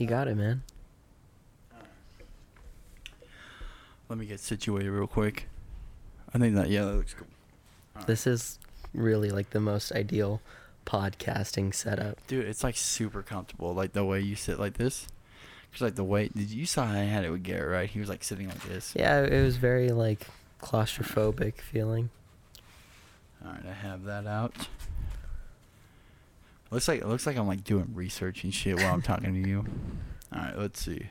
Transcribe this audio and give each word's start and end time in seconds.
You 0.00 0.06
got 0.06 0.28
it, 0.28 0.34
man. 0.34 0.62
Let 4.08 4.18
me 4.18 4.24
get 4.24 4.40
situated 4.40 4.90
real 4.90 5.06
quick. 5.06 5.46
I 6.32 6.38
think 6.38 6.54
that 6.54 6.70
yeah, 6.70 6.86
that 6.86 6.94
looks 6.94 7.12
cool. 7.12 7.26
This 8.06 8.26
is 8.26 8.58
really 8.94 9.28
like 9.28 9.50
the 9.50 9.60
most 9.60 9.92
ideal 9.92 10.40
podcasting 10.86 11.74
setup. 11.74 12.16
Dude, 12.28 12.46
it's 12.46 12.64
like 12.64 12.78
super 12.78 13.20
comfortable. 13.20 13.74
Like 13.74 13.92
the 13.92 14.02
way 14.02 14.22
you 14.22 14.36
sit 14.36 14.58
like 14.58 14.78
this. 14.78 15.06
Cause 15.70 15.82
like 15.82 15.96
the 15.96 16.04
way 16.04 16.28
did 16.28 16.50
you 16.50 16.64
saw 16.64 16.86
how 16.86 16.94
I 16.94 17.04
had 17.04 17.26
it 17.26 17.30
with 17.30 17.42
Garrett, 17.42 17.70
right? 17.70 17.90
He 17.90 18.00
was 18.00 18.08
like 18.08 18.24
sitting 18.24 18.48
like 18.48 18.62
this. 18.62 18.94
Yeah, 18.96 19.20
it 19.20 19.44
was 19.44 19.58
very 19.58 19.90
like 19.90 20.26
claustrophobic 20.62 21.56
feeling. 21.56 22.08
All 23.44 23.52
right, 23.52 23.66
I 23.68 23.74
have 23.74 24.04
that 24.04 24.26
out. 24.26 24.54
Looks 26.70 26.86
like 26.88 27.00
it 27.00 27.06
looks 27.08 27.26
like 27.26 27.36
I'm 27.36 27.48
like 27.48 27.64
doing 27.64 27.90
research 27.94 28.44
and 28.44 28.54
shit 28.54 28.76
while 28.76 28.92
I'm 28.94 29.02
talking 29.02 29.42
to 29.42 29.48
you. 29.48 29.64
All 30.32 30.40
right, 30.40 30.56
let's 30.56 30.80
see. 30.80 31.08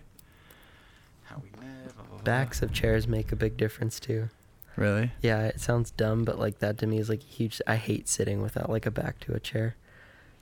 How 1.24 1.42
we 1.44 1.50
met. 1.60 1.96
blah, 1.96 2.04
blah, 2.06 2.16
blah. 2.16 2.24
Backs 2.24 2.62
of 2.62 2.72
chairs 2.72 3.08
make 3.08 3.32
a 3.32 3.36
big 3.36 3.58
difference 3.58 4.00
too. 4.00 4.30
Really? 4.78 5.12
Yeah, 5.22 5.42
it 5.48 5.60
sounds 5.60 5.92
dumb, 5.92 6.24
but 6.24 6.40
like 6.40 6.60
that 6.60 6.78
to 6.78 6.88
me 6.88 7.00
is 7.00 7.10
like 7.10 7.22
a 7.22 7.26
huge. 7.26 7.62
I 7.68 7.76
hate 7.76 8.08
sitting 8.08 8.42
without 8.42 8.70
like 8.70 8.86
a 8.86 8.92
back 8.92 9.20
to 9.22 9.34
a 9.34 9.40
chair. 9.40 9.76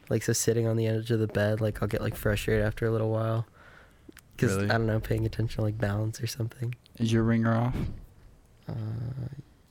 Like 0.10 0.22
so, 0.24 0.34
sitting 0.34 0.68
on 0.68 0.78
the 0.78 0.86
edge 0.88 1.10
of 1.10 1.20
the 1.20 1.28
bed, 1.28 1.60
like 1.60 1.82
I'll 1.82 1.88
get 1.88 2.02
like 2.02 2.16
frustrated 2.16 2.64
after 2.64 2.86
a 2.86 2.92
little 2.92 3.10
while. 3.10 3.48
Cause 4.38 4.56
Really? 4.56 4.70
I 4.70 4.74
don't 4.74 4.86
know, 4.86 5.00
paying 5.00 5.26
attention 5.26 5.56
to 5.58 5.62
like 5.64 5.80
balance 5.80 6.22
or 6.22 6.28
something. 6.28 6.76
Is 7.00 7.12
your 7.12 7.24
ringer 7.24 7.56
off? 7.56 7.76
Uh, 8.70 8.74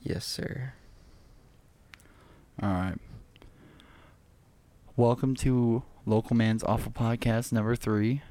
yes, 0.01 0.25
sir. 0.25 0.73
All 2.61 2.69
right. 2.69 2.95
Welcome 4.97 5.35
to 5.35 5.83
Local 6.07 6.35
Man's 6.35 6.63
Awful 6.63 6.91
Podcast 6.91 7.51
number 7.51 7.75
three. 7.75 8.23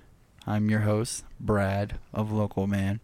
I'm 0.48 0.69
your 0.69 0.81
host, 0.81 1.25
Brad 1.39 2.00
of 2.12 2.33
Local 2.33 2.67
Man. 2.67 2.98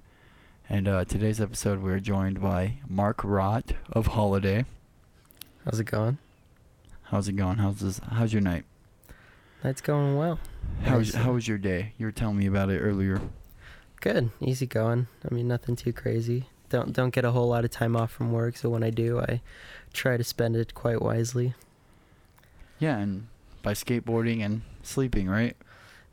And 0.68 0.88
uh, 0.88 1.04
today's 1.04 1.40
episode, 1.40 1.80
we're 1.80 2.00
joined 2.00 2.40
by 2.40 2.78
Marc 2.88 3.18
Rott 3.18 3.76
of 3.92 4.08
Holiday. 4.08 4.64
How's 5.64 5.78
it 5.78 5.84
going? 5.84 6.18
How's 7.02 7.28
it 7.28 7.34
going? 7.34 7.58
How's 7.58 7.78
this? 7.78 8.00
How's 8.00 8.32
your 8.32 8.42
night? 8.42 8.64
Night's 9.62 9.80
going 9.80 10.16
well. 10.16 10.40
How 10.82 10.98
was, 10.98 11.14
how 11.14 11.34
was 11.34 11.46
your 11.46 11.58
day? 11.58 11.92
You 11.98 12.06
were 12.06 12.12
telling 12.12 12.38
me 12.38 12.46
about 12.46 12.68
it 12.68 12.80
earlier. 12.80 13.20
Good, 14.00 14.30
easy 14.40 14.66
going. 14.66 15.06
I 15.24 15.32
mean, 15.32 15.46
nothing 15.46 15.76
too 15.76 15.92
crazy. 15.92 16.46
Don't 16.68 16.92
don't 16.92 17.10
get 17.10 17.24
a 17.24 17.30
whole 17.30 17.50
lot 17.50 17.64
of 17.64 17.70
time 17.70 17.94
off 17.94 18.10
from 18.10 18.32
work, 18.32 18.56
so 18.56 18.70
when 18.70 18.82
I 18.82 18.90
do, 18.90 19.20
I 19.20 19.40
try 19.92 20.16
to 20.16 20.24
spend 20.24 20.56
it 20.56 20.74
quite 20.74 21.00
wisely. 21.00 21.54
Yeah, 22.80 22.98
and 22.98 23.28
by 23.62 23.72
skateboarding 23.74 24.44
and 24.44 24.62
sleeping, 24.82 25.28
right? 25.28 25.56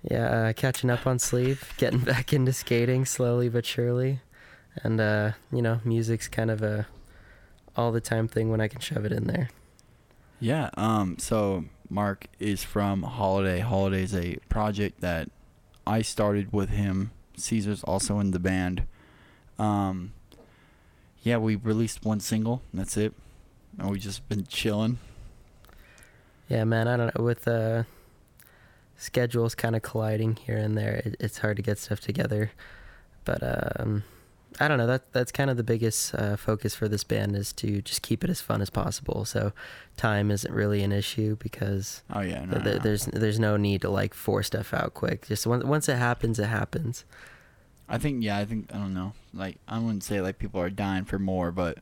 Yeah, 0.03 0.27
uh, 0.27 0.53
catching 0.53 0.89
up 0.89 1.05
on 1.05 1.19
sleep, 1.19 1.57
getting 1.77 1.99
back 2.05 2.31
into 2.31 2.53
skating 2.53 3.05
slowly 3.05 3.49
but 3.49 3.65
surely, 3.65 4.21
and 4.83 4.99
uh, 5.01 5.31
you 5.51 5.61
know, 5.61 5.81
music's 5.83 6.27
kind 6.27 6.51
of 6.51 6.61
a 6.61 6.87
all 7.75 7.91
the 7.91 8.01
time 8.01 8.27
thing 8.27 8.49
when 8.49 8.61
I 8.61 8.67
can 8.67 8.81
shove 8.81 9.05
it 9.05 9.11
in 9.11 9.27
there. 9.27 9.49
Yeah. 10.39 10.69
Um. 10.75 11.17
So 11.17 11.65
Marc 11.89 12.27
is 12.39 12.63
from 12.63 13.03
Holiday. 13.03 13.59
Holiday 13.59 14.03
is 14.03 14.15
a 14.15 14.37
project 14.47 15.01
that 15.01 15.29
I 15.85 16.01
started 16.01 16.53
with 16.53 16.69
him. 16.69 17.11
Caesar's 17.37 17.83
also 17.83 18.19
in 18.19 18.31
the 18.31 18.39
band. 18.39 18.83
Um. 19.57 20.13
Yeah, 21.21 21.37
we 21.37 21.57
released 21.57 22.05
one 22.05 22.21
single. 22.21 22.61
That's 22.73 22.95
it. 22.95 23.13
And 23.77 23.91
we 23.91 23.99
just 23.99 24.27
been 24.29 24.45
chilling. 24.45 24.99
Yeah, 26.49 26.63
man, 26.63 26.87
I 26.87 26.97
don't 26.97 27.15
know 27.15 27.23
with 27.23 27.47
uh, 27.47 27.83
schedules 28.97 29.55
kind 29.55 29.75
of 29.75 29.81
colliding 29.81 30.35
here 30.35 30.57
and 30.57 30.77
there. 30.77 30.95
It, 31.05 31.15
it's 31.19 31.37
hard 31.39 31.57
to 31.57 31.63
get 31.63 31.77
stuff 31.77 31.99
together, 31.99 32.51
but 33.23 33.39
um, 33.41 34.03
I 34.59 34.67
don't 34.67 34.77
know. 34.77 34.87
That 34.87 35.13
that's 35.13 35.31
kind 35.31 35.49
of 35.49 35.57
the 35.57 35.63
biggest 35.63 36.13
uh, 36.15 36.35
focus 36.35 36.73
for 36.75 36.87
this 36.87 37.03
band 37.03 37.35
is 37.35 37.53
to 37.53 37.81
just 37.81 38.01
keep 38.01 38.23
it 38.23 38.29
as 38.29 38.41
fun 38.41 38.61
as 38.61 38.69
possible. 38.69 39.25
So 39.25 39.53
time 39.95 40.31
isn't 40.31 40.53
really 40.53 40.81
an 40.83 40.91
issue 40.91 41.37
because 41.37 42.01
Oh 42.11 42.21
yeah. 42.21 42.45
No, 42.45 42.53
th- 42.53 42.63
th- 42.63 42.77
no. 42.77 42.83
there's 42.83 43.05
there's 43.05 43.39
no 43.39 43.55
need 43.55 43.81
to 43.83 43.89
like 43.89 44.13
force 44.13 44.47
stuff 44.47 44.73
out 44.73 44.93
quick. 44.95 45.27
Just 45.27 45.45
once 45.45 45.63
once 45.63 45.87
it 45.87 45.97
happens, 45.97 46.39
it 46.39 46.47
happens. 46.47 47.05
I 47.87 47.99
think 47.99 48.23
yeah. 48.23 48.37
I 48.37 48.45
think 48.45 48.73
I 48.73 48.77
don't 48.77 48.93
know. 48.93 49.13
Like 49.33 49.57
I 49.67 49.77
wouldn't 49.79 50.03
say 50.03 50.19
like 50.19 50.39
people 50.39 50.59
are 50.59 50.69
dying 50.69 51.05
for 51.05 51.19
more, 51.19 51.51
but 51.51 51.77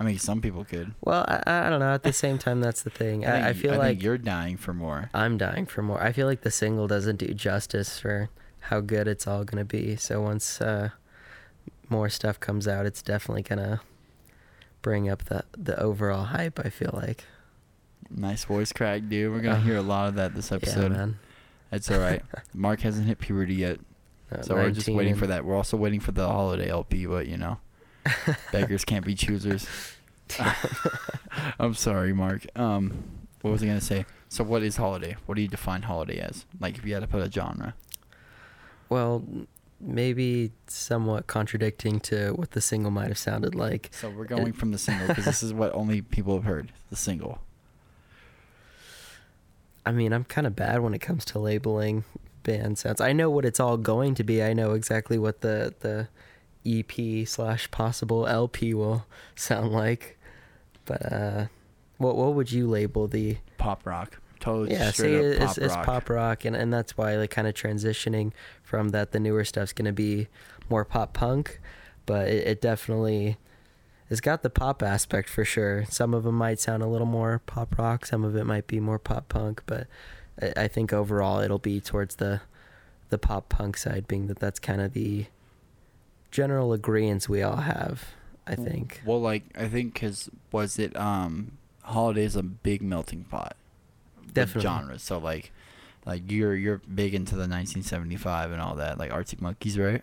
I 0.00 0.04
mean 0.04 0.18
some 0.18 0.40
people 0.40 0.64
could. 0.64 0.94
Well, 1.02 1.24
I, 1.28 1.66
I 1.66 1.70
don't 1.70 1.78
know. 1.78 1.92
At 1.92 2.02
the 2.04 2.12
same 2.12 2.38
time, 2.38 2.60
that's 2.62 2.82
the 2.82 2.90
thing. 2.90 3.26
I, 3.26 3.50
I 3.50 3.52
think- 3.52 3.62
feel 3.62 3.74
I 3.74 3.76
like 3.76 4.02
you're 4.02 4.18
dying 4.18 4.56
for 4.56 4.72
more. 4.72 5.10
I'm 5.12 5.36
dying 5.36 5.66
for 5.66 5.82
more. 5.82 6.02
I 6.02 6.10
feel 6.12 6.26
like 6.26 6.40
the 6.40 6.50
single 6.50 6.88
doesn't 6.88 7.16
do 7.16 7.26
justice 7.34 7.98
for 8.00 8.30
how 8.64 8.80
good 8.80 9.06
it's 9.06 9.26
all 9.26 9.44
gonna 9.44 9.64
be. 9.66 9.96
So 9.96 10.22
once 10.22 10.60
uh, 10.60 10.90
more 11.90 12.08
stuff 12.08 12.40
comes 12.40 12.66
out, 12.66 12.86
it's 12.86 13.02
definitely 13.02 13.42
gonna 13.42 13.82
bring 14.82 15.08
up 15.08 15.26
the 15.26 15.44
the 15.56 15.78
overall 15.78 16.24
hype. 16.24 16.58
I 16.58 16.70
feel 16.70 16.90
like. 16.94 17.24
Nice 18.12 18.44
voice 18.44 18.72
crack, 18.72 19.02
dude. 19.08 19.30
We're 19.32 19.40
gonna 19.40 19.60
hear 19.60 19.76
a 19.76 19.82
lot 19.82 20.08
of 20.08 20.14
that 20.16 20.34
this 20.34 20.50
episode. 20.50 20.92
Yeah, 20.92 20.98
man. 20.98 21.18
It's 21.70 21.90
all 21.90 21.98
right. 22.00 22.22
Marc 22.54 22.80
hasn't 22.80 23.06
hit 23.06 23.20
puberty 23.20 23.54
yet, 23.54 23.78
Uh, 24.32 24.42
so 24.42 24.54
we're 24.56 24.70
just 24.72 24.88
waiting 24.88 25.14
for 25.14 25.26
that. 25.28 25.44
We're 25.44 25.54
also 25.54 25.76
waiting 25.76 26.00
for 26.00 26.10
the 26.10 26.26
holiday 26.26 26.68
LP, 26.70 27.06
but 27.06 27.28
you 27.28 27.36
know, 27.36 27.58
beggars 28.52 28.84
can't 28.84 29.04
be 29.04 29.14
choosers. 29.14 29.66
I'm 31.58 31.74
sorry, 31.74 32.12
Marc. 32.12 32.46
Um, 32.58 33.04
what 33.42 33.50
was 33.50 33.62
I 33.62 33.66
gonna 33.66 33.80
say? 33.80 34.06
So, 34.28 34.44
what 34.44 34.62
is 34.62 34.76
holiday? 34.76 35.16
What 35.26 35.34
do 35.34 35.42
you 35.42 35.48
define 35.48 35.82
holiday 35.82 36.20
as? 36.20 36.44
Like, 36.60 36.78
if 36.78 36.84
you 36.84 36.94
had 36.94 37.00
to 37.00 37.08
put 37.08 37.26
a 37.26 37.30
genre. 37.30 37.74
Well, 38.88 39.24
maybe 39.80 40.52
somewhat 40.66 41.26
contradicting 41.26 42.00
to 42.00 42.32
what 42.32 42.50
the 42.50 42.60
single 42.60 42.90
might 42.90 43.08
have 43.08 43.18
sounded 43.18 43.54
like. 43.54 43.88
So 43.92 44.10
we're 44.10 44.24
going 44.24 44.52
from 44.52 44.72
the 44.72 44.78
single 44.86 45.08
because 45.08 45.24
this 45.24 45.42
is 45.42 45.52
what 45.52 45.74
only 45.74 46.02
people 46.02 46.34
have 46.34 46.44
heard. 46.44 46.72
The 46.90 46.96
single. 46.96 47.40
I 49.86 49.92
mean, 49.92 50.12
I'm 50.12 50.24
kind 50.24 50.46
of 50.46 50.54
bad 50.54 50.80
when 50.80 50.92
it 50.92 51.00
comes 51.00 51.24
to 51.26 51.38
labeling 51.38 52.04
band 52.42 52.78
sounds. 52.78 53.00
I 53.00 53.12
know 53.12 53.30
what 53.30 53.44
it's 53.44 53.60
all 53.60 53.76
going 53.76 54.14
to 54.16 54.24
be. 54.24 54.42
I 54.42 54.52
know 54.52 54.72
exactly 54.72 55.18
what 55.18 55.40
the 55.40 55.74
the 55.80 56.08
EP 56.66 57.26
slash 57.26 57.70
possible 57.70 58.26
LP 58.26 58.74
will 58.74 59.06
sound 59.34 59.72
like. 59.72 60.18
But 60.84 61.12
uh, 61.12 61.46
what 61.98 62.16
what 62.16 62.34
would 62.34 62.50
you 62.52 62.66
label 62.66 63.06
the? 63.06 63.38
Pop 63.58 63.86
rock. 63.86 64.20
Totally 64.40 64.72
yeah, 64.72 64.90
see, 64.90 65.08
it's 65.08 65.38
pop 65.38 65.58
it's 65.58 65.74
rock. 65.74 65.86
pop 65.86 66.10
rock, 66.10 66.44
and 66.44 66.56
and 66.56 66.72
that's 66.72 66.96
why 66.96 67.16
like 67.16 67.30
kind 67.30 67.46
of 67.46 67.54
transitioning 67.54 68.32
from 68.62 68.88
that. 68.90 69.12
The 69.12 69.20
newer 69.20 69.44
stuff's 69.44 69.72
gonna 69.72 69.92
be 69.92 70.28
more 70.68 70.84
pop 70.84 71.12
punk, 71.12 71.60
but 72.06 72.28
it, 72.28 72.46
it 72.46 72.60
definitely. 72.60 73.36
It's 74.08 74.20
got 74.20 74.42
the 74.42 74.50
pop 74.50 74.82
aspect 74.82 75.28
for 75.28 75.44
sure. 75.44 75.84
Some 75.88 76.14
of 76.14 76.24
them 76.24 76.34
might 76.34 76.58
sound 76.58 76.82
a 76.82 76.88
little 76.88 77.06
more 77.06 77.42
pop 77.46 77.78
rock. 77.78 78.06
Some 78.06 78.24
of 78.24 78.34
it 78.34 78.42
might 78.44 78.66
be 78.66 78.80
more 78.80 78.98
pop 78.98 79.28
punk, 79.28 79.62
but 79.66 79.86
I, 80.42 80.64
I 80.64 80.68
think 80.68 80.92
overall 80.92 81.38
it'll 81.38 81.58
be 81.58 81.80
towards 81.80 82.16
the 82.16 82.40
the 83.10 83.18
pop 83.18 83.48
punk 83.48 83.76
side, 83.76 84.08
being 84.08 84.26
that 84.28 84.38
that's 84.38 84.58
kind 84.58 84.80
of 84.80 84.94
the 84.94 85.26
general 86.30 86.72
agreement 86.72 87.28
we 87.28 87.42
all 87.42 87.56
have. 87.56 88.10
I 88.46 88.54
think. 88.56 89.00
Well, 89.04 89.20
like 89.20 89.44
I 89.56 89.68
think 89.68 89.94
because 89.94 90.28
was 90.50 90.78
it 90.78 90.96
um 90.96 91.58
holiday's 91.82 92.36
a 92.36 92.42
big 92.42 92.82
melting 92.82 93.24
pot. 93.24 93.56
Definitely. 94.32 94.62
genres. 94.62 95.02
So 95.02 95.18
like, 95.18 95.52
like 96.06 96.30
you're 96.30 96.54
you're 96.54 96.78
big 96.78 97.14
into 97.14 97.34
the 97.34 97.40
1975 97.48 98.52
and 98.52 98.60
all 98.60 98.76
that, 98.76 98.98
like 98.98 99.12
Arctic 99.12 99.40
Monkeys, 99.40 99.78
right? 99.78 100.02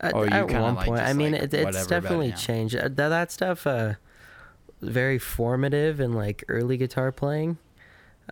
At, 0.00 0.14
Or 0.14 0.26
you 0.26 0.32
at 0.32 0.50
one 0.50 0.74
like 0.74 0.88
point, 0.88 1.02
I 1.02 1.12
mean, 1.12 1.32
like 1.32 1.42
it, 1.42 1.54
it's 1.54 1.68
about 1.68 1.86
it 1.86 1.88
definitely 1.88 2.32
changed. 2.32 2.76
Uh, 2.76 2.88
That 2.88 3.08
that 3.08 3.32
stuff, 3.32 3.66
uh, 3.66 3.94
very 4.80 5.18
formative 5.18 6.00
in 6.00 6.12
like 6.12 6.44
early 6.48 6.76
guitar 6.76 7.12
playing. 7.12 7.58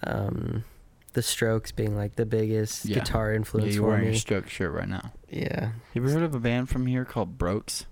Um, 0.04 0.64
the 1.12 1.22
Strokes 1.22 1.72
being 1.72 1.96
like 1.96 2.16
the 2.16 2.26
biggest 2.26 2.84
Yeah. 2.84 2.96
guitar 3.00 3.30
Yeah, 3.30 3.36
influence 3.36 3.74
you're 3.74 3.82
for 3.82 3.88
wearing 3.88 4.04
me. 4.04 4.10
your 4.10 4.18
stroke 4.18 4.48
shirt 4.48 4.72
right 4.72 4.88
now. 4.88 5.12
yeah, 5.28 5.72
You 5.94 6.02
ever 6.02 6.12
heard 6.12 6.22
of 6.22 6.34
a 6.34 6.40
band 6.40 6.68
from 6.70 6.86
here 6.86 7.04
called 7.04 7.38
Brokes? 7.38 7.86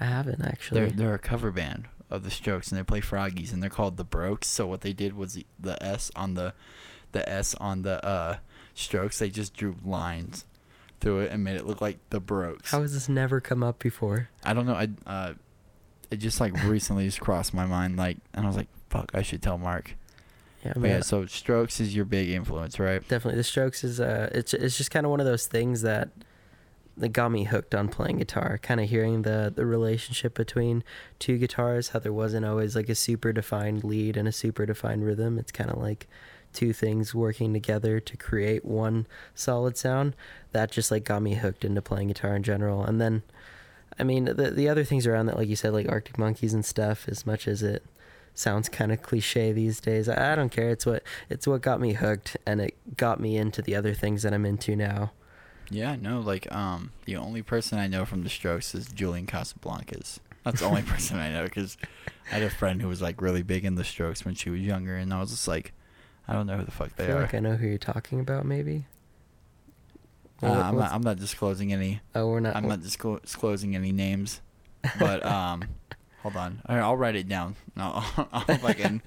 I 0.00 0.04
haven't 0.04 0.42
actually. 0.44 0.80
They're 0.80 0.90
they're 0.90 1.14
a 1.14 1.18
cover 1.18 1.50
band 1.50 1.86
of 2.10 2.22
the 2.22 2.30
Strokes, 2.30 2.70
and 2.70 2.78
they 2.78 2.82
play 2.84 3.00
Froggies, 3.00 3.52
and 3.52 3.62
they're 3.62 3.70
called 3.70 3.96
the 3.96 4.04
Brokes. 4.04 4.46
So 4.48 4.66
what 4.66 4.82
they 4.82 4.92
did 4.92 5.14
was 5.16 5.34
the, 5.34 5.46
the 5.58 5.82
S 5.82 6.10
on 6.14 6.34
the 6.34 6.52
the 7.12 7.26
S 7.28 7.54
on 7.54 7.82
the 7.82 8.04
uh, 8.04 8.36
Strokes. 8.74 9.18
They 9.18 9.30
just 9.30 9.54
drew 9.54 9.76
lines 9.84 10.44
through 11.00 11.20
it 11.20 11.30
and 11.30 11.42
made 11.44 11.56
it 11.56 11.66
look 11.66 11.80
like 11.80 11.98
the 12.10 12.20
Brokes. 12.20 12.70
How 12.72 12.82
has 12.82 12.92
this 12.94 13.08
never 13.08 13.40
come 13.40 13.62
up 13.62 13.78
before? 13.78 14.28
I 14.44 14.52
don't 14.54 14.66
know. 14.66 14.74
I 14.74 14.88
uh, 15.06 15.34
it 16.10 16.16
just 16.18 16.40
like 16.40 16.52
recently 16.64 17.06
just 17.06 17.20
crossed 17.20 17.54
my 17.54 17.64
mind. 17.66 17.96
Like, 17.96 18.18
and 18.34 18.44
I 18.44 18.48
was 18.48 18.56
like, 18.56 18.68
"Fuck, 18.90 19.10
I 19.14 19.22
should 19.22 19.40
tell 19.42 19.56
Marc." 19.58 19.94
Yeah, 20.64 20.72
But 20.76 20.88
yeah. 20.88 21.00
So 21.00 21.26
Strokes 21.26 21.80
is 21.80 21.94
your 21.94 22.04
big 22.04 22.28
influence, 22.30 22.78
right? 22.78 23.06
definitely 23.08 23.36
the 23.36 23.44
Strokes 23.44 23.84
is 23.84 24.00
uh, 24.00 24.30
it's 24.32 24.52
it's 24.54 24.76
just 24.76 24.90
kind 24.90 25.06
of 25.06 25.10
one 25.10 25.20
of 25.20 25.26
those 25.26 25.46
things 25.46 25.82
that 25.82 26.10
that 26.96 27.10
got 27.10 27.30
me 27.30 27.44
hooked 27.44 27.74
on 27.74 27.88
playing 27.88 28.18
guitar. 28.18 28.58
Kind 28.62 28.80
of 28.80 28.88
hearing 28.88 29.22
the 29.22 29.52
the 29.54 29.66
relationship 29.66 30.34
between 30.34 30.82
two 31.18 31.38
guitars, 31.38 31.90
how 31.90 31.98
there 31.98 32.12
wasn't 32.12 32.46
always 32.46 32.74
like 32.74 32.88
a 32.88 32.94
super 32.94 33.32
defined 33.32 33.84
lead 33.84 34.16
and 34.16 34.26
a 34.26 34.32
super 34.32 34.66
defined 34.66 35.04
rhythm. 35.04 35.38
It's 35.38 35.52
kind 35.52 35.70
of 35.70 35.78
like 35.78 36.08
two 36.52 36.72
things 36.72 37.14
working 37.14 37.52
together 37.52 38.00
to 38.00 38.16
create 38.16 38.64
one 38.64 39.06
solid 39.34 39.76
sound. 39.76 40.16
That 40.52 40.70
just 40.70 40.90
like 40.90 41.04
got 41.04 41.22
me 41.22 41.34
hooked 41.34 41.64
into 41.64 41.82
playing 41.82 42.08
guitar 42.08 42.34
in 42.34 42.42
general. 42.42 42.82
And 42.82 42.98
then, 43.00 43.22
I 43.98 44.04
mean, 44.04 44.24
the 44.24 44.50
the 44.50 44.68
other 44.68 44.84
things 44.84 45.06
around 45.06 45.26
that, 45.26 45.36
like 45.36 45.48
you 45.48 45.56
said, 45.56 45.74
like 45.74 45.88
Arctic 45.88 46.18
Monkeys 46.18 46.54
and 46.54 46.64
stuff. 46.64 47.06
As 47.08 47.26
much 47.26 47.46
as 47.46 47.62
it 47.62 47.84
sounds 48.36 48.68
kind 48.68 48.92
of 48.92 49.02
cliche 49.02 49.50
these 49.52 49.80
days, 49.80 50.08
I, 50.08 50.32
I 50.32 50.36
don't 50.36 50.50
care. 50.50 50.70
It's 50.70 50.86
what 50.86 51.02
it's 51.28 51.46
what 51.48 51.62
got 51.62 51.80
me 51.80 51.94
hooked, 51.94 52.36
and 52.46 52.60
it 52.60 52.76
got 52.96 53.18
me 53.18 53.36
into 53.36 53.62
the 53.62 53.74
other 53.74 53.94
things 53.94 54.22
that 54.22 54.32
I'm 54.32 54.46
into 54.46 54.76
now. 54.76 55.10
Yeah, 55.70 55.96
no, 55.96 56.20
like 56.20 56.46
um, 56.54 56.92
the 57.06 57.16
only 57.16 57.42
person 57.42 57.78
I 57.78 57.88
know 57.88 58.04
from 58.04 58.22
the 58.22 58.28
Strokes 58.28 58.72
is 58.74 58.86
Julian 58.86 59.26
Casablancas. 59.26 60.20
That's 60.44 60.60
the 60.60 60.66
only 60.66 60.82
person 60.92 61.18
I 61.18 61.30
know 61.32 61.42
because 61.44 61.76
I 62.30 62.34
had 62.34 62.42
a 62.44 62.50
friend 62.50 62.80
who 62.80 62.86
was 62.88 63.02
like 63.02 63.20
really 63.20 63.42
big 63.42 63.64
in 63.64 63.74
the 63.74 63.82
Strokes 63.82 64.24
when 64.24 64.34
she 64.36 64.48
was 64.50 64.60
younger, 64.60 64.96
and 64.96 65.12
I 65.12 65.18
was 65.18 65.30
just 65.30 65.48
like, 65.48 65.72
I 66.28 66.34
don't 66.34 66.46
know 66.46 66.56
who 66.58 66.64
the 66.64 66.70
fuck 66.70 66.90
I 66.92 67.02
they 67.02 67.06
feel 67.08 67.16
are. 67.18 67.22
like 67.22 67.34
I 67.34 67.40
know 67.40 67.56
who 67.56 67.66
you're 67.66 67.78
talking 67.78 68.20
about. 68.20 68.46
Maybe. 68.46 68.86
Uh, 70.42 70.48
What- 70.48 70.58
I'm 70.58 70.76
not. 70.76 70.92
I'm 70.92 71.02
not 71.02 71.16
disclosing 71.18 71.72
any. 71.72 72.00
oh, 72.14 72.28
we're 72.28 72.40
not. 72.40 72.54
I'm 72.54 72.68
not 72.68 72.80
disclo- 72.80 73.22
disclosing 73.22 73.74
any 73.74 73.90
names, 73.90 74.40
but 74.98 75.24
um, 75.26 75.64
hold 76.26 76.36
on. 76.36 76.60
All 76.68 76.74
right, 76.76 76.82
I'll 76.82 76.96
write 76.96 77.14
it 77.16 77.28
down. 77.28 77.54
No, 77.76 78.02
I'll, 78.32 78.44
if 78.48 78.64
I 78.64 78.72
can. 78.72 79.02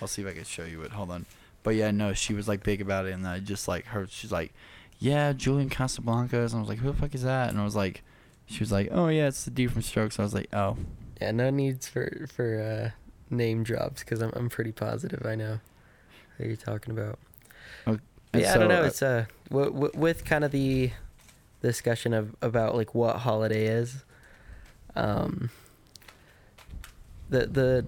I'll 0.00 0.08
see 0.08 0.22
if 0.22 0.28
I 0.28 0.32
can 0.32 0.44
show 0.44 0.64
you 0.64 0.82
it. 0.82 0.90
Hold 0.92 1.10
on. 1.10 1.26
But 1.62 1.74
yeah, 1.76 1.90
no, 1.90 2.12
she 2.14 2.32
was 2.34 2.48
like 2.48 2.62
big 2.64 2.80
about 2.80 3.04
it, 3.06 3.12
and 3.12 3.26
I 3.28 3.38
just 3.40 3.68
like 3.68 3.84
her. 3.86 4.06
She's 4.08 4.32
like, 4.32 4.52
yeah, 4.98 5.32
Julian 5.34 5.68
Casablancas. 5.70 6.52
And 6.52 6.56
I 6.56 6.60
was 6.60 6.68
like, 6.68 6.78
who 6.78 6.90
the 6.90 6.96
fuck 6.96 7.14
is 7.14 7.22
that? 7.22 7.50
And 7.50 7.60
I 7.60 7.64
was 7.64 7.76
like, 7.76 8.02
she 8.46 8.60
was 8.60 8.72
like, 8.72 8.88
oh 8.90 9.08
yeah, 9.08 9.28
it's 9.28 9.44
the 9.44 9.50
dude 9.50 9.70
from 9.72 9.82
Strokes. 9.82 10.18
I 10.18 10.22
was 10.22 10.32
like, 10.34 10.48
oh, 10.54 10.76
Yeah, 11.20 11.30
no 11.32 11.50
needs 11.50 11.86
for 11.88 12.26
for 12.34 12.58
uh, 12.60 12.90
name 13.34 13.62
drops 13.64 14.02
because 14.02 14.20
I'm 14.22 14.32
I'm 14.34 14.48
pretty 14.48 14.72
positive 14.72 15.24
I 15.26 15.34
know 15.36 15.60
who 16.38 16.44
you're 16.46 16.56
talking 16.56 16.92
about. 16.98 17.18
And 17.86 18.00
yeah, 18.34 18.54
I 18.54 18.58
don't 18.58 18.68
know. 18.68 18.82
uh, 18.82 18.86
It's 18.86 19.02
uh 19.02 19.26
w- 19.50 19.70
w- 19.72 19.92
with 19.94 20.24
kind 20.24 20.44
of 20.44 20.52
the 20.52 20.92
discussion 21.60 22.14
of 22.14 22.34
about 22.40 22.74
like 22.76 22.94
what 22.94 23.16
holiday 23.16 23.66
is. 23.66 24.04
Um. 24.96 25.50
The 27.30 27.46
the 27.46 27.86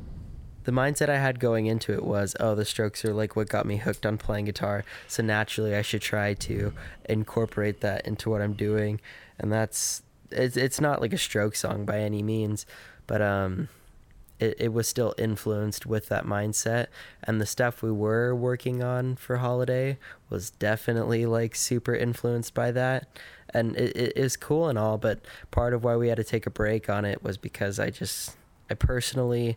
the 0.64 0.72
mindset 0.72 1.08
I 1.08 1.18
had 1.18 1.40
going 1.40 1.66
into 1.66 1.92
it 1.92 2.04
was, 2.04 2.36
oh, 2.38 2.54
the 2.54 2.64
Strokes 2.64 3.04
are 3.04 3.12
like 3.12 3.34
what 3.34 3.48
got 3.48 3.66
me 3.66 3.78
hooked 3.78 4.06
on 4.06 4.16
playing 4.16 4.44
guitar. 4.44 4.84
So 5.08 5.22
naturally, 5.22 5.74
I 5.74 5.82
should 5.82 6.02
try 6.02 6.34
to 6.34 6.72
incorporate 7.08 7.80
that 7.80 8.06
into 8.06 8.30
what 8.30 8.40
I'm 8.40 8.54
doing, 8.54 9.00
and 9.38 9.52
that's 9.52 10.02
it's 10.30 10.56
it's 10.56 10.80
not 10.80 11.00
like 11.00 11.12
a 11.12 11.18
Stroke 11.18 11.56
song 11.56 11.84
by 11.84 11.98
any 11.98 12.22
means, 12.22 12.64
but 13.06 13.20
um, 13.20 13.68
it 14.38 14.54
it 14.58 14.72
was 14.72 14.86
still 14.88 15.14
influenced 15.18 15.84
with 15.84 16.08
that 16.08 16.24
mindset, 16.24 16.86
and 17.24 17.40
the 17.40 17.46
stuff 17.46 17.82
we 17.82 17.90
were 17.90 18.34
working 18.34 18.82
on 18.82 19.16
for 19.16 19.38
Holiday 19.38 19.98
was 20.30 20.50
definitely 20.50 21.26
like 21.26 21.56
super 21.56 21.94
influenced 21.94 22.54
by 22.54 22.70
that. 22.70 23.08
And 23.54 23.76
it, 23.76 23.96
it 23.96 24.16
is 24.16 24.36
cool 24.36 24.68
and 24.68 24.78
all, 24.78 24.96
but 24.96 25.20
part 25.50 25.74
of 25.74 25.84
why 25.84 25.96
we 25.96 26.08
had 26.08 26.16
to 26.16 26.24
take 26.24 26.46
a 26.46 26.50
break 26.50 26.88
on 26.88 27.04
it 27.04 27.22
was 27.22 27.36
because 27.36 27.78
I 27.78 27.90
just, 27.90 28.34
I 28.72 28.74
personally 28.74 29.56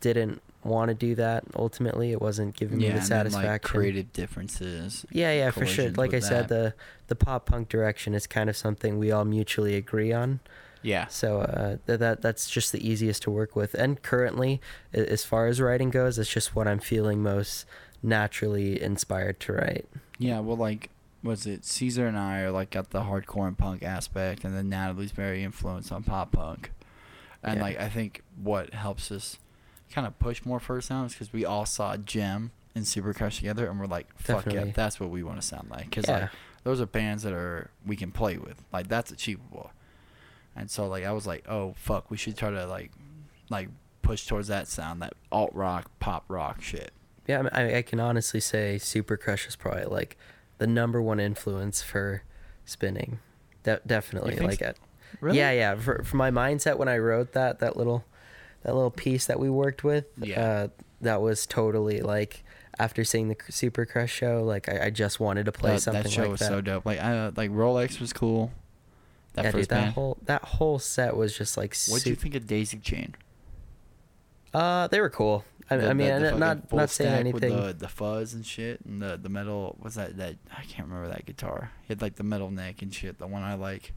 didn't 0.00 0.40
want 0.62 0.88
to 0.88 0.94
do 0.94 1.14
that. 1.16 1.44
Ultimately, 1.54 2.12
it 2.12 2.20
wasn't 2.20 2.56
giving 2.56 2.78
me 2.78 2.88
the 2.88 2.94
and 2.94 3.02
then, 3.02 3.24
like 3.24 3.32
satisfaction. 3.32 3.80
creative 3.80 4.12
differences. 4.12 5.04
Yeah, 5.10 5.32
yeah, 5.32 5.50
for 5.50 5.66
sure. 5.66 5.90
Like 5.90 6.12
I 6.12 6.16
with 6.16 6.24
said, 6.24 6.48
the 6.48 6.74
the 7.08 7.14
pop 7.16 7.46
punk 7.46 7.68
direction 7.68 8.14
is 8.14 8.26
kind 8.26 8.48
of 8.48 8.56
something 8.56 8.98
we 8.98 9.10
all 9.12 9.24
mutually 9.24 9.74
agree 9.76 10.12
on. 10.12 10.40
Yeah. 10.82 11.06
So 11.08 11.40
uh, 11.40 11.76
th- 11.86 11.98
that 11.98 12.22
that's 12.22 12.48
just 12.48 12.70
the 12.72 12.86
easiest 12.86 13.22
to 13.22 13.30
work 13.30 13.56
with. 13.56 13.74
And 13.74 14.02
currently, 14.02 14.60
as 14.92 15.24
far 15.24 15.46
as 15.46 15.60
writing 15.60 15.90
goes, 15.90 16.18
it's 16.18 16.30
just 16.30 16.54
what 16.54 16.68
I'm 16.68 16.78
feeling 16.78 17.22
most 17.22 17.66
naturally 18.02 18.80
inspired 18.80 19.40
to 19.40 19.54
write. 19.54 19.86
Yeah, 20.18 20.40
well, 20.40 20.58
like, 20.58 20.90
was 21.22 21.46
it 21.46 21.64
Caesar 21.64 22.06
and 22.06 22.18
I 22.18 22.42
are 22.42 22.50
like 22.50 22.70
got 22.70 22.90
the 22.90 23.00
hardcore 23.00 23.48
and 23.48 23.56
punk 23.56 23.82
aspect, 23.82 24.44
and 24.44 24.54
then 24.54 24.68
Natalie's 24.68 25.10
very 25.10 25.42
influenced 25.42 25.90
on 25.90 26.02
pop 26.02 26.32
punk, 26.32 26.70
and 27.44 27.56
Yeah. 27.56 27.62
like 27.62 27.80
I 27.80 27.88
think 27.88 28.22
what 28.42 28.74
helps 28.74 29.10
us 29.12 29.38
kind 29.92 30.06
of 30.06 30.18
push 30.18 30.44
more 30.44 30.58
for 30.60 30.80
sounds 30.80 31.12
because 31.12 31.32
we 31.32 31.44
all 31.44 31.66
saw 31.66 31.96
Gem 31.96 32.50
and 32.74 32.86
Super 32.86 33.14
Crush 33.14 33.36
together, 33.36 33.68
and 33.68 33.78
we're 33.78 33.86
like, 33.86 34.08
fuck 34.18 34.44
Definitely. 34.44 34.68
yeah, 34.70 34.74
that's 34.74 34.98
what 34.98 35.10
we 35.10 35.22
want 35.22 35.40
to 35.40 35.46
sound 35.46 35.70
like. 35.70 35.84
Because 35.90 36.06
Yeah. 36.08 36.18
like 36.22 36.30
those 36.64 36.80
are 36.80 36.86
bands 36.86 37.22
that 37.22 37.32
are 37.32 37.70
we 37.86 37.94
can 37.96 38.10
play 38.10 38.36
with, 38.38 38.64
like 38.72 38.88
that's 38.88 39.10
achievable, 39.12 39.70
and 40.56 40.70
so 40.70 40.86
like 40.88 41.04
I 41.04 41.12
was 41.12 41.26
like, 41.26 41.44
oh 41.48 41.74
fuck, 41.76 42.10
we 42.10 42.16
should 42.16 42.36
try 42.36 42.50
to 42.50 42.66
like 42.66 42.90
like 43.50 43.68
push 44.02 44.26
towards 44.26 44.48
that 44.48 44.66
sound, 44.68 45.00
that 45.02 45.12
alt 45.30 45.54
rock, 45.54 45.90
pop 46.00 46.24
rock 46.28 46.60
shit. 46.62 46.92
Yeah, 47.26 47.38
I, 47.52 47.62
mean, 47.62 47.74
I, 47.76 47.80
can 47.82 48.00
honestly 48.00 48.38
say 48.40 48.76
Super 48.76 49.16
Crush 49.16 49.46
is 49.48 49.56
probably 49.56 49.84
like 49.86 50.18
the 50.58 50.66
number 50.66 51.00
one 51.00 51.18
influence 51.18 51.80
for 51.80 52.22
spinning. 52.66 53.20
De- 53.62 53.80
definitely, 53.86 54.36
like 54.36 54.58
so? 54.58 54.74
At, 55.22 55.34
yeah, 55.34 55.50
yeah. 55.52 55.74
For, 55.76 56.02
for 56.04 56.16
my 56.16 56.30
mindset 56.30 56.76
when 56.78 56.88
I 56.88 56.98
wrote 56.98 57.32
that 57.32 57.58
that 57.60 57.76
little 57.76 58.04
that 58.62 58.74
little 58.74 58.90
piece 58.90 59.26
that 59.26 59.38
we 59.38 59.50
worked 59.50 59.84
with, 59.84 60.06
Yeah. 60.18 60.40
uh, 60.40 60.68
that 61.00 61.20
was 61.20 61.46
totally 61.46 62.00
like 62.00 62.44
after 62.78 63.04
seeing 63.04 63.28
the 63.28 63.36
Super 63.50 63.84
Crush 63.86 64.12
show, 64.12 64.42
like 64.42 64.68
I, 64.68 64.86
I 64.86 64.90
just 64.90 65.20
wanted 65.20 65.44
to 65.46 65.52
play 65.52 65.72
that, 65.72 65.80
something 65.82 66.02
that 66.04 66.10
show 66.10 66.22
like 66.22 66.30
was 66.32 66.40
that. 66.40 66.48
so 66.48 66.60
dope. 66.60 66.84
Like 66.86 66.98
I 67.00 67.28
like 67.28 67.50
Rolex 67.50 68.00
was 68.00 68.12
cool. 68.12 68.50
That 69.34 69.46
yeah, 69.46 69.50
first 69.50 69.68
dude, 69.68 69.76
that 69.76 69.80
band. 69.82 69.94
whole 69.94 70.18
that 70.24 70.42
whole 70.44 70.78
set 70.78 71.16
was 71.16 71.36
just 71.36 71.56
like 71.56 71.76
What'd 71.88 72.06
you 72.06 72.14
think 72.14 72.34
of 72.34 72.46
Daisy 72.46 72.78
Chain? 72.78 73.14
Uh, 74.52 74.86
they 74.88 75.00
were 75.00 75.10
cool. 75.10 75.44
I, 75.70 75.76
The- 75.78 75.90
I 75.90 75.94
mean, 75.94 76.08
the- 76.20 76.30
the 76.30 76.38
not 76.38 76.72
not 76.72 76.90
saying 76.90 77.12
anything. 77.12 77.54
With 77.54 77.66
the, 77.78 77.86
the 77.86 77.88
fuzz 77.88 78.34
and 78.34 78.44
shit, 78.46 78.80
and 78.84 79.00
the 79.02 79.16
the 79.20 79.28
metal. 79.28 79.76
What's 79.80 79.96
that? 79.96 80.16
That 80.16 80.36
I 80.56 80.62
can't 80.64 80.88
remember 80.88 81.08
that 81.08 81.26
guitar. 81.26 81.72
He 81.82 81.88
had 81.88 82.02
like 82.02 82.16
the 82.16 82.22
metal 82.22 82.50
neck 82.50 82.82
and 82.82 82.92
shit. 82.94 83.18
The 83.18 83.26
one 83.26 83.42
I 83.42 83.54
like. 83.54 83.92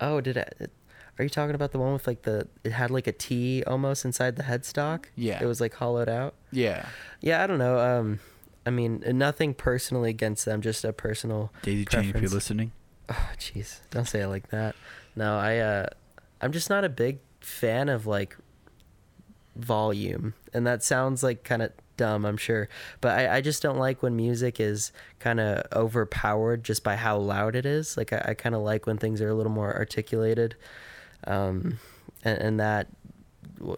Oh, 0.00 0.20
did 0.20 0.36
it? 0.36 0.70
Are 1.18 1.22
you 1.22 1.28
talking 1.28 1.54
about 1.54 1.72
the 1.72 1.78
one 1.78 1.92
with 1.92 2.06
like 2.06 2.22
the? 2.22 2.48
It 2.64 2.72
had 2.72 2.90
like 2.90 3.06
a 3.06 3.12
T 3.12 3.62
almost 3.66 4.04
inside 4.04 4.36
the 4.36 4.42
headstock. 4.42 5.06
Yeah. 5.16 5.42
It 5.42 5.46
was 5.46 5.60
like 5.60 5.74
hollowed 5.74 6.08
out. 6.08 6.34
Yeah. 6.50 6.86
Yeah, 7.20 7.44
I 7.44 7.46
don't 7.46 7.58
know. 7.58 7.78
Um, 7.78 8.20
I 8.64 8.70
mean, 8.70 9.02
nothing 9.06 9.54
personally 9.54 10.10
against 10.10 10.44
them, 10.44 10.60
just 10.62 10.84
a 10.84 10.92
personal. 10.92 11.52
Daisy 11.62 11.84
Chain, 11.84 12.12
if 12.14 12.20
you're 12.20 12.30
listening. 12.30 12.72
Oh, 13.08 13.30
jeez, 13.38 13.80
don't 13.90 14.06
say 14.06 14.20
it 14.20 14.28
like 14.28 14.48
that. 14.48 14.74
No, 15.16 15.36
I. 15.36 15.58
Uh, 15.58 15.86
I'm 16.40 16.52
just 16.52 16.70
not 16.70 16.84
a 16.84 16.88
big 16.88 17.18
fan 17.40 17.88
of 17.88 18.06
like 18.06 18.36
volume, 19.56 20.34
and 20.54 20.66
that 20.66 20.82
sounds 20.82 21.22
like 21.22 21.44
kind 21.44 21.60
of 21.62 21.72
dumb, 22.00 22.24
I'm 22.24 22.38
sure, 22.38 22.66
but 23.02 23.18
I, 23.18 23.36
I 23.36 23.40
just 23.42 23.62
don't 23.62 23.76
like 23.76 24.02
when 24.02 24.16
music 24.16 24.58
is 24.58 24.90
kind 25.18 25.38
of 25.38 25.66
overpowered 25.70 26.64
just 26.64 26.82
by 26.82 26.96
how 26.96 27.18
loud 27.18 27.54
it 27.54 27.66
is. 27.66 27.98
Like 27.98 28.14
I, 28.14 28.24
I 28.28 28.34
kind 28.34 28.54
of 28.54 28.62
like 28.62 28.86
when 28.86 28.96
things 28.96 29.20
are 29.20 29.28
a 29.28 29.34
little 29.34 29.52
more 29.52 29.76
articulated, 29.76 30.56
um, 31.26 31.78
and, 32.24 32.38
and 32.38 32.60
that, 32.60 32.86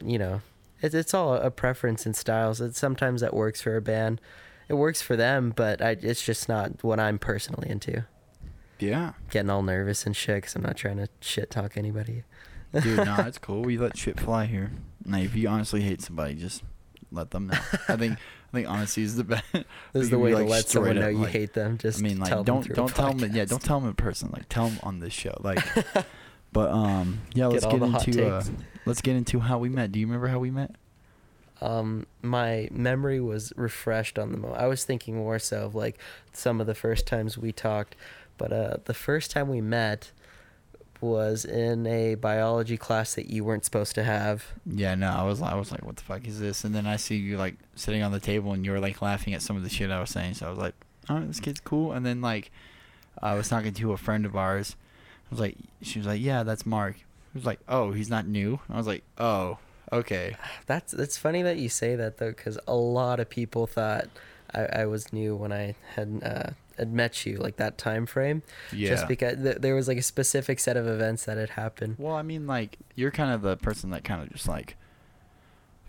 you 0.04 0.20
know, 0.20 0.40
it's 0.80 0.94
it's 0.94 1.12
all 1.12 1.34
a 1.34 1.50
preference 1.50 2.06
and 2.06 2.14
styles. 2.14 2.60
It's 2.60 2.78
sometimes 2.78 3.22
that 3.22 3.34
works 3.34 3.60
for 3.60 3.76
a 3.76 3.82
band, 3.82 4.20
it 4.68 4.74
works 4.74 5.02
for 5.02 5.16
them, 5.16 5.52
but 5.54 5.82
I, 5.82 5.96
it's 6.00 6.24
just 6.24 6.48
not 6.48 6.84
what 6.84 7.00
I'm 7.00 7.18
personally 7.18 7.68
into. 7.68 8.04
Yeah. 8.78 9.14
Getting 9.30 9.50
all 9.50 9.62
nervous 9.62 10.06
and 10.06 10.14
shit 10.14 10.36
because 10.36 10.54
I'm 10.54 10.62
not 10.62 10.76
trying 10.76 10.98
to 10.98 11.08
shit 11.20 11.50
talk 11.50 11.76
anybody. 11.76 12.22
Dude, 12.72 12.98
no, 12.98 13.16
it's 13.26 13.38
cool. 13.38 13.62
We 13.62 13.78
let 13.78 13.96
shit 13.96 14.20
fly 14.20 14.46
here. 14.46 14.70
Now, 15.04 15.18
if 15.18 15.34
you 15.34 15.48
honestly 15.48 15.80
hate 15.80 16.00
somebody, 16.00 16.36
just 16.36 16.62
let 17.12 17.30
them 17.30 17.48
know. 17.48 17.58
I 17.88 17.96
think 17.96 18.18
I 18.18 18.52
think 18.52 18.68
honesty 18.68 19.02
is 19.02 19.16
the 19.16 19.24
best. 19.24 19.44
This 19.52 19.64
is 20.04 20.10
the 20.10 20.18
way 20.18 20.30
to 20.32 20.44
let 20.44 20.68
someone 20.68 20.96
know 20.96 21.08
you 21.08 21.18
like- 21.18 21.30
hate 21.30 21.52
them. 21.52 21.78
Just 21.78 22.00
I 22.00 22.02
mean, 22.02 22.18
like, 22.18 22.28
tell 22.28 22.44
don't 22.44 22.66
don't 22.74 22.94
tell 22.94 23.12
them. 23.12 23.30
Yeah, 23.34 23.44
don't 23.44 23.62
tell 23.62 23.80
them 23.80 23.88
in 23.88 23.94
person. 23.94 24.30
Like, 24.32 24.48
tell 24.48 24.68
them 24.68 24.78
on 24.82 25.00
this 25.00 25.12
show. 25.12 25.36
Like, 25.40 25.62
but 26.52 26.70
um, 26.70 27.20
yeah, 27.34 27.46
let's 27.46 27.64
all 27.64 27.78
get, 27.78 28.08
into 28.08 28.26
uh, 28.26 28.44
let's 28.86 29.00
get 29.00 29.16
into 29.16 29.40
how 29.40 29.58
we 29.58 29.68
met. 29.68 29.92
Do 29.92 30.00
you 30.00 30.06
remember 30.06 30.28
how 30.28 30.38
we 30.38 30.50
met? 30.50 30.74
um 31.62 32.06
my 32.22 32.68
memory 32.72 33.20
was 33.20 33.52
refreshed 33.56 34.18
on 34.18 34.32
the 34.32 34.36
mo 34.38 34.52
i 34.52 34.66
was 34.66 34.84
thinking 34.84 35.14
more 35.14 35.38
so 35.38 35.66
of 35.66 35.74
like 35.76 35.96
some 36.32 36.60
of 36.60 36.66
the 36.66 36.74
first 36.74 37.06
times 37.06 37.38
we 37.38 37.52
talked 37.52 37.94
but 38.36 38.52
uh 38.52 38.76
the 38.86 38.94
first 38.94 39.30
time 39.30 39.48
we 39.48 39.60
met 39.60 40.10
was 41.02 41.44
in 41.44 41.86
a 41.86 42.14
biology 42.14 42.76
class 42.76 43.14
that 43.14 43.28
you 43.28 43.44
weren't 43.44 43.64
supposed 43.64 43.94
to 43.94 44.04
have 44.04 44.46
Yeah, 44.64 44.94
no, 44.94 45.08
I 45.08 45.24
was 45.24 45.42
I 45.42 45.54
was 45.54 45.70
like, 45.72 45.84
what 45.84 45.96
the 45.96 46.02
fuck 46.02 46.26
is 46.26 46.40
this? 46.40 46.64
And 46.64 46.74
then 46.74 46.86
I 46.86 46.96
see 46.96 47.16
you 47.16 47.36
like 47.36 47.56
sitting 47.74 48.02
on 48.02 48.12
the 48.12 48.20
table 48.20 48.52
and 48.52 48.64
you 48.64 48.72
were 48.72 48.80
like 48.80 49.02
laughing 49.02 49.34
at 49.34 49.42
some 49.42 49.56
of 49.56 49.64
the 49.64 49.70
shit 49.70 49.90
I 49.90 50.00
was 50.00 50.10
saying. 50.10 50.34
So 50.34 50.46
I 50.46 50.50
was 50.50 50.58
like, 50.58 50.74
right, 51.10 51.26
this 51.26 51.40
kid's 51.40 51.60
cool. 51.60 51.92
And 51.92 52.06
then 52.06 52.20
like, 52.20 52.50
I 53.20 53.34
was 53.34 53.48
talking 53.48 53.74
to 53.74 53.92
a 53.92 53.96
friend 53.96 54.24
of 54.24 54.36
ours. 54.36 54.76
I 55.26 55.34
was 55.34 55.40
like, 55.40 55.56
she 55.82 55.98
was 55.98 56.06
like, 56.06 56.20
yeah, 56.20 56.42
that's 56.44 56.64
Marc. 56.64 56.96
I 56.96 57.38
was 57.38 57.46
like, 57.46 57.60
oh, 57.68 57.92
he's 57.92 58.10
not 58.10 58.26
new. 58.26 58.60
I 58.70 58.76
was 58.76 58.86
like, 58.86 59.02
oh, 59.18 59.58
okay. 59.92 60.36
that's 60.66 60.92
that's 60.92 61.16
funny 61.16 61.42
that 61.42 61.58
you 61.58 61.68
say 61.68 61.96
that 61.96 62.18
though 62.18 62.30
because 62.30 62.58
a 62.66 62.76
lot 62.76 63.20
of 63.20 63.28
people 63.28 63.66
thought 63.66 64.08
I, 64.54 64.66
I 64.66 64.86
was 64.86 65.12
new 65.12 65.34
when 65.34 65.52
i 65.52 65.74
had 65.94 66.20
uh 66.22 66.50
had 66.82 66.92
met 66.92 67.24
you, 67.24 67.36
like 67.36 67.56
that 67.56 67.78
time 67.78 68.06
frame. 68.06 68.42
Yeah. 68.72 68.90
Just 68.90 69.08
because 69.08 69.42
th- 69.42 69.58
there 69.58 69.74
was 69.74 69.88
like 69.88 69.98
a 69.98 70.02
specific 70.02 70.58
set 70.58 70.76
of 70.76 70.86
events 70.86 71.24
that 71.26 71.38
had 71.38 71.50
happened. 71.50 71.96
Well, 71.98 72.14
I 72.14 72.22
mean, 72.22 72.46
like 72.46 72.78
you're 72.96 73.10
kind 73.10 73.32
of 73.32 73.42
the 73.42 73.56
person 73.56 73.90
that 73.90 74.04
kind 74.04 74.22
of 74.22 74.30
just 74.32 74.48
like 74.48 74.76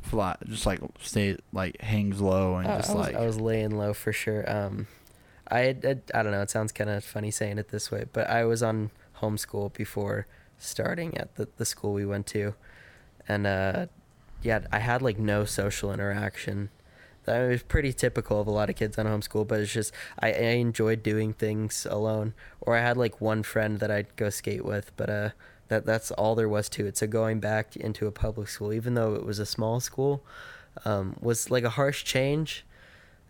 flat, 0.01 0.39
just 0.47 0.65
like 0.65 0.79
stay 1.01 1.37
like 1.51 1.81
hangs 1.81 2.21
low 2.21 2.55
and 2.57 2.67
just 2.67 2.89
I, 2.89 2.93
was, 2.93 3.07
like 3.07 3.15
I 3.15 3.25
was 3.25 3.39
laying 3.39 3.71
low 3.77 3.93
for 3.93 4.13
sure. 4.13 4.49
Um, 4.49 4.87
I, 5.47 5.59
had, 5.59 5.83
had- 5.83 6.01
I 6.13 6.23
don't 6.23 6.31
know. 6.31 6.41
It 6.41 6.49
sounds 6.49 6.71
kind 6.71 6.89
of 6.89 7.03
funny 7.03 7.31
saying 7.31 7.57
it 7.57 7.69
this 7.69 7.91
way, 7.91 8.05
but 8.11 8.29
I 8.29 8.45
was 8.45 8.61
on 8.63 8.91
homeschool 9.21 9.73
before 9.73 10.27
starting 10.57 11.17
at 11.17 11.35
the, 11.35 11.47
the 11.57 11.65
school 11.65 11.93
we 11.93 12.05
went 12.05 12.27
to, 12.27 12.53
and 13.27 13.45
uh, 13.47 13.87
yeah, 14.41 14.61
I 14.71 14.79
had 14.79 15.01
like 15.01 15.17
no 15.17 15.45
social 15.45 15.91
interaction. 15.93 16.69
That 17.25 17.47
was 17.47 17.63
pretty 17.63 17.93
typical 17.93 18.41
of 18.41 18.47
a 18.47 18.51
lot 18.51 18.69
of 18.69 18.75
kids 18.75 18.97
on 18.97 19.05
homeschool, 19.05 19.47
but 19.47 19.59
it's 19.61 19.71
just 19.71 19.93
I, 20.19 20.31
I 20.31 20.39
enjoyed 20.55 21.03
doing 21.03 21.33
things 21.33 21.87
alone, 21.89 22.33
or 22.61 22.75
I 22.75 22.81
had 22.81 22.97
like 22.97 23.21
one 23.21 23.43
friend 23.43 23.79
that 23.79 23.89
I'd 23.89 24.15
go 24.15 24.29
skate 24.29 24.65
with, 24.65 24.91
but 24.97 25.09
uh, 25.09 25.29
that 25.69 25.85
that's 25.85 26.11
all 26.11 26.35
there 26.35 26.49
was 26.49 26.67
to 26.69 26.85
it. 26.85 26.97
So 26.97 27.07
going 27.07 27.39
back 27.39 27.75
into 27.75 28.07
a 28.07 28.11
public 28.11 28.49
school, 28.49 28.73
even 28.73 28.93
though 28.93 29.15
it 29.15 29.25
was 29.25 29.39
a 29.39 29.45
small 29.45 29.79
school, 29.79 30.23
um, 30.85 31.15
was 31.21 31.49
like 31.49 31.63
a 31.63 31.69
harsh 31.69 32.03
change, 32.03 32.65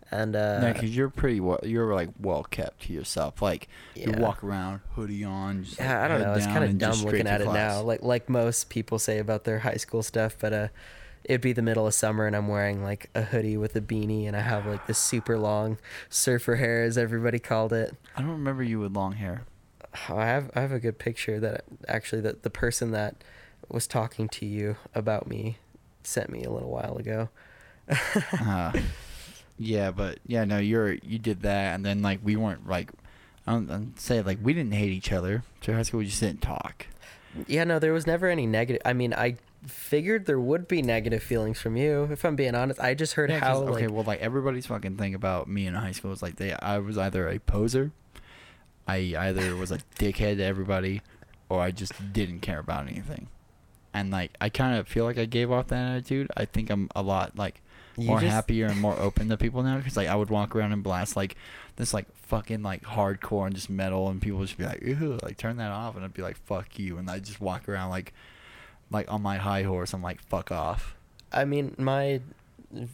and 0.09 0.35
uh, 0.35 0.59
No, 0.59 0.73
because 0.73 0.95
you're 0.95 1.09
pretty 1.09 1.39
well. 1.39 1.59
You're 1.63 1.93
like 1.93 2.09
well 2.19 2.43
kept 2.43 2.83
to 2.83 2.93
yourself. 2.93 3.41
Like 3.41 3.67
you 3.95 4.12
walk 4.13 4.43
around 4.43 4.81
hoodie 4.95 5.23
on. 5.23 5.63
Just, 5.63 5.79
like, 5.79 5.88
yeah, 5.88 6.03
I 6.03 6.07
don't 6.07 6.21
know. 6.21 6.33
It's 6.33 6.45
kind 6.47 6.63
of 6.63 6.77
dumb 6.77 7.01
looking 7.03 7.27
at 7.27 7.41
it 7.41 7.45
class. 7.45 7.55
now, 7.55 7.81
like 7.81 8.01
like 8.01 8.29
most 8.29 8.69
people 8.69 8.97
say 8.97 9.19
about 9.19 9.43
their 9.43 9.59
high 9.59 9.77
school 9.77 10.03
stuff. 10.03 10.35
But 10.39 10.53
uh, 10.53 10.67
it'd 11.25 11.42
be 11.42 11.53
the 11.53 11.62
middle 11.62 11.88
of 11.88 11.94
summer, 11.94 12.25
and 12.25 12.36
I'm 12.36 12.48
wearing 12.48 12.84
like 12.84 13.10
a 13.15 13.24
hoodie 13.24 13.58
with 13.58 13.75
a 13.75 13.82
beanie, 13.82 14.27
and 14.27 14.36
I 14.36 14.42
have 14.42 14.65
like 14.65 14.88
this 14.88 14.98
super 14.98 15.38
long 15.38 15.77
surfer 16.10 16.56
hair, 16.56 16.84
as 16.84 16.98
everybody 16.98 17.39
called 17.39 17.74
it. 17.74 17.96
I 18.15 18.22
don't 18.22 18.32
remember 18.32 18.63
you 18.63 18.80
with 18.80 18.94
long 18.94 19.13
hair. 19.13 19.44
Oh, 20.10 20.18
I 20.18 20.25
have 20.25 20.51
I 20.56 20.62
have 20.62 20.72
a 20.72 20.80
good 20.80 21.00
picture 21.00 21.39
that 21.39 21.65
actually 21.88 22.22
the 22.22 22.38
the 22.42 22.50
person 22.50 22.92
that 22.92 23.24
was 23.70 23.88
talking 23.88 24.27
to 24.30 24.46
you 24.46 24.75
about 24.94 25.27
me 25.27 25.58
sent 26.03 26.30
me 26.30 26.44
a 26.44 26.51
little 26.51 26.70
while 26.70 26.98
ago. 26.98 27.30
Uh, 28.46 28.72
yeah, 29.58 29.92
but 29.92 30.20
yeah, 30.25 30.44
no, 30.46 30.58
you're 30.58 30.94
you 30.94 31.20
did 31.20 31.42
that, 31.42 31.75
and 31.75 31.86
then 31.86 32.01
like 32.01 32.20
we 32.24 32.36
weren't 32.36 32.68
like. 32.68 32.92
I 33.46 33.51
don't 33.51 33.70
I'd 33.70 34.00
say 34.00 34.22
like 34.22 34.39
we 34.42 34.53
didn't 34.53 34.74
hate 34.74 34.92
each 34.92 35.12
other. 35.12 35.44
So 35.62 35.74
high 35.74 35.84
school, 35.84 36.00
we 36.00 36.06
just 36.06 36.22
didn't 36.22 36.42
talk. 36.42 36.88
Yeah, 37.48 37.63
no, 37.65 37.77
there 37.77 37.94
was 37.94 38.08
never 38.08 38.30
any 38.30 38.48
negative. 38.48 38.82
I 38.86 38.94
mean, 38.94 39.13
I 39.13 39.36
figured 39.67 40.25
there 40.25 40.39
would 40.39 40.67
be 40.67 40.82
negative 40.82 41.24
feelings 41.24 41.60
from 41.60 41.75
you. 41.77 42.08
If 42.12 42.24
I'm 42.25 42.36
being 42.36 42.55
honest, 42.55 42.79
I 42.79 42.93
just 42.93 43.13
heard 43.13 43.29
Yeah, 43.29 43.39
how 43.39 43.58
okay, 43.63 43.86
like 43.88 43.93
well, 43.96 44.03
like 44.03 44.20
everybody's 44.22 44.65
fucking 44.65 44.98
thing 44.98 45.13
about 45.15 45.48
me 45.48 45.65
in 45.67 45.74
high 45.75 45.91
school 45.91 46.12
is 46.12 46.22
like 46.22 46.36
they, 46.36 46.53
I 46.53 46.77
was 46.79 46.98
either 46.98 47.27
a 47.29 47.39
poser, 47.39 47.91
I 48.88 48.98
either 49.17 49.55
was 49.55 49.72
a 49.72 49.77
dickhead 50.00 50.38
to 50.38 50.43
everybody, 50.43 51.01
or 51.50 51.62
I 51.62 51.72
just 51.72 51.93
didn't 52.13 52.39
care 52.41 52.60
about 52.60 52.88
anything, 52.88 53.27
and 53.93 54.12
like 54.12 54.32
I 54.41 54.50
kind 54.50 54.77
of 54.77 54.88
feel 54.88 55.05
like 55.05 55.17
I 55.17 55.25
gave 55.25 55.51
off 55.51 55.67
that 55.67 55.91
attitude. 55.98 56.29
I 56.36 56.46
think 56.46 56.70
I'm 56.70 56.89
a 56.96 57.01
lot 57.01 57.38
like 57.38 57.62
You 57.98 58.08
more 58.08 58.20
just- 58.20 58.32
happier 58.34 58.65
and 58.67 58.79
more 58.82 58.98
open 59.00 59.29
to 59.29 59.38
people 59.38 59.63
now 59.63 59.77
because 59.77 59.96
like 59.98 60.08
I 60.08 60.15
would 60.15 60.29
walk 60.29 60.55
around 60.55 60.74
and 60.74 60.84
blast 60.84 61.15
like 61.15 61.36
this 61.77 61.93
like 61.93 62.05
fucking 62.15 62.62
like 62.63 62.84
hardcore 62.84 63.46
and 63.46 63.55
just 63.55 63.70
metal, 63.70 64.10
and 64.10 64.22
people 64.22 64.39
would 64.39 64.48
just 64.48 64.58
be 64.58 64.65
like, 64.65 64.82
Ew, 64.82 65.17
like 65.24 65.38
turn 65.38 65.58
that 65.58 65.72
off, 65.72 65.96
and 65.96 66.03
I'd 66.03 66.13
be 66.13 66.22
like, 66.22 66.38
fuck 66.46 66.77
you, 66.77 66.98
and 66.98 67.10
I 67.10 67.20
just 67.20 67.39
walk 67.39 67.70
around 67.70 67.89
like, 67.89 68.13
like 68.93 69.12
on 69.12 69.21
my 69.21 69.38
high 69.38 69.63
horse. 69.63 69.93
I'm 69.93 70.03
like, 70.03 70.21
fuck 70.23 70.51
off. 70.51 70.95
I 71.31 71.45
mean, 71.45 71.75
my 71.77 72.21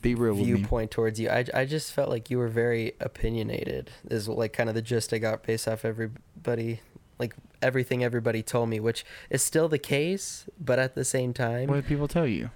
Be 0.01 0.15
real 0.15 0.33
viewpoint 0.35 0.91
towards 0.91 1.19
you, 1.19 1.29
I, 1.29 1.45
I 1.53 1.65
just 1.65 1.91
felt 1.93 2.09
like 2.09 2.29
you 2.29 2.37
were 2.37 2.47
very 2.47 2.93
opinionated. 2.99 3.91
Is 4.09 4.27
like 4.27 4.53
kind 4.53 4.69
of 4.69 4.75
the 4.75 4.81
gist 4.81 5.13
I 5.13 5.17
got 5.17 5.43
based 5.43 5.67
off 5.67 5.83
everybody, 5.85 6.79
like 7.17 7.35
everything 7.61 8.03
everybody 8.03 8.41
told 8.41 8.69
me, 8.69 8.79
which 8.79 9.05
is 9.29 9.41
still 9.43 9.67
the 9.67 9.77
case, 9.79 10.45
but 10.59 10.79
at 10.79 10.95
the 10.95 11.03
same 11.05 11.33
time, 11.33 11.67
What 11.67 11.75
did 11.75 11.87
people 11.87 12.07
tell 12.07 12.27
you? 12.27 12.49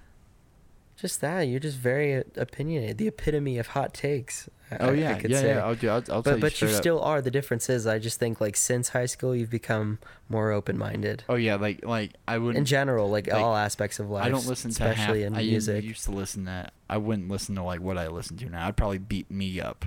just 0.95 1.19
that 1.21 1.41
you're 1.41 1.59
just 1.59 1.77
very 1.77 2.23
opinionated, 2.38 2.97
the 2.97 3.07
epitome 3.07 3.57
of 3.57 3.67
hot 3.67 3.93
takes. 3.93 4.47
I- 4.74 4.77
Oh 4.86 4.88
I- 4.88 4.92
I 4.92 4.94
yeah, 4.94 5.18
could 5.20 5.32
yeah, 5.32 5.39
say. 5.39 5.48
yeah. 5.56 5.65
I'll 5.65 5.75
do. 5.75 5.89
I'll, 5.89 5.96
I'll 5.96 6.24
tell 6.24 6.24
but 6.24 6.36
you 6.36 6.39
but 6.42 6.62
you 6.62 6.68
up. 6.68 6.74
still 6.74 7.01
are. 7.01 7.22
The 7.22 7.32
difference 7.32 7.70
is, 7.70 7.86
I 7.88 8.00
just 8.00 8.20
think 8.20 8.39
like 8.42 8.56
since 8.58 8.89
high 8.89 9.06
school, 9.06 9.36
you've 9.36 9.50
become 9.50 10.00
more 10.30 10.51
open 10.51 10.77
minded. 10.77 11.24
Oh 11.30 11.36
yeah, 11.36 11.56
like 11.56 11.86
like 11.86 12.12
I 12.27 12.38
wouldn't. 12.38 12.58
In 12.58 12.65
general, 12.65 13.10
like, 13.10 13.27
like, 13.27 13.42
all 13.42 13.56
aspects 13.56 14.00
of 14.00 14.10
life. 14.10 14.25
I 14.25 14.30
don't 14.30 14.46
listen 14.48 14.72
to 14.72 14.84
especially 14.84 15.22
half, 15.22 15.27
in 15.32 15.36
I 15.36 15.42
used- 15.42 15.68
music. 15.70 15.84
used 15.86 16.03
to 16.06 16.12
listen 16.12 16.42
to. 16.46 16.51
That. 16.51 16.74
I 16.89 16.98
wouldn't 16.98 17.30
listen 17.30 17.56
to 17.56 17.63
like 17.63 17.82
what 17.82 17.98
I 17.98 18.08
listen 18.08 18.38
to 18.38 18.46
now. 18.50 18.68
I'd 18.68 18.77
probably 18.77 18.98
beat 19.00 19.30
me 19.32 19.60
up. 19.60 19.86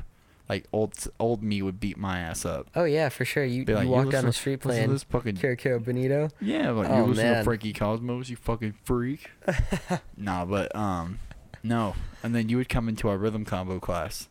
Like 0.49 0.64
old 0.73 0.95
old 1.19 1.43
me 1.43 1.61
would 1.61 1.81
beat 1.81 1.97
my 1.99 2.21
ass 2.21 2.45
up. 2.45 2.69
Oh 2.76 2.85
yeah, 2.85 3.09
for 3.09 3.25
sure. 3.25 3.45
You, 3.45 3.64
like, 3.64 3.78
you 3.78 3.83
"You 3.83 3.88
walk 3.88 4.05
down 4.05 4.11
listen- 4.12 4.26
the 4.26 4.33
street 4.33 4.61
playing 4.61 4.93
this 4.93 5.02
fucking 5.02 5.35
Kira 5.37 5.85
Bonito. 5.85 6.28
yeah, 6.40 6.71
like 6.71 6.88
Oh, 6.88 6.99
you 6.99 7.02
listen 7.07 7.25
man. 7.25 7.38
to 7.38 7.43
Frankie 7.45 7.73
Cosmos, 7.73 8.28
you 8.31 8.37
fucking 8.37 8.75
freak. 8.85 9.28
nah, 10.16 10.45
but 10.45 10.75
um, 10.76 11.19
no. 11.64 11.95
And 12.23 12.33
then 12.35 12.49
you 12.49 12.57
would 12.59 12.69
come 12.69 12.88
into 12.88 13.09
our 13.09 13.19
rhythm 13.19 13.45
combo 13.45 13.81
class. 13.81 14.28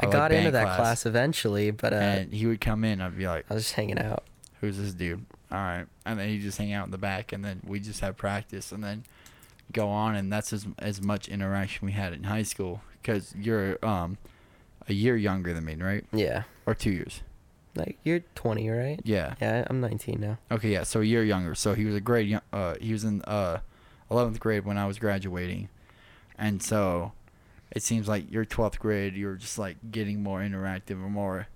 I 0.00 0.06
or, 0.06 0.08
like, 0.08 0.12
got 0.12 0.32
into 0.32 0.50
that 0.52 0.76
class, 0.76 1.06
eventually, 1.06 1.70
but 1.70 1.92
uh, 1.92 1.96
and 1.96 2.32
he 2.32 2.46
would 2.46 2.60
come 2.60 2.84
in. 2.84 3.00
I'd 3.00 3.16
be 3.16 3.26
like, 3.26 3.44
I 3.50 3.54
was 3.54 3.64
just 3.64 3.74
hanging 3.74 3.98
out. 3.98 4.24
who's 4.60 4.78
this 4.78 4.92
dude? 4.94 5.24
All 5.50 5.58
right. 5.58 5.86
And 6.06 6.18
then 6.18 6.28
he 6.28 6.38
just 6.38 6.58
hang 6.58 6.72
out 6.72 6.86
in 6.86 6.90
the 6.90 6.98
back, 6.98 7.32
and 7.32 7.44
then 7.44 7.60
we 7.66 7.78
just 7.80 8.00
have 8.00 8.16
practice, 8.16 8.72
and 8.72 8.82
then 8.82 9.04
go 9.72 9.88
on, 9.88 10.14
and 10.16 10.32
that's 10.32 10.52
as 10.52 10.66
as 10.78 11.00
much 11.02 11.28
interaction 11.28 11.86
we 11.86 11.92
had 11.92 12.12
in 12.12 12.24
high 12.24 12.42
school. 12.42 12.80
Cause 13.04 13.34
you're 13.38 13.84
um 13.84 14.18
a 14.88 14.92
year 14.92 15.16
younger 15.16 15.52
than 15.54 15.64
me, 15.64 15.74
right? 15.76 16.04
Yeah, 16.12 16.42
Or 16.66 16.74
two 16.74 16.90
years? 16.90 17.22
like 17.74 17.96
you're 18.04 18.20
20, 18.34 18.68
right? 18.68 19.00
Yeah. 19.02 19.34
Yeah, 19.40 19.64
I'm 19.70 19.80
19 19.80 20.20
now. 20.20 20.36
Okay, 20.50 20.68
yeah. 20.70 20.82
So 20.82 21.00
a 21.00 21.04
year 21.04 21.24
younger. 21.24 21.54
So 21.54 21.72
he 21.74 21.86
was 21.86 21.94
a 21.94 22.00
grade. 22.02 22.38
Uh, 22.52 22.74
he 22.80 22.92
was 22.92 23.02
in 23.04 23.22
uh, 23.22 23.60
eleventh 24.10 24.40
grade 24.40 24.64
when 24.66 24.76
I 24.76 24.86
was 24.86 24.98
graduating, 24.98 25.68
and 26.38 26.62
so 26.62 27.12
it 27.74 27.82
seems 27.82 28.06
like 28.08 28.30
your 28.30 28.44
twelfth 28.44 28.78
grade, 28.78 29.14
you're 29.16 29.34
just 29.36 29.58
like 29.58 29.76
getting 29.90 30.22
more 30.22 30.40
interactive 30.40 31.02
or 31.02 31.08
more 31.10 31.48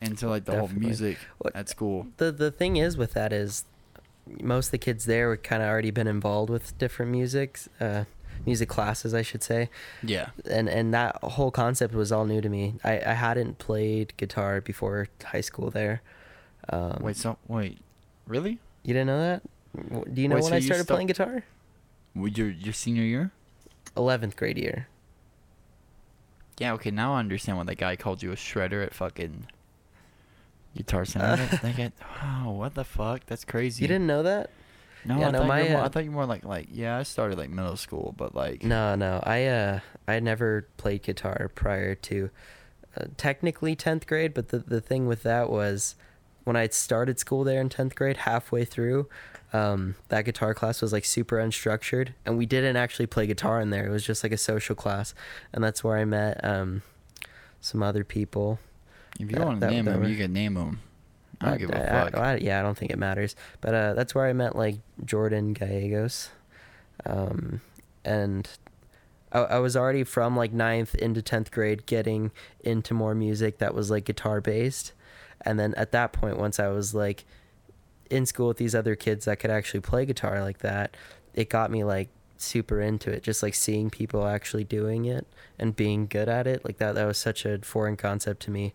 into 0.00 0.28
like 0.28 0.44
the 0.44 0.58
whole 0.58 0.68
music 0.68 1.18
What- 1.38 1.54
at 1.56 1.68
school. 1.68 2.06
The 2.18 2.30
the 2.32 2.50
thing 2.50 2.76
is 2.76 2.96
with 2.96 3.12
that 3.14 3.32
is, 3.32 3.64
most 4.40 4.66
of 4.68 4.70
the 4.72 4.78
kids 4.78 5.04
there 5.06 5.28
were 5.28 5.36
kind 5.36 5.62
of 5.62 5.68
already 5.68 5.90
been 5.90 6.06
involved 6.06 6.48
with 6.50 6.76
different 6.78 7.10
music 7.12 7.58
uh, 7.80 8.04
music 8.46 8.68
classes, 8.68 9.14
I 9.14 9.22
should 9.22 9.42
say. 9.42 9.68
Yeah. 10.02 10.30
and 10.50 10.68
and 10.68 10.92
that 10.94 11.16
whole 11.22 11.50
concept 11.50 11.94
was 11.94 12.10
all 12.12 12.24
new 12.24 12.40
to 12.40 12.48
me. 12.48 12.74
I, 12.84 13.00
I 13.00 13.12
hadn't 13.14 13.58
played 13.58 14.14
guitar 14.16 14.60
before 14.60 15.08
high 15.24 15.40
school 15.42 15.70
there. 15.70 16.02
Um, 16.68 16.98
Wait. 17.02 17.16
So 17.16 17.36
wait. 17.48 17.78
Really? 18.26 18.58
you 18.82 18.92
didn't 18.94 19.06
know 19.06 19.18
that? 19.20 19.42
Do 20.14 20.20
you 20.22 20.28
know 20.28 20.36
Wait, 20.36 20.44
when 20.44 20.50
so 20.52 20.56
I 20.56 20.60
started 20.60 20.84
sto- 20.84 20.94
playing 20.94 21.08
guitar? 21.08 21.44
Your 22.14 22.48
your 22.50 22.72
senior 22.72 23.02
year? 23.02 23.32
Eleventh 23.96 24.36
grade 24.36 24.56
year. 24.58 24.88
Yeah, 26.58 26.72
okay, 26.74 26.90
now 26.90 27.14
I 27.14 27.18
understand 27.18 27.58
why 27.58 27.64
that 27.64 27.78
guy 27.78 27.96
called 27.96 28.22
you 28.22 28.30
a 28.32 28.36
shredder 28.36 28.84
at 28.84 28.94
fucking 28.94 29.46
Guitar 30.76 31.04
Center. 31.04 31.36
That- 31.50 31.62
that 31.62 31.76
guy- 31.76 31.92
oh, 32.44 32.52
what 32.52 32.74
the 32.74 32.84
fuck? 32.84 33.26
That's 33.26 33.44
crazy. 33.44 33.82
You 33.82 33.88
didn't 33.88 34.06
know 34.06 34.22
that? 34.22 34.50
No, 35.06 35.18
Yeah, 35.18 35.28
I, 35.28 35.30
no, 35.32 35.38
thought 35.40 35.48
my, 35.48 35.58
you 35.60 35.64
were 35.64 35.70
more, 35.72 35.80
I 35.82 35.84
uh, 35.84 35.88
thought 35.90 36.04
you 36.04 36.10
were 36.10 36.14
more 36.14 36.26
like 36.26 36.44
like 36.44 36.68
yeah. 36.70 36.96
I 36.96 37.02
started 37.02 37.36
like 37.36 37.50
middle 37.50 37.76
school, 37.76 38.14
but 38.16 38.34
like 38.34 38.62
No, 38.64 38.94
no. 38.94 39.22
I 39.22 39.44
uh 39.46 39.80
I 40.08 40.18
never 40.20 40.66
played 40.78 41.02
guitar 41.02 41.50
prior 41.54 41.94
to 41.94 42.30
uh, 42.96 43.04
technically 43.18 43.76
10th 43.76 44.06
grade, 44.06 44.32
but 44.32 44.48
the 44.48 44.58
the 44.60 44.80
thing 44.80 45.06
with 45.06 45.22
that 45.24 45.50
was 45.50 45.94
when 46.44 46.56
I 46.56 46.68
started 46.68 47.18
school 47.18 47.44
there 47.44 47.60
in 47.60 47.68
10th 47.68 47.94
grade, 47.94 48.16
halfway 48.18 48.64
through, 48.64 49.08
um, 49.54 49.94
that 50.08 50.24
guitar 50.26 50.52
class 50.52 50.82
was 50.82 50.92
like 50.92 51.04
super 51.06 51.36
unstructured, 51.36 52.08
and 52.26 52.36
we 52.36 52.44
didn't 52.44 52.76
actually 52.76 53.06
play 53.06 53.26
guitar 53.26 53.60
in 53.60 53.70
there. 53.70 53.86
It 53.86 53.90
was 53.90 54.04
just 54.04 54.22
like 54.22 54.32
a 54.32 54.36
social 54.36 54.74
class, 54.74 55.14
and 55.52 55.64
that's 55.64 55.82
where 55.82 55.96
I 55.96 56.04
met 56.04 56.44
um, 56.44 56.82
some 57.60 57.82
other 57.82 58.04
people. 58.04 58.58
if 59.20 59.30
you 59.30 59.36
that- 59.38 59.46
want 59.46 59.60
to 59.60 59.66
that- 59.66 59.72
name 59.72 59.84
that 59.86 59.92
them, 59.92 60.00
were- 60.02 60.08
you 60.08 60.16
can 60.16 60.32
name 60.32 60.54
them. 60.54 60.80
I 61.40 61.50
don't 61.50 61.58
give 61.58 61.70
a 61.70 61.76
I- 61.82 62.04
fuck. 62.10 62.16
I- 62.16 62.32
I- 62.32 62.36
yeah, 62.36 62.58
I 62.58 62.62
don't 62.62 62.76
think 62.76 62.90
it 62.90 62.98
matters, 62.98 63.36
but 63.60 63.74
uh, 63.74 63.94
that's 63.94 64.14
where 64.14 64.26
I 64.26 64.32
met 64.32 64.56
like 64.56 64.76
Jordan 65.04 65.52
Gallegos, 65.52 66.30
um, 67.06 67.60
and 68.04 68.48
I, 69.32 69.40
I 69.40 69.58
was 69.58 69.76
already 69.76 70.04
from 70.04 70.36
like 70.36 70.52
ninth 70.52 70.94
into 70.96 71.22
tenth 71.22 71.50
grade 71.50 71.86
getting 71.86 72.30
into 72.60 72.92
more 72.94 73.14
music 73.14 73.58
that 73.58 73.74
was 73.74 73.90
like 73.90 74.04
guitar 74.04 74.40
based, 74.40 74.92
and 75.42 75.58
then 75.60 75.74
at 75.76 75.92
that 75.92 76.12
point, 76.12 76.38
once 76.38 76.58
I 76.58 76.68
was 76.68 76.94
like 76.94 77.24
in 78.14 78.26
school 78.26 78.48
with 78.48 78.58
these 78.58 78.74
other 78.74 78.94
kids 78.94 79.24
that 79.24 79.38
could 79.40 79.50
actually 79.50 79.80
play 79.80 80.06
guitar 80.06 80.40
like 80.40 80.58
that, 80.58 80.96
it 81.34 81.48
got 81.48 81.70
me 81.70 81.82
like 81.82 82.08
super 82.36 82.80
into 82.80 83.10
it. 83.10 83.22
Just 83.22 83.42
like 83.42 83.54
seeing 83.54 83.90
people 83.90 84.26
actually 84.26 84.64
doing 84.64 85.04
it 85.04 85.26
and 85.58 85.74
being 85.74 86.06
good 86.06 86.28
at 86.28 86.46
it, 86.46 86.64
like 86.64 86.78
that. 86.78 86.94
That 86.94 87.06
was 87.06 87.18
such 87.18 87.44
a 87.44 87.58
foreign 87.58 87.96
concept 87.96 88.42
to 88.42 88.50
me. 88.50 88.72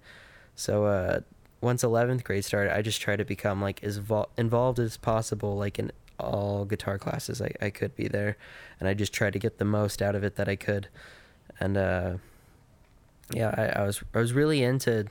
So 0.55 0.86
uh, 0.86 1.22
once 1.62 1.84
11th 1.84 2.24
grade 2.24 2.43
started, 2.43 2.75
I 2.75 2.81
just 2.81 3.01
tried 3.01 3.17
to 3.17 3.25
become 3.25 3.62
like 3.62 3.84
as 3.84 3.98
vol- 3.98 4.29
involved 4.38 4.79
as 4.79 4.98
possible, 4.98 5.55
like 5.58 5.79
in 5.79 5.91
all 6.19 6.65
guitar 6.65 6.98
classes 6.98 7.41
I, 7.41 7.51
I 7.62 7.69
could 7.69 7.96
be 7.96 8.10
there, 8.10 8.36
and 8.79 8.89
I 8.89 8.93
just 8.93 9.13
tried 9.13 9.34
to 9.34 9.39
get 9.39 9.58
the 9.58 9.65
most 9.65 10.01
out 10.01 10.15
of 10.15 10.24
it 10.24 10.36
that 10.36 10.50
I 10.50 10.58
could, 10.58 10.89
and 11.62 11.77
uh, 11.77 12.17
yeah, 13.34 13.53
I, 13.58 13.81
I 13.81 13.86
was 13.86 14.03
I 14.13 14.19
was 14.19 14.34
really 14.34 14.62
into 14.62 15.05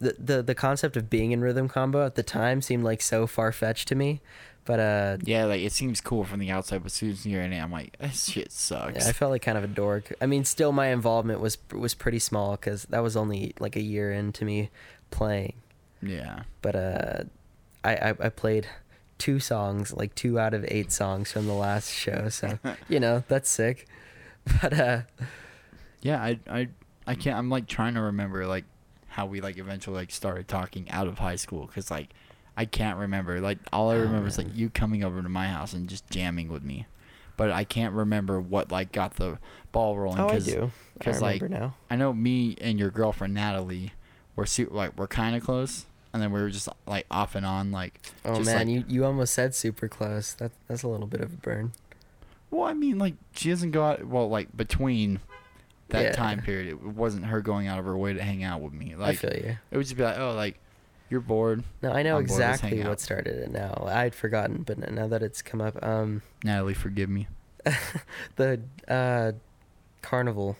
the, 0.00 0.16
the 0.18 0.42
the 0.42 0.54
concept 0.54 0.96
of 0.96 1.10
being 1.10 1.32
in 1.32 1.40
rhythm 1.40 1.68
combo 1.68 2.04
at 2.06 2.14
the 2.14 2.22
time 2.22 2.62
seemed 2.62 2.84
like 2.84 3.02
so 3.02 3.26
far 3.26 3.50
fetched 3.52 3.88
to 3.88 3.94
me, 3.94 4.20
but 4.64 4.78
uh, 4.80 5.16
Yeah, 5.22 5.44
like 5.46 5.60
it 5.62 5.72
seems 5.72 6.00
cool 6.00 6.24
from 6.24 6.38
the 6.40 6.50
outside, 6.50 6.82
but 6.82 6.86
as 6.86 6.94
soon 6.94 7.10
as 7.10 7.26
you're 7.26 7.42
in 7.42 7.52
it, 7.52 7.58
I'm 7.58 7.72
like, 7.72 7.96
this 7.98 8.26
shit 8.30 8.52
sucks. 8.52 9.04
yeah, 9.04 9.08
I 9.08 9.12
felt 9.12 9.30
like 9.30 9.42
kind 9.42 9.58
of 9.58 9.64
a 9.64 9.68
dork. 9.68 10.12
I 10.20 10.26
mean, 10.26 10.44
still 10.44 10.72
my 10.72 10.88
involvement 10.88 11.40
was 11.40 11.58
was 11.72 11.94
pretty 11.94 12.18
small 12.18 12.52
because 12.52 12.84
that 12.84 13.02
was 13.02 13.16
only 13.16 13.54
like 13.58 13.76
a 13.76 13.82
year 13.82 14.12
into 14.12 14.44
me 14.44 14.70
playing. 15.10 15.54
yeah. 16.02 16.42
But 16.62 16.76
uh, 16.76 17.22
I, 17.82 17.94
I 17.96 18.14
I 18.20 18.28
played 18.28 18.66
two 19.18 19.40
songs, 19.40 19.92
like 19.92 20.14
two 20.14 20.38
out 20.38 20.54
of 20.54 20.64
eight 20.68 20.92
songs 20.92 21.32
from 21.32 21.46
the 21.46 21.54
last 21.54 21.92
show, 21.92 22.28
so 22.28 22.58
you 22.88 23.00
know 23.00 23.24
that's 23.26 23.50
sick. 23.50 23.86
But 24.62 24.72
uh, 24.78 25.00
Yeah, 26.02 26.22
I 26.22 26.38
I 26.48 26.68
I 27.06 27.14
can't. 27.14 27.36
I'm 27.36 27.50
like 27.50 27.66
trying 27.66 27.94
to 27.94 28.00
remember 28.02 28.46
like 28.46 28.64
how 29.18 29.26
we 29.26 29.40
like 29.40 29.58
eventually 29.58 29.96
like 29.96 30.12
started 30.12 30.46
talking 30.46 30.88
out 30.90 31.08
of 31.08 31.18
high 31.18 31.34
school 31.34 31.66
because 31.66 31.90
like 31.90 32.10
I 32.56 32.64
can't 32.64 32.98
remember. 32.98 33.40
Like 33.40 33.58
all 33.72 33.90
I 33.90 33.96
Oh, 33.96 34.02
remember 34.02 34.28
is 34.28 34.38
like 34.38 34.54
you 34.54 34.70
coming 34.70 35.02
over 35.02 35.20
to 35.20 35.28
my 35.28 35.48
house 35.48 35.72
and 35.72 35.88
just 35.88 36.08
jamming 36.08 36.48
with 36.48 36.62
me, 36.62 36.86
but 37.36 37.50
I 37.50 37.64
can't 37.64 37.94
remember 37.94 38.40
what 38.40 38.70
like 38.70 38.92
got 38.92 39.16
the 39.16 39.38
ball 39.72 39.98
rolling. 39.98 40.20
oh, 40.20 40.28
I 40.28 40.38
do. 40.38 40.70
I 41.00 41.04
'cause, 41.04 41.20
like, 41.20 41.42
now. 41.42 41.74
I 41.90 41.96
know 41.96 42.12
me 42.12 42.56
and 42.60 42.78
your 42.78 42.90
girlfriend 42.90 43.34
Natalie 43.34 43.92
were 44.36 44.46
su- 44.46 44.68
like 44.70 44.96
we're 44.96 45.06
kind 45.08 45.34
of 45.34 45.42
close, 45.42 45.86
and 46.12 46.22
then 46.22 46.30
we 46.32 46.40
were 46.40 46.50
just 46.50 46.68
like 46.86 47.06
off 47.10 47.34
and 47.34 47.44
on 47.44 47.72
like. 47.72 48.00
Oh 48.24 48.38
man, 48.40 48.54
like- 48.56 48.68
you 48.68 48.84
you 48.86 49.04
almost 49.04 49.34
said 49.34 49.52
super 49.56 49.88
close. 49.88 50.32
That 50.34 50.52
that's 50.68 50.84
a 50.84 50.88
little 50.88 51.08
bit 51.08 51.20
of 51.22 51.32
a 51.32 51.36
burn. 51.36 51.72
Well, 52.52 52.68
I 52.68 52.72
mean, 52.74 52.98
like 52.98 53.14
she 53.34 53.50
doesn't 53.50 53.72
go 53.72 53.84
out. 53.84 54.04
Well, 54.06 54.28
like 54.28 54.56
between 54.56 55.18
that 55.90 56.02
Yeah. 56.02 56.12
time 56.12 56.40
period, 56.42 56.68
it 56.68 56.82
wasn't 56.82 57.26
her 57.26 57.40
going 57.40 57.66
out 57.66 57.78
of 57.78 57.84
her 57.84 57.96
way 57.96 58.12
to 58.12 58.22
hang 58.22 58.42
out 58.44 58.60
with 58.60 58.72
me. 58.72 58.94
I 58.94 58.96
Like 58.96 59.18
feel 59.18 59.32
you. 59.34 59.56
it 59.70 59.76
would 59.76 59.84
just 59.84 59.96
be 59.96 60.02
like, 60.02 60.18
oh, 60.18 60.34
like 60.34 60.58
you're 61.10 61.20
bored. 61.22 61.64
No, 61.82 61.90
I 61.92 62.02
know 62.02 62.16
let's 62.18 62.30
exactly 62.32 62.82
what 62.84 63.00
started 63.00 63.36
it 63.38 63.50
now. 63.50 63.84
I'd 63.88 64.14
forgotten, 64.14 64.62
but 64.64 64.78
now 64.92 65.06
that 65.08 65.22
it's 65.22 65.40
come 65.40 65.60
up, 65.62 65.82
um, 65.82 66.20
Natalie, 66.44 66.74
forgive 66.74 67.08
me. 67.08 67.26
the 68.36 68.60
uh, 68.86 69.32
carnival 70.02 70.56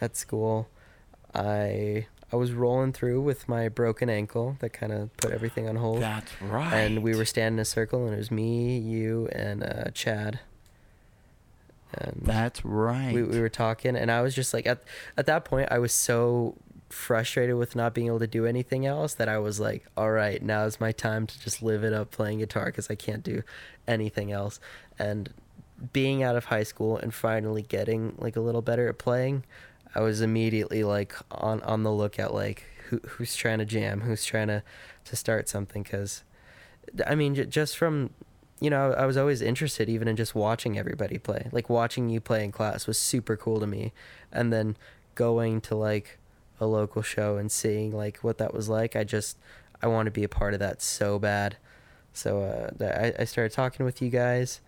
at 0.00 0.16
school, 0.16 0.68
I 1.34 2.06
I 2.32 2.36
was 2.36 2.52
rolling 2.52 2.92
through 2.92 3.20
with 3.20 3.48
my 3.48 3.68
broken 3.68 4.08
ankle 4.10 4.56
that 4.60 4.70
kind 4.70 4.92
of 4.92 5.14
put 5.18 5.30
everything 5.30 5.68
on 5.68 5.76
hold, 5.76 6.00
That's 6.00 6.32
right. 6.42 6.72
and 6.74 7.02
we 7.02 7.14
were 7.14 7.24
standing 7.24 7.58
in 7.58 7.60
a 7.60 7.64
circle, 7.64 8.06
and 8.06 8.14
it 8.14 8.18
was 8.18 8.30
me, 8.30 8.78
you, 8.78 9.28
and 9.32 9.62
uh, 9.62 9.90
Chad. 9.92 10.40
And 11.98 12.20
That's 12.22 12.64
right. 12.64 13.14
we, 13.14 13.22
we 13.22 13.40
were 13.40 13.48
talking 13.48 13.96
and 13.96 14.10
i 14.10 14.20
was 14.22 14.34
just 14.34 14.52
like 14.52 14.66
at, 14.66 14.82
at 15.16 15.26
that 15.26 15.44
point 15.44 15.68
i 15.70 15.78
was 15.78 15.92
so 15.92 16.56
frustrated 16.90 17.56
with 17.56 17.74
not 17.74 17.94
being 17.94 18.06
able 18.06 18.20
to 18.20 18.26
do 18.26 18.46
anything 18.46 18.86
else 18.86 19.14
that 19.14 19.28
i 19.28 19.38
was 19.38 19.58
like 19.58 19.84
all 19.96 20.10
right 20.10 20.42
now 20.42 20.64
is 20.64 20.80
my 20.80 20.92
time 20.92 21.26
to 21.26 21.40
just 21.40 21.62
live 21.62 21.82
it 21.82 21.92
up 21.92 22.10
playing 22.10 22.38
guitar 22.38 22.66
because 22.66 22.90
i 22.90 22.94
can't 22.94 23.22
do 23.22 23.42
anything 23.88 24.30
else 24.30 24.60
and 24.98 25.32
being 25.92 26.22
out 26.22 26.36
of 26.36 26.46
high 26.46 26.62
school 26.62 26.96
and 26.96 27.12
finally 27.12 27.62
getting 27.62 28.14
like 28.18 28.36
a 28.36 28.40
little 28.40 28.62
better 28.62 28.88
at 28.88 28.98
playing 28.98 29.44
i 29.94 30.00
was 30.00 30.20
immediately 30.20 30.84
like 30.84 31.14
on 31.32 31.60
on 31.62 31.82
the 31.82 31.92
lookout 31.92 32.32
like 32.32 32.64
who, 32.88 33.00
who's 33.08 33.34
trying 33.34 33.58
to 33.58 33.64
jam 33.64 34.02
who's 34.02 34.24
trying 34.24 34.48
to 34.48 34.62
to 35.04 35.16
start 35.16 35.48
something 35.48 35.82
because 35.82 36.22
i 37.06 37.14
mean 37.14 37.34
j- 37.34 37.46
just 37.46 37.76
from 37.76 38.10
you 38.64 38.70
know, 38.70 38.92
I 38.92 39.04
was 39.04 39.18
always 39.18 39.42
interested 39.42 39.90
even 39.90 40.08
in 40.08 40.16
just 40.16 40.34
watching 40.34 40.78
everybody 40.78 41.18
play. 41.18 41.48
Like 41.52 41.68
watching 41.68 42.08
you 42.08 42.18
play 42.20 42.42
in 42.44 42.50
class 42.50 42.86
was 42.86 42.96
super 42.96 43.36
cool 43.36 43.60
to 43.60 43.66
me. 43.66 43.92
And 44.32 44.50
then 44.52 44.76
going 45.14 45.60
to 45.68 45.74
like 45.74 46.18
a 46.58 46.66
local 46.66 47.02
show 47.02 47.36
and 47.36 47.52
seeing 47.52 47.92
like 47.92 48.16
what 48.18 48.38
that 48.38 48.54
was 48.54 48.68
like, 48.70 48.96
I 48.96 49.04
just 49.04 49.36
I 49.82 49.86
want 49.86 50.06
to 50.06 50.10
be 50.10 50.24
a 50.24 50.28
part 50.28 50.54
of 50.54 50.60
that 50.60 50.80
so 50.80 51.18
bad. 51.18 51.56
So 52.14 52.40
uh, 52.40 52.84
I 52.84 53.22
I 53.22 53.24
started 53.24 53.52
talking 53.52 53.84
with 53.84 54.00
you 54.00 54.08
guys. 54.08 54.60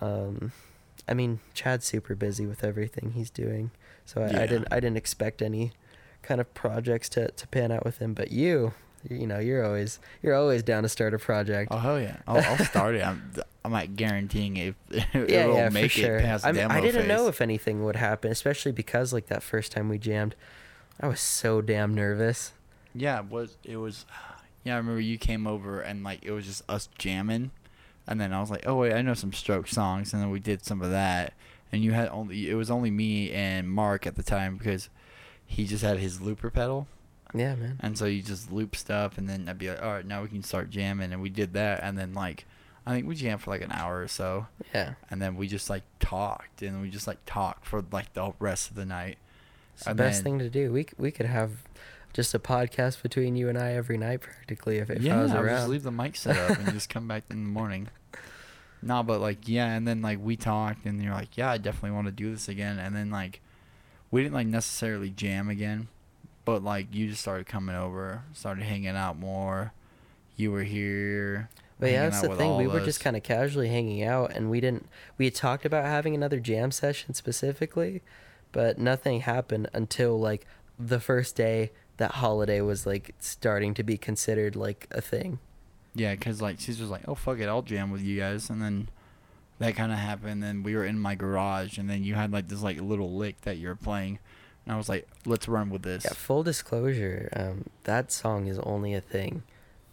Um, 0.00 0.52
I 1.08 1.14
mean, 1.14 1.40
Chad's 1.52 1.84
super 1.86 2.14
busy 2.14 2.46
with 2.46 2.62
everything 2.62 3.12
he's 3.12 3.30
doing, 3.30 3.70
so 4.04 4.22
I, 4.22 4.30
Yeah. 4.30 4.42
I 4.42 4.46
didn't 4.46 4.68
I 4.70 4.78
didn't 4.80 4.98
expect 4.98 5.42
any 5.42 5.72
kind 6.22 6.40
of 6.40 6.52
projects 6.54 7.08
to 7.10 7.30
to 7.32 7.46
pan 7.48 7.72
out 7.72 7.84
with 7.84 7.98
him. 7.98 8.14
But 8.14 8.30
you, 8.30 8.74
you 9.08 9.26
know, 9.26 9.38
you're 9.38 9.64
always 9.64 9.98
you're 10.22 10.34
always 10.34 10.62
down 10.62 10.82
to 10.82 10.88
start 10.88 11.14
a 11.14 11.18
project. 11.18 11.72
oh 11.72 11.78
hell 11.78 12.00
yeah! 12.00 12.16
I'll, 12.26 12.38
I'll 12.38 12.64
start 12.64 12.94
it. 12.96 13.06
I'm 13.06 13.32
I'm 13.64 13.72
like 13.72 13.96
guaranteeing 13.96 14.56
it. 14.56 14.74
it 14.90 15.30
yeah, 15.30 15.46
will 15.46 15.56
yeah, 15.56 15.68
make 15.68 15.90
for 15.90 16.00
sure. 16.00 16.16
it 16.18 16.22
past 16.22 16.46
I, 16.46 16.52
mean, 16.52 16.62
demo 16.62 16.74
I 16.74 16.80
didn't 16.80 17.02
phase. 17.02 17.08
know 17.08 17.28
if 17.28 17.40
anything 17.40 17.84
would 17.84 17.96
happen, 17.96 18.30
especially 18.30 18.72
because 18.72 19.12
like 19.12 19.26
that 19.26 19.42
first 19.42 19.72
time 19.72 19.88
we 19.88 19.98
jammed, 19.98 20.34
I 21.00 21.08
was 21.08 21.20
so 21.20 21.60
damn 21.60 21.94
nervous. 21.94 22.52
Yeah, 22.94 23.20
it 23.20 23.26
was 23.26 23.56
it 23.64 23.76
was? 23.76 24.06
Yeah, 24.64 24.74
I 24.74 24.78
remember 24.78 25.00
you 25.00 25.16
came 25.16 25.46
over 25.46 25.80
and 25.80 26.02
like 26.02 26.24
it 26.24 26.32
was 26.32 26.44
just 26.44 26.68
us 26.68 26.88
jamming, 26.98 27.52
and 28.08 28.20
then 28.20 28.32
I 28.32 28.40
was 28.40 28.50
like, 28.50 28.66
oh 28.66 28.74
wait, 28.74 28.94
I 28.94 29.00
know 29.00 29.14
some 29.14 29.32
Stroke 29.32 29.68
songs, 29.68 30.12
and 30.12 30.20
then 30.20 30.30
we 30.30 30.40
did 30.40 30.64
some 30.64 30.82
of 30.82 30.90
that, 30.90 31.34
and 31.70 31.84
you 31.84 31.92
had 31.92 32.08
only 32.08 32.50
it 32.50 32.54
was 32.54 32.68
only 32.68 32.90
me 32.90 33.30
and 33.30 33.70
Marc 33.70 34.08
at 34.08 34.16
the 34.16 34.24
time 34.24 34.56
because 34.56 34.88
he 35.46 35.66
just 35.66 35.84
had 35.84 35.98
his 35.98 36.20
looper 36.20 36.50
pedal, 36.50 36.88
Yeah, 37.34 37.54
man. 37.56 37.78
and 37.82 37.98
so 37.98 38.04
you 38.06 38.22
just 38.22 38.50
loop 38.52 38.76
stuff, 38.76 39.18
and 39.18 39.28
then 39.28 39.48
I'd 39.48 39.58
be 39.58 39.68
like, 39.68 39.82
all 39.82 39.92
right, 39.92 40.06
now 40.06 40.22
we 40.22 40.28
can 40.28 40.42
start 40.42 40.70
jamming, 40.70 41.12
and 41.12 41.20
we 41.20 41.28
did 41.30 41.52
that, 41.54 41.80
and 41.82 41.98
then 41.98 42.14
like 42.14 42.44
I 42.86 42.92
think 42.92 43.06
we 43.08 43.14
jammed 43.16 43.40
for 43.42 43.50
like 43.50 43.62
an 43.62 43.72
hour 43.72 44.00
or 44.00 44.08
so, 44.08 44.46
Yeah, 44.74 44.94
and 45.10 45.20
then 45.20 45.36
we 45.36 45.48
just 45.48 45.68
like 45.68 45.82
talked, 46.00 46.62
and 46.62 46.80
we 46.82 46.90
just 46.90 47.06
like 47.06 47.18
talked 47.26 47.66
for 47.66 47.82
like 47.90 48.12
the 48.14 48.32
rest 48.38 48.70
of 48.70 48.76
the 48.76 48.86
night. 48.86 49.18
it's 49.74 49.84
the 49.84 49.90
And 49.90 49.98
best 49.98 50.18
then- 50.18 50.24
thing 50.24 50.38
to 50.40 50.50
do. 50.50 50.72
We 50.72 50.86
we 50.96 51.10
could 51.10 51.26
have 51.26 51.50
just 52.12 52.32
a 52.34 52.38
podcast 52.38 53.02
between 53.02 53.36
you 53.36 53.48
and 53.50 53.58
I 53.58 53.72
every 53.72 53.98
night 53.98 54.22
practically 54.22 54.78
if, 54.78 54.88
if 54.88 55.02
yeah, 55.02 55.18
I 55.18 55.22
was 55.24 55.32
around. 55.32 55.48
just 55.48 55.68
leave 55.68 55.82
the 55.82 55.90
mic 55.92 56.16
set 56.16 56.38
up 56.38 56.58
and 56.58 56.72
just 56.72 56.88
come 56.88 57.06
back 57.06 57.24
in 57.30 57.42
the 57.44 57.50
morning. 57.50 57.88
No, 58.82 59.02
but 59.02 59.20
like 59.20 59.48
yeah, 59.48 59.74
and 59.74 59.88
then 59.88 60.00
like 60.02 60.18
we 60.22 60.36
talked, 60.36 60.84
and 60.84 61.02
you're 61.02 61.12
like, 61.14 61.36
yeah, 61.36 61.50
I 61.50 61.58
definitely 61.58 61.92
want 61.92 62.06
to 62.06 62.12
do 62.12 62.30
this 62.30 62.48
again, 62.48 62.78
and 62.78 62.94
then 62.94 63.10
like 63.10 63.40
we 64.10 64.22
didn't 64.22 64.34
like 64.34 64.46
necessarily 64.46 65.10
jam 65.10 65.48
again, 65.48 65.88
but 66.46 66.64
like 66.64 66.94
you 66.94 67.08
just 67.08 67.20
started 67.20 67.46
coming 67.46 67.76
over, 67.76 68.22
started 68.32 68.64
hanging 68.64 68.96
out 68.96 69.18
more. 69.18 69.74
You 70.36 70.52
were 70.52 70.62
here. 70.62 71.50
But 71.78 71.90
yeah, 71.90 72.08
that's 72.08 72.22
the 72.22 72.34
thing. 72.34 72.56
We 72.56 72.66
were 72.66 72.80
just 72.80 73.00
kind 73.00 73.16
of 73.16 73.22
casually 73.22 73.68
hanging 73.68 74.02
out, 74.02 74.32
and 74.32 74.48
we 74.48 74.60
didn't. 74.60 74.88
We 75.18 75.26
had 75.26 75.34
talked 75.34 75.66
about 75.66 75.84
having 75.84 76.14
another 76.14 76.40
jam 76.40 76.70
session 76.70 77.12
specifically, 77.12 78.00
but 78.52 78.78
nothing 78.78 79.20
happened 79.20 79.68
until 79.74 80.18
like 80.18 80.46
the 80.78 81.00
first 81.00 81.36
day 81.36 81.72
that 81.98 82.12
holiday 82.12 82.60
was 82.60 82.86
like 82.86 83.14
starting 83.18 83.74
to 83.74 83.82
be 83.82 83.98
considered 83.98 84.56
like 84.56 84.86
a 84.90 85.02
thing. 85.02 85.38
Yeah, 85.94 86.14
because 86.14 86.40
like 86.40 86.60
she's 86.60 86.78
just 86.78 86.90
like, 86.90 87.02
oh 87.08 87.14
fuck 87.14 87.40
it, 87.40 87.48
I'll 87.48 87.62
jam 87.62 87.90
with 87.90 88.02
you 88.02 88.18
guys, 88.20 88.48
and 88.48 88.62
then 88.62 88.88
that 89.58 89.74
kind 89.74 89.90
of 89.90 89.98
happened. 89.98 90.42
Then 90.42 90.62
we 90.62 90.76
were 90.76 90.84
in 90.84 90.98
my 90.98 91.14
garage, 91.16 91.76
and 91.76 91.90
then 91.90 92.04
you 92.04 92.14
had 92.14 92.32
like 92.32 92.48
this 92.48 92.62
like 92.62 92.80
little 92.80 93.12
lick 93.12 93.40
that 93.42 93.56
you 93.58 93.68
were 93.68 93.76
playing, 93.76 94.20
and 94.66 94.74
I 94.74 94.76
was 94.76 94.88
like, 94.88 95.08
let's 95.24 95.48
run 95.48 95.70
with 95.70 95.82
this. 95.82 96.04
Yeah, 96.04 96.12
full 96.12 96.42
disclosure, 96.42 97.30
um, 97.34 97.64
that 97.84 98.12
song 98.12 98.46
is 98.48 98.58
only 98.58 98.92
a 98.94 99.00
thing 99.00 99.42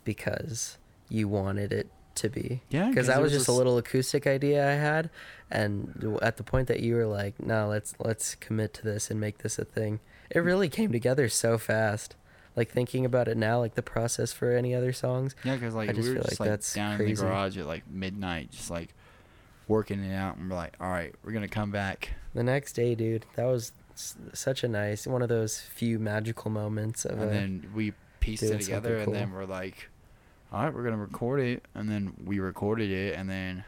because 0.04 0.78
you 1.10 1.28
wanted 1.28 1.72
it 1.72 1.88
to 2.16 2.30
be. 2.30 2.62
Yeah, 2.70 2.90
because 2.90 3.04
'cause 3.04 3.08
that 3.08 3.22
was 3.22 3.32
was 3.32 3.42
just 3.42 3.48
a 3.48 3.54
little 3.54 3.78
acoustic 3.78 4.28
idea 4.28 4.68
I 4.70 4.74
had, 4.74 5.10
and 5.50 6.18
at 6.22 6.38
the 6.38 6.44
point 6.44 6.68
that 6.68 6.80
you 6.82 6.96
were 6.96 7.06
like, 7.06 7.40
"No, 7.40 7.68
let's 7.68 7.94
let's 8.00 8.36
commit 8.36 8.74
to 8.76 8.84
this 8.84 9.10
and 9.10 9.20
make 9.20 9.40
this 9.40 9.58
a 9.58 9.66
thing," 9.66 10.00
it 10.30 10.40
really 10.40 10.70
came 10.70 10.92
together 10.92 11.30
so 11.30 11.58
fast. 11.58 12.16
Like 12.56 12.70
thinking 12.70 13.04
about 13.04 13.28
it 13.28 13.36
now, 13.36 13.58
like 13.60 13.74
the 13.74 13.82
process 13.82 14.32
for 14.32 14.52
any 14.56 14.76
other 14.76 14.94
songs. 14.94 15.36
Yeah, 15.44 15.56
because 15.56 15.74
like 15.74 15.90
I 15.90 15.94
just 15.94 16.08
we 16.08 16.14
were 16.14 16.22
feel 16.22 16.24
just 16.30 16.40
like 16.40 16.48
like 16.48 16.50
that's 16.50 16.74
down 16.76 17.02
in 17.02 17.08
the 17.08 17.14
garage 17.16 17.58
at 17.58 17.66
like 17.66 17.90
midnight, 17.90 18.52
just 18.52 18.70
like 18.70 18.94
working 19.68 20.04
it 20.04 20.14
out, 20.14 20.38
and 20.38 20.50
we're 20.52 20.56
like, 20.56 20.76
all 20.80 20.90
right, 20.90 21.16
we're 21.24 21.32
gonna 21.32 21.48
come 21.48 21.72
back. 21.72 22.12
The 22.36 22.44
next 22.44 22.74
day, 22.74 22.94
dude, 22.94 23.26
that 23.36 23.46
was 23.46 23.72
such 23.96 24.64
a 24.64 24.68
nice 24.68 25.06
one 25.08 25.22
of 25.22 25.30
those 25.30 25.60
few 25.60 26.00
magical 26.00 26.50
moments 26.52 27.06
of 27.06 27.20
and 27.20 27.32
then 27.32 27.72
we 27.76 27.94
pieced 28.20 28.44
it 28.44 28.62
together, 28.62 28.98
something 29.04 29.16
and 29.16 29.32
then 29.32 29.32
we're 29.32 29.46
like, 29.46 29.90
all 30.52 30.64
right, 30.64 30.74
we're 30.74 30.84
gonna 30.84 30.98
record 30.98 31.40
it, 31.40 31.64
and 31.76 31.90
then 31.90 32.14
we 32.24 32.40
recorded 32.40 32.90
it, 32.92 33.16
and 33.18 33.30
then 33.30 33.64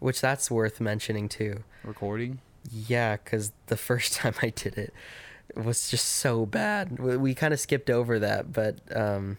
which 0.00 0.20
that's 0.20 0.50
worth 0.50 0.80
mentioning 0.80 1.28
too. 1.28 1.62
recording. 1.84 2.40
Yeah, 2.70 3.16
because 3.16 3.52
the 3.66 3.76
first 3.76 4.12
time 4.20 4.34
I 4.42 4.50
did 4.50 4.76
it, 4.76 4.92
it 5.56 5.64
was 5.64 5.90
just 5.90 6.06
so 6.06 6.44
bad. 6.46 6.98
We, 6.98 7.16
we 7.16 7.34
kind 7.34 7.52
of 7.54 7.60
skipped 7.60 7.88
over 7.90 8.18
that, 8.18 8.52
but 8.52 8.78
um, 8.94 9.38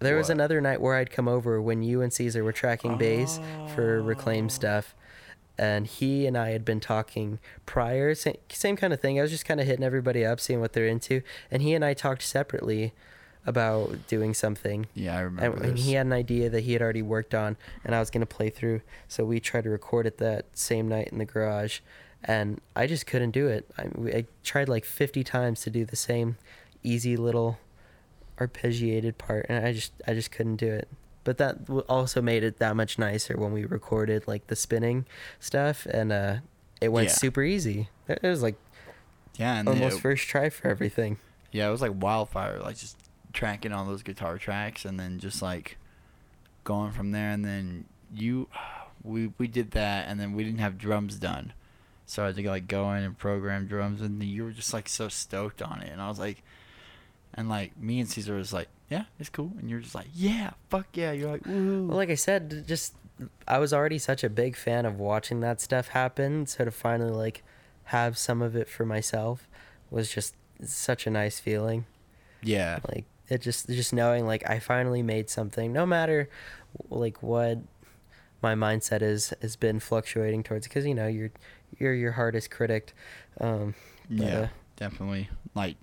there 0.00 0.16
was 0.16 0.30
another 0.30 0.60
night 0.60 0.80
where 0.80 0.94
I'd 0.94 1.10
come 1.10 1.26
over 1.26 1.60
when 1.60 1.82
you 1.82 2.02
and 2.02 2.12
Caesar 2.12 2.44
were 2.44 2.52
tracking 2.52 2.96
bass 2.98 3.40
for 3.74 4.00
Reclaim 4.02 4.44
Oh. 4.46 4.48
stuff, 4.48 4.94
and 5.58 5.86
he 5.86 6.26
and 6.26 6.36
I 6.36 6.50
had 6.50 6.64
been 6.64 6.80
talking 6.80 7.38
prior, 7.66 8.14
same, 8.14 8.36
same 8.48 8.76
kind 8.76 8.92
of 8.92 9.00
thing. 9.00 9.18
I 9.18 9.22
was 9.22 9.30
just 9.30 9.44
kind 9.44 9.60
of 9.60 9.66
hitting 9.66 9.84
everybody 9.84 10.24
up, 10.24 10.40
seeing 10.40 10.60
what 10.60 10.72
they're 10.72 10.86
into, 10.86 11.22
and 11.50 11.62
he 11.62 11.74
and 11.74 11.84
I 11.84 11.94
talked 11.94 12.22
separately 12.22 12.92
about 13.44 14.06
doing 14.08 14.34
something. 14.34 14.86
Yeah, 14.94 15.16
I 15.16 15.20
remember 15.20 15.58
And, 15.58 15.70
and 15.70 15.78
he 15.78 15.94
had 15.94 16.06
an 16.06 16.12
idea 16.12 16.50
that 16.50 16.60
he 16.62 16.74
had 16.74 16.82
already 16.82 17.02
worked 17.02 17.34
on, 17.34 17.56
and 17.84 17.94
I 17.94 18.00
was 18.00 18.10
gonna 18.10 18.26
play 18.26 18.50
through. 18.50 18.82
So 19.08 19.24
we 19.24 19.40
tried 19.40 19.64
to 19.64 19.70
record 19.70 20.06
it 20.06 20.18
that 20.18 20.46
same 20.52 20.88
night 20.88 21.08
in 21.08 21.18
the 21.18 21.24
garage, 21.24 21.80
and 22.22 22.60
I 22.76 22.86
just 22.86 23.06
couldn't 23.06 23.30
do 23.32 23.48
it. 23.48 23.70
I, 23.78 23.88
I 24.16 24.26
tried 24.44 24.68
like 24.68 24.84
50 24.84 25.24
times 25.24 25.62
to 25.62 25.70
do 25.70 25.84
the 25.84 25.96
same 25.96 26.36
easy 26.82 27.16
little 27.16 27.58
arpeggiated 28.38 29.18
part, 29.18 29.46
and 29.48 29.64
I 29.64 29.72
just 29.72 29.92
I 30.06 30.14
just 30.14 30.30
couldn't 30.30 30.56
do 30.56 30.72
it. 30.72 30.88
But 31.28 31.36
that 31.36 31.58
also 31.90 32.22
made 32.22 32.42
it 32.42 32.56
that 32.56 32.74
much 32.74 32.98
nicer 32.98 33.36
when 33.36 33.52
we 33.52 33.66
recorded 33.66 34.26
like 34.26 34.46
the 34.46 34.56
spinning 34.56 35.04
stuff, 35.38 35.84
and 35.84 36.10
uh, 36.10 36.36
it 36.80 36.88
went 36.88 37.08
Yeah. 37.08 37.14
super 37.16 37.42
easy. 37.42 37.90
It 38.08 38.22
was 38.22 38.42
like 38.42 38.56
Yeah, 39.36 39.62
almost 39.66 39.98
it- 39.98 40.00
first 40.00 40.26
try 40.26 40.48
for 40.48 40.68
everything. 40.68 41.18
Yeah, 41.52 41.68
it 41.68 41.70
was 41.70 41.82
like 41.82 41.92
wildfire, 41.94 42.60
like 42.60 42.78
just 42.78 42.96
tracking 43.34 43.72
all 43.74 43.84
those 43.84 44.02
guitar 44.02 44.38
tracks 44.38 44.86
and 44.86 44.98
then 44.98 45.18
just 45.18 45.42
like 45.42 45.76
going 46.64 46.92
from 46.92 47.12
there. 47.12 47.30
And 47.30 47.44
then 47.44 47.84
you, 48.14 48.48
we 49.04 49.30
we 49.36 49.48
did 49.48 49.72
that, 49.72 50.08
and 50.08 50.18
then 50.18 50.32
we 50.32 50.44
didn't 50.44 50.60
have 50.60 50.78
drums 50.78 51.16
done, 51.16 51.52
so 52.06 52.22
I 52.22 52.26
had 52.28 52.36
to 52.36 52.48
like 52.48 52.66
go 52.68 52.90
in 52.94 53.02
and 53.02 53.18
program 53.18 53.66
drums, 53.66 54.00
and 54.00 54.22
you 54.22 54.44
were 54.44 54.52
just 54.52 54.72
like 54.72 54.88
so 54.88 55.08
stoked 55.08 55.60
on 55.60 55.82
it, 55.82 55.90
and 55.92 56.00
I 56.00 56.08
was 56.08 56.18
like, 56.18 56.42
and 57.38 57.48
like 57.48 57.78
me 57.80 58.00
and 58.00 58.08
Caesar 58.08 58.34
was 58.34 58.52
like, 58.52 58.66
yeah, 58.90 59.04
it's 59.20 59.28
cool, 59.28 59.52
and 59.60 59.70
you're 59.70 59.78
just 59.78 59.94
like, 59.94 60.08
yeah, 60.12 60.50
fuck 60.70 60.88
yeah, 60.94 61.12
you're 61.12 61.30
like, 61.30 61.46
woo. 61.46 61.86
Well, 61.86 61.96
like 61.96 62.10
I 62.10 62.16
said, 62.16 62.64
just 62.66 62.94
I 63.46 63.58
was 63.58 63.72
already 63.72 63.98
such 63.98 64.24
a 64.24 64.28
big 64.28 64.56
fan 64.56 64.84
of 64.84 64.98
watching 64.98 65.38
that 65.40 65.60
stuff 65.60 65.88
happen. 65.88 66.46
So 66.46 66.64
to 66.64 66.72
finally 66.72 67.12
like 67.12 67.44
have 67.84 68.18
some 68.18 68.42
of 68.42 68.56
it 68.56 68.68
for 68.68 68.84
myself 68.84 69.48
was 69.88 70.10
just 70.10 70.34
such 70.62 71.06
a 71.06 71.10
nice 71.10 71.38
feeling. 71.38 71.86
yeah, 72.42 72.80
Like 72.92 73.04
it 73.28 73.40
just 73.40 73.68
just 73.68 73.92
knowing 73.92 74.26
like 74.26 74.48
I 74.50 74.58
finally 74.58 75.02
made 75.02 75.30
something, 75.30 75.72
no 75.72 75.86
matter 75.86 76.28
like 76.90 77.22
what 77.22 77.58
my 78.42 78.56
mindset 78.56 79.00
is 79.00 79.32
has 79.42 79.54
been 79.54 79.78
fluctuating 79.78 80.42
towards. 80.42 80.66
Because 80.66 80.84
you 80.86 80.94
know 80.94 81.06
you're 81.06 81.30
you're 81.78 81.94
your 81.94 82.12
hardest 82.12 82.50
critic. 82.50 82.94
Um, 83.40 83.74
but, 84.10 84.26
yeah, 84.26 84.38
uh, 84.38 84.48
definitely. 84.76 85.28
Like 85.54 85.76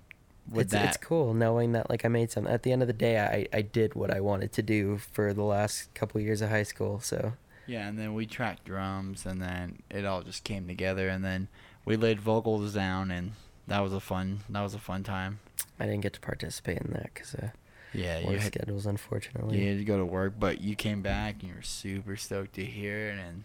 with 0.50 0.66
it's, 0.66 0.72
that, 0.72 0.84
it's 0.86 0.96
cool 0.96 1.34
knowing 1.34 1.72
that 1.72 1.90
like 1.90 2.04
I 2.04 2.08
made 2.08 2.30
something. 2.30 2.52
At 2.52 2.62
the 2.62 2.72
end 2.72 2.82
of 2.82 2.88
the 2.88 2.94
day, 2.94 3.18
I 3.18 3.46
I 3.56 3.62
did 3.62 3.94
what 3.94 4.10
I 4.10 4.20
wanted 4.20 4.52
to 4.52 4.62
do 4.62 4.98
for 4.98 5.32
the 5.32 5.42
last 5.42 5.92
couple 5.94 6.20
years 6.20 6.40
of 6.40 6.50
high 6.50 6.62
school. 6.64 7.00
So. 7.00 7.32
Yeah, 7.68 7.88
and 7.88 7.98
then 7.98 8.14
we 8.14 8.26
tracked 8.26 8.64
drums, 8.64 9.26
and 9.26 9.42
then 9.42 9.82
it 9.90 10.04
all 10.04 10.22
just 10.22 10.44
came 10.44 10.68
together, 10.68 11.08
and 11.08 11.24
then 11.24 11.48
we 11.84 11.96
laid 11.96 12.20
vocals 12.20 12.72
down, 12.74 13.10
and 13.10 13.32
that 13.66 13.80
was 13.80 13.92
a 13.92 13.98
fun. 13.98 14.40
That 14.48 14.62
was 14.62 14.72
a 14.74 14.78
fun 14.78 15.02
time. 15.02 15.40
I 15.80 15.86
didn't 15.86 16.02
get 16.02 16.12
to 16.12 16.20
participate 16.20 16.78
in 16.78 16.92
that 16.92 17.10
because 17.12 17.34
uh, 17.34 17.48
Yeah, 17.92 18.20
work 18.20 18.30
you 18.34 18.38
had, 18.38 18.52
schedules, 18.54 18.86
unfortunately. 18.86 19.58
you 19.60 19.68
had 19.70 19.78
to 19.78 19.84
go 19.84 19.98
to 19.98 20.04
work, 20.04 20.34
but 20.38 20.60
you 20.60 20.76
came 20.76 21.02
back, 21.02 21.40
and 21.40 21.48
you 21.50 21.56
were 21.56 21.62
super 21.62 22.16
stoked 22.16 22.54
to 22.54 22.64
hear 22.64 23.08
it, 23.08 23.18
and 23.18 23.44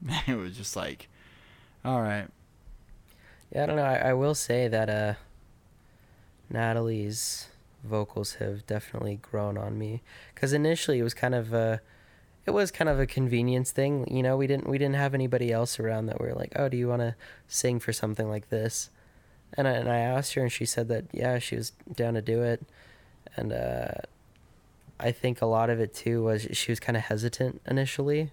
it 0.28 0.36
was 0.36 0.56
just 0.56 0.76
like, 0.76 1.08
all 1.84 2.00
right, 2.02 2.28
Yeah, 3.52 3.64
I 3.64 3.66
don't 3.66 3.76
know. 3.76 3.82
I, 3.82 3.96
I 3.96 4.12
will 4.12 4.36
say 4.36 4.68
that 4.68 4.88
uh, 4.88 5.14
Natalie's 6.50 7.48
vocals 7.84 8.34
have 8.34 8.66
definitely 8.66 9.18
grown 9.22 9.56
on 9.56 9.78
me 9.78 10.02
because 10.34 10.52
initially 10.52 10.98
it 10.98 11.02
was 11.02 11.14
kind 11.14 11.34
of 11.34 11.52
a, 11.52 11.80
it 12.44 12.50
was 12.50 12.70
kind 12.70 12.88
of 12.88 12.98
a 12.98 13.06
convenience 13.06 13.70
thing. 13.70 14.06
You 14.08 14.22
know, 14.22 14.36
we 14.36 14.46
didn't 14.46 14.68
we 14.68 14.78
didn't 14.78 14.96
have 14.96 15.14
anybody 15.14 15.52
else 15.52 15.80
around 15.80 16.06
that 16.06 16.20
we 16.20 16.28
were 16.28 16.34
like, 16.34 16.52
oh, 16.56 16.68
do 16.68 16.76
you 16.76 16.88
want 16.88 17.02
to 17.02 17.14
sing 17.48 17.80
for 17.80 17.92
something 17.92 18.28
like 18.28 18.50
this? 18.50 18.90
And 19.54 19.66
I, 19.68 19.72
and 19.72 19.88
I 19.88 19.98
asked 19.98 20.34
her, 20.34 20.42
and 20.42 20.52
she 20.52 20.66
said 20.66 20.88
that 20.88 21.06
yeah, 21.12 21.38
she 21.38 21.56
was 21.56 21.72
down 21.94 22.14
to 22.14 22.22
do 22.22 22.42
it, 22.42 22.64
and 23.36 23.52
uh, 23.52 23.92
I 24.98 25.12
think 25.12 25.42
a 25.42 25.46
lot 25.46 25.70
of 25.70 25.80
it 25.80 25.94
too 25.94 26.24
was 26.24 26.46
she 26.52 26.72
was 26.72 26.80
kind 26.80 26.96
of 26.96 27.04
hesitant 27.04 27.60
initially 27.66 28.30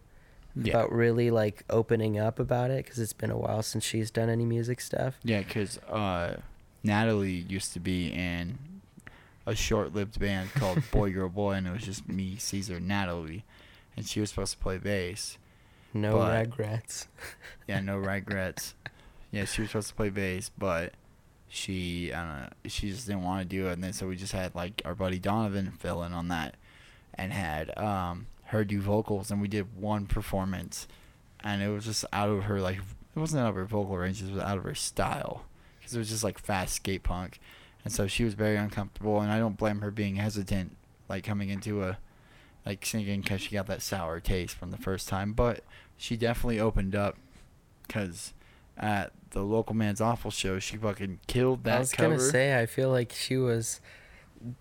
yeah, 0.56 0.74
about 0.74 0.92
really 0.92 1.32
like 1.32 1.64
opening 1.70 2.20
up 2.20 2.40
about 2.40 2.72
it 2.72 2.86
because 2.86 3.00
it's 3.00 3.14
been 3.14 3.32
a 3.32 3.38
while 3.38 3.64
since 3.64 3.84
she's 3.84 4.12
done 4.12 4.30
any 4.30 4.46
music 4.46 4.82
stuff. 4.82 5.16
yeah, 5.24 5.40
because 5.40 5.78
uh, 5.90 6.38
Natalie 6.84 7.46
used 7.48 7.74
to 7.74 7.80
be 7.80 8.08
in 8.14 8.58
a 9.46 9.56
short-lived 9.56 10.20
band 10.20 10.54
called 10.54 10.84
Boy 10.92 11.12
Girl 11.12 11.30
Boy, 11.30 11.54
and 11.54 11.68
it 11.68 11.72
was 11.72 11.84
just 11.84 12.08
me, 12.08 12.36
Caesar, 12.38 12.80
Natalie, 12.80 13.44
and 13.98 14.06
she 14.06 14.20
was 14.20 14.30
supposed 14.30 14.54
to 14.54 14.58
play 14.60 14.78
bass. 14.78 15.38
No 15.94 16.18
But- 16.18 16.48
regrets. 16.48 17.08
Yeah, 17.68 17.80
no 17.80 17.98
regrets. 17.98 18.74
yeah, 19.32 19.46
she 19.46 19.62
was 19.62 19.70
supposed 19.72 19.90
to 19.90 19.96
play 19.96 20.10
bass, 20.10 20.52
but 20.58 20.94
she 21.48 22.12
I 22.12 22.24
don't 22.24 22.42
know, 22.42 22.50
she 22.66 22.90
just 22.90 23.06
didn't 23.08 23.24
want 23.24 23.42
to 23.42 23.48
do 23.48 23.68
it, 23.70 23.74
and 23.74 23.84
then 23.84 23.94
so 23.94 24.08
we 24.08 24.16
just 24.18 24.34
had 24.34 24.54
like 24.56 24.82
our 24.86 24.96
buddy 24.96 25.20
Donovan 25.20 25.72
fill 25.80 26.04
in 26.04 26.12
on 26.14 26.28
that, 26.30 26.56
and 27.14 27.32
had 27.32 27.78
um 27.78 28.28
her 28.46 28.66
do 28.66 28.82
vocals, 28.82 29.32
and 29.32 29.40
we 29.42 29.48
did 29.48 29.78
one 29.80 30.06
performance, 30.08 30.88
and 31.42 31.62
it 31.62 31.70
was 31.70 31.86
just 31.86 32.04
out 32.12 32.30
of 32.30 32.44
her 32.46 32.60
like 32.60 32.78
it 33.16 33.20
wasn't 33.20 33.42
out 33.44 33.50
of 33.50 33.56
her 33.56 33.66
vocal 33.66 33.98
range, 33.98 34.22
it 34.22 34.32
was 34.34 34.42
out 34.44 34.58
of 34.58 34.64
her 34.64 34.76
style, 34.76 35.46
because 35.84 35.96
it 35.96 36.00
was 36.00 36.10
just 36.10 36.24
like 36.24 36.40
fast 36.40 36.76
skate 36.76 37.04
punk, 37.04 37.40
and 37.84 37.94
so 37.94 38.08
she 38.08 38.24
was 38.24 38.34
very 38.34 38.56
uncomfortable, 38.56 39.20
and 39.20 39.32
I 39.32 39.38
don't 39.38 39.58
blame 39.58 39.82
her 39.82 39.92
being 39.92 40.16
hesitant, 40.16 40.78
like 41.10 41.24
coming 41.24 41.50
into 41.50 41.84
a 41.84 41.98
like 42.66 42.86
singing 42.86 43.22
because 43.22 43.42
she 43.42 43.52
got 43.52 43.68
that 43.68 43.82
sour 43.82 44.20
taste 44.22 44.56
from 44.56 44.72
the 44.72 44.78
first 44.78 45.10
time, 45.10 45.34
but 45.34 45.64
she 45.98 46.16
definitely 46.16 46.60
opened 46.60 46.96
up 46.96 47.18
because 47.86 48.34
at 48.78 49.12
the 49.32 49.42
local 49.44 49.76
man's 49.76 50.02
awful 50.02 50.32
show 50.32 50.58
she 50.60 50.78
fucking 50.78 51.20
killed 51.28 51.64
that 51.66 51.76
I 51.76 51.80
was 51.80 51.92
cover. 51.92 52.16
gonna 52.16 52.22
say 52.22 52.58
I 52.60 52.66
feel 52.66 52.90
like 52.90 53.12
she 53.12 53.38
was. 53.38 53.82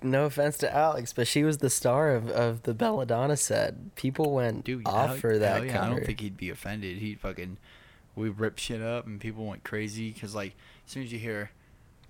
No 0.01 0.27
offense 0.27 0.59
to 0.59 0.73
Alex, 0.73 1.13
but 1.13 1.27
she 1.27 1.43
was 1.43 1.59
the 1.59 1.69
star 1.71 2.15
of, 2.15 2.31
of 2.31 2.63
the 2.63 2.73
Belladonna 2.73 3.37
set. 3.37 3.97
People 3.97 4.33
went 4.33 4.65
Dude, 4.65 4.87
off 4.87 5.09
hell- 5.09 5.17
for 5.17 5.39
that 5.39 5.65
yeah, 5.67 5.73
cover. 5.73 5.85
I 5.85 5.89
don't 5.91 6.07
think 6.07 6.21
he'd 6.21 6.37
be 6.37 6.51
offended. 6.51 6.99
He'd 6.99 7.19
fucking 7.19 7.57
we 8.15 8.29
ripped 8.29 8.61
shit 8.61 8.81
up 8.81 9.07
and 9.07 9.21
people 9.21 9.45
went 9.47 9.65
crazy 9.65 10.11
because 10.13 10.35
like 10.37 10.55
as 10.87 10.92
soon 10.92 11.03
as 11.05 11.12
you 11.12 11.18
hear 11.18 11.51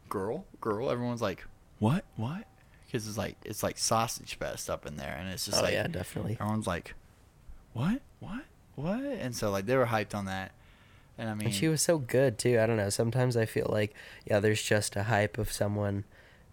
girl 0.08 0.44
girl 0.61 0.90
everyone's 0.90 1.22
like 1.22 1.44
what 1.78 2.04
what 2.16 2.44
because 2.87 3.08
it's 3.08 3.16
like 3.18 3.37
it's 3.44 3.62
like 3.62 3.78
sausage 3.78 4.35
fest 4.35 4.68
up 4.68 4.87
in 4.87 4.96
there 4.96 5.16
and 5.18 5.28
it's 5.28 5.46
just 5.46 5.58
oh 5.58 5.62
like 5.62 5.72
yeah, 5.72 5.87
definitely. 5.87 6.37
everyone's 6.40 6.66
like 6.66 6.94
what 7.72 8.00
what 8.20 8.44
what 8.74 9.00
and 9.00 9.35
so 9.35 9.50
like 9.50 9.66
they 9.66 9.76
were 9.76 9.87
hyped 9.87 10.14
on 10.14 10.26
that 10.26 10.52
and 11.18 11.28
I 11.28 11.35
mean 11.35 11.46
And 11.46 11.54
she 11.54 11.68
was 11.68 11.82
so 11.82 11.98
good 11.98 12.38
too. 12.38 12.58
I 12.58 12.66
don't 12.66 12.76
know. 12.76 12.88
Sometimes 12.90 13.37
I 13.37 13.44
feel 13.44 13.68
like 13.68 13.94
yeah, 14.24 14.40
there's 14.40 14.62
just 14.62 14.96
a 14.96 15.04
hype 15.04 15.38
of 15.38 15.52
someone 15.52 16.04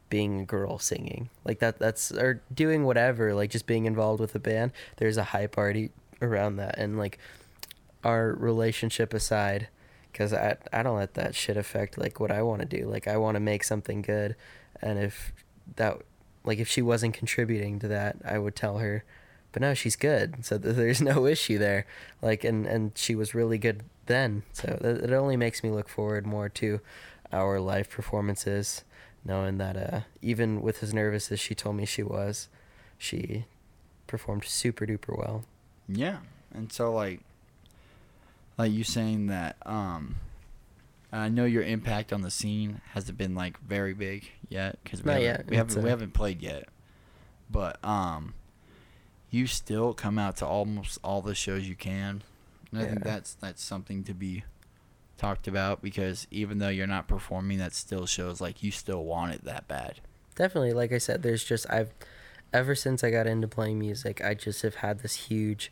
being 0.10 0.42
a 0.42 0.46
girl 0.46 0.80
singing 0.80 1.30
like 1.46 1.60
that. 1.60 1.80
That's 1.80 2.12
or 2.12 2.42
doing 2.54 2.84
whatever, 2.84 3.34
like 3.34 3.52
just 3.52 3.66
being 3.66 3.86
involved 3.86 4.20
with 4.20 4.36
a 4.36 4.40
band. 4.40 4.72
There's 4.98 5.18
a 5.18 5.24
hype 5.24 5.58
already 5.58 5.92
around 6.22 6.58
that, 6.58 6.78
and 6.78 6.98
like 6.98 7.20
our 8.04 8.34
relationship 8.34 9.14
aside, 9.14 9.70
because 10.12 10.34
I 10.34 10.58
I 10.72 10.84
don't 10.84 10.98
let 10.98 11.14
that 11.16 11.36
shit 11.36 11.58
affect 11.58 11.98
like 11.98 12.20
what 12.20 12.32
I 12.32 12.42
want 12.42 12.62
to 12.62 12.68
do. 12.68 12.88
Like 12.88 13.08
I 13.08 13.18
want 13.18 13.36
to 13.36 13.40
make 13.40 13.64
something 13.64 14.02
good, 14.02 14.36
and 14.82 15.00
if 15.00 15.34
that 15.76 16.02
like 16.44 16.60
if 16.60 16.68
she 16.68 16.82
wasn't 16.82 17.14
contributing 17.14 17.80
to 17.80 17.88
that, 17.88 18.18
I 18.26 18.38
would 18.40 18.56
tell 18.56 18.80
her. 18.80 19.04
But 19.52 19.64
no, 19.64 19.74
she's 19.74 19.96
good, 19.96 20.46
so 20.46 20.58
th- 20.60 20.76
there's 20.78 21.02
no 21.02 21.26
issue 21.26 21.58
there. 21.58 21.86
Like, 22.22 22.44
and 22.44 22.66
and 22.66 22.92
she 22.96 23.16
was 23.16 23.34
really 23.34 23.58
good 23.58 23.84
then, 24.06 24.44
so 24.54 24.78
th- 24.82 25.04
it 25.04 25.12
only 25.12 25.38
makes 25.38 25.64
me 25.64 25.70
look 25.70 25.90
forward 25.90 26.26
more 26.26 26.50
to 26.50 26.82
our 27.32 27.60
live 27.60 27.90
performances, 27.90 28.84
knowing 29.24 29.58
that 29.58 29.78
uh, 29.78 30.02
even 30.22 30.62
with 30.62 30.84
as 30.84 30.94
nervous 30.94 31.32
as 31.32 31.40
she 31.40 31.56
told 31.56 31.76
me 31.76 31.86
she 31.86 32.04
was, 32.04 32.48
she 32.98 33.46
performed 34.08 34.44
super 34.46 34.86
duper 34.86 35.18
well. 35.18 35.44
Yeah, 35.88 36.18
and 36.54 36.72
so 36.72 36.94
like, 36.94 37.22
like 38.60 38.72
you 38.74 38.84
saying 38.84 39.28
that, 39.28 39.56
um, 39.66 40.18
I 41.12 41.30
know 41.30 41.46
your 41.46 41.64
impact 41.64 42.14
on 42.14 42.22
the 42.22 42.30
scene 42.30 42.82
hasn't 42.94 43.18
been 43.18 43.34
like 43.34 43.60
very 43.62 43.94
big 43.94 44.30
yet 44.50 44.78
because 44.84 45.02
we 45.04 45.12
Not 45.12 45.22
haven't, 45.22 45.40
yet, 45.40 45.50
we 45.50 45.56
haven't 45.56 45.84
we 45.84 45.90
haven't 45.90 46.14
played 46.14 46.42
yet, 46.42 46.68
but 47.50 47.84
um, 47.84 48.36
you 49.32 49.48
still 49.48 49.94
come 49.94 50.20
out 50.20 50.38
to 50.38 50.46
almost 50.46 51.00
all 51.04 51.22
the 51.22 51.34
shows 51.34 51.68
you 51.68 51.76
can, 51.76 52.22
and 52.72 52.82
I 52.82 52.86
think 52.86 53.04
that's 53.04 53.34
that's 53.36 53.64
something 53.64 54.04
to 54.04 54.14
be 54.14 54.44
talked 55.18 55.48
about 55.48 55.82
because 55.82 56.28
even 56.30 56.60
though 56.60 56.70
you're 56.70 56.86
not 56.86 57.08
performing, 57.08 57.58
that 57.60 57.74
still 57.74 58.06
shows 58.06 58.40
like 58.40 58.62
you 58.62 58.72
still 58.72 59.04
want 59.04 59.34
it 59.34 59.46
that 59.46 59.68
bad. 59.68 60.02
definitely. 60.36 60.74
Like 60.74 60.92
i 60.92 60.98
said 60.98 61.24
there's 61.24 61.44
just 61.44 61.66
i've 61.70 61.92
ever 62.54 62.76
since 62.76 63.04
i 63.04 63.10
got 63.12 63.28
into 63.28 63.48
playing 63.48 63.78
music 63.80 64.24
i 64.24 64.34
just 64.34 64.62
have 64.64 64.76
had 64.76 65.00
this 65.00 65.16
huge 65.16 65.72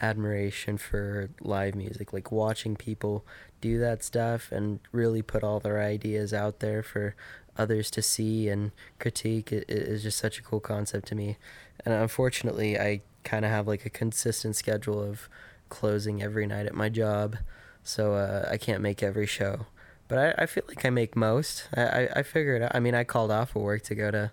admiration 0.00 0.76
for 0.76 1.30
live 1.40 1.74
music 1.74 2.12
like 2.12 2.32
watching 2.32 2.76
people 2.76 3.24
do 3.60 3.78
that 3.78 4.02
stuff 4.02 4.50
and 4.50 4.80
really 4.90 5.22
put 5.22 5.44
all 5.44 5.60
their 5.60 5.80
ideas 5.80 6.32
out 6.32 6.60
there 6.60 6.82
for 6.82 7.14
others 7.56 7.90
to 7.90 8.02
see 8.02 8.48
and 8.48 8.72
critique 8.98 9.52
it, 9.52 9.64
it 9.68 9.82
is 9.82 10.02
just 10.02 10.18
such 10.18 10.38
a 10.38 10.42
cool 10.42 10.60
concept 10.60 11.06
to 11.06 11.14
me 11.14 11.36
and 11.84 11.94
unfortunately 11.94 12.78
i 12.78 13.00
kind 13.24 13.44
of 13.44 13.50
have 13.50 13.68
like 13.68 13.86
a 13.86 13.90
consistent 13.90 14.56
schedule 14.56 15.00
of 15.00 15.28
closing 15.68 16.22
every 16.22 16.46
night 16.46 16.66
at 16.66 16.74
my 16.74 16.88
job 16.88 17.36
so 17.84 18.14
uh, 18.14 18.48
i 18.50 18.56
can't 18.56 18.80
make 18.80 19.02
every 19.02 19.26
show 19.26 19.66
but 20.12 20.18
I, 20.38 20.42
I 20.42 20.46
feel 20.46 20.64
like 20.68 20.84
I 20.84 20.90
make 20.90 21.16
most. 21.16 21.68
I, 21.74 21.82
I, 21.82 22.08
I 22.16 22.22
figured 22.22 22.60
out. 22.60 22.72
I 22.74 22.80
mean, 22.80 22.94
I 22.94 23.02
called 23.02 23.30
off 23.30 23.56
of 23.56 23.62
work 23.62 23.80
to 23.84 23.94
go 23.94 24.10
to 24.10 24.30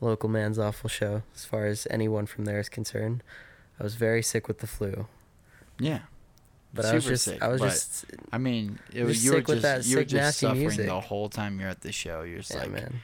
local 0.00 0.28
man's 0.28 0.58
awful 0.58 0.90
show. 0.90 1.22
As 1.32 1.44
far 1.44 1.66
as 1.66 1.86
anyone 1.92 2.26
from 2.26 2.44
there 2.44 2.58
is 2.58 2.68
concerned, 2.68 3.22
I 3.80 3.82
was 3.82 3.94
very 3.96 4.22
sick 4.22 4.48
with 4.48 4.58
the 4.58 4.66
flu. 4.66 5.06
Yeah, 5.78 6.00
But 6.74 6.84
I 6.84 6.94
was 6.94 7.04
just, 7.04 7.24
sick, 7.24 7.42
I 7.42 7.48
was 7.48 7.60
just, 7.60 8.04
I 8.32 8.38
mean, 8.38 8.78
it 8.92 9.04
was 9.04 9.24
you 9.24 9.32
were 9.32 9.40
just 9.40 9.62
that 9.62 9.84
you 9.86 9.96
were 9.96 10.04
just 10.04 10.38
suffering 10.38 10.60
music. 10.60 10.86
the 10.86 11.00
whole 11.00 11.28
time 11.28 11.58
you're 11.58 11.68
at 11.68 11.80
the 11.80 11.90
show. 11.92 12.22
You're 12.22 12.38
just 12.38 12.52
yeah, 12.54 12.60
like 12.60 12.70
man. 12.72 13.00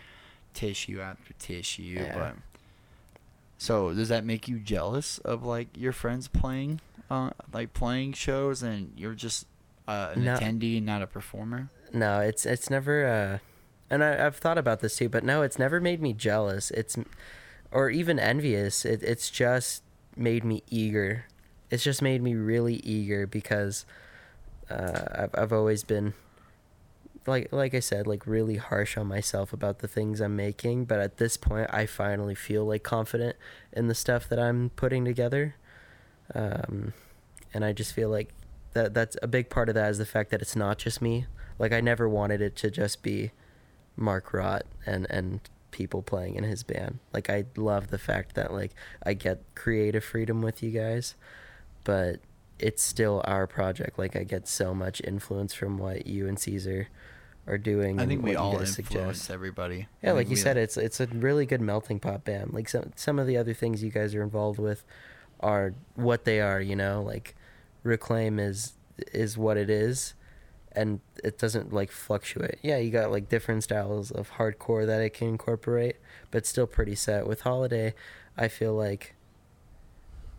tissue 0.55 1.01
after 1.01 1.33
tissue, 1.39 1.83
Yeah. 1.83 2.15
but 2.17 2.35
So 3.59 3.93
does 3.95 4.09
that 4.11 4.25
make 4.25 4.47
you 4.47 4.59
jealous 4.61 5.19
of 5.19 5.43
like 5.45 5.69
your 5.77 5.93
friends 5.93 6.29
playing, 6.29 6.81
uh, 7.11 7.31
like 7.53 7.73
playing 7.73 8.13
shows, 8.13 8.63
and 8.63 8.93
you're 8.97 9.15
just 9.15 9.47
uh, 9.89 10.13
an 10.15 10.25
No. 10.25 10.37
attendee 10.37 10.81
not 10.83 11.03
a 11.03 11.07
performer? 11.07 11.71
No, 11.93 12.21
it's 12.21 12.47
it's 12.47 12.71
never. 12.71 13.07
Uh, 13.07 13.39
and 13.91 14.05
I, 14.05 14.27
I've 14.27 14.37
thought 14.37 14.59
about 14.59 14.81
this 14.81 14.97
too, 14.97 15.09
but 15.09 15.25
no, 15.25 15.43
it's 15.43 15.59
never 15.59 15.81
made 15.81 16.01
me 16.01 16.13
jealous. 16.13 16.71
It's, 16.73 16.97
or 17.73 17.89
even 17.91 18.19
envious. 18.19 18.85
It, 18.85 19.03
it's 19.03 19.31
just 19.31 19.83
made 20.19 20.45
me 20.45 20.63
eager. 20.69 21.25
It's 21.71 21.85
just 21.85 22.03
made 22.03 22.23
me 22.23 22.35
really 22.35 22.77
eager 22.77 23.27
because 23.27 23.85
uh, 24.71 25.05
I've 25.15 25.31
I've 25.35 25.53
always 25.53 25.85
been 25.85 26.15
like 27.27 27.53
like 27.53 27.75
I 27.75 27.81
said, 27.81 28.07
like 28.07 28.27
really 28.27 28.57
harsh 28.57 28.97
on 28.97 29.07
myself 29.07 29.53
about 29.53 29.79
the 29.79 29.89
things 29.89 30.21
I'm 30.21 30.35
making. 30.35 30.87
But 30.87 31.01
at 31.01 31.19
this 31.19 31.37
point, 31.37 31.69
I 31.73 31.87
finally 31.87 32.35
feel 32.35 32.65
like 32.65 32.83
confident 32.83 33.37
in 33.73 33.87
the 33.87 33.95
stuff 33.95 34.29
that 34.29 34.39
I'm 34.39 34.71
putting 34.71 35.05
together, 35.05 35.55
um, 36.35 36.95
and 37.55 37.65
I 37.65 37.73
just 37.73 37.93
feel 37.93 38.09
like 38.09 38.33
that 38.73 38.95
that's 38.95 39.17
a 39.23 39.29
big 39.29 39.51
part 39.51 39.69
of 39.69 39.75
that 39.75 39.91
is 39.91 39.99
the 39.99 40.07
fact 40.07 40.31
that 40.31 40.43
it's 40.43 40.57
not 40.57 40.79
just 40.79 41.01
me. 41.01 41.27
Like 41.59 41.73
I 41.73 41.81
never 41.81 42.09
wanted 42.09 42.41
it 42.41 42.57
to 42.57 42.71
just 42.71 43.03
be 43.03 43.33
Marc 43.97 44.31
Rott 44.33 44.63
and 44.87 45.07
and 45.11 45.41
people 45.79 46.03
playing 46.03 46.35
in 46.35 46.43
his 46.43 46.65
band. 46.65 46.99
Like 47.15 47.31
I 47.31 47.45
love 47.57 47.87
the 47.89 47.99
fact 47.99 48.35
that 48.35 48.53
like 48.53 48.75
I 49.07 49.15
get 49.15 49.41
creative 49.55 50.03
freedom 50.03 50.43
with 50.43 50.61
you 50.61 50.73
guys, 50.73 51.15
but 51.85 52.19
it's 52.59 52.83
still 52.83 53.23
our 53.25 53.47
project. 53.47 53.97
Like 53.97 54.17
I 54.17 54.25
get 54.25 54.49
so 54.49 54.75
much 54.75 55.01
influence 55.05 55.55
from 55.55 55.79
what 55.79 56.09
you 56.09 56.27
and 56.27 56.37
Caesar 56.37 56.89
are 57.47 57.59
doing. 57.59 58.01
I 58.01 58.07
think 58.07 58.25
we 58.25 58.35
all 58.35 58.59
influence 58.59 59.31
everybody. 59.31 59.87
I 60.03 60.07
Yeah, 60.07 60.13
like 60.13 60.29
you 60.29 60.35
said, 60.37 60.57
it's 60.57 60.77
it's 60.77 60.99
a 60.99 61.07
really 61.07 61.47
good 61.47 61.61
melting 61.61 62.01
pot 62.01 62.25
band. 62.25 62.53
Like 62.53 62.69
some 62.69 62.91
some 62.97 63.21
of 63.21 63.29
the 63.29 63.37
other 63.37 63.55
things 63.55 63.81
you 63.81 63.91
guys 63.91 64.17
are 64.17 64.23
involved 64.23 64.59
with 64.59 64.85
are 65.39 65.75
what 65.95 66.25
they 66.25 66.41
are. 66.41 66.61
You 66.61 66.75
know, 66.75 67.05
like 67.05 67.37
Reclaim 67.85 68.41
is 68.41 68.73
is 69.13 69.39
what 69.39 69.57
it 69.57 69.71
is, 69.71 70.15
and 70.73 71.01
it 71.25 71.39
doesn't 71.39 71.73
like 71.73 71.91
fluctuate. 71.91 72.59
Yeah, 72.63 72.79
you 72.79 72.91
got 72.91 73.11
like 73.11 73.29
different 73.29 73.65
styles 73.65 74.11
of 74.11 74.33
hardcore 74.33 74.87
that 74.87 75.01
it 75.01 75.11
can 75.15 75.29
incorporate, 75.29 75.97
but 76.31 76.47
still 76.47 76.67
pretty 76.67 76.95
set. 76.95 77.27
With 77.27 77.43
Holiday, 77.43 77.95
I 78.37 78.49
feel 78.49 78.75
like, 78.75 79.15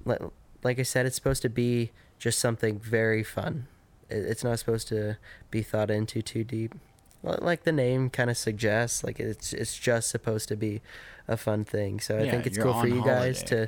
like 0.05 0.21
like 0.63 0.79
I 0.79 0.83
said, 0.83 1.05
it's 1.05 1.15
supposed 1.15 1.41
to 1.43 1.49
be 1.49 1.91
just 2.17 2.39
something 2.39 2.79
very 2.79 3.23
fun. 3.23 3.67
It's 4.09 4.43
not 4.43 4.59
supposed 4.59 4.87
to 4.89 5.17
be 5.51 5.61
thought 5.61 5.91
into 5.91 6.21
too 6.21 6.43
deep. 6.43 6.73
Like 7.21 7.63
the 7.63 7.71
name 7.71 8.09
kind 8.09 8.29
of 8.29 8.37
suggests, 8.37 9.03
like 9.03 9.19
it's 9.19 9.51
it's 9.53 9.77
just 9.77 10.09
supposed 10.09 10.47
to 10.49 10.55
be 10.55 10.81
a 11.27 11.35
fun 11.37 11.65
thing. 11.65 11.99
So 11.99 12.17
I 12.17 12.23
Yeah, 12.25 12.31
think 12.31 12.47
it's 12.47 12.57
cool 12.57 12.73
for 12.73 12.87
you 12.87 13.03
guys 13.03 13.43
to 13.43 13.67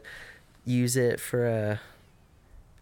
use 0.66 0.96
it 0.96 1.20
for 1.20 1.46
uh, 1.46 1.78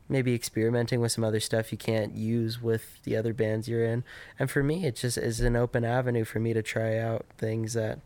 maybe 0.09 0.33
experimenting 0.33 0.99
with 0.99 1.11
some 1.11 1.23
other 1.23 1.39
stuff 1.39 1.71
you 1.71 1.77
can't 1.77 2.15
use 2.15 2.61
with 2.61 3.01
the 3.03 3.15
other 3.15 3.33
bands 3.33 3.67
you're 3.69 3.85
in. 3.85 4.03
And 4.39 4.49
for 4.49 4.63
me, 4.63 4.85
it 4.85 4.95
just 4.95 5.17
is 5.17 5.39
an 5.39 5.55
open 5.55 5.85
avenue 5.85 6.25
for 6.25 6.39
me 6.39 6.51
to 6.53 6.61
try 6.63 6.97
out 6.97 7.25
things 7.37 7.73
that 7.73 7.99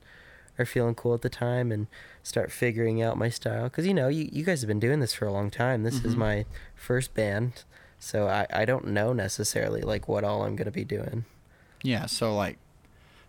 are 0.60 0.66
feeling 0.66 0.94
cool 0.94 1.14
at 1.16 1.22
the 1.24 1.30
time 1.30 1.72
and 1.72 1.88
start 2.22 2.52
figuring 2.52 3.02
out 3.02 3.18
my 3.18 3.30
style. 3.30 3.64
Because 3.64 3.88
you 3.88 3.94
know, 3.94 4.08
you 4.10 4.30
you 4.32 4.44
guys 4.44 4.62
have 4.62 4.68
been 4.68 4.80
doing 4.80 5.00
this 5.00 5.14
for 5.14 5.26
a 5.26 5.32
long 5.32 5.50
time. 5.50 5.84
This 5.84 6.04
is 6.06 6.14
Mhm. 6.14 6.18
my 6.20 6.46
first 6.76 7.14
band, 7.16 7.64
so 8.00 8.28
I 8.28 8.46
I 8.52 8.66
don't 8.66 8.88
know 8.88 9.14
necessarily 9.14 9.82
like 9.82 10.08
what 10.08 10.24
all 10.24 10.44
I'm 10.44 10.56
gonna 10.56 10.70
be 10.72 10.84
doing. 10.86 11.26
Yeah, 11.82 12.06
so 12.06 12.36
like, 12.36 12.58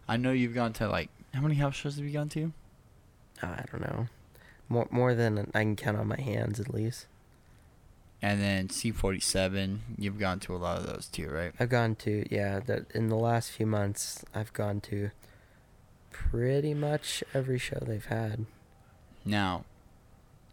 I 0.08 0.16
know 0.16 0.32
you've 0.32 0.54
gone 0.54 0.72
to 0.74 0.88
like 0.88 1.08
how 1.32 1.40
many 1.40 1.54
house 1.54 1.74
shows 1.76 1.96
have 1.96 2.04
you 2.04 2.12
gone 2.12 2.28
to? 2.30 2.52
I 3.42 3.64
don't 3.72 3.80
know. 3.80 4.08
More 4.68 4.86
more 4.90 5.14
than 5.14 5.50
I 5.54 5.60
can 5.62 5.76
count 5.76 5.96
on 5.96 6.06
my 6.08 6.20
hands 6.20 6.60
at 6.60 6.72
least. 6.74 7.06
And 8.24 8.40
then 8.40 8.68
C47, 8.68 9.80
you've 9.98 10.18
gone 10.18 10.40
to 10.40 10.54
a 10.54 10.56
lot 10.56 10.78
of 10.78 10.86
those 10.86 11.08
too, 11.08 11.28
right? 11.28 11.52
I've 11.60 11.68
gone 11.68 11.94
to 11.96 12.24
yeah, 12.30 12.58
that 12.60 12.90
in 12.94 13.08
the 13.08 13.16
last 13.16 13.50
few 13.50 13.66
months 13.66 14.24
I've 14.34 14.50
gone 14.54 14.80
to 14.82 15.10
pretty 16.10 16.72
much 16.72 17.22
every 17.34 17.58
show 17.58 17.78
they've 17.82 18.04
had. 18.06 18.46
Now, 19.26 19.64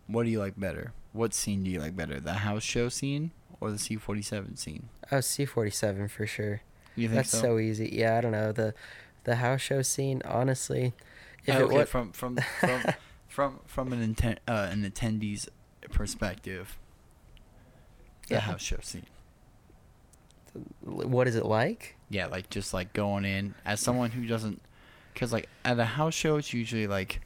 what 0.07 0.23
do 0.23 0.29
you 0.29 0.39
like 0.39 0.59
better? 0.59 0.91
What 1.13 1.33
scene 1.33 1.63
do 1.63 1.69
you 1.71 1.79
like 1.79 1.95
better, 1.95 2.19
the 2.19 2.33
house 2.33 2.63
show 2.63 2.89
scene 2.89 3.31
or 3.61 3.71
the 3.71 3.77
C47 3.77 4.57
scene? 4.57 4.89
Oh, 5.09 5.21
C 5.21 5.45
forty 5.45 5.71
seven 5.71 6.09
for 6.09 6.25
sure. 6.27 6.61
You 6.97 7.07
think 7.07 7.15
That's 7.19 7.29
so? 7.29 7.41
so? 7.41 7.59
easy. 7.59 7.89
Yeah, 7.93 8.17
I 8.17 8.21
don't 8.21 8.31
know 8.33 8.51
the 8.51 8.73
the 9.23 9.35
house 9.37 9.61
show 9.61 9.81
scene. 9.81 10.21
Honestly, 10.25 10.91
if 11.45 11.55
Uh, 11.55 11.59
it 11.59 11.63
okay, 11.63 11.85
from 11.85 12.11
from 12.11 12.37
from 12.59 12.81
from 13.29 13.59
from 13.65 13.93
an 13.93 14.13
inten- 14.13 14.39
uh, 14.45 14.67
an 14.71 14.83
attendee's 14.83 15.47
perspective, 15.91 16.77
the 18.27 18.35
Yeah. 18.35 18.39
house 18.41 18.61
show 18.61 18.77
scene. 18.81 19.05
what 20.83 21.27
is 21.27 21.35
it 21.35 21.45
like? 21.45 21.95
Yeah, 22.09 22.27
like 22.27 22.49
just 22.49 22.73
like 22.73 22.91
going 22.93 23.23
in 23.25 23.55
as 23.65 23.79
someone 23.79 24.11
who 24.11 24.25
doesn't, 24.27 24.61
because 25.13 25.31
like 25.31 25.47
at 25.63 25.79
a 25.79 25.85
house 25.85 26.13
show, 26.13 26.35
it's 26.35 26.53
usually 26.53 26.87
like, 26.87 27.21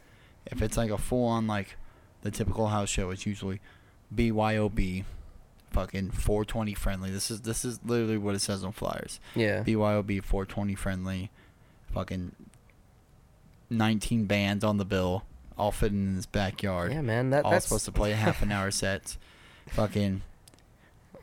if 0.46 0.62
it's 0.62 0.78
like 0.78 0.92
a 0.92 0.98
full 0.98 1.26
on 1.26 1.48
like, 1.48 1.76
the 2.22 2.30
typical 2.32 2.68
house 2.68 2.90
show, 2.90 3.10
it's 3.10 3.26
usually 3.26 3.60
BYOB, 4.14 5.06
fucking 5.72 6.12
420 6.12 6.74
friendly. 6.76 7.10
This 7.12 7.30
is 7.32 7.42
this 7.42 7.66
is 7.66 7.80
literally 7.84 8.18
what 8.20 8.36
it 8.36 8.40
says 8.40 8.64
on 8.64 8.72
flyers. 8.72 9.20
Yeah. 9.36 9.64
BYOB 9.64 10.24
420 10.24 10.76
friendly, 10.76 11.32
fucking 11.94 12.32
19 13.70 14.26
bands 14.26 14.64
on 14.64 14.78
the 14.78 14.86
bill, 14.86 15.24
all 15.58 15.72
fitting 15.72 16.00
in 16.10 16.16
this 16.16 16.26
backyard. 16.28 16.92
Yeah, 16.94 17.02
man. 17.02 17.32
That 17.32 17.46
all 17.46 17.52
that's 17.52 17.66
supposed 17.66 17.86
to 17.86 17.92
play 17.92 18.12
half 18.12 18.42
an 18.42 18.52
hour 18.52 18.70
sets. 18.72 19.18
Fucking 19.70 20.22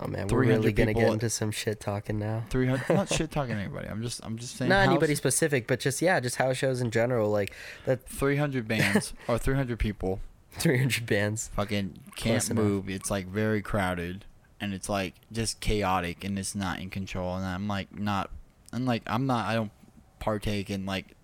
Oh 0.04 0.08
man, 0.08 0.22
we're 0.22 0.44
300 0.44 0.48
really 0.58 0.72
gonna 0.72 0.94
get 0.94 1.12
into 1.12 1.30
some 1.30 1.50
shit 1.50 1.80
talking 1.80 2.18
now. 2.18 2.44
300. 2.50 2.84
I'm 2.88 2.96
not 2.96 3.08
shit 3.12 3.30
talking 3.32 3.54
to 3.54 3.60
anybody. 3.60 3.88
I'm 3.88 4.02
just 4.02 4.20
I'm 4.24 4.36
just 4.38 4.56
saying. 4.56 4.68
Not 4.68 4.80
house- 4.80 4.88
anybody 4.88 5.14
specific, 5.14 5.66
but 5.66 5.80
just 5.80 6.02
yeah, 6.02 6.18
just 6.20 6.36
house 6.36 6.56
shows 6.56 6.80
in 6.80 6.90
general. 6.90 7.30
Like 7.30 7.52
that 7.84 8.06
300 8.08 8.66
bands 8.66 9.12
or 9.28 9.38
300 9.38 9.78
people 9.78 10.20
300 10.58 11.06
bands. 11.06 11.50
fucking 11.54 11.98
can't 12.16 12.40
Close 12.42 12.50
enough. 12.50 12.64
move. 12.64 12.88
It's 12.90 13.10
like 13.10 13.26
very 13.26 13.62
crowded 13.62 14.24
and 14.60 14.74
it's 14.74 14.88
like 14.88 15.14
just 15.32 15.60
chaotic 15.60 16.24
and 16.24 16.38
it's 16.38 16.54
not 16.54 16.80
in 16.80 16.90
control. 16.90 17.36
And 17.36 17.46
I'm 17.46 17.68
like 17.68 17.96
not, 17.98 18.30
I'm 18.72 18.84
like 18.84 19.02
I'm 19.06 19.26
not. 19.26 19.46
I 19.48 19.54
don't 19.54 19.72
partake 20.18 20.68
in 20.70 20.84
like 20.86 21.14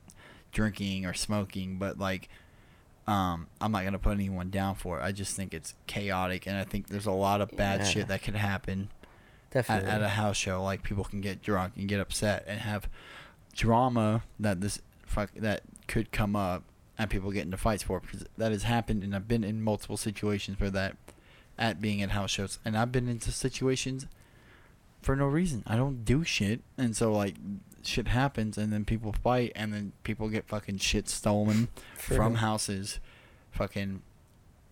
drinking 0.53 1.05
or 1.07 1.15
smoking, 1.15 1.79
but 1.79 1.99
like. 1.99 2.29
Um, 3.09 3.47
I'm 3.61 3.73
not 3.73 3.85
gonna 3.85 3.99
put 3.99 4.13
anyone 4.13 4.51
down 4.51 4.75
for 4.75 5.01
it. 5.01 5.03
I 5.03 5.13
just 5.13 5.35
think 5.35 5.55
it's 5.55 5.75
chaotic, 5.87 6.47
and 6.47 6.57
I 6.57 6.65
think 6.65 6.89
there's 6.89 7.07
a 7.07 7.11
lot 7.13 7.41
of 7.41 7.51
bad 7.57 7.81
Yeah. 7.81 7.87
shit 7.87 8.09
that 8.09 8.23
could 8.23 8.37
happen 8.37 8.91
at, 9.71 9.85
at 9.95 10.03
a 10.03 10.09
house 10.11 10.37
show. 10.37 10.63
Like 10.63 10.83
people 10.83 11.05
can 11.05 11.21
get 11.23 11.41
drunk 11.43 11.73
and 11.77 11.89
get 11.89 12.01
upset 12.01 12.45
and 12.47 12.61
have 12.61 12.89
drama 13.55 14.23
that 14.39 14.61
this 14.61 14.81
fuck 15.07 15.31
that 15.37 15.63
could 15.87 16.13
come 16.13 16.37
up 16.37 16.63
and 16.99 17.09
people 17.09 17.31
get 17.31 17.45
into 17.45 17.57
fights 17.57 17.83
for 17.83 17.97
it 17.97 18.03
because 18.03 18.27
that 18.37 18.53
has 18.53 18.65
happened 18.65 19.03
and 19.03 19.17
I've 19.17 19.27
been 19.27 19.43
in 19.43 19.63
multiple 19.63 19.97
situations 19.97 20.59
for 20.59 20.69
that 20.71 20.97
at 21.59 21.81
being 21.81 22.03
at 22.03 22.11
house 22.11 22.31
shows 22.31 22.59
and 22.65 22.77
I've 22.77 22.93
been 22.93 23.09
into 23.09 23.33
situations 23.33 24.07
for 25.01 25.17
no 25.17 25.25
reason. 25.27 25.63
I 25.67 25.77
don't 25.77 26.05
do 26.05 26.25
shit 26.25 26.61
and 26.77 26.95
so 26.95 27.11
like 27.13 27.37
shit 27.83 28.09
happens 28.09 28.59
and 28.59 28.73
then 28.73 28.85
people 28.85 29.13
fight 29.13 29.53
and 29.55 29.73
then 29.73 29.93
people 30.03 30.29
get 30.29 30.47
fucking 30.49 30.79
shit 30.79 31.09
stolen 31.09 31.69
from 31.95 32.37
houses. 32.37 33.01
Fucking 33.53 34.03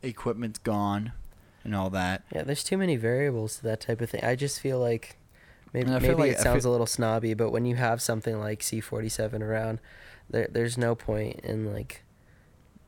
equipment's 0.03 0.59
gone 0.59 1.12
and 1.64 1.75
all 1.75 1.90
that. 1.90 2.23
Yeah, 2.35 2.42
there's 2.42 2.62
too 2.64 2.77
many 2.79 2.97
variables 2.97 3.57
to 3.57 3.62
that 3.64 3.81
type 3.81 4.01
of 4.01 4.11
thing. 4.11 4.23
I 4.25 4.37
just 4.37 4.61
feel 4.61 4.79
like 4.79 5.16
maybe 5.73 5.88
feel 5.90 6.01
maybe 6.01 6.14
like- 6.14 6.33
it 6.33 6.38
sounds 6.40 6.62
feel- 6.64 6.71
a 6.71 6.73
little 6.73 6.87
snobby, 6.87 7.35
but 7.35 7.51
when 7.51 7.64
you 7.64 7.77
have 7.77 8.01
something 8.03 8.38
like 8.38 8.61
C47 8.61 9.42
around, 9.42 9.81
there 10.31 10.49
there's 10.51 10.77
no 10.77 10.95
point 10.95 11.40
in 11.40 11.73
like 11.73 12.03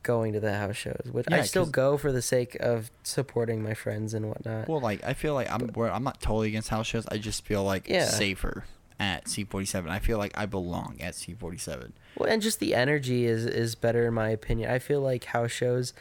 going 0.03 0.31
to 0.33 0.39
the 0.39 0.53
house 0.55 0.77
shows, 0.77 1.09
which 1.11 1.25
I 1.29 1.41
still 1.41 1.65
go 1.65 1.97
for 1.97 2.11
the 2.13 2.21
sake 2.21 2.55
of 2.61 2.89
supporting 3.03 3.61
my 3.61 3.73
friends 3.73 4.13
and 4.13 4.29
whatnot. 4.29 4.67
Well, 4.69 4.79
like 4.79 5.03
I 5.03 5.13
feel 5.13 5.33
like 5.33 5.51
I'm 5.51 5.67
But- 5.67 5.91
I'm 5.91 6.03
not 6.03 6.21
totally 6.21 6.47
against 6.49 6.69
house 6.69 6.87
shows. 6.87 7.05
I 7.07 7.17
just 7.17 7.45
feel 7.45 7.63
like 7.63 7.87
Yeah. 7.89 8.05
safer 8.05 8.63
at 8.99 9.25
C47. 9.25 9.89
I 9.89 9.99
feel 9.99 10.17
like 10.17 10.37
I 10.37 10.45
belong 10.45 10.97
at 10.99 11.13
C47. 11.13 11.91
Well, 12.17 12.29
and 12.29 12.41
just 12.41 12.59
the 12.59 12.75
energy 12.75 13.25
is 13.25 13.45
is 13.45 13.75
better 13.75 14.07
in 14.07 14.13
my 14.13 14.29
opinion. 14.29 14.69
I 14.69 14.79
feel 14.79 15.01
like 15.01 15.23
house 15.25 15.51
shows, 15.51 15.93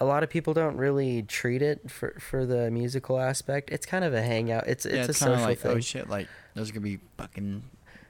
a 0.00 0.04
lot 0.04 0.22
of 0.22 0.30
people 0.30 0.54
don't 0.54 0.76
really 0.76 1.22
treat 1.22 1.62
it 1.62 1.90
for 1.90 2.16
for 2.18 2.46
the 2.46 2.70
musical 2.70 3.20
aspect. 3.20 3.70
It's 3.70 3.86
kind 3.86 4.04
of 4.04 4.14
a 4.14 4.22
hangout. 4.22 4.66
It's 4.66 4.86
it's 4.86 4.94
yeah, 4.94 5.00
a 5.00 5.04
it's 5.04 5.08
of 5.10 5.16
social 5.16 5.42
like 5.42 5.58
oh, 5.58 5.68
thing. 5.68 5.76
oh 5.78 5.80
shit, 5.80 6.08
like 6.08 6.28
there's 6.54 6.70
gonna 6.70 6.82
be 6.82 7.00
fucking 7.16 7.64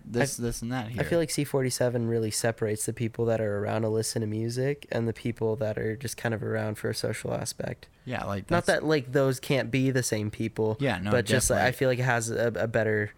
this, 0.06 0.36
this, 0.36 0.60
and 0.60 0.70
that 0.70 0.88
here. 0.88 1.00
I 1.00 1.04
feel 1.04 1.18
like 1.18 1.30
C47 1.30 2.08
really 2.08 2.30
separates 2.30 2.84
the 2.84 2.92
people 2.92 3.24
that 3.24 3.40
are 3.40 3.58
around 3.58 3.82
to 3.82 3.88
listen 3.88 4.20
to 4.20 4.26
music 4.26 4.86
and 4.92 5.08
the 5.08 5.14
people 5.14 5.56
that 5.56 5.78
are 5.78 5.96
just 5.96 6.18
kind 6.18 6.34
of 6.34 6.42
around 6.42 6.76
for 6.76 6.90
a 6.90 6.94
social 6.94 7.32
aspect. 7.32 7.88
yeah, 8.04 8.24
like 8.24 8.50
Not 8.50 8.66
that 8.66 8.84
like 8.84 9.12
those 9.12 9.40
can't 9.40 9.70
be 9.70 9.90
the 9.90 10.02
same 10.02 10.30
people. 10.30 10.76
Yeah, 10.78 10.98
no, 10.98 11.10
but 11.10 11.24
just 11.24 11.48
like, 11.48 11.60
I 11.60 11.72
feel 11.72 11.88
like 11.88 11.98
it 11.98 12.04
has 12.04 12.30
a, 12.30 12.52
a 12.56 12.68
better 12.68 13.12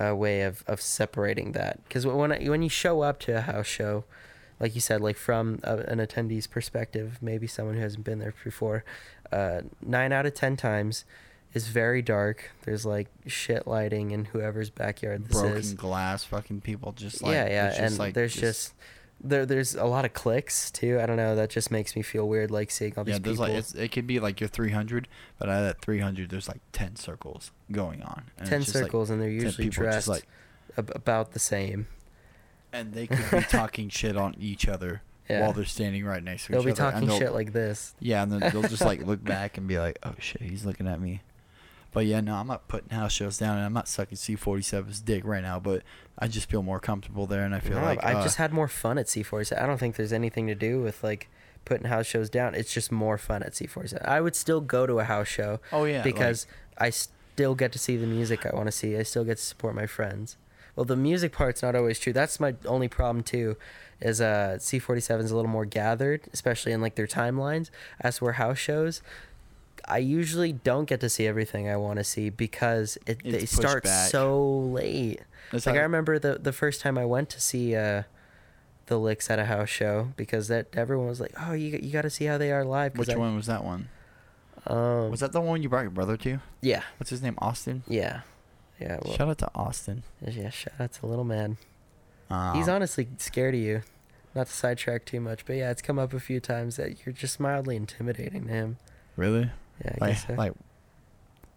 uh, 0.00 0.14
way 0.14 0.42
of, 0.42 0.64
of 0.66 0.80
separating 0.80 1.52
that. 1.52 1.82
Because 1.84 2.06
when 2.06 2.32
I, 2.32 2.44
when 2.48 2.62
you 2.62 2.68
show 2.68 3.02
up 3.02 3.18
to 3.20 3.36
a 3.36 3.40
house 3.40 3.66
show, 3.66 4.04
like 4.60 4.74
you 4.74 4.80
said, 4.80 5.00
like 5.00 5.16
from 5.16 5.60
a, 5.62 5.78
an 5.78 5.98
attendee's 5.98 6.46
perspective, 6.46 7.18
maybe 7.20 7.46
someone 7.46 7.76
who 7.76 7.80
hasn't 7.80 8.04
been 8.04 8.18
there 8.18 8.34
before, 8.44 8.84
uh, 9.30 9.62
nine 9.80 10.12
out 10.12 10.26
of 10.26 10.34
ten 10.34 10.56
times 10.56 11.04
is 11.54 11.68
very 11.68 12.02
dark. 12.02 12.50
There's 12.64 12.84
like 12.84 13.08
shit 13.26 13.66
lighting 13.66 14.10
in 14.10 14.26
whoever's 14.26 14.70
backyard 14.70 15.26
this 15.26 15.40
Broken 15.40 15.58
is. 15.58 15.74
glass, 15.74 16.24
fucking 16.24 16.60
people 16.62 16.92
just 16.92 17.22
like 17.22 17.32
yeah, 17.32 17.48
yeah, 17.48 17.66
and 17.74 17.88
just, 17.88 17.98
like, 17.98 18.14
there's 18.14 18.34
just, 18.34 18.74
there. 19.20 19.44
There's 19.46 19.74
a 19.74 19.84
lot 19.84 20.04
of 20.04 20.12
clicks 20.12 20.70
too. 20.70 20.98
I 21.00 21.06
don't 21.06 21.16
know. 21.16 21.34
That 21.34 21.50
just 21.50 21.70
makes 21.70 21.96
me 21.96 22.02
feel 22.02 22.28
weird, 22.28 22.50
like 22.50 22.70
seeing 22.70 22.94
all 22.96 23.04
these 23.04 23.14
yeah. 23.14 23.18
There's 23.20 23.38
people. 23.38 23.54
like 23.54 23.74
it 23.74 23.92
could 23.92 24.06
be 24.06 24.20
like 24.20 24.40
your 24.40 24.48
300, 24.48 25.08
but 25.38 25.48
out 25.48 25.58
of 25.60 25.64
that 25.66 25.80
300, 25.82 26.30
there's 26.30 26.48
like 26.48 26.60
10 26.72 26.96
circles 26.96 27.50
going 27.72 28.02
on. 28.02 28.24
and 28.36 28.42
it's 28.42 28.50
ten 28.50 28.60
just, 28.62 28.74
like, 28.74 28.84
circles, 28.84 29.10
and 29.10 29.20
they're 29.20 29.28
usually 29.28 29.68
dressed 29.68 30.08
like- 30.08 30.26
ab- 30.76 30.92
about 30.94 31.32
the 31.32 31.38
same. 31.40 31.86
and 32.72 32.92
they 32.92 33.06
could 33.06 33.30
be 33.30 33.40
talking 33.48 33.88
shit 33.88 34.16
on 34.16 34.34
each 34.38 34.68
other 34.68 35.02
Yeah. 35.28 35.40
while 35.40 35.52
they're 35.52 35.64
standing 35.64 36.04
right 36.04 36.22
next 36.22 36.46
to 36.46 36.52
each 36.52 36.56
other. 36.56 36.64
They'll 36.64 36.74
be 36.74 36.78
talking 37.08 37.18
shit 37.18 37.32
like 37.32 37.52
this. 37.52 37.94
Yeah, 38.00 38.22
and 38.22 38.30
then 38.32 38.40
they'll 38.52 38.62
just 38.68 38.82
like 38.84 39.02
look 39.06 39.24
back 39.24 39.56
and 39.58 39.66
be 39.66 39.78
like, 39.78 39.98
"Oh 40.02 40.14
shit, 40.18 40.42
he's 40.42 40.64
looking 40.66 40.86
at 40.86 41.00
me." 41.00 41.22
But 41.92 42.06
yeah, 42.06 42.20
no, 42.20 42.34
I'm 42.34 42.46
not 42.46 42.68
putting 42.68 42.90
house 42.90 43.12
shows 43.12 43.38
down, 43.38 43.56
and 43.56 43.64
I'm 43.64 43.72
not 43.72 43.88
sucking 43.88 44.18
C47's 44.18 45.00
dick 45.00 45.24
right 45.24 45.42
now. 45.42 45.58
But 45.58 45.82
I 46.18 46.28
just 46.28 46.48
feel 46.50 46.62
more 46.62 46.80
comfortable 46.80 47.26
there, 47.26 47.44
and 47.44 47.54
I 47.54 47.60
feel 47.60 47.78
No, 47.78 47.84
like 47.84 48.04
I've 48.04 48.16
uh, 48.18 48.22
just 48.22 48.36
had 48.36 48.52
more 48.52 48.68
fun 48.68 48.98
at 48.98 49.06
C47. 49.06 49.60
I 49.60 49.66
don't 49.66 49.78
think 49.78 49.96
there's 49.96 50.12
anything 50.12 50.46
to 50.48 50.54
do 50.54 50.80
with 50.82 51.02
like 51.02 51.28
putting 51.64 51.86
house 51.86 52.06
shows 52.06 52.28
down. 52.30 52.54
It's 52.54 52.72
just 52.72 52.92
more 52.92 53.16
fun 53.18 53.42
at 53.42 53.52
C47. 53.52 54.06
I 54.06 54.20
would 54.20 54.36
still 54.36 54.60
go 54.60 54.86
to 54.86 54.98
a 55.00 55.04
house 55.04 55.28
show 55.28 55.60
oh 55.72 55.84
yeah, 55.84 55.96
like- 55.96 56.04
because 56.04 56.46
I 56.76 56.90
still 56.90 57.54
get 57.54 57.72
to 57.72 57.78
see 57.78 57.96
the 57.96 58.06
music 58.06 58.44
I 58.46 58.54
want 58.54 58.66
to 58.66 58.72
see. 58.72 58.96
I 58.96 59.02
still 59.02 59.24
get 59.24 59.38
to 59.38 59.42
support 59.42 59.74
my 59.74 59.86
friends. 59.86 60.36
Well, 60.76 60.84
the 60.84 60.94
music 60.96 61.32
part's 61.32 61.62
not 61.62 61.74
always 61.74 61.98
true. 61.98 62.12
That's 62.12 62.38
my 62.38 62.54
only 62.64 62.86
problem 62.88 63.24
too. 63.24 63.56
Is 64.00 64.20
uh 64.20 64.58
C47 64.60 65.24
is 65.24 65.30
a 65.32 65.36
little 65.36 65.50
more 65.50 65.64
gathered, 65.64 66.28
especially 66.32 66.70
in 66.70 66.80
like 66.80 66.94
their 66.94 67.08
timelines. 67.08 67.70
As 68.00 68.18
for 68.18 68.32
house 68.34 68.58
shows, 68.58 69.02
I 69.86 69.98
usually 69.98 70.52
don't 70.52 70.86
get 70.86 71.00
to 71.00 71.08
see 71.08 71.26
everything 71.26 71.68
I 71.68 71.76
want 71.76 71.98
to 71.98 72.04
see 72.04 72.30
because 72.30 72.96
it 73.06 73.20
It's 73.24 73.38
they 73.38 73.46
start 73.46 73.84
back. 73.84 74.10
so 74.10 74.58
late. 74.58 75.20
That's 75.52 75.66
like 75.66 75.76
I 75.76 75.80
remember 75.80 76.18
the 76.18 76.38
the 76.38 76.52
first 76.52 76.80
time 76.80 76.98
I 76.98 77.04
went 77.04 77.28
to 77.30 77.40
see 77.40 77.74
uh 77.76 78.02
the 78.86 78.98
licks 78.98 79.28
at 79.30 79.38
a 79.38 79.44
house 79.44 79.68
show 79.68 80.12
because 80.16 80.48
that 80.48 80.66
everyone 80.74 81.08
was 81.08 81.20
like, 81.20 81.32
"Oh, 81.38 81.52
you 81.52 81.78
you 81.82 81.92
got 81.92 82.02
to 82.02 82.10
see 82.10 82.24
how 82.24 82.38
they 82.38 82.50
are 82.52 82.64
live." 82.64 82.96
Which 82.96 83.10
I- 83.10 83.16
one 83.16 83.36
was 83.36 83.46
that 83.46 83.62
one? 83.64 83.88
Um, 84.66 85.10
Was 85.10 85.20
that 85.20 85.32
the 85.32 85.40
one 85.40 85.62
you 85.62 85.68
brought 85.68 85.82
your 85.82 85.90
brother 85.90 86.16
to? 86.18 86.40
Yeah, 86.60 86.82
What's 86.98 87.08
his 87.10 87.22
name? 87.22 87.36
Austin. 87.38 87.84
yeah, 87.86 88.20
yeah. 88.80 88.98
Well, 89.02 89.14
Shout 89.14 89.28
out 89.28 89.38
to 89.38 89.50
Austin. 89.54 90.02
yeah, 90.20 90.50
shout 90.50 90.74
out 90.78 90.92
to 90.94 91.06
little 91.06 91.24
man. 91.24 91.56
Um, 92.28 92.54
He's 92.56 92.68
honestly 92.68 93.08
scared 93.18 93.54
of 93.54 93.60
you. 93.60 93.82
Not 94.34 94.48
to 94.48 94.52
sidetrack 94.52 95.06
too 95.06 95.20
much, 95.20 95.46
but 95.46 95.56
yeah, 95.56 95.70
it's 95.70 95.80
come 95.80 95.98
up 95.98 96.12
a 96.12 96.20
few 96.20 96.38
times 96.40 96.76
that 96.76 97.06
you're 97.06 97.14
just 97.14 97.40
mildly 97.40 97.76
intimidating 97.76 98.46
to 98.48 98.52
him. 98.52 98.76
Really? 99.16 99.50
Yeah, 99.84 99.92
I 100.00 100.04
like, 100.04 100.10
guess 100.12 100.26
so. 100.26 100.34
like 100.34 100.52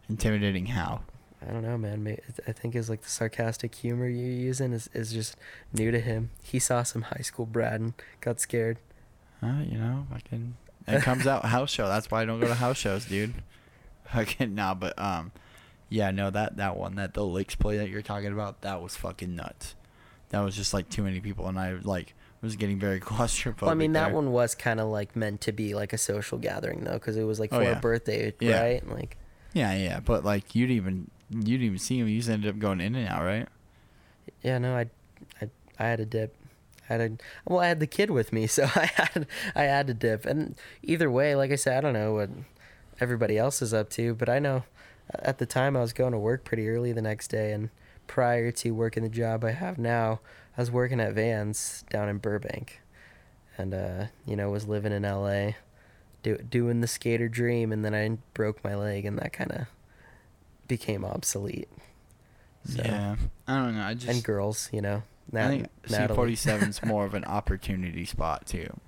intimidating 0.10 0.68
how? 0.68 1.02
I 1.48 1.52
don't 1.52 1.64
know, 1.64 1.78
man. 1.78 2.18
I 2.48 2.52
think 2.52 2.76
is 2.76 2.90
like 2.90 3.02
the 3.02 3.10
sarcastic 3.10 3.74
humor 3.74 4.08
you're 4.08 4.30
using 4.30 4.74
is, 4.74 4.90
is 4.94 5.12
just 5.12 5.36
new 5.74 5.90
to 5.90 6.00
him. 6.00 6.30
He 6.44 6.60
saw 6.60 6.84
some 6.84 7.04
high 7.04 7.24
school 7.24 7.48
Brad 7.48 7.82
and 7.82 7.94
got 8.20 8.40
scared. 8.40 8.78
Uh, 9.42 9.62
you 9.68 9.78
know, 9.78 10.06
I 10.14 10.20
can. 10.20 10.56
It 10.88 11.02
comes 11.02 11.26
out 11.26 11.46
house 11.46 11.72
show. 11.72 11.88
That's 11.88 12.12
why 12.12 12.22
I 12.22 12.26
don't 12.26 12.40
go 12.40 12.48
to 12.48 12.56
house 12.56 12.78
shows, 12.78 13.06
dude. 13.06 13.34
I 14.14 14.26
can 14.26 14.54
nah, 14.54 14.76
but 14.76 14.98
um, 15.00 15.32
yeah, 15.90 16.12
no, 16.12 16.30
that 16.30 16.58
that 16.58 16.78
one, 16.78 16.96
that 16.96 17.14
the 17.14 17.26
Lakes 17.26 17.56
play 17.56 17.78
that 17.78 17.90
you're 17.90 18.02
talking 18.02 18.32
about, 18.32 18.62
that 18.62 18.82
was 18.82 18.96
fucking 18.96 19.36
nuts. 19.36 19.76
That 20.30 20.42
was 20.42 20.56
just 20.56 20.74
like 20.74 20.90
too 20.90 21.02
many 21.02 21.22
people, 21.22 21.48
and 21.48 21.60
I 21.60 21.74
like 21.74 22.14
was 22.42 22.56
getting 22.56 22.80
very 22.80 23.00
claustrophobic. 23.02 23.62
Well, 23.62 23.72
I 23.72 23.76
mean, 23.76 23.94
that 23.94 24.08
there. 24.08 24.16
one 24.16 24.32
was 24.32 24.56
kind 24.56 24.80
of 24.80 24.88
like 24.88 25.16
meant 25.16 25.42
to 25.42 25.52
be 25.52 25.74
like 25.76 25.94
a 25.94 25.98
social 25.98 26.38
gathering 26.38 26.84
though, 26.84 26.94
because 26.94 27.18
it 27.18 27.24
was 27.24 27.40
like 27.40 27.52
Oh, 27.54 27.58
for 27.58 27.64
yeah. 27.64 27.78
a 27.78 27.80
birthday, 27.80 28.34
Yeah. 28.40 28.62
right? 28.62 28.88
Like, 28.90 29.18
Yeah, 29.54 29.74
yeah, 29.76 30.00
but 30.00 30.24
like 30.26 30.56
you'd 30.56 30.72
even 30.72 31.10
you'd 31.30 31.62
even 31.62 31.78
see 31.80 32.00
him. 32.00 32.08
You 32.08 32.18
just 32.18 32.30
ended 32.30 32.50
up 32.54 32.60
going 32.60 32.82
in 32.82 32.96
and 32.96 33.08
out, 33.08 33.24
right? 33.24 33.48
yeah, 34.44 34.58
no, 34.58 34.76
I, 34.76 34.88
I, 35.42 35.50
I 35.80 35.84
had 35.86 36.00
a 36.00 36.06
dip. 36.06 36.36
I 36.90 36.94
had 36.94 37.02
a, 37.02 37.12
well, 37.46 37.60
I 37.60 37.68
had 37.68 37.80
the 37.80 37.88
kid 37.88 38.12
with 38.12 38.34
me, 38.34 38.48
so 38.48 38.64
I 38.76 38.90
had, 38.96 39.28
I 39.56 39.64
had 39.64 39.88
to 39.88 39.94
dip. 39.94 40.26
And 40.26 40.56
either 40.84 41.10
way, 41.12 41.36
like 41.36 41.52
I 41.52 41.56
said, 41.56 41.78
I 41.78 41.82
don't 41.82 41.94
know 41.94 42.14
what 42.14 42.30
everybody 43.00 43.38
else 43.38 43.62
is 43.62 43.74
up 43.74 43.90
to, 43.92 44.14
but 44.14 44.30
I 44.30 44.40
know 44.40 44.64
uh, 45.14 45.20
at 45.22 45.38
the 45.38 45.46
time 45.46 45.78
I 45.78 45.82
was 45.82 45.94
going 45.94 46.12
to 46.12 46.18
work 46.20 46.44
pretty 46.44 46.68
early 46.70 46.92
the 46.92 47.02
next 47.02 47.30
day, 47.30 47.52
and 47.54 47.70
prior 48.08 48.52
to 48.52 48.72
working 48.72 49.04
the 49.04 49.10
job 49.10 49.44
I 49.44 49.52
have 49.52 49.78
now, 49.78 50.20
I 50.62 50.70
was 50.70 50.70
working 50.70 51.00
at 51.00 51.14
Vans 51.14 51.84
down 51.90 52.08
in 52.08 52.20
Burbank, 52.20 52.82
and 53.58 53.74
uh, 53.74 54.06
you 54.28 54.36
know, 54.36 54.52
was 54.52 54.68
living 54.68 54.92
in 54.94 55.04
L.A. 55.04 55.56
Do, 56.22 56.38
doing 56.38 56.82
the 56.82 56.88
skater 56.88 57.28
dream, 57.28 57.72
and 57.72 57.84
then 57.84 57.96
I 57.96 58.20
broke 58.36 58.64
my 58.64 58.76
leg, 58.76 59.04
and 59.06 59.18
that 59.18 59.34
kind 59.34 59.52
of 59.52 59.66
became 60.68 61.04
obsolete. 61.04 61.68
So, 62.64 62.80
Yeah, 62.86 63.16
I 63.48 63.56
don't 63.56 63.76
know. 63.76 63.82
I 63.82 63.96
just 63.96 64.08
and 64.08 64.24
girls, 64.24 64.70
you 64.72 64.82
know. 64.82 65.02
I 65.34 65.36
Nat- 65.36 65.48
think 65.50 65.68
C 65.88 66.08
forty 66.14 66.36
seven's 66.36 66.84
more 66.86 67.06
of 67.06 67.16
an 67.16 67.26
opportunity 67.26 68.06
spot 68.06 68.46
too. 68.46 68.80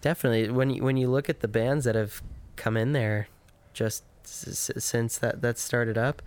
Definitely, 0.00 0.48
when 0.52 0.70
you, 0.70 0.82
when 0.82 0.96
you 0.96 1.10
look 1.10 1.28
at 1.28 1.40
the 1.40 1.48
bands 1.48 1.84
that 1.84 1.96
have 1.96 2.22
come 2.56 2.78
in 2.78 2.92
there, 2.94 3.28
just 3.74 4.04
s- 4.24 4.70
since 4.78 5.18
that 5.18 5.42
that 5.42 5.58
started 5.58 5.98
up, 5.98 6.22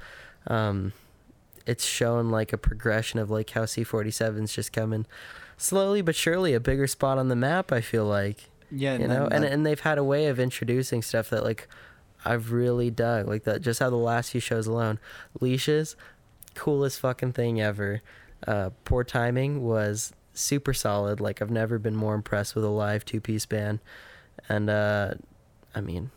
um, 0.46 0.94
it's 1.68 1.86
shown 1.86 2.32
like 2.32 2.54
a 2.54 2.58
progression 2.58 3.20
of 3.20 3.30
like 3.30 3.52
how 3.52 3.64
C47's 3.64 4.56
just 4.56 4.74
coming 4.74 5.06
slowly 5.58 6.02
but 6.02 6.16
surely 6.16 6.54
a 6.54 6.60
bigger 6.60 6.88
spot 6.88 7.18
on 7.18 7.28
the 7.28 7.36
map. 7.36 7.72
I 7.72 7.82
feel 7.82 8.06
like 8.06 8.50
Yeah, 8.72 8.98
you 8.98 9.08
know, 9.08 9.28
and 9.32 9.44
and 9.44 9.66
they've 9.66 9.80
had 9.80 9.98
a 9.98 10.04
way 10.04 10.28
of 10.28 10.40
introducing 10.40 11.02
stuff 11.02 11.30
that 11.30 11.44
like 11.44 11.68
I've 12.26 12.52
really 12.52 12.90
dug, 12.90 13.28
like 13.28 13.44
that. 13.44 13.62
Just 13.62 13.80
how 13.80 13.90
the 13.90 13.96
last 13.96 14.32
few 14.32 14.42
shows 14.42 14.68
alone, 14.68 15.00
leashes, 15.40 15.96
coolest 16.56 17.00
fucking 17.00 17.34
thing 17.34 17.62
ever. 17.62 18.02
Uh, 18.46 18.70
poor 18.86 19.04
timing 19.04 19.64
was 19.64 20.14
super 20.34 20.74
solid. 20.74 21.20
Like 21.20 21.42
I've 21.42 21.52
never 21.52 21.80
been 21.80 21.96
more 21.96 22.16
impressed 22.16 22.56
with 22.56 22.64
a 22.64 22.70
live 22.70 23.06
two 23.06 23.22
piece 23.22 23.46
band, 23.46 23.80
and 24.48 24.70
uh, 24.70 25.16
I 25.76 25.82
mean, 25.82 26.12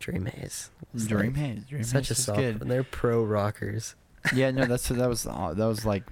Dream 0.00 0.26
Haze. 0.26 0.70
Dream 0.94 1.32
like, 1.32 1.36
Haze, 1.36 1.64
Dream 1.64 1.82
such 1.84 2.08
Haze 2.08 2.18
a 2.18 2.22
solid. 2.22 2.58
good. 2.58 2.68
They're 2.68 2.84
pro 2.84 3.22
rockers. 3.22 3.94
Yeah, 4.34 4.50
no, 4.50 4.64
that's 4.66 4.88
that 4.88 5.08
was 5.08 5.26
uh, 5.26 5.54
that 5.54 5.64
was 5.64 5.84
like 5.84 6.04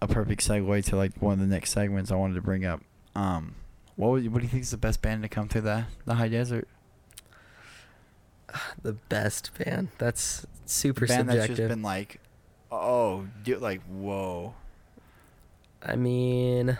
a 0.00 0.08
perfect 0.08 0.46
segue 0.46 0.84
to 0.86 0.96
like 0.96 1.12
one 1.20 1.34
of 1.34 1.40
the 1.40 1.46
next 1.46 1.70
segments 1.70 2.10
I 2.10 2.16
wanted 2.16 2.34
to 2.34 2.42
bring 2.42 2.64
up. 2.64 2.82
Um, 3.14 3.54
what 3.96 4.10
would, 4.10 4.32
what 4.32 4.38
do 4.38 4.44
you 4.44 4.50
think 4.50 4.62
is 4.62 4.70
the 4.70 4.76
best 4.76 5.02
band 5.02 5.22
to 5.22 5.28
come 5.28 5.48
through 5.48 5.62
the 5.62 5.86
the 6.04 6.14
high 6.14 6.28
desert? 6.28 6.68
The 8.82 8.92
best 8.92 9.50
band. 9.58 9.88
That's 9.98 10.46
super 10.64 11.06
band 11.06 11.28
that's 11.28 11.48
just 11.48 11.68
been 11.68 11.82
like, 11.82 12.20
oh, 12.70 13.26
dude, 13.42 13.60
like 13.60 13.82
whoa. 13.82 14.54
I 15.82 15.96
mean, 15.96 16.78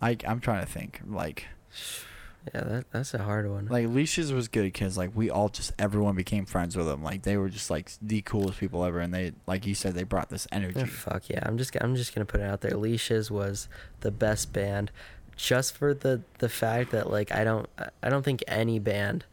I 0.00 0.16
I'm 0.26 0.40
trying 0.40 0.64
to 0.64 0.70
think 0.70 1.00
like 1.06 1.46
yeah, 2.54 2.62
that 2.62 2.90
that's 2.90 3.14
a 3.14 3.18
hard 3.18 3.50
one. 3.50 3.66
like 3.66 3.88
leashes 3.88 4.32
was 4.32 4.48
good 4.48 4.64
because 4.64 4.96
like 4.96 5.10
we 5.14 5.30
all 5.30 5.48
just 5.48 5.72
everyone 5.78 6.14
became 6.14 6.46
friends 6.46 6.76
with 6.76 6.86
them 6.86 7.02
like 7.02 7.22
they 7.22 7.36
were 7.36 7.48
just 7.48 7.70
like 7.70 7.92
the 8.00 8.22
coolest 8.22 8.58
people 8.58 8.84
ever 8.84 9.00
and 9.00 9.12
they 9.12 9.32
like 9.46 9.66
you 9.66 9.74
said 9.74 9.94
they 9.94 10.04
brought 10.04 10.30
this 10.30 10.46
energy. 10.50 10.80
Yeah, 10.80 10.86
fuck 10.86 11.28
yeah! 11.28 11.40
I'm 11.42 11.58
just 11.58 11.76
I'm 11.80 11.94
just 11.94 12.14
gonna 12.14 12.24
put 12.24 12.40
it 12.40 12.44
out 12.44 12.60
there. 12.60 12.76
Leashes 12.76 13.30
was 13.30 13.68
the 14.00 14.10
best 14.10 14.52
band, 14.52 14.90
just 15.36 15.76
for 15.76 15.92
the 15.92 16.22
the 16.38 16.48
fact 16.48 16.90
that 16.92 17.10
like 17.10 17.32
I 17.32 17.44
don't 17.44 17.68
I 18.02 18.08
don't 18.08 18.24
think 18.24 18.42
any 18.46 18.78
band 18.78 19.24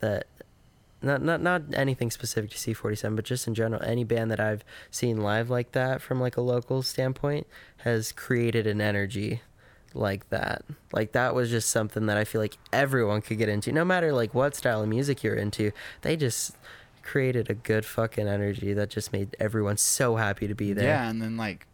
that 0.00 0.26
not 1.02 1.22
not 1.22 1.40
not 1.40 1.62
anything 1.74 2.10
specific 2.10 2.50
to 2.50 2.56
C47, 2.56 3.16
but 3.16 3.24
just 3.24 3.46
in 3.46 3.54
general, 3.54 3.82
any 3.82 4.02
band 4.04 4.30
that 4.30 4.40
I've 4.40 4.64
seen 4.90 5.18
live 5.18 5.50
like 5.50 5.72
that 5.72 6.00
from 6.02 6.20
like 6.20 6.36
a 6.36 6.40
local 6.40 6.82
standpoint 6.82 7.46
has 7.78 8.12
created 8.12 8.66
an 8.66 8.80
energy 8.80 9.42
like 9.94 10.28
that. 10.30 10.64
Like 10.92 11.12
that 11.12 11.34
was 11.34 11.50
just 11.50 11.70
something 11.70 12.06
that 12.06 12.16
I 12.16 12.24
feel 12.24 12.40
like 12.40 12.56
everyone 12.72 13.22
could 13.22 13.38
get 13.38 13.48
into, 13.48 13.72
no 13.72 13.84
matter 13.84 14.12
like 14.12 14.34
what 14.34 14.54
style 14.54 14.82
of 14.82 14.88
music 14.88 15.22
you're 15.22 15.34
into. 15.34 15.72
They 16.02 16.16
just 16.16 16.56
created 17.02 17.48
a 17.48 17.54
good 17.54 17.84
fucking 17.84 18.26
energy 18.26 18.72
that 18.72 18.90
just 18.90 19.12
made 19.12 19.36
everyone 19.38 19.76
so 19.76 20.16
happy 20.16 20.48
to 20.48 20.54
be 20.54 20.72
there. 20.72 20.88
Yeah, 20.88 21.08
and 21.08 21.22
then 21.22 21.36
like 21.36 21.66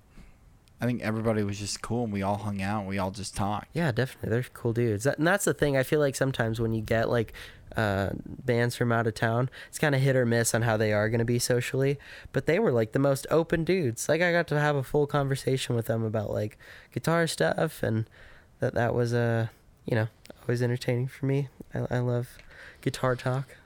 I 0.83 0.85
think 0.85 1.01
everybody 1.01 1.45
was 1.45 1.61
just 1.61 1.80
cool 1.80 2.03
and 2.03 2.12
we 2.12 2.22
all 2.22 2.39
hung 2.39 2.61
out 2.61 2.80
and 2.80 2.89
we 2.89 2.99
all 2.99 3.12
just 3.12 3.37
talked. 3.37 3.68
Yeah, 3.72 3.93
definitely. 3.93 4.30
They're 4.30 4.43
cool 4.53 4.72
dudes. 4.72 5.05
That, 5.05 5.16
and 5.16 5.24
that's 5.24 5.45
the 5.45 5.55
thing. 5.55 5.76
I 5.76 5.85
feel 5.85 6.01
like 6.01 6.16
sometimes 6.16 6.61
when 6.61 6.72
you 6.72 6.83
get 6.83 7.09
like 7.09 7.33
uh, 7.76 8.11
bands 8.26 8.74
from 8.74 8.91
out 8.91 9.07
of 9.07 9.14
town, 9.14 9.49
it's 9.68 9.78
kind 9.78 9.95
of 9.95 10.01
hit 10.01 10.16
or 10.16 10.26
miss 10.26 10.57
on 10.57 10.62
how 10.62 10.76
they 10.76 10.93
are 10.93 11.09
going 11.09 11.20
to 11.20 11.24
be 11.24 11.39
socially. 11.39 12.01
But 12.33 12.47
they 12.47 12.59
were 12.59 12.72
like 12.72 12.91
the 12.91 12.99
most 12.99 13.28
open 13.30 13.62
dudes. 13.62 14.09
Like 14.09 14.22
I 14.22 14.33
got 14.33 14.49
to 14.49 14.59
have 14.59 14.74
a 14.74 14.83
full 14.83 15.07
conversation 15.07 15.76
with 15.76 15.87
them 15.87 16.03
about 16.03 16.33
like 16.33 16.59
guitar 16.93 17.28
stuff, 17.28 17.85
and 17.85 18.11
that 18.59 18.74
that 18.74 18.93
was 18.93 19.14
uh, 19.14 19.47
you 19.85 19.95
know 19.95 20.09
always 20.43 20.62
entertaining 20.62 21.07
for 21.07 21.26
me. 21.26 21.47
I, 21.72 21.87
I 21.97 21.99
love 22.01 22.39
guitar 22.80 23.14
talk. 23.14 23.57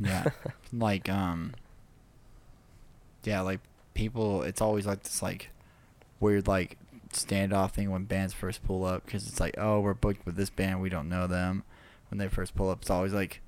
Yeah. 0.00 0.24
like 0.72 1.08
um 1.08 1.54
yeah, 3.22 3.40
like 3.42 3.60
people 3.94 4.42
it's 4.42 4.60
always 4.60 4.84
like 4.84 5.04
this 5.04 5.22
like 5.22 5.50
weird 6.20 6.46
like 6.46 6.76
standoff 7.12 7.72
thing 7.72 7.90
when 7.90 8.04
bands 8.04 8.32
first 8.32 8.62
pull 8.64 8.84
up 8.84 9.04
because 9.04 9.26
it's 9.26 9.40
like, 9.40 9.56
oh, 9.58 9.80
we're 9.80 9.94
booked 9.94 10.24
with 10.24 10.36
this 10.36 10.50
band, 10.50 10.80
we 10.80 10.88
don't 10.88 11.08
know 11.08 11.26
them. 11.26 11.64
When 12.10 12.18
they 12.18 12.28
first 12.28 12.54
pull 12.54 12.70
up, 12.70 12.82
it's 12.82 12.90
always 12.90 13.12
like 13.12 13.40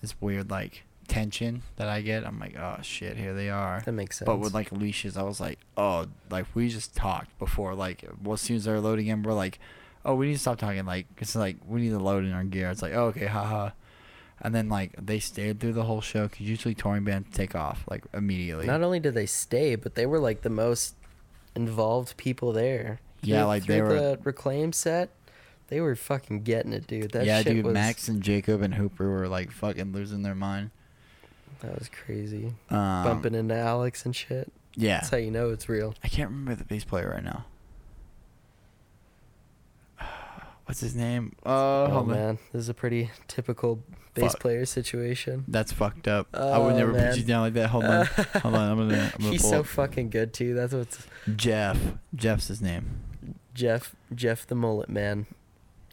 this 0.00 0.14
weird 0.20 0.50
like 0.50 0.84
tension 1.08 1.62
that 1.76 1.88
I 1.88 2.00
get. 2.00 2.24
I'm 2.24 2.38
like, 2.38 2.56
oh 2.56 2.78
shit, 2.82 3.16
here 3.16 3.34
they 3.34 3.50
are. 3.50 3.82
That 3.84 3.92
makes 3.92 4.18
sense. 4.18 4.26
But 4.26 4.38
with 4.38 4.54
like 4.54 4.72
leashes, 4.72 5.16
I 5.16 5.22
was 5.22 5.40
like, 5.40 5.58
oh, 5.76 6.06
like 6.30 6.46
we 6.54 6.68
just 6.68 6.94
talked 6.94 7.36
before. 7.38 7.74
Like, 7.74 8.04
well, 8.22 8.34
as 8.34 8.40
soon 8.40 8.56
as 8.56 8.64
they're 8.64 8.80
loading 8.80 9.08
in, 9.08 9.22
we're 9.22 9.32
like, 9.32 9.58
oh, 10.04 10.14
we 10.14 10.28
need 10.28 10.34
to 10.34 10.38
stop 10.38 10.58
talking. 10.58 10.86
Like, 10.86 11.06
it's 11.18 11.36
like 11.36 11.56
we 11.66 11.82
need 11.82 11.90
to 11.90 11.98
load 11.98 12.24
in 12.24 12.32
our 12.32 12.44
gear. 12.44 12.70
It's 12.70 12.82
like, 12.82 12.94
oh, 12.94 13.06
okay, 13.06 13.26
haha. 13.26 13.70
And 14.42 14.54
then 14.54 14.68
like 14.70 14.94
they 14.96 15.18
stayed 15.18 15.60
through 15.60 15.74
the 15.74 15.84
whole 15.84 16.00
show 16.00 16.28
because 16.28 16.40
usually 16.40 16.74
touring 16.74 17.04
bands 17.04 17.28
take 17.32 17.54
off 17.54 17.84
like 17.90 18.04
immediately. 18.14 18.66
Not 18.66 18.82
only 18.82 19.00
did 19.00 19.14
they 19.14 19.26
stay, 19.26 19.74
but 19.74 19.96
they 19.96 20.06
were 20.06 20.18
like 20.18 20.40
the 20.40 20.48
most 20.48 20.94
involved 21.54 22.16
people 22.16 22.52
there. 22.52 23.00
Yeah, 23.22 23.44
like, 23.44 23.66
they 23.66 23.82
were- 23.82 23.94
the 23.94 24.18
reclaim 24.24 24.72
set. 24.72 25.10
They 25.68 25.80
were 25.80 25.94
fucking 25.94 26.42
getting 26.42 26.72
it, 26.72 26.86
dude. 26.88 27.12
That 27.12 27.26
yeah, 27.26 27.42
dude, 27.44 27.64
was 27.64 27.74
Max 27.74 28.08
and 28.08 28.20
Jacob 28.22 28.60
and 28.60 28.74
Hooper 28.74 29.08
were 29.08 29.28
like 29.28 29.52
fucking 29.52 29.92
losing 29.92 30.22
their 30.22 30.34
mind. 30.34 30.70
that 31.60 31.78
was 31.78 31.88
crazy. 31.88 32.54
Um, 32.70 33.04
Bumping 33.04 33.34
into 33.34 33.54
Alex 33.54 34.04
and 34.04 34.16
shit. 34.16 34.50
Yeah, 34.76 34.98
That's 35.00 35.10
how 35.10 35.16
you 35.18 35.30
know 35.30 35.50
it's 35.50 35.68
real. 35.68 35.94
I 36.02 36.08
can't 36.08 36.30
remember 36.30 36.54
the 36.54 36.64
bass 36.64 36.84
player 36.84 37.10
right 37.10 37.22
now. 37.22 37.44
What's 40.70 40.80
his 40.80 40.94
name? 40.94 41.34
Oh, 41.44 41.50
Oh, 41.90 41.96
on. 41.98 42.08
man, 42.08 42.38
this 42.52 42.60
is 42.60 42.68
a 42.68 42.74
pretty 42.74 43.10
typical 43.26 43.82
bass 44.14 44.32
Fuck. 44.32 44.40
player 44.40 44.64
situation. 44.64 45.44
That's 45.48 45.72
fucked 45.72 46.06
up. 46.06 46.28
I 46.32 46.58
would 46.58 46.74
Oh, 46.74 46.76
never 46.78 46.92
man. 46.92 47.10
put 47.10 47.18
you 47.18 47.24
down 47.24 47.42
like 47.42 47.54
that. 47.54 47.70
Hold 47.70 47.84
on. 47.84 48.06
Hold 48.42 48.54
on. 48.54 48.70
I'm 48.70 48.78
gonna. 48.78 49.10
I'm 49.14 49.18
gonna 49.18 49.30
He's 49.32 49.48
so 49.48 49.60
up. 49.60 49.66
fucking 49.66 50.10
good 50.10 50.32
too. 50.32 50.54
That's 50.54 50.72
what's 50.72 51.06
Jeff. 51.34 51.76
Jeff's 52.14 52.46
his 52.48 52.62
name. 52.62 53.00
Jeff 53.52 53.96
Jeff 54.14 54.46
the 54.46 54.54
mullet 54.54 54.88
man. 54.88 55.26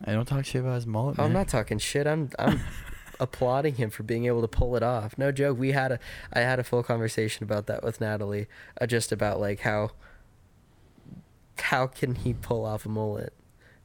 I 0.06 0.12
don't 0.12 0.28
talk 0.28 0.46
shit 0.46 0.62
about 0.62 0.76
his 0.76 0.86
mullet. 0.86 1.18
I'm 1.20 1.34
not 1.34 1.48
talking 1.48 1.80
shit. 1.80 2.06
I'm 2.06 2.30
I'm 2.38 2.62
applauding 3.20 3.76
him 3.76 3.90
for 3.90 4.04
being 4.04 4.26
able 4.26 4.42
to 4.42 4.48
pull 4.48 4.76
it 4.76 4.84
off. 4.84 5.18
No 5.18 5.32
joke. 5.32 5.58
We 5.58 5.72
had 5.72 5.92
a 5.94 6.00
I 6.32 6.42
had 6.42 6.60
a 6.60 6.64
full 6.64 6.84
conversation 6.84 7.44
about 7.44 7.66
that 7.66 7.84
with 7.84 8.00
Natalie, 8.00 8.46
uh, 8.80 8.86
just 8.86 9.12
about 9.12 9.40
like 9.40 9.62
how 9.62 9.90
how 11.58 11.88
can 11.88 12.14
he 12.14 12.34
pull 12.36 12.64
off 12.64 12.86
a 12.86 12.90
mullet? 12.90 13.34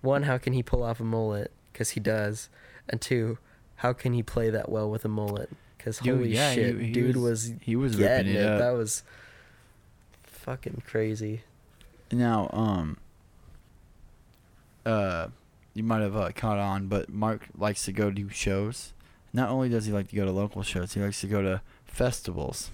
One, 0.03 0.25
how 0.25 0.37
can 0.39 0.53
he 0.53 0.63
pull 0.63 0.83
off 0.83 1.01
a 1.01 1.05
mullet? 1.05 1.51
Because 1.73 1.91
he 1.91 2.01
does, 2.01 2.49
and 2.89 3.01
two, 3.01 3.39
how 3.77 3.93
can 3.95 4.13
he 4.13 4.23
play 4.23 4.51
that 4.51 4.69
well 4.69 4.91
with 4.91 5.05
a 5.05 5.09
mullet? 5.09 5.49
Because 5.79 5.99
holy 6.01 6.35
yeah, 6.35 6.53
shit, 6.53 6.79
he 6.81 6.93
dude 6.93 7.17
was- 7.17 7.25
was, 7.51 7.53
he 7.63 7.75
was 7.77 7.97
ripping 7.97 8.29
it 8.35 8.45
up. 8.45 8.59
That 8.59 8.73
was 8.73 9.03
fucking 10.25 10.83
crazy. 10.87 11.43
Now, 12.13 12.51
um, 12.53 12.99
uh, 14.85 15.29
you 15.75 15.83
might 15.83 16.03
have 16.03 16.17
uh, 16.17 16.31
caught 16.35 16.59
on, 16.59 16.87
but 16.89 17.09
Marc 17.09 17.47
likes 17.57 17.85
to 17.87 17.93
go 17.93 18.11
to 18.11 18.29
shows. 18.29 18.93
Not 19.33 19.49
only 19.49 19.69
does 19.69 19.87
he 19.87 19.93
like 19.93 20.09
to 20.09 20.17
go 20.17 20.25
to 20.25 20.31
local 20.33 20.63
shows, 20.63 20.93
he 20.93 21.01
likes 21.01 21.21
to 21.23 21.27
go 21.27 21.41
to 21.43 21.63
festivals. 21.87 22.71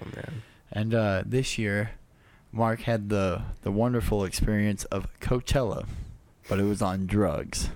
Oh 0.00 0.04
man. 0.14 0.42
And 0.70 0.94
uh, 0.94 1.22
this 1.24 1.56
year, 1.58 1.92
Marc 2.52 2.82
had 2.82 3.08
the 3.08 3.42
the 3.62 3.70
wonderful 3.70 4.24
experience 4.24 4.84
of 4.86 5.08
Coachella, 5.20 5.86
but 6.48 6.58
it 6.58 6.64
was 6.64 6.82
on 6.82 7.06
drugs. 7.06 7.70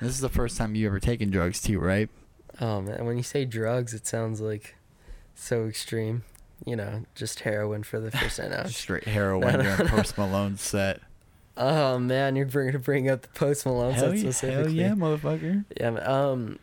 This 0.00 0.12
is 0.12 0.20
the 0.20 0.28
first 0.28 0.56
time 0.56 0.74
you 0.74 0.86
ever 0.86 1.00
taken 1.00 1.30
drugs 1.30 1.60
too, 1.60 1.78
right? 1.78 2.08
Oh 2.60 2.80
man, 2.80 3.04
when 3.04 3.16
you 3.16 3.22
say 3.22 3.44
drugs, 3.44 3.94
it 3.94 4.06
sounds 4.06 4.40
like 4.40 4.76
so 5.34 5.66
extreme. 5.66 6.24
You 6.64 6.76
know, 6.76 7.04
just 7.14 7.40
heroin 7.40 7.82
for 7.82 8.00
the 8.00 8.10
first 8.10 8.40
out. 8.40 8.68
Straight 8.70 9.04
heroin 9.04 9.60
during 9.60 9.88
Post 9.88 10.16
Malone 10.16 10.56
set. 10.56 11.00
Oh 11.56 11.98
man, 11.98 12.36
you're 12.36 12.46
bringing 12.46 12.72
to 12.72 12.78
bring 12.78 13.08
up 13.08 13.22
the 13.22 13.28
Post 13.28 13.66
Malone 13.66 13.94
Hell 13.94 14.16
set 14.16 14.50
yeah, 14.50 14.56
hell 14.56 14.68
yeah, 14.68 14.90
motherfucker. 14.90 15.64
Yeah, 15.78 15.88
um, 15.88 16.58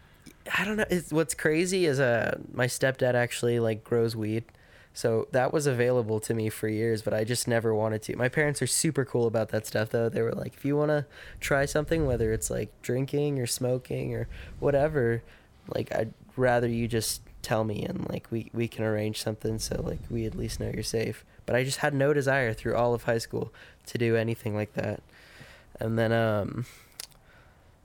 I 0.57 0.65
don't 0.65 0.77
know. 0.77 0.85
It's, 0.89 1.11
what's 1.11 1.33
crazy 1.33 1.85
is 1.85 1.99
uh, 1.99 2.37
my 2.53 2.67
stepdad 2.67 3.15
actually 3.15 3.59
like 3.59 3.83
grows 3.83 4.15
weed, 4.15 4.43
so 4.93 5.27
that 5.31 5.51
was 5.51 5.65
available 5.65 6.19
to 6.21 6.33
me 6.33 6.49
for 6.49 6.67
years, 6.67 7.01
but 7.01 7.13
I 7.13 7.23
just 7.23 7.47
never 7.47 7.73
wanted 7.73 8.03
to. 8.03 8.15
My 8.15 8.29
parents 8.29 8.61
are 8.61 8.67
super 8.67 9.05
cool 9.05 9.25
about 9.25 9.49
that 9.49 9.65
stuff, 9.65 9.89
though. 9.89 10.09
They 10.09 10.21
were 10.21 10.33
like, 10.33 10.53
if 10.53 10.63
you 10.63 10.77
want 10.77 10.89
to 10.89 11.05
try 11.39 11.65
something, 11.65 12.05
whether 12.05 12.31
it's 12.31 12.49
like 12.49 12.69
drinking 12.81 13.39
or 13.39 13.47
smoking 13.47 14.13
or 14.13 14.27
whatever, 14.59 15.23
like 15.67 15.91
I'd 15.93 16.13
rather 16.35 16.67
you 16.67 16.87
just 16.87 17.21
tell 17.41 17.63
me 17.63 17.83
and 17.83 18.09
like 18.09 18.25
we 18.31 18.49
we 18.53 18.69
can 18.69 18.85
arrange 18.85 19.21
something 19.21 19.59
so 19.59 19.81
like 19.81 19.99
we 20.09 20.25
at 20.25 20.35
least 20.35 20.59
know 20.59 20.71
you're 20.73 20.83
safe. 20.83 21.25
But 21.45 21.55
I 21.55 21.63
just 21.63 21.79
had 21.79 21.93
no 21.93 22.13
desire 22.13 22.53
through 22.53 22.75
all 22.75 22.93
of 22.93 23.03
high 23.03 23.17
school 23.17 23.53
to 23.87 23.97
do 23.97 24.15
anything 24.15 24.55
like 24.55 24.73
that. 24.73 25.01
And 25.79 25.97
then 25.97 26.11
um 26.11 26.65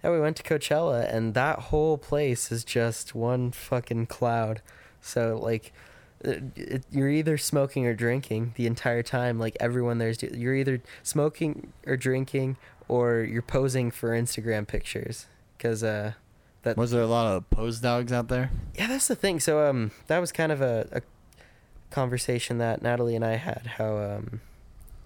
yeah, 0.02 0.10
we 0.10 0.20
went 0.20 0.36
to 0.36 0.42
Coachella, 0.42 1.12
and 1.12 1.34
that 1.34 1.58
whole 1.58 1.98
place 1.98 2.52
is 2.52 2.62
just 2.62 3.14
one 3.14 3.50
fucking 3.50 4.06
cloud. 4.06 4.62
So 5.00 5.38
like, 5.42 5.72
it, 6.22 6.42
it, 6.56 6.84
you're 6.90 7.08
either 7.10 7.38
smoking 7.38 7.86
or 7.86 7.94
drinking 7.94 8.52
the 8.56 8.66
entire 8.66 9.02
time. 9.02 9.38
Like 9.38 9.56
everyone 9.60 9.98
there's, 9.98 10.22
you're 10.22 10.54
either 10.54 10.80
smoking 11.02 11.72
or 11.86 11.96
drinking, 11.96 12.56
or 12.88 13.20
you're 13.20 13.42
posing 13.42 13.90
for 13.90 14.10
Instagram 14.10 14.66
pictures. 14.66 15.26
Cause 15.58 15.82
uh, 15.84 16.12
that 16.62 16.76
Was 16.76 16.90
there 16.90 17.02
a 17.02 17.06
lot 17.06 17.26
of 17.36 17.48
pose 17.50 17.80
dogs 17.80 18.12
out 18.12 18.28
there? 18.28 18.50
yeah, 18.76 18.86
that's 18.86 19.08
the 19.08 19.14
thing. 19.16 19.40
So 19.40 19.68
um, 19.68 19.90
that 20.06 20.18
was 20.18 20.32
kind 20.32 20.50
of 20.52 20.60
a, 20.60 20.88
a 20.92 21.02
conversation 21.90 22.58
that 22.58 22.82
Natalie 22.82 23.16
and 23.16 23.24
I 23.24 23.36
had. 23.36 23.72
How 23.78 23.96
um, 23.98 24.40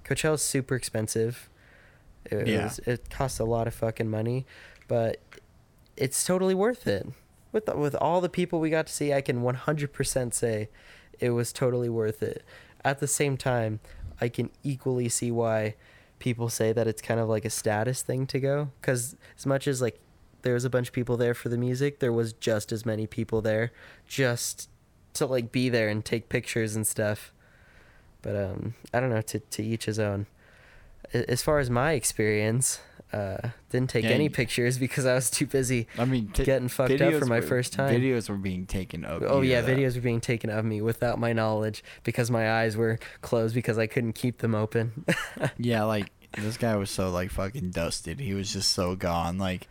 Coachella's 0.04 0.42
super 0.42 0.74
expensive. 0.74 1.48
It, 2.24 2.46
Yeah. 2.48 2.64
was, 2.64 2.78
it 2.80 3.10
costs 3.10 3.38
a 3.38 3.44
lot 3.44 3.66
of 3.66 3.74
fucking 3.74 4.08
money, 4.08 4.46
but 4.88 5.18
it's 5.96 6.24
totally 6.24 6.54
worth 6.54 6.86
it. 6.86 7.06
With 7.50 7.66
the, 7.66 7.76
with 7.76 7.94
all 7.96 8.20
the 8.20 8.28
people 8.30 8.60
we 8.60 8.70
got 8.70 8.86
to 8.86 8.92
see, 8.92 9.12
I 9.12 9.20
can 9.20 9.42
100% 9.42 10.32
say 10.34 10.68
it 11.22 11.30
was 11.30 11.52
totally 11.52 11.88
worth 11.88 12.22
it. 12.22 12.44
At 12.84 12.98
the 12.98 13.06
same 13.06 13.36
time, 13.36 13.78
I 14.20 14.28
can 14.28 14.50
equally 14.64 15.08
see 15.08 15.30
why 15.30 15.76
people 16.18 16.48
say 16.48 16.72
that 16.72 16.86
it's 16.86 17.00
kind 17.00 17.20
of 17.20 17.28
like 17.28 17.44
a 17.44 17.50
status 17.50 18.02
thing 18.02 18.26
to 18.28 18.38
go 18.38 18.70
cuz 18.80 19.16
as 19.36 19.44
much 19.44 19.66
as 19.66 19.80
like 19.80 19.98
there 20.42 20.54
was 20.54 20.64
a 20.64 20.70
bunch 20.70 20.88
of 20.88 20.94
people 20.94 21.16
there 21.16 21.34
for 21.34 21.48
the 21.48 21.56
music, 21.56 22.00
there 22.00 22.12
was 22.12 22.32
just 22.32 22.72
as 22.72 22.84
many 22.84 23.06
people 23.06 23.40
there 23.40 23.72
just 24.06 24.68
to 25.14 25.26
like 25.26 25.52
be 25.52 25.68
there 25.68 25.88
and 25.88 26.04
take 26.04 26.28
pictures 26.28 26.74
and 26.74 26.86
stuff. 26.86 27.32
But 28.20 28.36
um 28.36 28.74
I 28.92 29.00
don't 29.00 29.10
know 29.10 29.22
to 29.22 29.38
to 29.38 29.62
each 29.62 29.84
his 29.84 29.98
own. 29.98 30.26
As 31.12 31.42
far 31.42 31.58
as 31.60 31.70
my 31.70 31.92
experience, 31.92 32.80
uh 33.12 33.48
didn't 33.70 33.90
take 33.90 34.04
Yeah, 34.04 34.10
any 34.10 34.24
you- 34.24 34.30
pictures 34.30 34.78
because 34.78 35.04
I 35.06 35.14
was 35.14 35.30
too 35.30 35.46
busy 35.46 35.86
I 35.98 36.04
mean, 36.06 36.28
t- 36.28 36.44
getting 36.44 36.68
fucked 36.68 37.00
up 37.00 37.14
for 37.14 37.26
my 37.26 37.40
were- 37.40 37.46
first 37.46 37.72
time. 37.74 37.94
Videos 37.94 38.28
were 38.28 38.36
being 38.36 38.64
taken 38.66 39.04
of. 39.04 39.22
Oh 39.22 39.40
you, 39.42 39.50
yeah, 39.52 39.58
uh, 39.58 39.66
videos 39.66 39.94
were 39.96 40.00
being 40.00 40.20
taken 40.20 40.48
of 40.50 40.64
me 40.64 40.80
without 40.80 41.18
my 41.18 41.32
knowledge 41.32 41.84
because 42.04 42.30
my 42.30 42.50
eyes 42.60 42.76
were 42.76 42.98
closed 43.20 43.54
because 43.54 43.78
I 43.78 43.86
couldn't 43.86 44.14
keep 44.14 44.38
them 44.38 44.54
open. 44.54 45.04
Yeah, 45.58 45.84
like 45.84 46.10
this 46.38 46.56
guy 46.56 46.76
was 46.76 46.90
so 46.90 47.10
like 47.10 47.30
fucking 47.30 47.70
dusted. 47.70 48.18
He 48.20 48.32
was 48.34 48.52
just 48.52 48.72
so 48.72 48.96
gone. 48.96 49.36
Like 49.38 49.68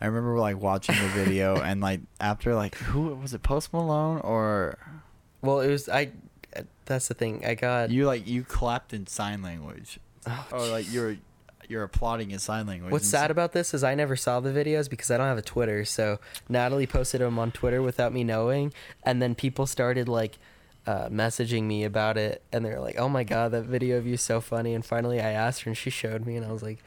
I 0.00 0.06
remember 0.06 0.38
like 0.38 0.58
watching 0.60 0.96
the 0.96 1.08
video 1.08 1.56
and 1.60 1.80
like 1.80 2.00
after 2.20 2.54
like 2.54 2.74
who 2.74 3.14
was 3.14 3.32
it 3.34 3.42
Post 3.42 3.72
Malone 3.72 4.20
or 4.20 4.78
well, 5.42 5.60
it 5.60 5.68
was 5.70 5.88
I. 5.88 6.10
That's 6.86 7.08
the 7.08 7.14
thing. 7.14 7.44
I 7.44 7.54
got. 7.54 7.90
you 7.90 8.06
like 8.06 8.26
you 8.26 8.42
clapped 8.44 8.92
in 8.92 9.06
sign 9.06 9.42
language 9.42 9.98
oh, 10.26 10.46
or 10.52 10.66
like 10.66 10.90
you're 10.92 11.16
you're 11.68 11.82
applauding 11.82 12.30
in 12.30 12.38
sign 12.38 12.66
language. 12.66 12.92
What's 12.92 13.08
sad 13.08 13.30
about 13.30 13.52
this 13.52 13.74
is 13.74 13.82
I 13.84 13.94
never 13.94 14.16
saw 14.16 14.40
the 14.40 14.50
videos 14.50 14.88
because 14.88 15.10
I 15.10 15.16
don't 15.16 15.26
have 15.26 15.38
a 15.38 15.42
Twitter. 15.42 15.84
So 15.84 16.18
Natalie 16.48 16.86
posted 16.86 17.20
them 17.20 17.38
on 17.38 17.50
Twitter 17.52 17.82
without 17.82 18.12
me 18.12 18.24
knowing, 18.24 18.72
and 19.02 19.20
then 19.20 19.34
people 19.34 19.66
started 19.66 20.08
like 20.08 20.38
uh, 20.86 21.08
messaging 21.08 21.64
me 21.64 21.84
about 21.84 22.16
it, 22.16 22.42
and 22.52 22.64
they're 22.64 22.80
like, 22.80 22.96
"Oh 22.98 23.08
my 23.08 23.24
god, 23.24 23.52
that 23.52 23.64
video 23.64 23.98
of 23.98 24.06
you 24.06 24.14
is 24.14 24.22
so 24.22 24.40
funny!" 24.40 24.74
And 24.74 24.84
finally, 24.84 25.20
I 25.20 25.30
asked 25.32 25.62
her, 25.62 25.70
and 25.70 25.76
she 25.76 25.90
showed 25.90 26.24
me, 26.26 26.36
and 26.36 26.46
I 26.46 26.52
was 26.52 26.62
like, 26.62 26.78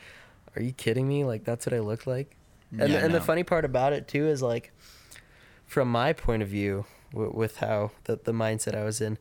"Are 0.56 0.62
you 0.62 0.72
kidding 0.72 1.08
me? 1.08 1.26
Like 1.26 1.44
that's 1.44 1.66
what 1.66 1.74
I 1.74 1.80
look 1.80 2.08
like." 2.08 2.36
And 2.72 2.90
Yeah, 2.90 3.00
and 3.04 3.14
the 3.14 3.20
funny 3.22 3.44
part 3.44 3.66
about 3.66 3.94
it 3.94 4.08
too 4.08 4.28
is 4.28 4.42
like, 4.42 4.72
from 5.66 5.92
my 5.92 6.14
point 6.14 6.42
of 6.44 6.48
view, 6.48 6.86
w- 7.12 7.32
with 7.34 7.58
how 7.58 7.92
the 8.06 8.16
the 8.24 8.32
mindset 8.32 8.76
I 8.76 8.84
was 8.84 9.02
in. 9.02 9.18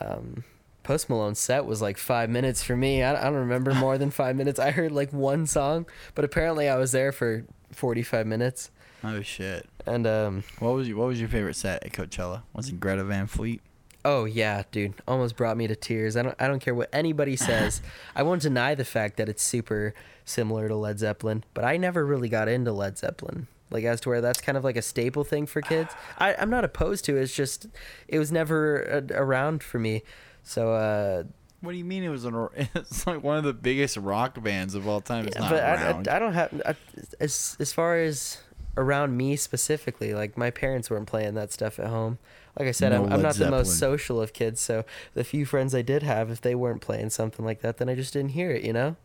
Um, 0.00 0.44
Post 0.90 1.08
Malone's 1.08 1.38
set 1.38 1.66
was 1.66 1.80
like 1.80 1.96
five 1.96 2.28
minutes 2.28 2.64
for 2.64 2.74
me. 2.74 3.04
I, 3.04 3.12
I 3.12 3.22
don't 3.26 3.34
remember 3.34 3.72
more 3.74 3.96
than 3.96 4.10
five 4.10 4.34
minutes. 4.34 4.58
I 4.58 4.72
heard 4.72 4.90
like 4.90 5.12
one 5.12 5.46
song, 5.46 5.86
but 6.16 6.24
apparently 6.24 6.68
I 6.68 6.78
was 6.78 6.90
there 6.90 7.12
for 7.12 7.44
45 7.70 8.26
minutes. 8.26 8.72
Oh 9.04 9.22
shit. 9.22 9.68
And 9.86 10.04
um, 10.04 10.42
What 10.58 10.74
was 10.74 10.88
your 10.88 10.98
what 10.98 11.06
was 11.06 11.20
your 11.20 11.28
favorite 11.28 11.54
set 11.54 11.84
at 11.84 11.92
Coachella? 11.92 12.42
Was 12.54 12.70
it 12.70 12.80
Greta 12.80 13.04
Van 13.04 13.28
Fleet? 13.28 13.60
oh 14.04 14.24
yeah, 14.24 14.64
dude, 14.72 14.94
almost 15.06 15.36
brought 15.36 15.56
me 15.56 15.68
to 15.68 15.76
tears. 15.76 16.16
I 16.16 16.22
don't 16.22 16.34
I 16.40 16.48
don't 16.48 16.58
care 16.58 16.74
what 16.74 16.88
anybody 16.92 17.36
says. 17.36 17.82
I 18.16 18.24
won't 18.24 18.42
deny 18.42 18.74
the 18.74 18.84
fact 18.84 19.16
that 19.18 19.28
it's 19.28 19.44
super 19.44 19.94
similar 20.24 20.66
to 20.66 20.74
Led 20.74 20.98
Zeppelin, 20.98 21.44
but 21.54 21.64
I 21.64 21.76
never 21.76 22.04
really 22.04 22.28
got 22.28 22.48
into 22.48 22.72
Led 22.72 22.98
Zeppelin. 22.98 23.46
Like 23.70 23.84
as 23.84 24.00
to 24.00 24.08
where 24.08 24.20
that's 24.20 24.40
kind 24.40 24.58
of 24.58 24.64
like 24.64 24.76
a 24.76 24.82
staple 24.82 25.22
thing 25.22 25.46
for 25.46 25.62
kids. 25.62 25.94
I, 26.18 26.34
I'm 26.34 26.50
not 26.50 26.64
opposed 26.64 27.04
to 27.04 27.16
it. 27.16 27.22
It's 27.22 27.36
just 27.36 27.68
it 28.08 28.18
was 28.18 28.32
never 28.32 29.04
uh, 29.08 29.14
around 29.14 29.62
for 29.62 29.78
me. 29.78 30.02
So 30.50 30.72
uh, 30.72 31.22
What 31.60 31.70
do 31.70 31.78
you 31.78 31.84
mean 31.84 32.02
it 32.02 32.08
was 32.08 32.24
an? 32.24 32.34
It's 32.74 33.06
like 33.06 33.22
one 33.22 33.38
of 33.38 33.44
the 33.44 33.52
biggest 33.52 33.96
rock 33.96 34.42
bands 34.42 34.74
of 34.74 34.88
all 34.88 35.00
time. 35.00 35.28
It's 35.28 35.36
Yeah, 35.36 35.42
not 35.42 35.50
but 35.52 35.62
I, 35.62 35.74
around. 35.74 36.08
I, 36.08 36.16
I 36.16 36.18
don't 36.18 36.32
have 36.32 36.62
I, 36.66 36.74
as 37.20 37.56
as 37.60 37.72
far 37.72 37.96
as 37.98 38.38
around 38.76 39.16
me 39.16 39.36
specifically. 39.36 40.12
Like 40.12 40.36
my 40.36 40.50
parents 40.50 40.90
weren't 40.90 41.06
playing 41.06 41.34
that 41.34 41.52
stuff 41.52 41.78
at 41.78 41.86
home. 41.86 42.18
Like 42.58 42.66
I 42.66 42.72
said, 42.72 42.90
No 42.90 43.04
I'm, 43.04 43.12
I'm 43.12 43.22
not 43.22 43.36
the 43.36 43.48
most 43.48 43.78
social 43.78 44.20
of 44.20 44.32
kids. 44.32 44.60
So 44.60 44.84
the 45.14 45.22
few 45.22 45.46
friends 45.46 45.72
I 45.72 45.82
did 45.82 46.02
have, 46.02 46.30
if 46.30 46.40
they 46.40 46.56
weren't 46.56 46.80
playing 46.80 47.10
something 47.10 47.44
like 47.44 47.60
that, 47.60 47.78
then 47.78 47.88
I 47.88 47.94
just 47.94 48.12
didn't 48.12 48.30
hear 48.32 48.50
it. 48.50 48.64
You 48.64 48.72
know. 48.72 48.96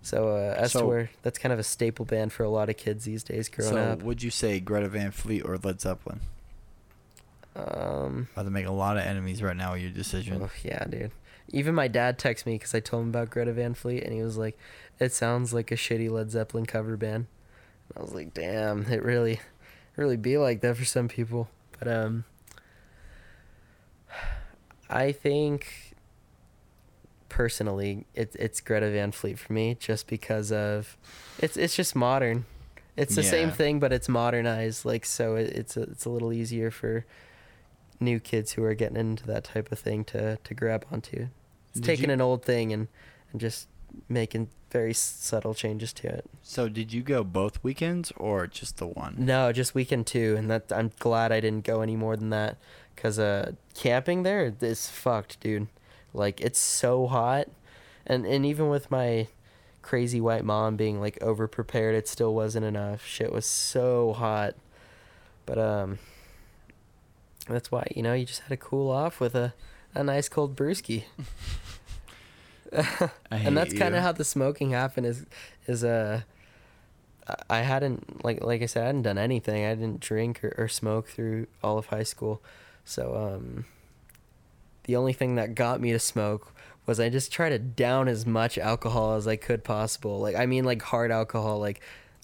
So 0.00 0.28
uh, 0.30 0.54
as 0.56 0.72
So- 0.72 0.80
to 0.80 0.86
where 0.86 1.10
that's 1.20 1.38
kind 1.38 1.52
of 1.52 1.58
a 1.58 1.62
staple 1.62 2.06
band 2.06 2.32
for 2.32 2.42
a 2.42 2.48
lot 2.48 2.70
of 2.70 2.78
kids 2.78 3.04
these 3.04 3.22
days 3.22 3.50
growing 3.50 3.72
so 3.74 3.78
up. 3.78 4.02
would 4.02 4.22
you 4.22 4.30
say 4.30 4.58
Greta 4.60 4.88
Van 4.88 5.10
Fleet 5.10 5.42
or 5.44 5.58
Led 5.58 5.78
Zeppelin? 5.82 6.20
Um, 7.56 8.28
About 8.32 8.44
to 8.44 8.50
make 8.50 8.66
a 8.66 8.72
lot 8.72 8.96
of 8.96 9.04
enemies 9.04 9.42
right 9.42 9.56
now 9.56 9.72
with 9.72 9.82
your 9.82 9.90
decision. 9.90 10.40
oh, 10.42 10.50
yeah, 10.62 10.84
dude. 10.84 11.10
Even 11.52 11.74
my 11.74 11.88
dad 11.88 12.16
texted 12.18 12.46
me 12.46 12.54
because 12.54 12.74
I 12.74 12.80
told 12.80 13.02
him 13.02 13.08
about 13.08 13.30
Greta 13.30 13.52
Van 13.52 13.74
Fleet, 13.74 14.04
and 14.04 14.12
he 14.12 14.22
was 14.22 14.36
like, 14.36 14.56
"It 15.00 15.12
sounds 15.12 15.52
like 15.52 15.72
a 15.72 15.74
shitty 15.76 16.08
Led 16.08 16.30
Zeppelin 16.30 16.64
cover 16.64 16.96
band." 16.96 17.26
And 17.88 17.98
I 17.98 18.02
was 18.02 18.14
like, 18.14 18.32
"Damn, 18.32 18.84
it 18.84 19.02
really, 19.02 19.40
really 19.96 20.16
be 20.16 20.38
like 20.38 20.60
that 20.60 20.76
for 20.76 20.84
some 20.84 21.08
people." 21.08 21.48
But 21.76 21.88
um, 21.88 22.24
I 24.88 25.10
think 25.10 25.94
personally, 27.28 28.06
it's 28.14 28.36
it's 28.36 28.60
Greta 28.60 28.90
Van 28.90 29.10
Fleet 29.10 29.38
for 29.38 29.52
me, 29.52 29.74
just 29.74 30.06
because 30.06 30.52
of 30.52 30.96
it's 31.40 31.56
it's 31.56 31.74
just 31.74 31.96
modern. 31.96 32.44
It's 32.96 33.14
the 33.16 33.22
same 33.22 33.50
thing, 33.50 33.80
but 33.80 33.92
it's 33.92 34.08
modernized. 34.08 34.84
Like 34.84 35.04
so, 35.06 35.34
it, 35.34 35.48
it's 35.50 35.76
a, 35.76 35.82
it's 35.82 36.04
a 36.04 36.10
little 36.10 36.32
easier 36.32 36.70
for 36.70 37.06
new 38.00 38.18
kids 38.18 38.52
who 38.52 38.64
are 38.64 38.74
getting 38.74 38.96
into 38.96 39.26
that 39.26 39.44
type 39.44 39.70
of 39.70 39.78
thing 39.78 40.04
to 40.04 40.36
to 40.42 40.54
grab 40.54 40.84
onto. 40.90 41.28
It's 41.70 41.74
Did 41.80 41.84
taking 41.84 42.08
you- 42.08 42.14
an 42.14 42.20
old 42.20 42.44
thing 42.44 42.72
and 42.72 42.88
and 43.32 43.40
just 43.40 43.68
making 44.08 44.48
very 44.70 44.94
subtle 44.94 45.52
changes 45.52 45.92
to 45.92 46.06
it. 46.08 46.24
So 46.42 46.68
did 46.68 46.92
you 46.92 47.02
go 47.02 47.24
both 47.24 47.62
weekends 47.62 48.12
or 48.16 48.46
just 48.46 48.76
the 48.76 48.86
one? 48.86 49.16
No, 49.18 49.52
just 49.52 49.74
weekend 49.74 50.06
two, 50.06 50.36
and 50.38 50.48
that 50.50 50.72
I'm 50.72 50.92
glad 51.00 51.32
I 51.32 51.40
didn't 51.40 51.64
go 51.64 51.80
any 51.82 51.96
more 51.96 52.16
than 52.16 52.30
that, 52.30 52.56
cause 52.96 53.18
uh 53.18 53.52
camping 53.74 54.22
there 54.22 54.52
is 54.60 54.88
fucked, 54.88 55.40
dude. 55.40 55.66
Like 56.14 56.40
it's 56.40 56.58
so 56.58 57.06
hot, 57.08 57.48
and 58.06 58.24
and 58.26 58.46
even 58.46 58.68
with 58.68 58.90
my 58.90 59.26
crazy 59.82 60.20
white 60.20 60.44
mom 60.44 60.76
being 60.76 61.00
like 61.00 61.20
over 61.22 61.48
prepared, 61.48 61.94
it 61.94 62.06
still 62.08 62.34
wasn't 62.34 62.64
enough. 62.66 63.04
Shit 63.04 63.32
was 63.32 63.46
so 63.46 64.12
hot, 64.12 64.54
but 65.46 65.58
um, 65.58 65.98
that's 67.48 67.70
why 67.70 67.86
you 67.94 68.02
know 68.02 68.14
you 68.14 68.26
just 68.26 68.40
had 68.42 68.48
to 68.50 68.56
cool 68.56 68.90
off 68.90 69.20
with 69.20 69.34
a 69.34 69.54
a 69.94 70.04
nice 70.04 70.28
cold 70.28 70.56
brewski. 70.56 71.04
And 73.30 73.56
that's 73.56 73.74
kind 73.74 73.94
of 73.96 74.02
how 74.02 74.12
the 74.12 74.24
smoking 74.24 74.70
happened 74.70 75.06
is 75.06 75.26
is 75.66 75.82
uh 75.84 76.22
I- 77.48 77.62
hadn't 77.62 78.24
like 78.24 78.42
like 78.44 78.62
I 78.62 78.66
said 78.66 78.82
I 78.84 78.86
hadn't 78.86 79.02
done 79.02 79.18
anything. 79.18 79.64
I 79.64 79.74
didn't 79.74 80.00
drink 80.00 80.42
or, 80.44 80.54
or 80.56 80.68
smoke 80.68 81.08
through 81.08 81.46
all 81.62 81.78
of 81.78 81.86
high 81.86 82.02
school. 82.04 82.40
So 82.84 83.16
um 83.16 83.64
the 84.84 84.96
only 84.96 85.12
thing 85.12 85.34
that 85.36 85.54
got 85.54 85.80
me 85.80 85.92
to 85.92 85.98
smoke 85.98 86.52
was 86.86 86.98
I 87.00 87.08
just 87.08 87.32
tried 87.32 87.50
to 87.50 87.58
down 87.58 88.08
as 88.08 88.26
much 88.26 88.56
alcohol 88.58 89.14
as 89.14 89.26
I 89.26 89.36
could 89.36 89.64
possible. 89.64 90.20
Like 90.20 90.36
I 90.36 90.46
mean 90.46 90.64
like 90.64 90.82
hard 90.82 91.10
alcohol 91.10 91.58
like 91.58 91.80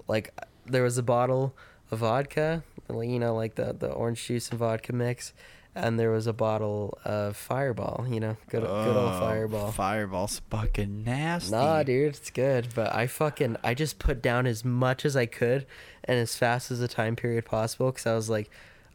like 0.09 0.33
there 0.65 0.83
was 0.83 0.97
a 0.99 1.03
bottle 1.03 1.55
of 1.91 1.99
vodka 2.01 2.63
like, 2.89 3.09
you 3.09 3.19
know 3.19 3.35
like 3.35 3.55
the 3.57 3.73
the 3.79 3.89
orange 3.91 4.25
juice 4.27 4.51
and 4.51 4.59
vodka 4.59 4.93
mix 4.93 5.33
and 5.75 5.99
there 6.01 6.11
was 6.11 6.27
a 6.27 6.33
bottle 6.33 6.99
of 7.05 7.37
fireball 7.37 8.07
you 8.09 8.19
know 8.21 8.37
good, 8.49 8.63
good 8.63 8.71
old 8.71 9.13
Oh, 9.15 9.21
fireball 9.21 9.73
Fireball's 9.73 10.41
fucking 10.51 11.05
nasty. 11.05 11.53
Nah, 11.53 11.83
dude, 11.83 12.15
it's 12.17 12.31
good. 12.31 12.69
But 12.75 12.95
I 12.95 13.07
fucking 13.07 13.57
I 13.63 13.75
just 13.75 13.99
put 13.99 14.23
down 14.23 14.47
as 14.47 14.65
much 14.65 15.05
as 15.05 15.17
I 15.17 15.27
could 15.27 15.67
and 16.05 16.19
as 16.19 16.35
fast 16.35 16.71
as 16.71 16.79
the 16.81 16.89
time 16.89 17.15
period 17.15 17.45
possible 17.45 17.91
because 17.91 18.07
I 18.07 18.15
was 18.15 18.31
like, 18.31 18.51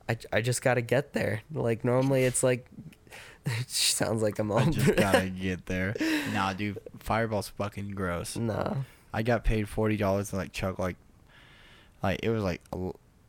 I, 0.09 0.17
I 0.33 0.41
just 0.41 0.61
gotta 0.63 0.81
get 0.81 1.13
there. 1.13 1.41
Like 1.53 1.85
normally 1.85 2.23
it's 2.23 2.41
like, 2.41 2.65
it 3.45 3.69
sounds 3.69 4.23
like 4.23 4.39
I'm 4.39 4.51
all. 4.51 4.57
I 4.59 4.65
just 4.65 4.95
gotta 4.95 5.29
get 5.41 5.67
there. 5.67 5.93
Nah, 6.33 6.53
dude, 6.53 6.79
Fireball's 6.99 7.49
fucking 7.49 7.91
gross. 7.91 8.35
nah. 8.35 8.75
I 9.13 9.21
got 9.23 9.43
paid 9.43 9.69
forty 9.69 9.97
dollars 9.97 10.29
to 10.31 10.37
like 10.37 10.51
chug 10.51 10.79
like, 10.79 10.95
like 12.03 12.19
it 12.23 12.29
was 12.29 12.43
like, 12.43 12.61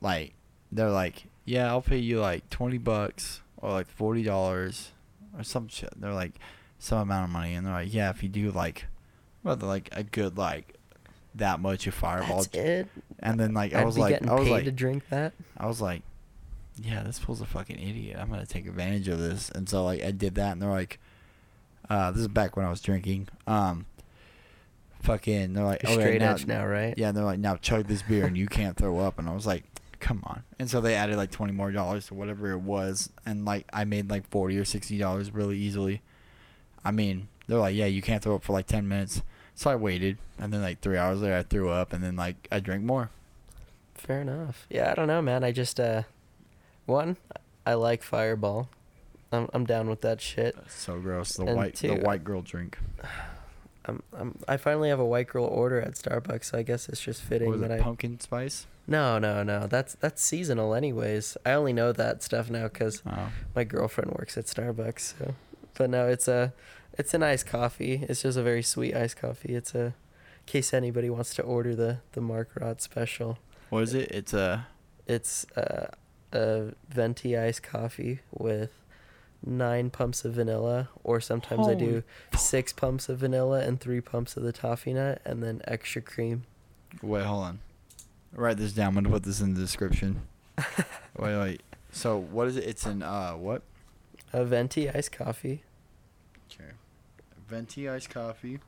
like 0.01 0.33
they're 0.71 0.89
like, 0.89 1.23
yeah, 1.45 1.67
I'll 1.67 1.81
pay 1.81 1.97
you 1.97 2.19
like 2.19 2.49
twenty 2.49 2.77
bucks 2.77 3.41
or 3.57 3.71
like 3.71 3.87
forty 3.87 4.23
dollars 4.23 4.91
or 5.37 5.43
some 5.43 5.67
shit. 5.67 5.89
They're 5.99 6.13
like 6.13 6.33
some 6.79 6.99
amount 6.99 7.25
of 7.25 7.29
money, 7.31 7.53
and 7.53 7.65
they're 7.65 7.73
like, 7.73 7.93
yeah, 7.93 8.09
if 8.09 8.23
you 8.23 8.29
do 8.29 8.51
like, 8.51 8.85
they're 9.43 9.55
like 9.55 9.89
a 9.91 10.03
good 10.03 10.37
like 10.37 10.75
that 11.35 11.59
much 11.59 11.87
of 11.87 11.93
Fireball, 11.93 12.43
That's 12.43 12.55
it. 12.55 12.87
and 13.19 13.39
then 13.39 13.53
like 13.53 13.73
I 13.73 13.81
I'd 13.81 13.85
was 13.85 13.97
like, 13.97 14.25
I 14.27 14.33
was 14.33 14.49
like, 14.49 14.65
to 14.65 14.71
drink 14.71 15.03
that. 15.09 15.33
I 15.57 15.65
was 15.65 15.81
like, 15.81 16.01
yeah, 16.81 17.03
this 17.03 17.19
fool's 17.19 17.41
a 17.41 17.45
fucking 17.45 17.79
idiot. 17.79 18.17
I'm 18.19 18.29
gonna 18.29 18.45
take 18.45 18.67
advantage 18.67 19.07
of 19.07 19.19
this. 19.19 19.49
And 19.49 19.67
so 19.67 19.83
like 19.85 20.03
I 20.03 20.11
did 20.11 20.35
that, 20.35 20.51
and 20.53 20.61
they're 20.61 20.69
like, 20.69 20.99
uh, 21.89 22.11
this 22.11 22.21
is 22.21 22.27
back 22.27 22.55
when 22.55 22.65
I 22.65 22.69
was 22.69 22.81
drinking. 22.81 23.27
Um, 23.47 23.85
fucking, 25.03 25.53
they're 25.53 25.63
like, 25.63 25.83
You're 25.83 25.91
okay, 25.93 26.01
straight 26.01 26.21
now, 26.21 26.33
edge 26.33 26.47
now, 26.47 26.65
right? 26.65 26.93
yeah, 26.97 27.09
and 27.09 27.17
they're 27.17 27.23
like, 27.23 27.39
now 27.39 27.55
chug 27.57 27.87
this 27.87 28.01
beer 28.01 28.25
and 28.25 28.37
you 28.37 28.47
can't 28.47 28.75
throw 28.75 28.99
up. 28.99 29.19
And 29.19 29.29
I 29.29 29.33
was 29.33 29.45
like, 29.45 29.63
come 30.03 30.21
on. 30.25 30.43
And 30.59 30.69
so 30.69 30.81
they 30.81 30.95
added 30.95 31.15
like 31.15 31.31
twenty 31.31 31.53
more 31.53 31.71
dollars 31.71 32.07
to 32.07 32.13
whatever 32.13 32.51
it 32.51 32.59
was, 32.59 33.09
and 33.25 33.45
like 33.45 33.65
I 33.73 33.85
made 33.85 34.09
like 34.09 34.29
forty 34.29 34.57
or 34.57 34.65
sixty 34.65 34.97
dollars 34.97 35.33
really 35.33 35.57
easily. 35.57 36.01
I 36.83 36.91
mean, 36.91 37.29
they're 37.47 37.57
like, 37.57 37.75
yeah, 37.75 37.85
you 37.85 38.01
can't 38.01 38.21
throw 38.21 38.35
up 38.35 38.43
for 38.43 38.53
like 38.53 38.67
ten 38.67 38.87
minutes. 38.87 39.23
So 39.55 39.71
I 39.71 39.75
waited, 39.75 40.17
and 40.37 40.51
then 40.51 40.61
like 40.61 40.81
three 40.81 40.97
hours 40.97 41.21
later, 41.21 41.37
I 41.37 41.43
threw 41.43 41.69
up, 41.69 41.93
and 41.93 42.03
then 42.03 42.15
like 42.15 42.47
I 42.51 42.59
drank 42.59 42.83
more. 42.83 43.09
Fair 43.95 44.21
enough. 44.21 44.67
Yeah, 44.69 44.91
I 44.91 44.95
don't 44.95 45.07
know, 45.07 45.21
man. 45.21 45.43
I 45.43 45.51
just 45.51 45.79
uh, 45.79 46.03
one, 46.85 47.17
I 47.65 47.75
like 47.75 48.03
Fireball. 48.03 48.69
I'm 49.31 49.47
I'm 49.53 49.65
down 49.65 49.89
with 49.89 50.01
that 50.01 50.19
shit. 50.19 50.55
That's 50.55 50.75
so 50.75 50.99
gross. 50.99 51.33
The 51.33 51.45
And 51.45 51.55
white, 51.55 51.75
two, 51.75 51.87
the 51.87 51.95
white 51.95 52.23
girl 52.23 52.41
drink. 52.41 52.77
I'm, 53.85 54.01
I'm 54.17 54.37
I 54.47 54.57
finally 54.57 54.89
have 54.89 54.99
a 54.99 55.05
white 55.05 55.27
girl 55.27 55.45
order 55.45 55.81
at 55.81 55.93
Starbucks, 55.93 56.45
so 56.45 56.57
I 56.57 56.63
guess 56.63 56.87
it's 56.89 57.01
just 57.01 57.21
fitting 57.21 57.59
that 57.61 57.71
I 57.71 57.79
pumpkin 57.79 58.19
spice? 58.19 58.65
No, 58.87 59.17
no, 59.19 59.43
no. 59.43 59.67
That's 59.67 59.95
that's 59.95 60.21
seasonal, 60.21 60.73
anyways. 60.73 61.37
I 61.45 61.51
only 61.53 61.73
know 61.73 61.91
that 61.91 62.23
stuff 62.23 62.49
now 62.49 62.63
because 62.63 63.01
Oh, 63.05 63.29
my 63.55 63.63
girlfriend 63.63 64.11
works 64.11 64.37
at 64.37 64.45
Starbucks. 64.45 65.15
So, 65.19 65.35
but 65.75 65.89
no, 65.89 66.07
it's 66.07 66.27
a 66.27 66.53
it's 66.97 67.13
an 67.13 67.23
iced 67.23 67.45
coffee. 67.47 68.05
It's 68.07 68.21
just 68.21 68.37
a 68.37 68.43
very 68.43 68.63
sweet 68.63 68.95
iced 68.95 69.17
coffee. 69.17 69.55
It's 69.55 69.73
a 69.75 69.85
in 69.85 69.93
case 70.45 70.73
anybody 70.73 71.09
wants 71.09 71.33
to 71.35 71.41
order 71.41 71.75
the 71.75 71.99
the 72.13 72.21
Marc 72.21 72.53
Rott 72.55 72.81
special. 72.81 73.37
what 73.69 73.83
is 73.83 73.93
it? 73.93 74.11
It's 74.11 74.33
a 74.33 74.67
It's 75.07 75.45
uh, 75.57 75.87
a 76.33 76.73
venti 76.89 77.37
iced 77.37 77.63
coffee 77.63 78.19
with 78.31 78.71
nine 79.45 79.89
pumps 79.89 80.25
of 80.25 80.33
vanilla, 80.33 80.89
or 81.03 81.19
sometimes 81.19 81.67
I 81.67 81.73
do 81.73 81.85
Holy 81.85 82.03
six 82.37 82.73
pumps 82.73 83.09
of 83.09 83.19
vanilla 83.19 83.61
and 83.61 83.79
three 83.79 84.01
pumps 84.01 84.37
of 84.37 84.43
the 84.43 84.51
toffee 84.51 84.93
nut, 84.93 85.21
and 85.25 85.43
then 85.43 85.61
extra 85.65 86.01
cream. 86.01 86.43
wait. 87.01 87.23
Hold 87.25 87.43
on. 87.43 87.59
Write 88.33 88.57
this 88.57 88.73
down. 88.73 88.89
I'm 88.89 88.93
gonna 88.95 89.09
put 89.09 89.23
this 89.23 89.41
in 89.41 89.53
the 89.53 89.59
description. 89.59 90.21
wait, 91.17 91.37
wait. 91.37 91.63
So 91.91 92.17
what 92.17 92.47
is 92.47 92.57
it? 92.57 92.63
It's 92.65 92.85
an 92.85 93.03
uh 93.03 93.33
what? 93.33 93.61
A 94.31 94.43
venti 94.43 94.89
iced 94.89 95.11
coffee. 95.11 95.63
Okay. 96.51 96.71
Venti 97.47 97.87
iced 97.87 98.09
coffee. 98.09 98.59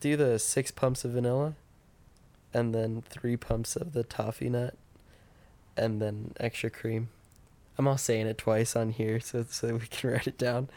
do 0.00 0.16
the 0.16 0.38
six 0.38 0.70
pumps 0.70 1.04
of 1.04 1.12
vanilla 1.12 1.54
and 2.52 2.74
then 2.74 3.02
three 3.08 3.36
pumps 3.36 3.76
of 3.76 3.92
the 3.92 4.02
toffee 4.02 4.48
nut 4.48 4.74
and 5.76 6.02
then 6.02 6.32
extra 6.40 6.70
cream. 6.70 7.08
I'm 7.78 7.88
all 7.88 7.98
saying 7.98 8.26
it 8.26 8.38
twice 8.38 8.76
on 8.76 8.90
here 8.90 9.18
so 9.20 9.44
so 9.48 9.74
we 9.74 9.86
can 9.86 10.10
write 10.12 10.26
it 10.26 10.38
down. 10.38 10.68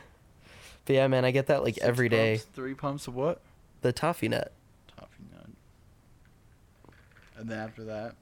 But 0.85 0.93
yeah, 0.93 1.07
man, 1.07 1.25
I 1.25 1.31
get 1.31 1.47
that 1.47 1.63
like 1.63 1.75
Six 1.75 1.85
every 1.85 2.09
day. 2.09 2.35
pumps, 2.37 2.49
Three 2.53 2.73
pumps 2.73 3.07
of 3.07 3.15
what? 3.15 3.41
The 3.81 3.91
toffee 3.91 4.29
nut, 4.29 4.51
Toffee 4.95 5.23
nut. 5.33 5.49
And 7.37 7.49
then 7.49 7.59
after 7.59 7.83
that, 7.85 8.15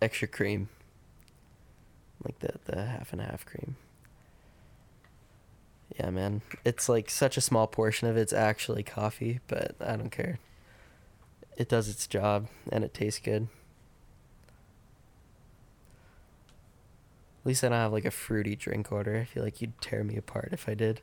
extra 0.00 0.28
cream. 0.28 0.68
Like 2.24 2.38
the 2.40 2.54
the 2.64 2.84
half 2.84 3.12
and 3.12 3.20
half 3.20 3.44
cream. 3.44 3.76
Yeah, 5.98 6.10
man. 6.10 6.42
It's 6.64 6.88
like 6.88 7.10
such 7.10 7.36
a 7.36 7.40
small 7.40 7.66
portion 7.66 8.08
of 8.08 8.16
it's 8.16 8.32
actually 8.32 8.82
coffee, 8.82 9.40
but 9.46 9.76
I 9.80 9.96
don't 9.96 10.10
care. 10.10 10.38
It 11.56 11.68
does 11.68 11.88
its 11.88 12.06
job 12.06 12.48
and 12.70 12.84
it 12.84 12.92
tastes 12.92 13.20
good. 13.20 13.48
Least 17.46 17.62
I 17.64 17.68
don't 17.68 17.78
have 17.78 17.92
like 17.92 18.04
a 18.04 18.10
fruity 18.10 18.56
drink 18.56 18.90
order. 18.90 19.16
I 19.16 19.24
feel 19.24 19.42
like 19.44 19.60
you'd 19.60 19.80
tear 19.80 20.02
me 20.02 20.16
apart 20.16 20.48
if 20.52 20.68
I 20.68 20.74
did. 20.74 21.00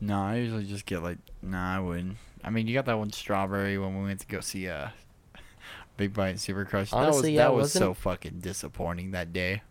no, 0.00 0.20
I 0.20 0.36
usually 0.36 0.64
just 0.64 0.84
get 0.86 1.02
like. 1.02 1.18
Nah, 1.42 1.76
I 1.76 1.80
wouldn't. 1.80 2.18
I 2.44 2.50
mean, 2.50 2.66
you 2.68 2.74
got 2.74 2.84
that 2.86 2.98
one 2.98 3.10
strawberry 3.10 3.78
when 3.78 3.98
we 3.98 4.04
went 4.04 4.20
to 4.20 4.26
go 4.26 4.40
see 4.40 4.68
uh, 4.68 4.88
Big 5.96 6.12
Bite 6.12 6.28
and 6.28 6.40
Super 6.40 6.64
Crush. 6.64 6.90
that 6.90 6.96
was 6.98 7.06
Honestly, 7.06 7.34
yeah, 7.34 7.44
that 7.44 7.54
was 7.54 7.72
so 7.72 7.94
fucking 7.94 8.40
disappointing 8.40 9.10
that 9.12 9.32
day. 9.32 9.62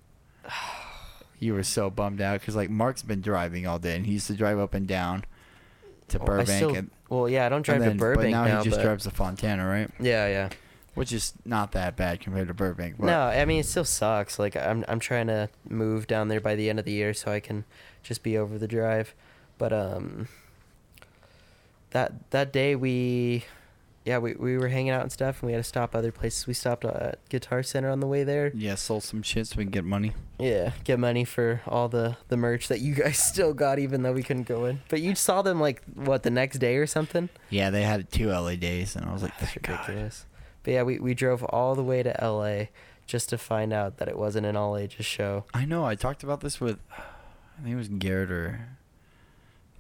You 1.40 1.54
were 1.54 1.62
so 1.62 1.92
bummed 1.92 2.20
out 2.20 2.40
because 2.40 2.56
like 2.56 2.72
Marc's 2.72 3.04
been 3.04 3.22
driving 3.22 3.68
all 3.68 3.78
day 3.78 3.96
and 3.96 4.08
he 4.08 4.14
used 4.14 4.26
to 4.26 4.34
drive 4.34 4.58
up 4.58 4.74
and 4.74 4.88
down, 4.88 5.24
to 6.08 6.18
Oh, 6.18 6.24
I 6.24 6.26
Burbank, 6.26 6.50
still- 6.50 6.74
and, 6.76 6.90
Well, 7.10 7.30
yeah, 7.30 7.46
I 7.46 7.50
don't 7.50 7.62
drive 7.62 7.82
then, 7.82 7.92
to 7.92 7.98
Burbank 8.00 8.34
but 8.34 8.40
now, 8.40 8.46
now, 8.46 8.58
he 8.58 8.64
just 8.64 8.78
but 8.78 8.84
drives 8.84 9.04
to 9.04 9.12
Fontana, 9.12 9.68
right? 9.68 9.88
yeah, 10.00 10.28
yeah. 10.28 10.50
Which 10.98 11.14
is 11.14 11.34
not 11.46 11.74
that 11.74 11.96
bad 11.96 12.20
compared 12.20 12.48
to 12.48 12.56
Burbank. 12.56 12.96
But 12.98 13.06
No, 13.06 13.22
I 13.22 13.46
mean 13.46 13.60
it 13.60 13.66
still 13.68 13.86
sucks. 13.86 14.40
Like 14.40 14.56
I'm 14.56 14.84
I'm 14.88 15.00
trying 15.00 15.28
to 15.28 15.50
move 15.70 16.08
down 16.08 16.28
there 16.28 16.42
by 16.42 16.56
the 16.56 16.70
end 16.70 16.80
of 16.80 16.86
the 16.86 16.92
year 16.92 17.14
so 17.14 17.32
I 17.32 17.40
can 17.40 17.66
just 18.02 18.24
be 18.24 18.36
over 18.38 18.58
the 18.58 18.68
drive. 18.68 19.14
But 19.60 19.72
um 19.74 20.28
that 21.92 22.32
that 22.32 22.52
day 22.52 22.76
we 22.76 23.46
yeah, 24.06 24.20
we, 24.20 24.36
we 24.36 24.58
were 24.58 24.70
hanging 24.70 24.92
out 24.92 25.02
and 25.02 25.12
stuff 25.12 25.42
and 25.42 25.48
we 25.48 25.52
had 25.54 25.60
to 25.60 25.68
stop 25.68 25.94
other 25.94 26.14
places. 26.14 26.48
We 26.48 26.54
stopped 26.54 26.86
at 26.86 27.20
Guitar 27.28 27.62
Center 27.62 27.90
on 27.90 28.00
the 28.00 28.08
way 28.08 28.24
there. 28.24 28.54
yeah, 28.56 28.76
sold 28.76 29.04
some 29.04 29.22
shit 29.22 29.48
so 29.48 29.58
we 29.58 29.66
can 29.66 29.72
get 29.72 29.84
money. 29.84 30.14
Yeah, 30.40 30.72
get 30.86 30.98
money 30.98 31.26
for 31.26 31.62
all 31.68 31.90
the 31.90 32.18
the 32.30 32.38
merch 32.38 32.70
that 32.70 32.80
you 32.80 32.96
guys 32.96 33.18
still 33.32 33.54
got 33.54 33.80
even 33.80 34.04
though 34.04 34.14
we 34.14 34.24
couldn't 34.24 34.48
go 34.48 34.66
in. 34.66 34.82
But 34.90 35.02
you 35.02 35.14
saw 35.14 35.42
them 35.42 35.60
like 35.60 35.84
what 35.94 36.24
the 36.24 36.32
next 36.32 36.58
day 36.60 36.78
or 36.78 36.88
something? 36.88 37.30
Yeah, 37.50 37.70
they 37.70 37.84
had 37.84 38.12
two 38.12 38.30
LA 38.30 38.56
days, 38.56 38.96
and 38.96 39.06
I 39.06 39.14
was 39.14 39.22
like, 39.22 39.38
That's 39.40 39.56
ridiculous. 39.56 40.26
God. 40.28 40.37
But 40.68 40.74
yeah, 40.74 40.84
we, 40.84 41.00
we 41.00 41.14
drove 41.14 41.46
all 41.46 41.76
the 41.76 41.84
way 41.84 42.04
to 42.04 42.14
LA 42.22 42.66
just 43.06 43.30
to 43.30 43.38
find 43.38 43.72
out 43.72 44.00
that 44.00 44.10
it 44.10 44.18
wasn't 44.18 44.48
an 44.48 44.58
all 44.58 44.76
ages 44.76 45.06
show. 45.06 45.46
I 45.54 45.64
know. 45.64 45.86
I 45.86 45.96
talked 45.96 46.24
about 46.24 46.42
this 46.42 46.60
with, 46.60 46.78
I 46.92 47.62
think 47.64 47.74
it 47.74 47.78
was 47.78 47.88
Garrett 47.88 48.30
or 48.30 48.68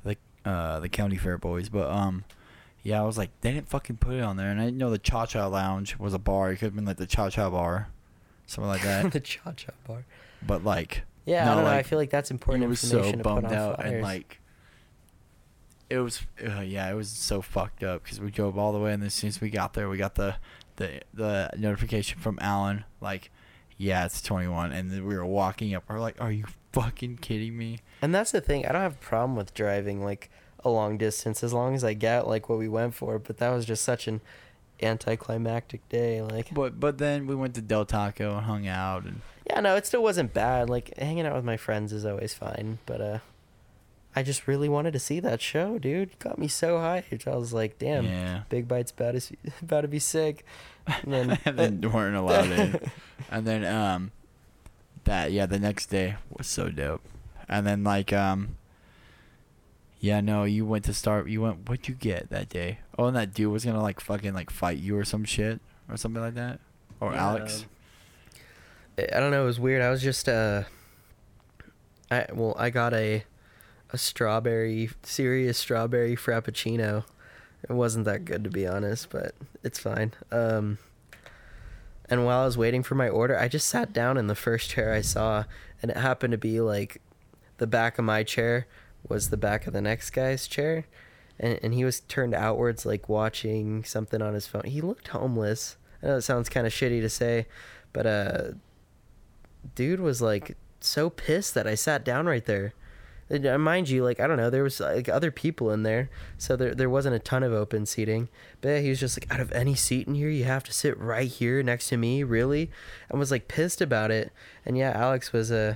the 0.05 0.15
uh 0.45 0.79
the 0.79 0.87
county 0.87 1.17
fair 1.17 1.37
boys, 1.37 1.67
but 1.67 1.89
um, 1.89 2.23
yeah, 2.83 3.01
I 3.01 3.05
was 3.05 3.17
like, 3.17 3.31
they 3.41 3.51
didn't 3.51 3.67
fucking 3.67 3.97
put 3.97 4.13
it 4.13 4.21
on 4.21 4.37
there, 4.37 4.49
and 4.49 4.61
I 4.61 4.63
didn't 4.63 4.77
know 4.77 4.89
the 4.89 4.97
Cha 4.97 5.25
Cha 5.25 5.45
Lounge 5.47 5.97
was 5.97 6.13
a 6.13 6.19
bar. 6.19 6.53
It 6.53 6.59
could 6.59 6.67
have 6.67 6.75
been 6.77 6.85
like 6.85 6.95
the 6.95 7.05
Cha 7.05 7.29
Cha 7.31 7.49
Bar, 7.49 7.89
something 8.45 8.69
like 8.69 8.83
that. 8.83 9.11
the 9.11 9.19
Cha 9.19 9.51
Cha 9.51 9.73
Bar. 9.85 10.05
but 10.41 10.63
like, 10.63 11.01
Yeah, 11.25 11.43
No, 11.43 11.51
I 11.51 11.55
don't 11.55 11.63
know. 11.65 11.71
I 11.71 11.83
feel 11.83 11.99
like 11.99 12.11
that's 12.11 12.31
important 12.31 12.63
it 12.63 12.67
was 12.69 12.79
so 12.79 12.99
information 12.99 13.19
put 13.23 13.23
bummed 13.23 13.51
out 13.51 13.75
flyers. 13.75 13.93
and 13.93 14.03
like. 14.03 14.39
It 15.89 15.99
was, 15.99 16.21
uh, 16.45 16.59
yeah, 16.59 16.89
it 16.91 16.95
was 16.95 17.07
so 17.07 17.41
fucked 17.41 17.81
up 17.81 18.03
because 18.03 18.19
we 18.19 18.29
drove 18.29 18.57
all 18.57 18.73
the 18.73 18.79
way, 18.79 18.91
and 18.91 19.01
as 19.05 19.13
soon 19.13 19.29
as 19.29 19.39
we 19.39 19.49
got 19.49 19.73
there, 19.73 19.87
we 19.87 19.95
got 19.95 20.15
the, 20.15 20.35
the, 20.77 21.01
the 21.13 21.51
notification 21.57 22.19
from 22.19 22.39
Alan, 22.41 22.85
like, 23.01 23.29
yeah, 23.77 24.05
it's 24.05 24.21
21, 24.23 24.71
and 24.71 24.89
then 24.89 25.05
we 25.05 25.15
were 25.15 25.25
walking 25.25 25.75
up. 25.75 25.83
We're 25.87 25.99
like, 25.99 26.19
are 26.19 26.31
you 26.31 26.45
fucking 26.71 27.17
kidding 27.17 27.55
me? 27.57 27.79
and 28.01 28.13
that's 28.15 28.31
the 28.31 28.41
thing. 28.41 28.65
I 28.65 28.71
don't 28.71 28.81
have 28.81 28.93
a 28.93 28.97
problem 28.97 29.35
with 29.35 29.53
driving 29.53 30.03
like 30.03 30.29
a 30.65 30.69
long 30.69 30.97
distance 30.97 31.43
as 31.43 31.53
long 31.53 31.75
as 31.75 31.83
I 31.83 31.93
get 31.93 32.27
like 32.27 32.49
what 32.49 32.57
we 32.59 32.67
went 32.67 32.93
for. 32.95 33.19
But 33.19 33.37
that 33.37 33.49
was 33.49 33.65
just 33.65 33.83
such 33.83 34.07
an 34.07 34.21
anticlimactic 34.81 35.87
day. 35.89 36.21
Like, 36.21 36.53
But 36.53 36.79
but 36.79 36.97
then 36.97 37.27
we 37.27 37.35
went 37.35 37.55
to 37.55 37.61
Del 37.61 37.85
Taco 37.85 38.37
and 38.37 38.45
hung 38.45 38.67
out 38.67 39.03
and 39.03 39.21
yeah, 39.49 39.59
no, 39.61 39.75
it 39.75 39.85
still 39.85 40.03
wasn't 40.03 40.33
bad. 40.33 40.69
Like 40.69 40.97
hanging 40.97 41.25
out 41.25 41.35
with 41.35 41.45
my 41.45 41.57
friends 41.57 41.93
is 41.93 42.05
always 42.05 42.33
fine. 42.33 42.79
But 42.85 43.01
uh, 43.01 43.19
I 44.17 44.23
just 44.23 44.47
really 44.47 44.67
wanted 44.67 44.93
to 44.93 44.99
see 44.99 45.19
that 45.19 45.41
show, 45.41 45.77
dude. 45.77 46.17
Got 46.17 46.39
me 46.39 46.47
so 46.47 46.77
hyped. 46.77 47.27
I 47.27 47.35
was 47.35 47.53
like, 47.53 47.77
damn, 47.77 48.03
yeah. 48.05 48.41
Big 48.49 48.67
Bite's 48.67 48.89
about 48.89 49.13
to 49.13 49.35
about 49.61 49.81
to 49.81 49.87
be 49.87 49.99
sick. 49.99 50.43
And 50.87 51.13
then, 51.13 51.39
and 51.45 51.59
then 51.81 51.81
weren't 51.93 52.15
allowed 52.15 52.49
in. 52.49 52.91
And 53.29 53.45
then 53.45 53.63
um 53.63 54.11
that 55.03 55.31
yeah, 55.31 55.45
the 55.45 55.59
next 55.59 55.91
day 55.91 56.15
was 56.35 56.47
so 56.47 56.69
dope. 56.69 57.03
And 57.47 57.67
then 57.67 57.83
like 57.83 58.11
um 58.11 58.57
yeah, 59.99 60.19
no, 60.19 60.45
you 60.45 60.65
went 60.65 60.85
to 60.85 60.95
start 60.95 61.29
you 61.29 61.41
went 61.41 61.69
what'd 61.69 61.87
you 61.87 61.93
get 61.93 62.31
that 62.31 62.49
day? 62.49 62.79
Oh 62.97 63.05
and 63.05 63.15
that 63.15 63.35
dude 63.35 63.51
was 63.51 63.65
gonna 63.65 63.83
like 63.83 63.99
fucking 63.99 64.33
like 64.33 64.49
fight 64.49 64.79
you 64.79 64.97
or 64.97 65.05
some 65.05 65.25
shit 65.25 65.61
or 65.87 65.95
something 65.95 66.23
like 66.23 66.33
that? 66.33 66.59
Or 66.99 67.11
Yeah, 67.11 67.23
Alex. 67.23 67.67
I 68.97 69.19
don't 69.19 69.29
know. 69.29 69.43
It 69.43 69.45
was 69.45 69.59
weird. 69.59 69.83
I 69.83 69.91
was 69.91 70.01
just 70.01 70.27
uh, 70.27 70.63
I 72.09 72.25
well, 72.33 72.55
I 72.57 72.71
got 72.71 72.95
a 72.95 73.23
a 73.91 73.97
strawberry 73.97 74.89
serious 75.03 75.57
strawberry 75.57 76.15
frappuccino. 76.15 77.05
It 77.67 77.73
wasn't 77.73 78.05
that 78.05 78.25
good 78.25 78.43
to 78.43 78.49
be 78.49 78.67
honest, 78.67 79.09
but 79.09 79.33
it's 79.63 79.79
fine. 79.79 80.13
Um, 80.31 80.77
and 82.09 82.25
while 82.25 82.41
I 82.41 82.45
was 82.45 82.57
waiting 82.57 82.83
for 82.83 82.95
my 82.95 83.09
order, 83.09 83.37
I 83.37 83.47
just 83.47 83.67
sat 83.67 83.91
down 83.91 84.17
in 84.17 84.27
the 84.27 84.35
first 84.35 84.69
chair 84.69 84.93
I 84.93 85.01
saw, 85.01 85.43
and 85.81 85.91
it 85.91 85.97
happened 85.97 86.31
to 86.31 86.37
be 86.37 86.61
like 86.61 87.01
the 87.57 87.67
back 87.67 87.97
of 87.97 88.05
my 88.05 88.23
chair 88.23 88.67
was 89.07 89.29
the 89.29 89.37
back 89.37 89.67
of 89.67 89.73
the 89.73 89.81
next 89.81 90.11
guy's 90.11 90.47
chair. 90.47 90.85
And, 91.39 91.59
and 91.61 91.73
he 91.73 91.83
was 91.83 91.99
turned 92.01 92.33
outwards, 92.33 92.85
like 92.85 93.09
watching 93.09 93.83
something 93.83 94.21
on 94.21 94.33
his 94.33 94.47
phone. 94.47 94.63
He 94.65 94.81
looked 94.81 95.09
homeless. 95.09 95.77
I 96.01 96.07
know 96.07 96.17
it 96.17 96.21
sounds 96.21 96.49
kind 96.49 96.65
of 96.65 96.73
shitty 96.73 97.01
to 97.01 97.09
say, 97.09 97.45
but 97.93 98.05
uh, 98.05 98.43
dude 99.75 99.99
was 99.99 100.21
like 100.21 100.55
so 100.79 101.09
pissed 101.09 101.53
that 101.53 101.67
I 101.67 101.75
sat 101.75 102.05
down 102.05 102.25
right 102.25 102.45
there. 102.45 102.73
And, 103.29 103.45
uh, 103.45 103.57
mind 103.57 103.89
you, 103.89 104.03
like 104.03 104.19
I 104.19 104.27
don't 104.27 104.37
know, 104.37 104.49
there 104.49 104.63
was 104.63 104.79
like 104.79 105.09
other 105.09 105.31
people 105.31 105.71
in 105.71 105.83
there, 105.83 106.09
so 106.37 106.55
there 106.55 106.73
there 106.73 106.89
wasn't 106.89 107.15
a 107.15 107.19
ton 107.19 107.43
of 107.43 107.51
open 107.51 107.85
seating. 107.85 108.29
But 108.61 108.69
yeah, 108.69 108.79
he 108.79 108.89
was 108.89 108.99
just 108.99 109.19
like, 109.19 109.31
out 109.33 109.41
of 109.41 109.51
any 109.51 109.75
seat 109.75 110.07
in 110.07 110.15
here, 110.15 110.29
you 110.29 110.45
have 110.45 110.63
to 110.63 110.73
sit 110.73 110.97
right 110.97 111.27
here 111.27 111.61
next 111.61 111.89
to 111.89 111.97
me, 111.97 112.23
really, 112.23 112.71
and 113.09 113.19
was 113.19 113.31
like 113.31 113.47
pissed 113.47 113.81
about 113.81 114.11
it. 114.11 114.31
And 114.65 114.77
yeah, 114.77 114.91
Alex 114.95 115.33
was 115.33 115.51
uh 115.51 115.75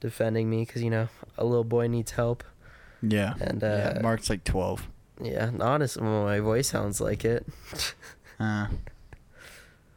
defending 0.00 0.50
me 0.50 0.64
because 0.66 0.82
you 0.82 0.90
know 0.90 1.08
a 1.38 1.44
little 1.44 1.64
boy 1.64 1.86
needs 1.86 2.12
help. 2.12 2.44
Yeah. 3.00 3.34
And, 3.40 3.62
yeah, 3.62 3.94
uh, 3.96 4.02
Marc's 4.02 4.28
like 4.28 4.44
twelve. 4.44 4.88
Yeah, 5.20 5.50
honest, 5.60 6.00
well, 6.00 6.24
my 6.24 6.40
voice 6.40 6.68
sounds 6.68 7.00
like 7.00 7.24
it. 7.24 7.46
Uh, 8.40 8.66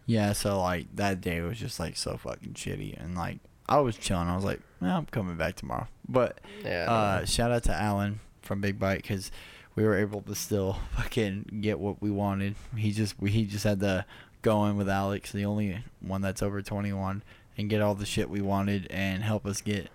yeah, 0.05 0.33
so 0.33 0.61
like 0.61 0.85
that 0.95 1.19
day 1.19 1.41
was 1.41 1.57
just 1.57 1.79
like 1.79 1.97
so 1.97 2.15
fucking 2.15 2.53
shitty, 2.53 3.01
and 3.01 3.15
like 3.15 3.39
I 3.67 3.79
was 3.79 3.97
chilling. 3.97 4.27
I 4.27 4.35
was 4.35 4.45
like, 4.45 4.61
well, 4.81 4.97
I'm 4.97 5.05
coming 5.07 5.37
back 5.37 5.55
tomorrow. 5.55 5.87
But 6.07 6.39
Yeah. 6.63 6.91
uh, 6.91 7.25
shout 7.25 7.51
out 7.51 7.63
to 7.63 7.73
Alan 7.73 8.19
from 8.41 8.61
Big 8.61 8.77
Bite 8.79 9.01
because 9.01 9.31
we 9.75 9.83
were 9.83 9.95
able 9.97 10.21
to 10.21 10.35
still 10.35 10.73
fucking 10.95 11.59
get 11.61 11.79
what 11.79 12.01
we 12.01 12.11
wanted. 12.11 12.55
He 12.77 12.91
just 12.91 13.19
we, 13.19 13.31
he 13.31 13.45
just 13.45 13.63
had 13.63 13.79
to 13.81 14.05
go 14.41 14.65
in 14.65 14.77
with 14.77 14.87
Alex, 14.89 15.31
the 15.31 15.45
only 15.45 15.83
one 16.01 16.21
that's 16.21 16.43
over 16.43 16.61
21, 16.61 17.23
and 17.57 17.69
get 17.69 17.81
all 17.81 17.95
the 17.95 18.05
shit 18.05 18.29
we 18.29 18.41
wanted 18.41 18.85
and 18.91 19.23
help 19.23 19.45
us 19.45 19.61
get 19.61 19.89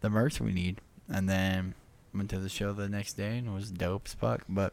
the 0.00 0.10
merch 0.10 0.40
we 0.40 0.52
need. 0.52 0.80
And 1.08 1.28
then 1.28 1.74
went 2.12 2.30
to 2.30 2.38
the 2.38 2.48
show 2.48 2.72
the 2.72 2.88
next 2.88 3.12
day 3.12 3.38
and 3.38 3.46
it 3.48 3.52
was 3.52 3.70
dope 3.70 4.06
as 4.06 4.14
fuck. 4.14 4.42
But 4.48 4.72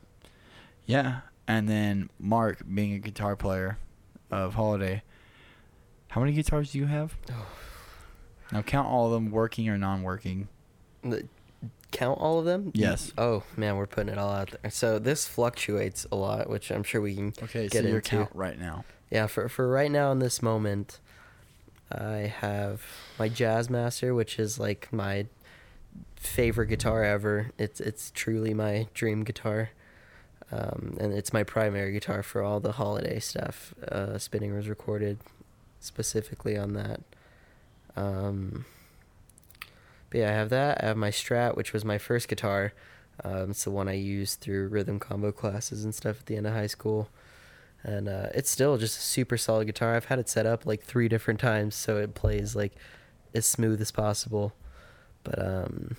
yeah, 0.87 1.19
and 1.47 1.69
then 1.69 2.09
Marc 2.19 2.63
being 2.73 2.93
a 2.93 2.99
guitar 2.99 3.35
player 3.35 3.77
of 4.31 4.55
Holiday. 4.55 5.03
How 6.07 6.21
many 6.21 6.33
guitars 6.33 6.71
do 6.71 6.79
you 6.79 6.87
have? 6.87 7.15
Now 8.51 8.61
count 8.61 8.87
all 8.87 9.07
of 9.07 9.11
them 9.13 9.31
working 9.31 9.67
or 9.69 9.77
non-working. 9.77 10.47
The- 11.03 11.25
count 11.91 12.19
all 12.19 12.39
of 12.39 12.45
them? 12.45 12.71
Yes. 12.73 13.11
Oh 13.17 13.43
man, 13.55 13.77
we're 13.77 13.85
putting 13.87 14.11
it 14.11 14.17
all 14.17 14.31
out 14.31 14.51
there. 14.61 14.71
So 14.71 14.97
this 14.99 15.27
fluctuates 15.27 16.05
a 16.11 16.15
lot, 16.15 16.49
which 16.49 16.71
I'm 16.71 16.83
sure 16.83 17.01
we 17.01 17.15
can. 17.15 17.33
Okay, 17.43 17.67
Get 17.67 17.83
so 17.83 17.87
your 17.87 17.97
into- 17.97 18.09
count 18.09 18.29
right 18.33 18.59
now. 18.59 18.83
Yeah, 19.11 19.27
for 19.27 19.47
for 19.47 19.69
right 19.69 19.91
now 19.91 20.11
in 20.11 20.19
this 20.19 20.41
moment, 20.41 20.99
I 21.91 22.33
have 22.39 22.83
my 23.19 23.29
Jazzmaster, 23.29 24.15
which 24.15 24.39
is 24.39 24.59
like 24.59 24.91
my 24.91 25.27
favorite 26.15 26.67
guitar 26.67 27.03
ever. 27.03 27.51
It's 27.59 27.79
it's 27.79 28.09
truly 28.11 28.53
my 28.55 28.87
dream 28.95 29.23
guitar, 29.23 29.69
um, 30.51 30.97
and 30.99 31.13
it's 31.13 31.31
my 31.31 31.43
primary 31.43 31.91
guitar 31.91 32.23
for 32.23 32.41
all 32.41 32.59
the 32.59 32.71
holiday 32.73 33.19
stuff. 33.19 33.75
Uh, 33.87 34.17
Spinning 34.17 34.55
was 34.55 34.67
recorded 34.67 35.19
specifically 35.79 36.57
on 36.57 36.73
that. 36.73 37.01
Um, 37.95 38.65
but 40.09 40.19
yeah, 40.19 40.29
I 40.29 40.33
have 40.33 40.49
that. 40.49 40.83
I 40.83 40.87
have 40.87 40.97
my 40.97 41.11
Strat, 41.11 41.55
which 41.55 41.73
was 41.73 41.83
my 41.83 41.97
first 41.97 42.27
guitar. 42.27 42.73
Um, 43.23 43.51
it's 43.51 43.63
the 43.63 43.71
one 43.71 43.87
I 43.87 43.93
used 43.93 44.39
through 44.39 44.67
rhythm 44.67 44.99
combo 44.99 45.31
classes 45.31 45.83
and 45.83 45.93
stuff 45.93 46.19
at 46.19 46.25
the 46.25 46.37
end 46.37 46.47
of 46.47 46.53
high 46.53 46.67
school. 46.67 47.09
And 47.83 48.07
uh, 48.07 48.27
it's 48.33 48.49
still 48.49 48.77
just 48.77 48.97
a 48.97 49.01
super 49.01 49.37
solid 49.37 49.65
guitar. 49.65 49.95
I've 49.95 50.05
had 50.05 50.19
it 50.19 50.29
set 50.29 50.45
up 50.45 50.65
like 50.65 50.81
three 50.81 51.07
different 51.07 51.39
times 51.39 51.75
so 51.75 51.97
it 51.97 52.15
plays 52.15 52.55
like 52.55 52.73
as 53.33 53.45
smooth 53.45 53.81
as 53.81 53.91
possible. 53.91 54.53
But 55.23 55.39
um, 55.39 55.97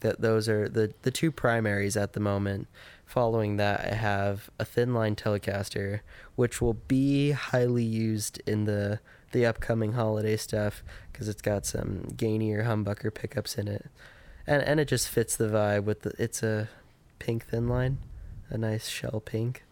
that 0.00 0.20
those 0.20 0.48
are 0.48 0.68
the 0.68 0.92
the 1.02 1.10
two 1.10 1.32
primaries 1.32 1.96
at 1.96 2.12
the 2.12 2.20
moment. 2.20 2.68
Following 3.06 3.56
that, 3.56 3.80
I 3.80 3.94
have 3.94 4.48
a 4.58 4.64
thin 4.64 4.94
line 4.94 5.16
Telecaster, 5.16 6.00
which 6.34 6.62
will 6.62 6.74
be 6.74 7.32
highly 7.32 7.84
used 7.84 8.40
in 8.46 8.64
the 8.64 9.00
the 9.32 9.44
upcoming 9.46 9.92
holiday 9.92 10.36
stuff 10.36 10.82
because 11.12 11.28
it's 11.28 11.42
got 11.42 11.66
some 11.66 12.08
gainier 12.16 12.64
humbucker 12.64 13.12
pickups 13.12 13.56
in 13.58 13.68
it, 13.68 13.86
and 14.46 14.62
and 14.62 14.78
it 14.80 14.86
just 14.88 15.08
fits 15.08 15.36
the 15.36 15.48
vibe 15.48 15.84
with 15.84 16.02
the. 16.02 16.12
It's 16.18 16.42
a 16.42 16.68
pink 17.18 17.46
thin 17.46 17.68
line, 17.68 17.98
a 18.50 18.56
nice 18.58 18.88
shell 18.88 19.20
pink. 19.24 19.64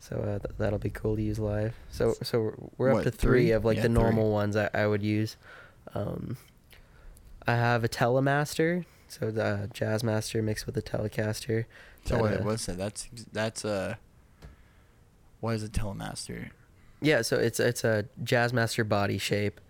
So 0.00 0.16
uh, 0.16 0.38
th- 0.40 0.56
that'll 0.58 0.78
be 0.80 0.90
cool 0.90 1.14
to 1.16 1.22
use 1.22 1.38
live. 1.38 1.74
So 1.90 2.14
so 2.22 2.70
we're- 2.76 2.90
up 2.92 2.96
What, 2.96 3.04
to 3.04 3.10
three, 3.12 3.42
three? 3.44 3.50
of 3.52 3.64
like 3.64 3.76
Yeah, 3.76 3.82
the 3.82 3.88
three. 3.88 3.94
normal 4.02 4.32
ones 4.32 4.56
I, 4.56 4.68
I 4.74 4.86
would 4.86 5.02
use. 5.02 5.36
Um, 5.94 6.36
I 7.46 7.54
have 7.56 7.84
a 7.84 7.88
Telemaster, 7.88 8.84
so 9.08 9.30
the 9.30 9.68
Jazzmaster 9.74 10.42
mixed 10.42 10.66
with 10.66 10.76
a 10.76 10.82
Telecaster. 10.82 11.66
So 12.04 12.16
that, 12.16 12.22
wait, 12.24 12.40
uh, 12.40 12.42
what's 12.44 12.66
that? 12.66 12.78
That's 12.78 13.08
that's 13.32 13.64
uh 13.64 13.94
what 15.40 15.54
is 15.54 15.62
a 15.62 15.68
telemaster? 15.68 16.50
Yeah, 17.02 17.22
so 17.22 17.36
it's 17.36 17.60
it's 17.60 17.84
a 17.84 18.06
Jazzmaster 18.22 18.88
body 18.88 19.18
shape, 19.18 19.60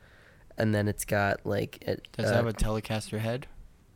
and 0.58 0.74
then 0.74 0.86
it's 0.86 1.04
got 1.04 1.44
like 1.44 1.82
it. 1.82 2.06
Does 2.12 2.26
uh, 2.26 2.34
it 2.34 2.36
have 2.36 2.46
a 2.46 2.52
Telecaster 2.52 3.18
head? 3.18 3.46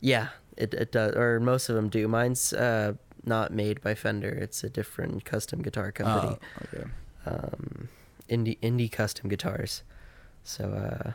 Yeah, 0.01 0.29
it 0.57 0.73
it 0.73 0.91
does, 0.91 1.15
or 1.15 1.39
most 1.39 1.69
of 1.69 1.75
them 1.75 1.89
do. 1.89 2.07
Mine's 2.07 2.51
uh 2.53 2.93
not 3.23 3.53
made 3.53 3.81
by 3.81 3.93
Fender. 3.93 4.29
It's 4.29 4.63
a 4.63 4.69
different 4.69 5.25
custom 5.25 5.61
guitar 5.61 5.91
company. 5.91 6.37
Oh, 6.39 6.77
okay. 6.77 6.89
Um, 7.25 7.89
indie 8.29 8.57
indie 8.59 8.91
custom 8.91 9.29
guitars. 9.29 9.83
So 10.43 10.71
uh, 10.71 11.11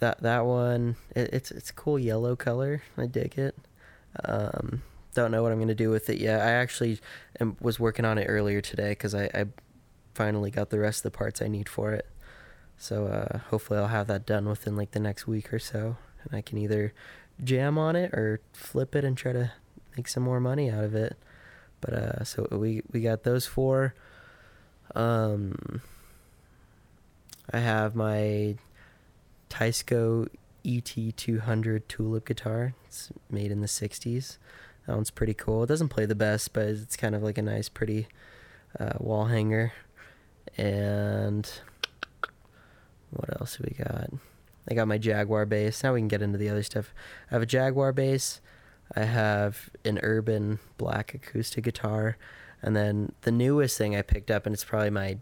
that 0.00 0.22
that 0.22 0.44
one 0.44 0.96
it, 1.14 1.30
it's 1.32 1.50
it's 1.50 1.70
a 1.70 1.74
cool 1.74 1.98
yellow 1.98 2.36
color. 2.36 2.82
I 2.96 3.06
dig 3.06 3.38
it. 3.38 3.56
Um, 4.24 4.82
don't 5.14 5.30
know 5.30 5.42
what 5.42 5.52
I'm 5.52 5.58
gonna 5.58 5.74
do 5.74 5.90
with 5.90 6.10
it 6.10 6.18
yet. 6.18 6.40
I 6.40 6.50
actually 6.50 7.00
am, 7.40 7.56
was 7.60 7.80
working 7.80 8.04
on 8.04 8.18
it 8.18 8.26
earlier 8.26 8.60
today 8.60 8.90
because 8.90 9.14
I, 9.14 9.24
I 9.34 9.46
finally 10.18 10.50
got 10.50 10.70
the 10.70 10.80
rest 10.80 11.04
of 11.04 11.12
the 11.12 11.16
parts 11.16 11.40
I 11.40 11.46
need 11.46 11.68
for 11.68 11.92
it. 11.92 12.04
So 12.76 13.06
uh, 13.06 13.38
hopefully 13.50 13.78
I'll 13.78 13.86
have 13.86 14.08
that 14.08 14.26
done 14.26 14.48
within 14.48 14.74
like 14.74 14.90
the 14.90 14.98
next 14.98 15.28
week 15.28 15.52
or 15.54 15.60
so, 15.60 15.96
and 16.24 16.36
I 16.36 16.40
can 16.42 16.58
either 16.58 16.92
jam 17.44 17.78
on 17.78 17.94
it 17.94 18.12
or 18.12 18.40
flip 18.52 18.96
it 18.96 19.04
and 19.04 19.16
try 19.16 19.32
to 19.32 19.52
make 19.96 20.08
some 20.08 20.24
more 20.24 20.40
money 20.40 20.70
out 20.70 20.82
of 20.82 20.96
it. 20.96 21.16
But 21.80 21.94
uh, 21.94 22.24
so 22.24 22.48
we 22.50 22.82
we 22.90 23.00
got 23.00 23.22
those 23.22 23.46
four. 23.46 23.94
Um, 24.96 25.82
I 27.52 27.60
have 27.60 27.94
my 27.94 28.56
Teisco 29.48 30.26
ET200 30.64 31.82
tulip 31.86 32.26
guitar. 32.26 32.74
It's 32.88 33.12
made 33.30 33.52
in 33.52 33.60
the 33.60 33.68
60s. 33.68 34.38
That 34.86 34.96
one's 34.96 35.12
pretty 35.12 35.34
cool. 35.34 35.62
It 35.62 35.68
doesn't 35.68 35.90
play 35.90 36.06
the 36.06 36.16
best, 36.16 36.52
but 36.52 36.66
it's 36.66 36.96
kind 36.96 37.14
of 37.14 37.22
like 37.22 37.38
a 37.38 37.42
nice, 37.42 37.68
pretty 37.68 38.08
uh, 38.80 38.94
wall 38.98 39.26
hanger. 39.26 39.72
And 40.56 41.50
what 43.10 43.40
else 43.40 43.56
do 43.56 43.64
we 43.68 43.74
got? 43.82 44.10
I 44.70 44.74
got 44.74 44.88
my 44.88 44.98
Jaguar 44.98 45.46
bass. 45.46 45.82
Now 45.82 45.94
we 45.94 46.00
can 46.00 46.08
get 46.08 46.22
into 46.22 46.38
the 46.38 46.48
other 46.48 46.62
stuff. 46.62 46.92
I 47.30 47.34
have 47.34 47.42
a 47.42 47.46
Jaguar 47.46 47.92
bass. 47.92 48.40
I 48.94 49.04
have 49.04 49.70
an 49.84 49.98
urban 50.02 50.58
black 50.76 51.14
acoustic 51.14 51.64
guitar. 51.64 52.16
And 52.62 52.74
then 52.74 53.12
the 53.22 53.32
newest 53.32 53.78
thing 53.78 53.96
I 53.96 54.02
picked 54.02 54.30
up, 54.30 54.46
and 54.46 54.52
it's 54.54 54.64
probably 54.64 54.90
my 54.90 55.18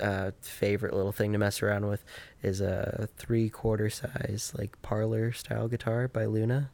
uh, 0.00 0.32
favorite 0.40 0.92
little 0.94 1.12
thing 1.12 1.32
to 1.32 1.38
mess 1.38 1.62
around 1.62 1.86
with, 1.86 2.04
is 2.42 2.60
a 2.60 3.08
three 3.16 3.48
quarter 3.48 3.88
size, 3.90 4.52
like 4.56 4.80
parlor 4.82 5.32
style 5.32 5.68
guitar 5.68 6.08
by 6.08 6.26
Luna. 6.26 6.70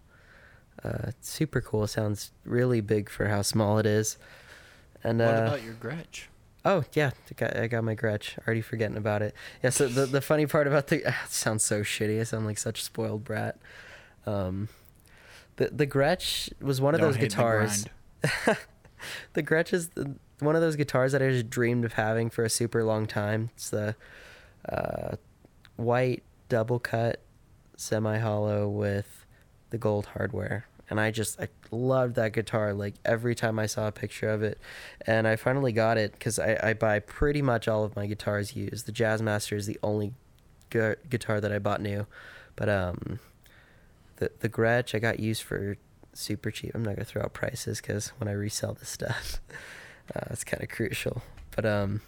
Uh, 0.82 1.10
super 1.20 1.60
cool. 1.60 1.86
Sounds 1.86 2.32
really 2.44 2.80
big 2.80 3.08
for 3.08 3.28
how 3.28 3.42
small 3.42 3.78
it 3.78 3.86
is. 3.86 4.18
And 5.04 5.18
What 5.20 5.28
uh, 5.28 5.42
about 5.46 5.62
your 5.62 5.74
Gretsch? 5.74 6.24
Oh 6.66 6.82
yeah, 6.94 7.12
I 7.30 7.34
got, 7.36 7.56
I 7.56 7.66
got 7.68 7.84
my 7.84 7.94
Gretsch. 7.94 8.36
Already 8.44 8.60
forgetting 8.60 8.96
about 8.96 9.22
it. 9.22 9.34
Yeah. 9.62 9.70
So 9.70 9.86
the 9.86 10.04
the 10.04 10.20
funny 10.20 10.46
part 10.46 10.66
about 10.66 10.88
the 10.88 10.96
it 11.08 11.14
sounds 11.28 11.62
so 11.62 11.82
shitty. 11.82 12.20
I 12.20 12.24
sound 12.24 12.44
like 12.44 12.58
such 12.58 12.80
a 12.80 12.82
spoiled 12.82 13.22
brat. 13.22 13.56
Um, 14.26 14.68
the 15.56 15.68
the 15.68 15.86
Gretsch 15.86 16.50
was 16.60 16.80
one 16.80 16.94
of 16.94 17.00
Don't 17.00 17.10
those 17.10 17.16
hate 17.16 17.30
the 17.30 17.36
guitars. 17.36 17.86
The, 19.34 19.42
Gretsch 19.42 19.72
is 19.72 19.90
the, 19.90 20.16
one 20.40 20.56
of 20.56 20.62
those 20.62 20.74
guitars 20.74 21.12
that 21.12 21.22
I 21.22 21.28
just 21.28 21.50
dreamed 21.50 21.84
of 21.84 21.92
having 21.92 22.30
for 22.30 22.44
a 22.44 22.50
super 22.50 22.82
long 22.82 23.06
time. 23.06 23.50
It's 23.54 23.70
the 23.70 23.94
uh, 24.68 25.16
white 25.76 26.22
double 26.48 26.78
cut 26.78 27.20
semi 27.76 28.18
hollow 28.18 28.68
with 28.68 29.26
the 29.70 29.78
gold 29.78 30.06
hardware. 30.06 30.66
And 30.88 31.00
I 31.00 31.10
just 31.10 31.40
I 31.40 31.48
loved 31.70 32.14
that 32.14 32.32
guitar 32.32 32.72
like 32.72 32.94
every 33.04 33.34
time 33.34 33.58
I 33.58 33.66
saw 33.66 33.88
a 33.88 33.92
picture 33.92 34.28
of 34.28 34.42
it. 34.42 34.58
And 35.06 35.26
I 35.26 35.36
finally 35.36 35.72
got 35.72 35.98
it 35.98 36.12
because 36.12 36.38
I, 36.38 36.58
I 36.62 36.74
buy 36.74 37.00
pretty 37.00 37.42
much 37.42 37.66
all 37.66 37.84
of 37.84 37.96
my 37.96 38.06
guitars 38.06 38.54
used. 38.54 38.86
The 38.86 38.92
Jazzmaster 38.92 39.56
is 39.56 39.66
the 39.66 39.78
only 39.82 40.14
gu- 40.70 40.96
guitar 41.08 41.40
that 41.40 41.52
I 41.52 41.58
bought 41.58 41.80
new. 41.80 42.06
But 42.54 42.68
um, 42.68 43.18
the 44.16 44.30
the 44.40 44.48
Gretsch 44.48 44.94
I 44.94 44.98
got 44.98 45.18
used 45.20 45.42
for 45.42 45.76
super 46.12 46.50
cheap. 46.50 46.72
I'm 46.74 46.84
not 46.84 46.96
gonna 46.96 47.04
throw 47.04 47.22
out 47.22 47.32
prices 47.32 47.80
because 47.80 48.08
when 48.18 48.28
I 48.28 48.32
resell 48.32 48.74
this 48.74 48.88
stuff, 48.88 49.40
uh, 50.14 50.26
it's 50.30 50.44
kind 50.44 50.62
of 50.62 50.68
crucial. 50.68 51.22
But 51.54 51.66
um, 51.66 52.00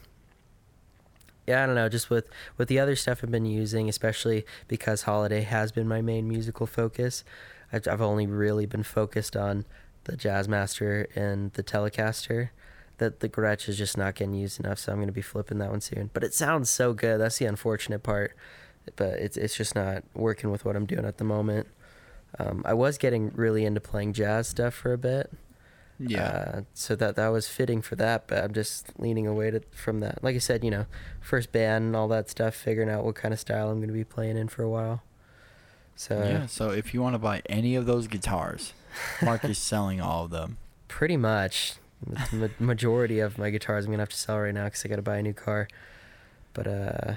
yeah, 1.47 1.63
I 1.63 1.67
don't 1.67 1.75
know. 1.75 1.89
Just 1.89 2.11
with 2.11 2.29
with 2.57 2.69
the 2.69 2.79
other 2.79 2.95
stuff 2.95 3.21
I've 3.23 3.31
been 3.31 3.47
using, 3.47 3.89
especially 3.89 4.45
because 4.69 5.03
holiday 5.03 5.43
has 5.43 5.73
been 5.73 5.89
my 5.89 6.03
main 6.03 6.29
musical 6.29 6.67
focus. 6.67 7.25
I've 7.73 7.87
I've 7.89 8.01
only 8.01 8.27
really 8.27 8.67
been 8.67 8.83
focused 8.83 9.37
on 9.37 9.65
the 10.05 10.17
Jazzmaster 10.17 11.07
and 11.17 11.53
the 11.53 11.63
Telecaster. 11.63 12.51
That 12.99 13.21
the 13.21 13.29
Gretsch 13.29 13.69
is 13.69 13.79
just 13.79 13.97
not 13.97 14.17
getting 14.17 14.35
used 14.35 14.59
enough, 14.59 14.81
so 14.81 14.93
I'm 14.93 14.99
gonna 14.99 15.13
be 15.13 15.23
flipping 15.23 15.59
that 15.59 15.71
one 15.71 15.81
soon. 15.81 16.11
But 16.13 16.25
it 16.25 16.35
sounds 16.35 16.69
so 16.69 16.93
good. 16.93 17.21
That's 17.21 17.39
the 17.39 17.47
unfortunate 17.47 18.03
part. 18.03 18.35
But 18.97 19.15
it's 19.21 19.37
it's 19.37 19.57
just 19.57 19.75
not 19.75 20.03
working 20.15 20.51
with 20.51 20.65
what 20.65 20.75
I'm 20.75 20.87
doing 20.87 21.05
at 21.05 21.19
the 21.19 21.25
moment. 21.25 21.69
Um, 22.39 22.63
I 22.65 22.75
was 22.75 22.99
getting 22.99 23.31
really 23.35 23.65
into 23.65 23.81
playing 23.81 24.13
jazz 24.13 24.49
stuff 24.49 24.75
for 24.75 24.93
a 24.93 24.99
bit. 24.99 25.31
Yeah. 25.99 26.53
Uh, 26.55 26.61
so 26.75 26.95
that 26.97 27.17
that 27.17 27.29
was 27.29 27.49
fitting 27.49 27.83
for 27.83 27.97
that, 27.97 28.29
but 28.29 28.45
I'm 28.45 28.53
just 28.53 28.99
leaning 28.99 29.27
away 29.27 29.51
to, 29.51 29.61
from 29.73 30.01
that. 30.01 30.23
Like 30.23 30.37
I 30.37 30.39
said, 30.39 30.63
you 30.63 30.71
know, 30.71 30.87
first 31.21 31.51
band 31.51 31.87
and 31.87 31.97
all 31.97 32.09
that 32.09 32.31
stuff, 32.31 32.55
figuring 32.55 32.89
out 32.89 33.05
what 33.05 33.17
kind 33.17 33.35
of 33.35 33.41
style 33.41 33.71
I'm 33.71 33.79
going 33.79 33.89
to 33.89 33.95
be 33.95 34.05
playing 34.05 34.37
in 34.37 34.49
for 34.49 34.63
a 34.63 34.69
while. 34.69 35.03
So 35.99 36.23
yeah. 36.23 36.47
So 36.47 36.71
if 36.71 36.95
you 36.95 37.03
want 37.03 37.15
to 37.15 37.19
buy 37.19 37.43
any 37.47 37.75
of 37.75 37.85
those 37.87 38.07
guitars, 38.07 38.73
Marc 39.21 39.45
is 39.45 39.59
selling 39.73 40.01
all 40.01 40.25
of 40.27 40.31
them. 40.31 40.57
pretty 40.87 41.17
much 41.17 41.75
the 42.33 42.51
majority 42.61 43.19
of 43.19 43.37
my 43.37 43.51
guitars 43.51 43.85
I'm 43.85 43.89
going 43.91 43.99
to 43.99 44.03
have 44.03 44.09
to 44.11 44.17
sell 44.17 44.39
right 44.39 44.55
now 44.55 44.67
because 44.67 44.85
I 44.85 44.89
got 44.89 44.97
to 44.97 45.03
buy 45.03 45.17
a 45.17 45.23
new 45.23 45.33
car. 45.33 45.67
But 46.55 46.67
uh, 46.69 47.15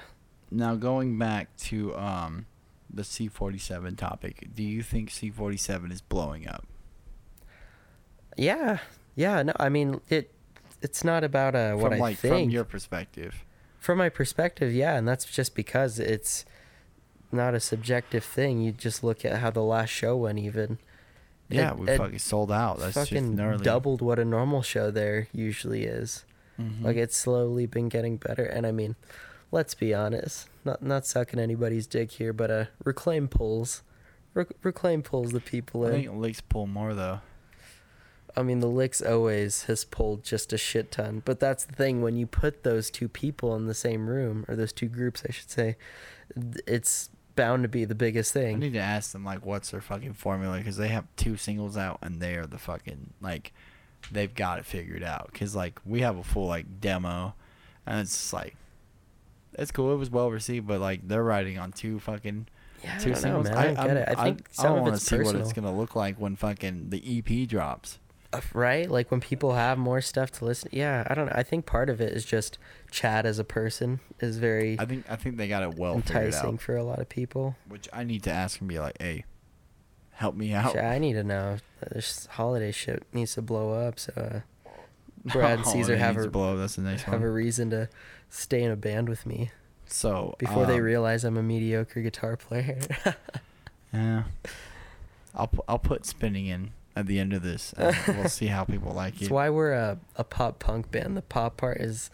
Now 0.50 0.74
going 0.76 1.20
back 1.20 1.56
to 1.70 1.96
um, 1.96 2.48
the 2.92 3.04
C47 3.04 3.96
topic, 3.98 4.48
do 4.56 4.64
you 4.64 4.82
think 4.82 5.12
C47 5.12 5.92
is 5.92 6.02
blowing 6.02 6.48
up? 6.48 6.66
yeah, 8.38 8.80
yeah, 9.16 9.44
no, 9.44 9.54
I 9.60 9.70
mean 9.70 10.02
it. 10.10 10.32
It's 10.82 11.04
not 11.04 11.24
about 11.24 11.54
uh, 11.54 11.74
what 11.76 11.92
from 11.92 11.94
I 11.94 11.98
like 11.98 12.18
think. 12.18 12.34
from 12.34 12.50
your 12.50 12.64
perspective. 12.64 13.46
from 13.78 13.98
my 14.00 14.10
perspective, 14.10 14.74
yeah, 14.74 14.98
and 14.98 15.08
that's 15.08 15.26
just 15.26 15.54
because 15.54 16.00
it's 16.00 16.46
not 17.34 17.54
a 17.54 17.60
subjective 17.60 18.24
thing. 18.24 18.62
You 18.62 18.72
just 18.72 19.04
look 19.04 19.24
at 19.26 19.40
how 19.40 19.52
the 19.52 19.62
last 19.64 19.90
show 19.90 20.16
went, 20.18 20.40
even. 20.40 20.78
Yeah, 21.50 21.72
It- 21.72 21.78
we 21.80 21.88
it 21.90 21.98
fucking 21.98 22.20
sold 22.20 22.52
out. 22.52 22.80
That's 22.80 22.94
fucking 22.94 23.36
doubled 23.64 24.02
what 24.02 24.20
a 24.20 24.26
normal 24.26 24.62
show 24.62 24.90
there 24.92 25.28
usually 25.34 25.84
is. 25.86 26.24
Mhm. 26.60 26.84
Like 26.84 26.96
it's 26.98 27.16
slowly 27.18 27.66
been 27.66 27.90
getting 27.90 28.18
better, 28.18 28.44
and 28.44 28.66
I 28.68 28.72
mean, 28.72 28.96
let's 29.52 29.74
be 29.74 29.94
honest, 29.94 30.48
not 30.64 30.82
not 30.82 31.06
sucking 31.06 31.40
anybody's 31.40 31.88
dick 31.88 32.12
here, 32.12 32.32
but 32.34 32.52
uh, 32.52 32.66
reclaim 32.84 33.28
pulls, 33.28 33.84
Rec- 34.34 34.54
reclaim 34.64 35.02
pulls 35.02 35.32
the 35.32 35.42
people 35.42 35.86
in. 35.86 35.92
I 35.94 35.96
think 36.04 36.16
Licks 36.16 36.40
pull 36.42 36.68
more 36.68 36.94
though. 36.94 37.20
I 38.38 38.44
mean, 38.44 38.62
the 38.62 38.70
licks 38.70 39.02
always 39.02 39.64
has 39.64 39.84
pulled 39.84 40.24
just 40.24 40.54
a 40.54 40.58
shit 40.58 40.90
ton, 40.90 41.22
but 41.26 41.42
that's 41.42 41.66
the 41.66 41.74
thing 41.74 42.02
when 42.02 42.16
you 42.16 42.26
put 42.26 42.64
those 42.64 42.90
two 42.90 43.10
people 43.10 43.54
in 43.58 43.66
the 43.68 43.74
same 43.74 44.08
room, 44.10 44.46
or 44.48 44.56
those 44.56 44.72
two 44.72 44.88
groups, 44.88 45.24
I 45.28 45.34
should 45.34 45.50
say, 45.50 45.76
it's 46.66 47.10
bound 47.36 47.64
to 47.64 47.70
be 47.70 47.86
the 47.86 47.96
biggest 47.96 48.34
thing. 48.34 48.56
I 48.56 48.60
need 48.60 48.74
to 48.74 48.80
ask 48.80 49.12
them 49.12 49.24
like 49.26 49.46
what's 49.46 49.72
their 49.72 49.82
fucking 49.82 50.14
formula 50.14 50.58
because 50.58 50.78
they 50.78 50.90
have 50.90 51.06
two 51.16 51.38
singles 51.38 51.78
out 51.78 52.00
and 52.02 52.22
they 52.22 52.36
are 52.36 52.46
the 52.46 52.58
fucking 52.58 53.14
like 53.22 53.54
they've 54.12 54.34
got 54.34 54.60
it 54.60 54.66
figured 54.66 55.04
out 55.04 55.30
because 55.32 55.56
like 55.56 55.80
we 55.86 56.02
have 56.02 56.18
a 56.18 56.24
full 56.24 56.48
like 56.48 56.82
demo 56.82 57.34
and 57.86 58.00
it's 58.00 58.12
just 58.14 58.34
like 58.34 58.56
it's 59.54 59.72
cool 59.72 59.94
it 59.94 59.98
was 59.98 60.10
well 60.10 60.32
received 60.32 60.66
but 60.68 60.80
like 60.80 61.08
they're 61.08 61.24
riding 61.24 61.60
on 61.60 61.72
two 61.72 62.00
fucking 62.00 62.48
yeah, 62.84 62.96
I 62.96 63.00
two 63.00 63.10
know, 63.10 63.16
singles 63.16 63.50
man. 63.50 63.58
I, 63.58 63.64
don't 63.66 63.76
get 63.76 63.82
I'm- 63.88 63.98
it. 63.98 64.10
I 64.18 64.24
think 64.24 64.48
I 64.50 64.54
some 64.64 64.74
of 64.76 64.82
wanna 64.82 64.94
it's 64.96 65.04
see 65.04 65.18
personal. 65.18 65.34
what 65.42 65.42
it's 65.44 65.54
gonna 65.54 65.76
look 65.76 65.96
like 65.96 66.18
when 66.18 66.36
fucking 66.36 66.90
the 66.90 67.20
EP 67.20 67.48
drops 67.48 68.00
right? 68.54 68.90
Like 68.90 69.12
when 69.12 69.20
people 69.22 69.54
have 69.54 69.78
more 69.78 70.02
stuff 70.02 70.32
to 70.32 70.46
listen 70.46 70.70
yeah 70.72 71.06
i 71.10 71.14
don't 71.14 71.26
know 71.28 71.34
i 71.36 71.44
think 71.44 71.66
part 71.66 71.90
of 71.90 72.00
it 72.00 72.14
is 72.14 72.24
just 72.24 72.58
chad 72.90 73.26
as 73.26 73.40
a 73.40 73.44
person 73.44 74.00
is 74.20 74.38
very 74.38 74.78
I 74.80 74.86
think 74.86 75.06
I 75.10 75.16
think 75.16 75.38
they 75.38 75.48
got 75.48 75.64
it 75.64 75.76
well 75.76 75.96
enticing 75.96 76.58
for 76.58 76.76
a 76.76 76.84
lot 76.84 77.00
of 77.00 77.10
people. 77.10 77.56
Which 77.68 77.88
I 77.92 78.04
need 78.04 78.24
to 78.24 78.32
ask 78.32 78.60
and 78.60 78.70
be 78.70 78.80
like 78.80 78.98
hey 79.02 79.26
help 80.12 80.36
me 80.36 80.54
out. 80.54 80.74
Shit, 80.74 80.84
i 80.84 81.00
need 81.00 81.14
to 81.14 81.24
know. 81.24 81.58
This 81.92 82.28
holiday 82.32 82.72
shit 82.72 83.04
needs 83.14 83.34
to 83.36 83.42
blow 83.42 83.72
up 83.74 84.00
so 84.00 84.12
uh, 84.16 84.40
Brad 85.26 85.60
and 85.60 85.68
Caesar 85.68 85.98
have 85.98 86.18
a- 86.18 86.30
blow 86.30 86.58
that's 86.58 86.76
the 86.76 86.84
next 86.84 87.04
have 87.04 87.16
one. 87.16 87.24
a 87.24 87.32
reason 87.32 87.70
to 87.72 87.90
stay 88.30 88.64
in 88.64 88.72
a 88.72 88.76
band 88.76 89.10
with 89.10 89.26
me 89.26 89.52
so 89.86 90.36
before 90.38 90.66
they 90.66 90.78
um, 90.78 90.84
realize 90.84 91.24
i'm 91.26 91.38
a 91.38 91.44
mediocre 91.44 92.02
guitar 92.02 92.38
player. 92.38 92.80
Yeah. 93.94 94.24
I'll 95.36 95.50
I'll 95.68 95.80
put 95.80 96.06
spinning 96.06 96.46
in 96.46 96.72
at 96.96 97.08
the 97.08 97.20
end 97.20 97.34
of 97.34 97.42
this. 97.44 97.74
And 97.74 97.96
we'll 98.18 98.30
see 98.30 98.48
how 98.48 98.64
people 98.64 98.94
like 98.94 99.16
it. 99.16 99.20
that's 99.22 99.32
why 99.32 99.50
we're 99.50 99.72
a, 99.74 99.98
a 100.16 100.24
pop 100.24 100.60
punk 100.60 100.92
band 100.92 101.16
the 101.18 101.22
pop 101.22 101.58
part 101.58 101.78
is 101.82 102.10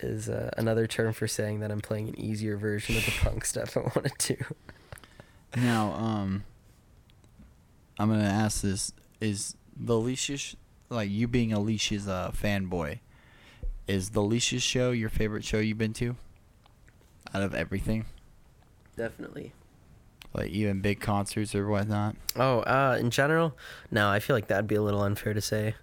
is 0.00 0.28
uh, 0.28 0.50
another 0.58 0.86
term 0.86 1.12
for 1.12 1.28
saying 1.28 1.60
that 1.60 1.70
i'm 1.70 1.80
playing 1.80 2.08
an 2.08 2.18
easier 2.18 2.56
version 2.56 2.96
of 2.96 3.04
the 3.04 3.12
punk 3.22 3.44
stuff 3.52 3.76
i 3.76 3.80
want 3.80 4.06
to 4.18 4.34
do 4.36 4.44
Now, 5.56 5.92
um, 5.92 6.44
I'm 7.98 8.08
gonna 8.08 8.24
ask 8.24 8.60
this: 8.62 8.92
Is 9.20 9.56
the 9.76 9.96
Leashes 9.98 10.56
like 10.90 11.08
you 11.10 11.28
being 11.28 11.50
Leashes 11.54 12.08
uh, 12.08 12.32
fanboy? 12.34 12.98
Is 13.86 14.10
the 14.10 14.20
Leashes 14.22 14.62
show 14.64 14.90
your 14.90 15.10
favorite 15.10 15.44
show 15.44 15.58
you've 15.58 15.78
been 15.78 15.92
to? 15.94 16.16
Out 17.32 17.42
of 17.42 17.54
everything, 17.54 18.04
definitely 18.96 19.52
like 20.34 20.50
even 20.50 20.80
big 20.80 21.00
concerts 21.00 21.54
or 21.54 21.66
whatnot. 21.68 22.16
Oh, 22.36 22.60
uh, 22.60 22.96
in 22.98 23.10
general, 23.10 23.56
no. 23.90 24.08
I 24.08 24.18
feel 24.20 24.34
like 24.36 24.48
that'd 24.48 24.66
be 24.66 24.74
a 24.74 24.82
little 24.82 25.02
unfair 25.02 25.32
to 25.34 25.40
say. 25.40 25.74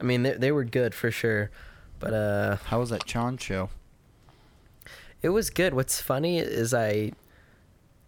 I 0.00 0.04
mean, 0.04 0.22
they 0.22 0.32
they 0.32 0.52
were 0.52 0.64
good 0.64 0.94
for 0.94 1.10
sure, 1.10 1.50
but 1.98 2.12
uh, 2.12 2.56
How 2.66 2.80
was 2.80 2.90
that 2.90 3.06
Chon 3.06 3.38
show? 3.38 3.70
it 5.22 5.30
was 5.30 5.50
good. 5.50 5.72
What's 5.74 6.00
funny 6.00 6.38
is 6.38 6.72
I, 6.74 7.10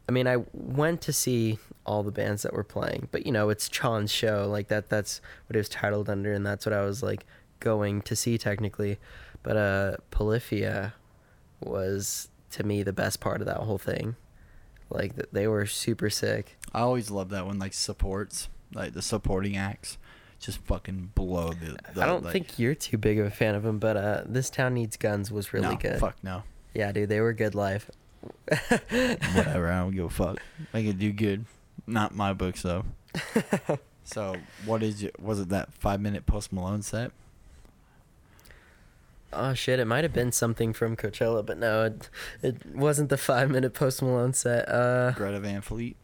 I 0.08 0.12
mean, 0.12 0.28
I 0.28 0.44
went 0.52 1.00
to 1.02 1.12
see 1.12 1.58
all 1.86 2.02
the 2.02 2.12
bands 2.12 2.42
that 2.42 2.52
were 2.52 2.62
playing, 2.64 3.08
but 3.10 3.24
you 3.24 3.32
know, 3.32 3.48
it's 3.48 3.68
Chon's 3.68 4.12
show, 4.12 4.46
like 4.48 4.68
that. 4.68 4.90
That's 4.90 5.20
what 5.46 5.56
it 5.56 5.58
was 5.58 5.68
titled 5.70 6.10
under, 6.10 6.32
and 6.34 6.44
that's 6.46 6.66
what 6.66 6.74
I 6.74 6.82
was 6.82 7.02
like 7.02 7.24
going 7.60 8.02
to 8.02 8.14
see 8.14 8.36
technically. 8.38 8.98
But 9.42 9.56
uh, 9.56 9.96
Polyphia 10.10 10.92
was 11.60 12.28
to 12.50 12.62
me 12.64 12.82
the 12.82 12.92
best 12.92 13.20
part 13.20 13.40
of 13.40 13.46
that 13.46 13.56
whole 13.58 13.78
thing. 13.78 14.16
Like 14.90 15.14
th- 15.16 15.28
they 15.32 15.46
were 15.46 15.66
super 15.66 16.10
sick. 16.10 16.56
I 16.72 16.80
always 16.80 17.10
love 17.10 17.30
that 17.30 17.46
when 17.46 17.58
like 17.58 17.72
supports, 17.72 18.48
like 18.72 18.92
the 18.94 19.02
supporting 19.02 19.56
acts, 19.56 19.98
just 20.38 20.58
fucking 20.64 21.12
blow 21.14 21.50
the. 21.50 21.78
the 21.94 22.02
I 22.02 22.06
don't 22.06 22.24
like- 22.24 22.32
think 22.32 22.58
you're 22.58 22.74
too 22.74 22.98
big 22.98 23.18
of 23.18 23.26
a 23.26 23.30
fan 23.30 23.54
of 23.54 23.62
them, 23.62 23.78
but 23.78 23.96
uh, 23.96 24.22
this 24.26 24.50
town 24.50 24.74
needs 24.74 24.96
guns 24.96 25.30
was 25.30 25.52
really 25.52 25.68
no, 25.68 25.76
good. 25.76 26.00
Fuck 26.00 26.16
no. 26.22 26.42
Yeah, 26.74 26.92
dude, 26.92 27.08
they 27.08 27.20
were 27.20 27.32
good 27.32 27.54
live. 27.54 27.90
Whatever. 28.48 29.70
I 29.70 29.78
don't 29.80 29.94
give 29.94 30.04
a 30.04 30.10
fuck. 30.10 30.38
They 30.72 30.84
can 30.84 30.98
do 30.98 31.12
good. 31.12 31.44
Not 31.86 32.14
my 32.14 32.32
books 32.32 32.62
though. 32.62 32.84
So 34.08 34.36
what 34.64 34.82
is 34.82 35.02
it? 35.02 35.20
Was 35.20 35.38
it 35.38 35.50
that 35.50 35.74
five 35.74 36.00
minute 36.00 36.24
Post 36.24 36.50
Malone 36.50 36.80
set? 36.80 37.12
Oh 39.32 39.52
shit! 39.54 39.78
It 39.78 39.84
might 39.84 40.04
have 40.04 40.12
been 40.12 40.32
something 40.32 40.72
from 40.72 40.96
Coachella, 40.96 41.44
but 41.44 41.58
no, 41.58 41.84
it, 41.84 42.08
it 42.42 42.66
wasn't 42.74 43.10
the 43.10 43.18
five 43.18 43.50
minute 43.50 43.74
Post 43.74 44.00
Malone 44.02 44.32
set. 44.32 44.68
Uh, 44.68 45.10
Greta 45.12 45.38
Van 45.40 45.60
Fleet. 45.60 45.96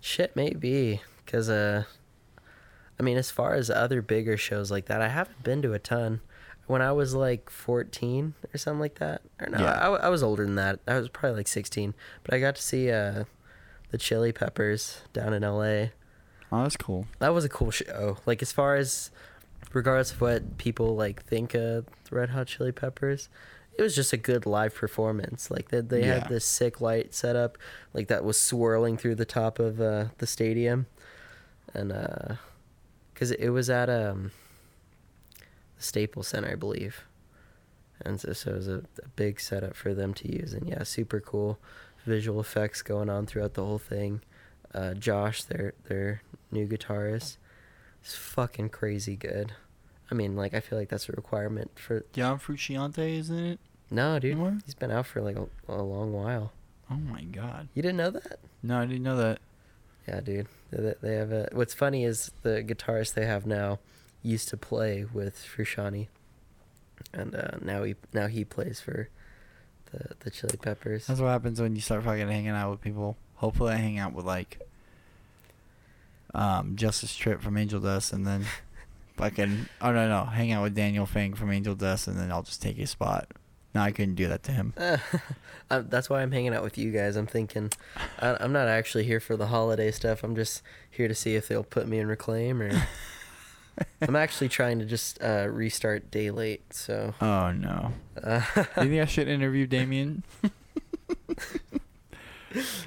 shit, 0.00 0.34
maybe 0.36 1.00
because 1.24 1.48
uh, 1.48 1.84
I 2.98 3.02
mean, 3.02 3.16
as 3.16 3.30
far 3.30 3.54
as 3.54 3.70
other 3.70 4.02
bigger 4.02 4.36
shows 4.36 4.70
like 4.70 4.86
that, 4.86 5.00
I 5.00 5.08
haven't 5.08 5.42
been 5.42 5.62
to 5.62 5.72
a 5.72 5.78
ton. 5.78 6.20
When 6.66 6.82
I 6.82 6.90
was 6.90 7.14
like 7.14 7.48
fourteen 7.50 8.34
or 8.52 8.58
something 8.58 8.80
like 8.80 8.98
that, 8.98 9.22
or 9.40 9.48
no, 9.48 9.58
Yeah. 9.58 9.72
I, 9.74 9.86
I 9.88 10.08
was 10.08 10.24
older 10.24 10.44
than 10.44 10.56
that. 10.56 10.80
I 10.88 10.98
was 10.98 11.08
probably 11.08 11.36
like 11.38 11.48
sixteen, 11.48 11.94
but 12.24 12.34
I 12.34 12.40
got 12.40 12.56
to 12.56 12.62
see 12.62 12.90
uh, 12.90 13.24
the 13.92 13.98
Chili 13.98 14.32
Peppers 14.32 15.02
down 15.12 15.32
in 15.32 15.44
L.A. 15.44 15.92
Oh, 16.50 16.62
that's 16.64 16.76
cool. 16.76 17.06
That 17.20 17.32
was 17.32 17.44
a 17.44 17.48
cool 17.48 17.70
show. 17.70 18.18
Like 18.26 18.42
as 18.42 18.50
far 18.50 18.74
as 18.74 19.12
regardless 19.76 20.10
of 20.12 20.20
what 20.22 20.56
people 20.56 20.96
like 20.96 21.22
think 21.22 21.54
of 21.54 21.84
the 22.08 22.16
Red 22.16 22.30
Hot 22.30 22.46
Chili 22.46 22.72
Peppers, 22.72 23.28
it 23.78 23.82
was 23.82 23.94
just 23.94 24.12
a 24.14 24.16
good 24.16 24.46
live 24.46 24.74
performance. 24.74 25.50
Like 25.50 25.68
they 25.68 25.82
they 25.82 26.00
Yeah. 26.00 26.14
had 26.14 26.28
this 26.28 26.46
sick 26.46 26.80
light 26.80 27.14
setup, 27.14 27.58
like 27.92 28.08
that 28.08 28.24
was 28.24 28.40
swirling 28.40 28.96
through 28.96 29.16
the 29.16 29.26
top 29.26 29.58
of 29.58 29.80
uh, 29.80 30.06
the 30.18 30.26
stadium, 30.26 30.86
and 31.74 31.92
uh, 31.92 32.36
because 33.12 33.30
it 33.32 33.50
was 33.50 33.68
at 33.68 33.90
um 33.90 34.30
the 35.76 35.82
Staples 35.82 36.28
Center, 36.28 36.52
I 36.52 36.54
believe, 36.54 37.02
and 38.00 38.18
so, 38.18 38.32
so 38.32 38.52
it 38.52 38.56
was 38.56 38.68
a, 38.68 38.78
a 39.04 39.08
big 39.14 39.38
setup 39.40 39.76
for 39.76 39.92
them 39.92 40.14
to 40.14 40.32
use. 40.40 40.54
And 40.54 40.66
yeah, 40.66 40.84
super 40.84 41.20
cool 41.20 41.58
visual 42.06 42.40
effects 42.40 42.80
going 42.82 43.10
on 43.10 43.26
throughout 43.26 43.54
the 43.54 43.64
whole 43.64 43.78
thing. 43.78 44.22
Uh, 44.74 44.94
Josh, 44.94 45.42
their 45.44 45.74
their 45.88 46.22
new 46.50 46.66
guitarist, 46.66 47.36
is 48.02 48.14
fucking 48.14 48.70
crazy 48.70 49.16
good. 49.16 49.52
I 50.10 50.14
mean, 50.14 50.36
like 50.36 50.54
I 50.54 50.60
feel 50.60 50.78
like 50.78 50.88
that's 50.88 51.08
a 51.08 51.12
requirement 51.12 51.72
for. 51.78 52.04
John 52.12 52.38
Frusciante, 52.38 53.18
isn't 53.18 53.38
it? 53.38 53.58
No, 53.90 54.18
dude, 54.18 54.32
Anymore? 54.32 54.58
he's 54.64 54.74
been 54.74 54.90
out 54.90 55.06
for 55.06 55.20
like 55.20 55.36
a, 55.36 55.46
a 55.68 55.82
long 55.82 56.12
while. 56.12 56.52
Oh 56.90 56.96
my 56.96 57.22
god. 57.22 57.68
You 57.74 57.82
didn't 57.82 57.96
know 57.96 58.10
that? 58.10 58.38
No, 58.62 58.80
I 58.80 58.86
didn't 58.86 59.02
know 59.02 59.16
that. 59.16 59.38
Yeah, 60.08 60.20
dude. 60.20 60.46
They, 60.70 60.94
they 61.00 61.14
have 61.14 61.32
a. 61.32 61.48
What's 61.52 61.74
funny 61.74 62.04
is 62.04 62.30
the 62.42 62.62
guitarist 62.62 63.14
they 63.14 63.26
have 63.26 63.46
now 63.46 63.78
used 64.22 64.48
to 64.48 64.56
play 64.56 65.04
with 65.12 65.36
Frusciante, 65.44 66.06
and 67.12 67.34
uh, 67.34 67.58
now 67.62 67.82
he 67.82 67.96
now 68.12 68.26
he 68.28 68.44
plays 68.44 68.80
for 68.80 69.08
the 69.92 70.14
the 70.20 70.30
Chili 70.30 70.56
Peppers. 70.60 71.06
That's 71.06 71.20
what 71.20 71.28
happens 71.28 71.60
when 71.60 71.74
you 71.74 71.80
start 71.80 72.04
fucking 72.04 72.28
hanging 72.28 72.48
out 72.50 72.70
with 72.70 72.80
people. 72.80 73.16
Hopefully, 73.36 73.72
I 73.72 73.76
hang 73.76 73.98
out 73.98 74.12
with 74.12 74.24
like 74.24 74.60
um 76.34 76.76
Justice 76.76 77.14
Tripp 77.16 77.40
from 77.42 77.56
Angel 77.56 77.80
Dust, 77.80 78.12
and 78.12 78.26
then 78.26 78.44
fucking 79.16 79.66
oh 79.80 79.92
no 79.92 80.08
no, 80.08 80.24
hang 80.24 80.52
out 80.52 80.62
with 80.62 80.74
Daniel 80.74 81.06
Fang 81.06 81.34
from 81.34 81.50
Angel 81.50 81.74
Dust, 81.74 82.08
and 82.08 82.18
then 82.18 82.30
I'll 82.30 82.42
just 82.42 82.62
take 82.62 82.76
his 82.76 82.90
spot. 82.90 83.28
No, 83.74 83.82
I 83.82 83.90
couldn't 83.90 84.14
do 84.14 84.28
that 84.28 84.42
to 84.44 84.52
him. 84.52 84.74
Uh, 85.68 85.82
that's 85.88 86.08
why 86.08 86.22
I'm 86.22 86.30
hanging 86.30 86.54
out 86.54 86.62
with 86.62 86.78
you 86.78 86.92
guys. 86.92 87.16
I'm 87.16 87.26
thinking, 87.26 87.72
I, 88.20 88.36
I'm 88.38 88.52
not 88.52 88.68
actually 88.68 89.02
here 89.02 89.18
for 89.18 89.36
the 89.36 89.48
holiday 89.48 89.90
stuff. 89.90 90.22
I'm 90.22 90.36
just 90.36 90.62
here 90.88 91.08
to 91.08 91.14
see 91.14 91.34
if 91.34 91.48
they'll 91.48 91.64
put 91.64 91.88
me 91.88 91.98
in 91.98 92.06
reclaim 92.06 92.62
or. 92.62 92.70
I'm 94.00 94.14
actually 94.14 94.48
trying 94.48 94.78
to 94.78 94.84
just 94.84 95.20
uh, 95.20 95.48
restart 95.50 96.10
day 96.10 96.30
late, 96.30 96.72
so. 96.72 97.14
Oh 97.20 97.50
no. 97.50 97.92
Uh, 98.22 98.42
you 98.56 98.62
think 98.62 99.02
I 99.02 99.06
should 99.06 99.26
interview 99.26 99.66
Damien? 99.66 100.22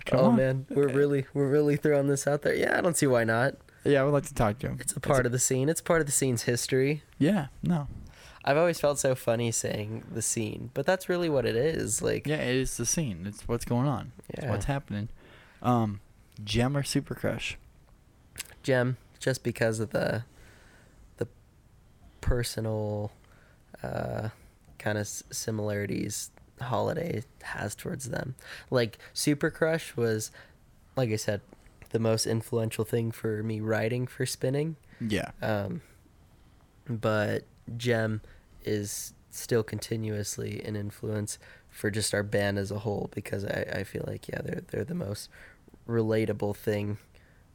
Come 0.05 0.19
oh 0.19 0.25
on. 0.27 0.35
man, 0.37 0.65
we're 0.69 0.87
really 0.87 1.25
we're 1.33 1.49
really 1.49 1.75
throwing 1.75 2.07
this 2.07 2.25
out 2.25 2.41
there. 2.41 2.55
Yeah, 2.55 2.77
I 2.77 2.81
don't 2.81 2.97
see 2.97 3.07
why 3.07 3.23
not. 3.23 3.55
Yeah, 3.85 4.01
I 4.01 4.03
would 4.03 4.13
like 4.13 4.25
to 4.25 4.33
talk 4.33 4.59
to 4.59 4.67
him. 4.67 4.77
It's 4.81 4.93
a 4.93 4.99
part 4.99 5.25
of 5.25 5.31
the 5.31 5.39
scene. 5.39 5.69
It's 5.69 5.81
part 5.81 6.01
of 6.01 6.05
the 6.05 6.11
scene's 6.11 6.43
history. 6.43 7.03
Yeah, 7.17 7.47
no. 7.63 7.87
I've 8.43 8.57
always 8.57 8.79
felt 8.79 8.99
so 8.99 9.15
funny 9.15 9.51
saying 9.51 10.03
the 10.11 10.21
scene, 10.21 10.71
but 10.73 10.85
that's 10.85 11.07
really 11.09 11.29
what 11.29 11.45
it 11.45 11.55
is. 11.55 12.01
Like, 12.01 12.25
Yeah, 12.27 12.37
it 12.37 12.55
is 12.55 12.77
the 12.77 12.85
scene. 12.85 13.25
It's 13.25 13.47
what's 13.47 13.65
going 13.65 13.87
on. 13.87 14.11
It's 14.29 14.43
Yeah. 14.43 14.51
what's 14.51 14.65
happening. 14.65 15.09
Um, 15.61 15.99
Gem 16.43 16.75
or 16.75 16.83
Super 16.83 17.15
Crush? 17.15 17.57
Gem, 18.63 18.97
just 19.19 19.43
because 19.43 19.79
of 19.79 19.91
the 19.91 20.23
the 21.17 21.27
personal 22.21 23.11
uh, 23.83 24.29
kind 24.77 24.97
of 24.97 25.07
similarities 25.07 26.31
Holiday 26.61 27.23
has 27.43 27.75
towards 27.75 28.09
them. 28.09 28.35
Like 28.69 28.97
Super 29.13 29.49
Crush 29.49 29.95
was, 29.95 30.31
like 30.95 31.09
I 31.09 31.15
said, 31.17 31.41
the 31.89 31.99
most 31.99 32.25
influential 32.25 32.85
thing 32.85 33.11
for 33.11 33.43
me 33.43 33.59
writing 33.59 34.07
for 34.07 34.25
spinning. 34.25 34.75
Yeah. 35.01 35.31
Um, 35.41 35.81
but 36.87 37.43
Gem 37.77 38.21
is 38.63 39.13
still 39.31 39.63
continuously 39.63 40.61
an 40.63 40.75
influence 40.75 41.37
for 41.69 41.91
just 41.91 42.13
our 42.13 42.23
band 42.23 42.57
as 42.57 42.71
a 42.71 42.79
whole 42.79 43.09
because 43.13 43.45
I, 43.45 43.65
I 43.77 43.83
feel 43.83 44.03
like 44.07 44.27
yeah 44.27 44.41
they're 44.41 44.63
they're 44.69 44.83
the 44.83 44.95
most 44.95 45.29
relatable 45.87 46.55
thing 46.55 46.97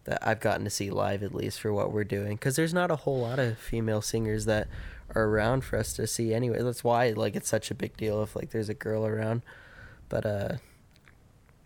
that 0.05 0.19
I've 0.27 0.41
gotten 0.41 0.65
to 0.65 0.71
see 0.71 0.91
live 0.91 1.23
at 1.23 1.35
least 1.35 1.61
for 1.61 1.73
what 1.73 1.93
we're 1.93 2.05
doing 2.05 2.37
because 2.37 2.57
there's 2.57 2.75
not 2.75 2.91
a 2.91 2.97
whole 2.97 3.21
lot 3.21 3.39
of 3.39 3.59
female 3.59 4.03
singers 4.03 4.45
that 4.45 4.69
are 5.15 5.25
around 5.25 5.65
for 5.65 5.79
us 5.79 5.93
to 5.95 6.07
see 6.07 6.33
anyway 6.33 6.63
that's 6.63 6.85
why 6.85 7.11
like 7.11 7.35
it's 7.35 7.49
such 7.49 7.71
a 7.71 7.75
big 7.75 7.97
deal 7.97 8.23
if 8.23 8.37
like 8.37 8.51
there's 8.51 8.69
a 8.69 8.75
girl 8.75 9.05
around 9.05 9.43
but 10.09 10.25
uh 10.25 10.55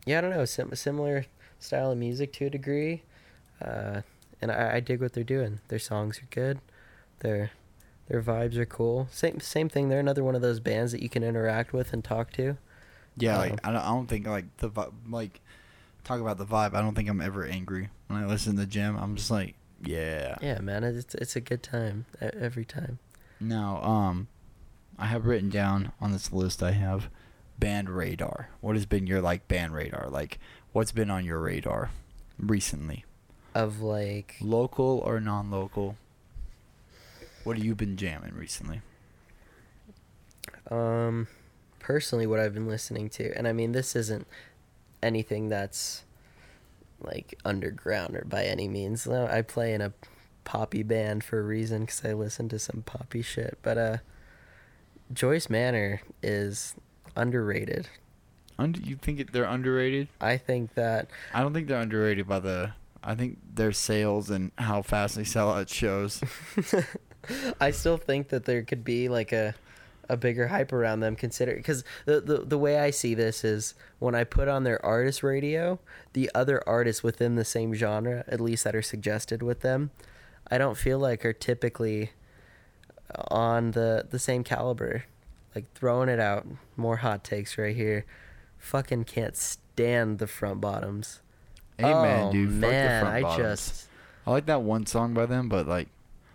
yeah 0.06 0.18
I 0.18 0.20
don't 0.22 0.30
know 0.30 0.44
sim- 0.44 0.74
similar 0.74 1.26
style 1.58 1.92
of 1.92 1.98
music 1.98 2.32
to 2.32 2.46
a 2.46 2.50
degree 2.50 3.02
uh 3.62 4.00
and 4.40 4.52
I, 4.52 4.76
I 4.76 4.80
dig 4.80 5.00
what 5.00 5.12
they're 5.12 5.24
doing 5.24 5.60
their 5.68 5.78
songs 5.78 6.18
are 6.18 6.28
good 6.30 6.60
their 7.20 7.50
their 8.08 8.22
vibes 8.22 8.56
are 8.56 8.66
cool 8.66 9.08
same 9.10 9.40
same 9.40 9.68
thing 9.68 9.88
they're 9.88 10.00
another 10.00 10.24
one 10.24 10.34
of 10.34 10.42
those 10.42 10.60
bands 10.60 10.92
that 10.92 11.02
you 11.02 11.08
can 11.08 11.22
interact 11.22 11.72
with 11.72 11.92
and 11.92 12.02
talk 12.04 12.32
to 12.32 12.56
Yeah, 13.16 13.34
Um, 13.34 13.40
like 13.40 13.60
I 13.66 13.72
don't, 13.72 13.82
I 13.82 13.88
don't 13.88 14.06
think 14.06 14.26
like 14.26 14.56
the 14.58 14.70
like 15.08 15.40
talk 16.04 16.20
about 16.20 16.38
the 16.38 16.46
vibe. 16.46 16.74
I 16.74 16.80
don't 16.80 16.94
think 16.94 17.08
I'm 17.08 17.20
ever 17.20 17.44
angry 17.44 17.90
when 18.06 18.22
I 18.22 18.26
listen 18.26 18.56
to 18.56 18.66
Gem. 18.66 18.96
I'm 18.96 19.16
just 19.16 19.30
like, 19.30 19.54
yeah. 19.84 20.36
yeah 20.40 20.58
man 20.60 20.84
it's 20.84 21.14
it's 21.14 21.36
a 21.36 21.40
good 21.40 21.62
time 21.62 22.06
every 22.20 22.64
time 22.64 22.98
Now, 23.40 23.82
um, 23.82 24.28
I 24.98 25.06
have 25.06 25.26
written 25.26 25.50
down 25.50 25.92
on 26.00 26.12
this 26.12 26.32
list. 26.32 26.62
I 26.62 26.72
have 26.72 27.08
band 27.58 27.90
radar. 27.90 28.50
What 28.60 28.76
has 28.76 28.86
been 28.86 29.06
your 29.06 29.20
like 29.20 29.48
band 29.48 29.74
radar? 29.74 30.08
Like, 30.08 30.38
what's 30.78 30.92
been 30.92 31.10
on 31.10 31.24
your 31.24 31.40
radar 31.40 31.90
recently? 32.38 33.04
of 33.52 33.80
like 33.80 34.36
Local 34.40 35.02
or 35.04 35.18
non-local? 35.18 35.96
What 37.42 37.56
have 37.56 37.66
you 37.66 37.74
been 37.74 37.96
jamming 37.96 38.34
recently? 38.34 38.82
Um, 40.70 41.26
personally, 41.80 42.28
what 42.28 42.38
I've 42.38 42.54
been 42.54 42.68
listening 42.68 43.08
to, 43.10 43.36
and 43.36 43.48
I 43.48 43.52
mean, 43.52 43.72
this 43.72 43.96
isn't 43.96 44.28
anything 45.02 45.48
that's 45.48 46.04
like 47.00 47.34
underground 47.44 48.14
or 48.14 48.24
by 48.24 48.44
any 48.44 48.68
means. 48.68 49.04
No, 49.04 49.26
I 49.26 49.42
play 49.42 49.74
in 49.74 49.80
a 49.80 49.92
poppy 50.44 50.84
band 50.84 51.24
for 51.24 51.40
a 51.40 51.42
reason 51.42 51.80
because 51.80 52.04
I 52.04 52.12
listen 52.12 52.48
to 52.50 52.58
some 52.60 52.82
poppy 52.86 53.22
shit. 53.22 53.58
But 53.62 53.78
uh, 53.78 53.96
Joyce 55.12 55.50
Manor 55.50 56.02
is 56.22 56.76
underrated. 57.16 57.88
Under, 58.58 58.80
you 58.80 58.96
think 58.96 59.20
it, 59.20 59.32
they're 59.32 59.44
underrated? 59.44 60.08
I 60.20 60.36
think 60.36 60.74
that 60.74 61.08
I 61.32 61.42
don't 61.42 61.54
think 61.54 61.68
they're 61.68 61.80
underrated 61.80 62.26
by 62.26 62.40
the. 62.40 62.72
I 63.02 63.14
think 63.14 63.38
their 63.54 63.72
sales 63.72 64.28
and 64.28 64.50
how 64.58 64.82
fast 64.82 65.14
they 65.14 65.24
sell 65.24 65.50
out 65.50 65.68
shows. 65.68 66.20
I 67.60 67.70
still 67.70 67.96
think 67.96 68.28
that 68.28 68.44
there 68.44 68.62
could 68.62 68.84
be 68.84 69.08
like 69.08 69.32
a 69.32 69.54
a 70.08 70.16
bigger 70.16 70.48
hype 70.48 70.72
around 70.72 71.00
them 71.00 71.14
consider 71.14 71.54
because 71.54 71.84
the, 72.06 72.20
the 72.20 72.38
the 72.38 72.58
way 72.58 72.78
I 72.78 72.90
see 72.90 73.14
this 73.14 73.44
is 73.44 73.74
when 73.98 74.14
I 74.14 74.24
put 74.24 74.48
on 74.48 74.64
their 74.64 74.84
artist 74.84 75.22
radio, 75.22 75.78
the 76.14 76.30
other 76.34 76.66
artists 76.66 77.02
within 77.02 77.36
the 77.36 77.44
same 77.44 77.74
genre, 77.74 78.24
at 78.26 78.40
least 78.40 78.64
that 78.64 78.74
are 78.74 78.82
suggested 78.82 79.42
with 79.42 79.60
them, 79.60 79.90
I 80.50 80.58
don't 80.58 80.76
feel 80.76 80.98
like 80.98 81.24
are 81.24 81.32
typically 81.32 82.12
on 83.30 83.72
the 83.72 84.06
the 84.08 84.18
same 84.18 84.44
caliber. 84.44 85.04
Like 85.54 85.72
throwing 85.74 86.08
it 86.08 86.20
out, 86.20 86.46
more 86.76 86.96
hot 86.96 87.24
takes 87.24 87.58
right 87.58 87.74
here. 87.74 88.04
Fucking 88.58 89.04
can't 89.04 89.36
stand 89.36 90.18
the 90.18 90.26
front 90.26 90.60
bottoms. 90.60 91.20
Amen, 91.80 92.24
oh, 92.26 92.32
dude. 92.32 92.50
Fuck 92.50 92.60
the 92.60 92.98
front 93.00 93.06
I 93.06 93.22
bottoms. 93.22 93.36
just 93.58 93.86
I 94.26 94.30
like 94.32 94.46
that 94.46 94.62
one 94.62 94.84
song 94.86 95.14
by 95.14 95.26
them, 95.26 95.48
but 95.48 95.66
like, 95.66 95.88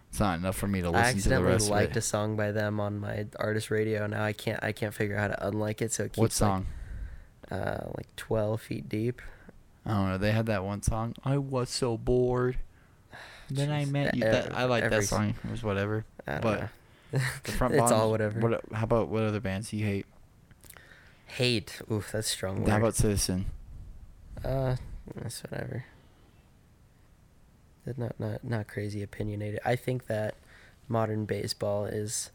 it's 0.09 0.19
not 0.19 0.39
enough 0.39 0.55
for 0.55 0.67
me 0.67 0.81
to 0.81 0.89
listen 0.89 1.01
to 1.01 1.13
the 1.13 1.17
accidentally 1.17 1.51
rest 1.51 1.69
liked 1.69 1.95
a 1.97 2.01
song 2.01 2.35
by 2.35 2.51
them 2.51 2.79
on 2.79 2.99
my 2.99 3.25
artist 3.37 3.69
radio. 3.69 4.07
Now 4.07 4.23
I 4.23 4.31
can't 4.33 4.63
I 4.63 4.71
can't 4.71 4.93
figure 4.93 5.17
out 5.17 5.31
how 5.31 5.35
to 5.35 5.47
unlike 5.47 5.81
it. 5.81 5.91
So 5.91 6.03
it 6.03 6.09
keeps 6.13 6.17
What 6.17 6.31
song? 6.31 6.65
Like, 7.51 7.59
uh, 7.61 7.77
like 7.97 8.15
twelve 8.15 8.61
feet 8.61 8.87
deep. 8.87 9.21
I 9.85 9.91
don't 9.91 10.09
know. 10.09 10.17
They 10.17 10.31
had 10.31 10.45
that 10.45 10.63
one 10.63 10.81
song. 10.81 11.13
I 11.25 11.37
was 11.37 11.69
so 11.69 11.97
bored. 11.97 12.57
Then 13.49 13.69
I 13.71 13.83
met 13.85 14.15
you. 14.15 14.23
e- 14.25 14.29
That, 14.29 14.57
I 14.57 14.63
like 14.63 14.89
that 14.89 15.03
song. 15.03 15.35
It 15.43 15.51
was 15.51 15.61
whatever. 15.63 16.05
I 16.25 16.37
But. 16.39 16.69
The 17.11 17.19
front 17.51 17.75
it's 17.75 17.81
bottoms, 17.81 17.91
all 18.01 18.09
whatever. 18.09 18.39
What? 18.39 18.61
How 18.73 18.85
about 18.85 19.09
what 19.09 19.21
other 19.21 19.39
bands 19.39 19.69
do 19.69 19.77
you 19.77 19.85
hate? 19.85 20.07
Hate. 21.37 21.81
Oof, 21.91 22.11
that's 22.11 22.29
strong. 22.29 22.61
Word. 22.61 22.69
How 22.69 22.77
about 22.77 22.95
Citizen? 22.95 23.45
Uh, 24.43 24.75
that's 25.15 25.41
whatever. 25.43 25.85
Not 27.97 28.19
not 28.19 28.43
not 28.43 28.67
crazy 28.67 29.03
opinionated. 29.03 29.59
I 29.65 29.75
think 29.75 30.07
that 30.07 30.35
modern 30.87 31.25
baseball 31.25 31.85
is 31.85 32.31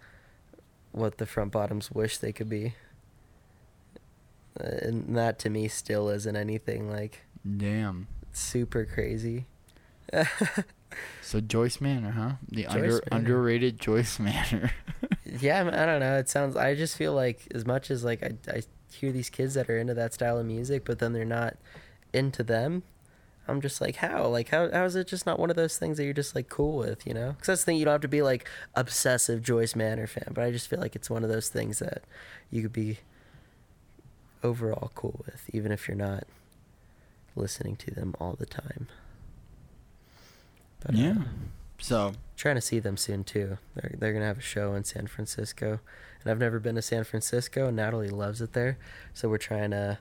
what 0.92 1.18
the 1.18 1.26
front 1.26 1.52
bottoms 1.52 1.90
wish 1.90 2.18
they 2.18 2.32
could 2.32 2.48
be. 2.48 2.74
Uh, 4.60 4.64
And 4.82 5.16
that 5.16 5.38
to 5.40 5.50
me 5.50 5.68
still 5.68 6.08
isn't 6.08 6.36
anything 6.36 6.90
like 6.90 7.20
Damn. 7.56 8.08
super 8.32 8.84
crazy. 8.84 9.46
So 11.22 11.40
Joyce 11.40 11.82
Manor, 11.82 12.12
huh? 12.12 12.32
The 12.50 12.62
Joyce 12.62 12.72
under 12.72 12.88
Manor. 12.88 13.02
underrated 13.10 13.78
Joyce 13.78 14.18
Manor. 14.18 14.72
yeah, 15.40 15.60
I 15.60 15.84
don't 15.86 16.00
know. 16.00 16.16
It 16.16 16.30
sounds. 16.30 16.56
I 16.56 16.74
just 16.74 16.96
feel 16.96 17.12
like 17.12 17.46
as 17.54 17.66
much 17.66 17.90
as 17.90 18.04
like 18.04 18.22
I, 18.22 18.32
I 18.50 18.62
hear 18.98 19.12
these 19.12 19.30
kids 19.30 19.54
that 19.54 19.68
are 19.68 19.78
into 19.78 19.94
that 19.94 20.14
style 20.14 20.38
of 20.38 20.46
music, 20.46 20.84
but 20.84 20.98
then 20.98 21.12
they're 21.12 21.24
not 21.24 21.56
into 22.12 22.42
them. 22.42 22.82
I'm 23.46 23.62
just 23.62 23.80
like, 23.80 23.96
how? 23.96 24.26
Like, 24.26 24.50
how? 24.50 24.70
How 24.70 24.84
is 24.84 24.94
it 24.94 25.08
just 25.08 25.24
not 25.24 25.38
one 25.38 25.48
of 25.48 25.56
those 25.56 25.78
things 25.78 25.96
that 25.96 26.04
you're 26.04 26.12
just 26.12 26.34
like 26.34 26.48
cool 26.48 26.76
with? 26.76 27.06
You 27.06 27.14
know? 27.14 27.30
Because 27.32 27.46
that's 27.46 27.62
the 27.62 27.66
thing. 27.66 27.76
You 27.78 27.86
don't 27.86 27.92
have 27.92 28.00
to 28.02 28.08
be 28.08 28.20
like 28.20 28.46
obsessive 28.74 29.42
Joyce 29.42 29.74
Manor 29.74 30.06
fan, 30.06 30.32
but 30.34 30.44
I 30.44 30.50
just 30.50 30.68
feel 30.68 30.80
like 30.80 30.94
it's 30.94 31.08
one 31.08 31.24
of 31.24 31.30
those 31.30 31.48
things 31.48 31.78
that 31.78 32.02
you 32.50 32.60
could 32.60 32.74
be 32.74 32.98
overall 34.42 34.92
cool 34.94 35.24
with, 35.26 35.48
even 35.52 35.72
if 35.72 35.88
you're 35.88 35.96
not 35.96 36.24
listening 37.36 37.76
to 37.76 37.90
them 37.90 38.14
all 38.20 38.34
the 38.38 38.46
time. 38.46 38.86
But, 40.80 40.94
uh, 40.94 40.98
yeah. 40.98 41.14
So 41.80 42.12
trying 42.36 42.56
to 42.56 42.60
see 42.60 42.80
them 42.80 42.96
soon 42.96 43.24
too. 43.24 43.58
They're 43.74 43.94
they're 43.98 44.12
gonna 44.12 44.26
have 44.26 44.38
a 44.38 44.42
show 44.42 44.74
in 44.74 44.84
San 44.84 45.06
Francisco, 45.06 45.80
and 46.22 46.30
I've 46.30 46.38
never 46.38 46.58
been 46.58 46.74
to 46.76 46.82
San 46.82 47.04
Francisco. 47.04 47.66
and 47.68 47.76
Natalie 47.76 48.10
loves 48.10 48.40
it 48.40 48.52
there, 48.52 48.78
so 49.14 49.28
we're 49.28 49.38
trying 49.38 49.70
to. 49.70 49.98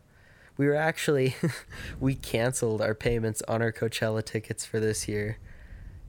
We 0.57 0.65
were 0.65 0.75
actually, 0.75 1.35
we 1.99 2.15
canceled 2.15 2.81
our 2.81 2.95
payments 2.95 3.43
on 3.47 3.61
our 3.61 3.71
Coachella 3.71 4.25
tickets 4.25 4.65
for 4.65 4.79
this 4.79 5.07
year, 5.07 5.37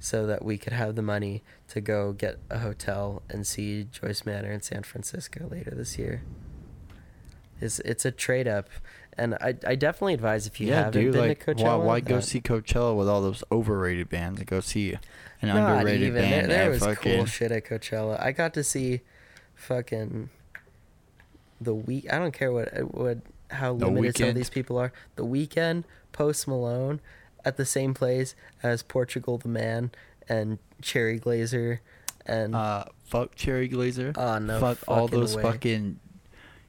so 0.00 0.26
that 0.26 0.42
we 0.44 0.56
could 0.56 0.72
have 0.72 0.94
the 0.94 1.02
money 1.02 1.42
to 1.68 1.80
go 1.82 2.12
get 2.12 2.38
a 2.48 2.60
hotel 2.60 3.22
and 3.28 3.46
see 3.46 3.84
Joyce 3.84 4.24
Manor 4.24 4.50
in 4.52 4.62
San 4.62 4.82
Francisco 4.84 5.46
later 5.50 5.72
this 5.74 5.98
year. 5.98 6.22
It's 7.60 7.80
it's 7.80 8.04
a 8.04 8.10
trade 8.12 8.46
up, 8.46 8.68
and 9.18 9.34
I 9.34 9.54
I 9.66 9.74
definitely 9.74 10.14
advise 10.14 10.46
if 10.46 10.60
you 10.60 10.68
yeah, 10.68 10.84
haven't 10.84 11.02
dude. 11.02 11.12
been 11.12 11.28
Like, 11.28 11.44
to 11.44 11.54
Coachella. 11.54 11.78
why, 11.78 11.84
why 11.84 12.00
go 12.00 12.20
see 12.20 12.40
Coachella 12.40 12.96
with 12.96 13.08
all 13.08 13.20
those 13.20 13.42
overrated 13.50 14.08
bands? 14.08 14.42
Go 14.44 14.60
see 14.60 14.92
an 15.42 15.48
Not 15.48 15.78
underrated 15.78 16.06
even. 16.08 16.22
band. 16.22 16.50
There, 16.50 16.58
there 16.58 16.70
was 16.70 16.78
fucking, 16.80 17.16
cool 17.16 17.26
shit 17.26 17.50
at 17.50 17.64
Coachella. 17.66 18.22
I 18.22 18.30
got 18.32 18.54
to 18.54 18.62
see 18.62 19.00
fucking 19.58 20.30
the 21.60 21.74
week. 21.74 22.10
I 22.12 22.18
don't 22.18 22.32
care 22.32 22.52
what 22.52 22.68
what 22.94 23.18
how 23.50 23.74
The 23.74 23.86
limited 23.86 24.18
some 24.18 24.28
of 24.30 24.34
these 24.34 24.50
people 24.50 24.78
are. 24.78 24.92
The 25.16 25.24
Weeknd, 25.24 25.84
Post 26.12 26.46
Malone, 26.48 27.00
at 27.44 27.56
the 27.56 27.64
same 27.64 27.94
place 27.94 28.34
as 28.62 28.82
Portugal 28.82 29.38
the 29.38 29.48
Man 29.48 29.90
and 30.28 30.58
Cherry 30.82 31.18
Glazerr, 31.18 31.78
and 32.26 32.54
Uh, 32.54 32.84
fuck 33.04 33.34
Cherry 33.34 33.68
Glazerr. 33.68 34.12
oh 34.16 34.38
no, 34.38 34.60
fuck 34.60 34.78
all 34.86 35.08
those 35.08 35.34
way. 35.36 35.42
fucking 35.42 35.98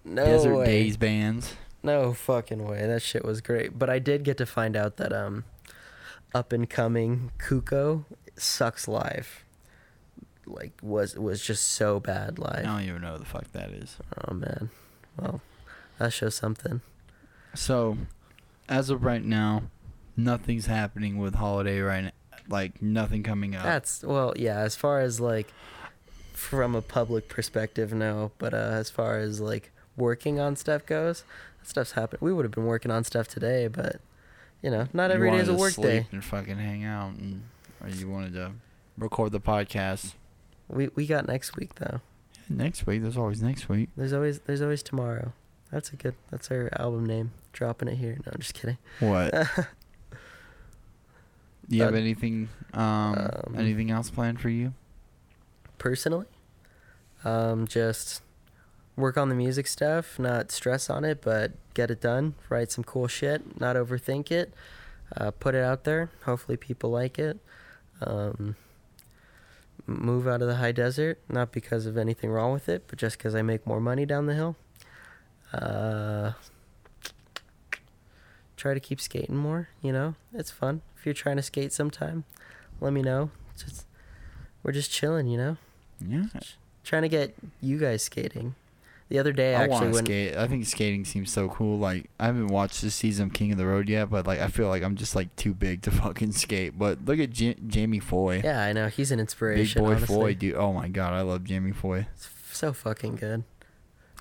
no 0.06 0.26
Desert 0.26 0.56
way. 0.56 0.66
Days 0.66 0.98
bands. 0.98 1.54
No 1.84 2.14
fucking 2.14 2.66
way. 2.66 2.86
That 2.88 3.02
shit 3.02 3.24
was 3.24 3.40
great. 3.42 3.78
But 3.78 3.90
I 3.90 4.00
did 4.00 4.24
get 4.24 4.38
to 4.38 4.46
find 4.46 4.76
out 4.76 4.98
that 4.98 5.14
um 5.14 5.44
up 6.34 6.52
and 6.54 6.70
coming 6.70 7.32
Cuco 7.40 8.06
sucks 8.38 8.88
live. 8.88 9.44
Like 10.50 10.74
was 10.82 11.16
was 11.16 11.41
just 11.41 11.68
so 11.68 12.00
bad 12.00 12.39
like 12.39 12.60
I 12.60 12.64
don't 12.64 12.82
even 12.82 13.02
know 13.02 13.12
what 13.14 13.20
the 13.20 13.26
fuck 13.26 13.52
that 13.52 13.70
is. 13.70 13.97
Oh 14.28 14.34
man. 14.34 14.70
Well, 15.20 15.41
that 15.97 16.12
shows 16.14 16.36
something. 16.36 16.82
So, 17.54 17.97
as 18.68 18.89
of 18.89 19.04
right 19.04 19.24
now, 19.24 19.64
nothing's 20.16 20.66
happening 20.68 21.18
with 21.18 21.36
Holiday 21.36 21.80
right 21.80 22.06
now. 22.06 22.12
Like 22.47 22.82
nothing 22.82 23.22
coming 23.22 23.56
up. 23.56 23.64
That's 23.64 24.04
well, 24.04 24.34
yeah, 24.36 24.60
as 24.60 24.76
far 24.76 25.02
as 25.02 25.20
like 25.20 25.54
from 26.34 26.74
a 26.74 26.82
public 26.82 27.30
perspective, 27.30 27.93
no. 27.93 28.32
But 28.38 28.54
uh 28.54 28.58
as 28.58 28.89
far 28.89 29.20
as 29.20 29.39
like 29.39 29.72
working 29.97 30.39
on 30.39 30.56
stuff 30.56 30.86
goes, 30.86 31.24
that 31.60 31.70
stuff's 31.70 31.91
happened. 31.91 32.22
We 32.22 32.34
would 32.34 32.45
have 32.45 32.52
been 32.52 32.66
working 32.66 32.91
on 32.91 33.04
stuff 33.04 33.28
today, 33.28 33.68
but 33.68 33.97
you 34.62 34.72
know, 34.72 34.88
not 34.93 35.12
every 35.12 35.30
day 35.32 35.38
is 35.38 35.50
a 35.50 35.52
to 35.52 35.58
work 35.58 35.74
sleep 35.74 35.88
day. 35.88 36.08
and 36.12 36.24
fucking 36.24 36.58
hang 36.58 36.84
out, 36.84 37.12
and 37.14 37.43
or 37.82 37.89
you 37.89 38.10
wanted 38.10 38.34
to 38.34 38.52
record 38.97 39.32
the 39.32 39.39
podcast 39.39 40.14
We 40.70 40.89
we 40.95 41.05
got 41.07 41.28
next 41.28 41.55
week 41.55 41.76
though. 41.76 42.01
next 42.47 42.86
week. 42.88 43.01
There's 43.01 43.17
always 43.17 43.41
next 43.41 43.67
week. 43.70 43.89
There's 43.97 44.13
always 44.13 44.39
there's 44.41 44.61
always 44.61 44.84
tomorrow. 44.84 45.34
That's 45.72 45.91
a 45.91 45.95
good. 45.95 46.15
That's 46.32 46.49
our 46.51 46.70
album 46.78 47.05
name. 47.05 47.32
Dropping 47.53 47.88
it 47.89 47.95
here. 47.97 48.17
No, 48.26 48.32
I'm 48.34 48.39
just 48.39 48.53
kidding. 48.53 48.78
What? 48.99 49.32
Do 49.32 49.38
you 51.78 51.84
have 51.84 51.93
Uh, 51.93 51.97
anything? 51.97 52.49
Um, 52.74 52.82
um, 52.84 53.55
anything 53.57 53.91
else 53.91 54.09
planned 54.09 54.39
for 54.41 54.49
you? 54.49 54.74
Personally, 55.78 56.26
um, 57.24 57.67
just 57.67 58.22
work 58.95 59.17
on 59.17 59.30
the 59.30 59.36
music 59.36 59.65
stuff. 59.67 60.20
Not 60.20 60.51
stress 60.51 60.89
on 60.89 61.03
it, 61.05 61.22
but 61.22 61.51
get 61.74 61.89
it 61.91 62.01
done. 62.01 62.36
Write 62.49 62.72
some 62.72 62.84
cool 62.84 63.07
shit. 63.07 63.59
Not 63.59 63.76
overthink 63.76 64.32
it. 64.32 64.53
Uh, 65.15 65.32
put 65.32 65.55
it 65.55 65.63
out 65.63 65.84
there. 65.86 66.09
Hopefully, 66.26 66.57
people 66.57 66.89
like 66.91 67.17
it. 67.17 67.39
Um, 68.01 68.55
move 69.90 70.28
out 70.28 70.42
of 70.42 70.48
the 70.48 70.56
high 70.56 70.72
desert. 70.72 71.20
Not 71.28 71.52
because 71.52 71.86
of 71.86 71.98
anything 71.98 72.30
wrong 72.32 72.54
with 72.54 72.70
it, 72.70 72.86
but 72.88 72.98
just 73.00 73.18
because 73.18 73.36
I 73.36 73.42
make 73.42 73.66
more 73.66 73.80
money 73.80 74.06
down 74.06 74.26
the 74.28 74.36
hill. 74.36 74.56
Uh, 75.54 76.34
try 78.56 78.74
to 78.74 78.80
keep 78.80 79.02
skating 79.02 79.36
more. 79.36 79.70
You 79.82 79.92
know, 79.92 80.16
it's 80.34 80.52
fun. 80.52 80.82
If 80.98 81.06
you're 81.06 81.14
trying 81.14 81.38
to 81.38 81.42
skate 81.44 81.74
sometime, 81.74 82.24
let 82.82 82.94
me 82.94 83.02
know. 83.02 83.32
Just 83.58 83.86
we're 84.64 84.72
just 84.74 84.92
chilling. 84.92 85.28
You 85.28 85.38
know, 85.38 85.58
Yeah, 86.06 86.26
trying 86.84 87.04
to 87.04 87.10
get 87.10 87.36
you 87.62 87.78
guys 87.78 88.04
skating. 88.04 88.56
The 89.10 89.18
other 89.18 89.32
day, 89.34 89.55
I 89.55 89.64
actually, 89.64 89.70
want 89.72 89.84
to 89.86 89.91
when 89.91 90.05
skate. 90.05 90.38
I 90.38 90.47
think 90.47 90.66
skating 90.68 91.03
seems 91.03 91.32
so 91.32 91.49
cool. 91.49 91.80
Like 91.80 92.10
I 92.20 92.28
haven't 92.28 92.47
watched 92.47 92.82
this 92.84 92.93
season 92.93 93.28
of 93.28 93.34
King 93.34 93.51
of 93.51 93.57
the 93.57 93.66
Road 93.66 93.89
yet, 93.89 94.10
but 94.12 94.28
like 94.28 94.39
I 94.39 94.47
feel 94.49 94.68
like 94.68 94.84
I'm 94.84 94.95
just 94.95 95.16
like 95.16 95.36
too 95.36 95.53
big 95.55 95.82
to 95.84 95.91
fucking 95.91 96.32
skate. 96.34 96.78
But 96.78 97.03
look 97.05 97.20
at 97.20 97.32
J- 97.32 97.55
Jamie 97.68 97.99
Foy, 97.99 98.41
yeah, 98.43 98.64
I 98.64 98.72
know 98.72 98.88
he's 98.88 99.12
an 99.12 99.20
inspiration. 99.20 99.82
big 99.82 99.88
boy 99.88 99.95
honestly. 99.95 100.16
Foy, 100.16 100.34
dude. 100.36 100.55
Oh 100.55 100.74
my 100.74 100.88
god, 100.88 101.14
I 101.14 101.22
love 101.22 101.43
Jamie 101.43 101.72
Foy. 101.72 102.05
It's 102.14 102.30
so 102.51 102.72
fucking 102.72 103.16
good. 103.16 103.43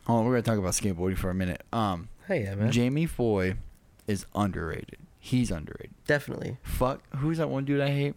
Oh, 0.07 0.23
we're 0.23 0.31
gonna 0.33 0.43
talk 0.43 0.59
about 0.59 0.73
skateboarding 0.73 1.19
for 1.19 1.29
a 1.31 1.35
minute. 1.35 1.63
Um, 1.73 2.09
Hey, 2.27 2.45
yeah, 2.45 2.55
man. 2.55 2.71
Jamie 2.73 3.07
Foy 3.07 3.57
is 4.07 4.25
underrated. 4.35 4.97
He's 5.19 5.51
underrated. 5.51 5.95
Definitely. 6.07 6.57
Fuck, 6.63 7.03
who's 7.17 7.37
that 7.39 7.49
one 7.51 7.65
dude 7.67 7.81
I 7.83 7.91
hate? 7.91 8.15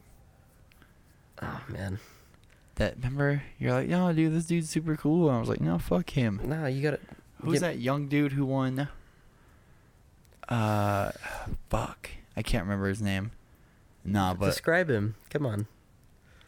Oh 1.41 1.61
man. 1.67 1.99
That 2.75 2.95
remember 2.97 3.43
you're 3.59 3.71
like, 3.73 3.87
no, 3.89 4.11
dude, 4.13 4.33
this 4.33 4.45
dude's 4.45 4.69
super 4.69 4.95
cool. 4.95 5.27
And 5.27 5.37
I 5.37 5.39
was 5.39 5.49
like, 5.49 5.61
no, 5.61 5.77
fuck 5.77 6.09
him. 6.11 6.39
No, 6.43 6.65
you 6.67 6.81
gotta. 6.81 6.99
Who's 7.43 7.59
Get- 7.59 7.61
that 7.61 7.79
young 7.79 8.07
dude 8.07 8.31
who 8.33 8.45
won? 8.45 8.87
Uh, 10.47 11.11
fuck, 11.69 12.09
I 12.35 12.41
can't 12.41 12.63
remember 12.65 12.89
his 12.89 13.01
name. 13.01 13.31
Nah, 14.03 14.33
but 14.33 14.47
describe 14.47 14.89
him. 14.89 15.15
Come 15.29 15.45
on. 15.45 15.67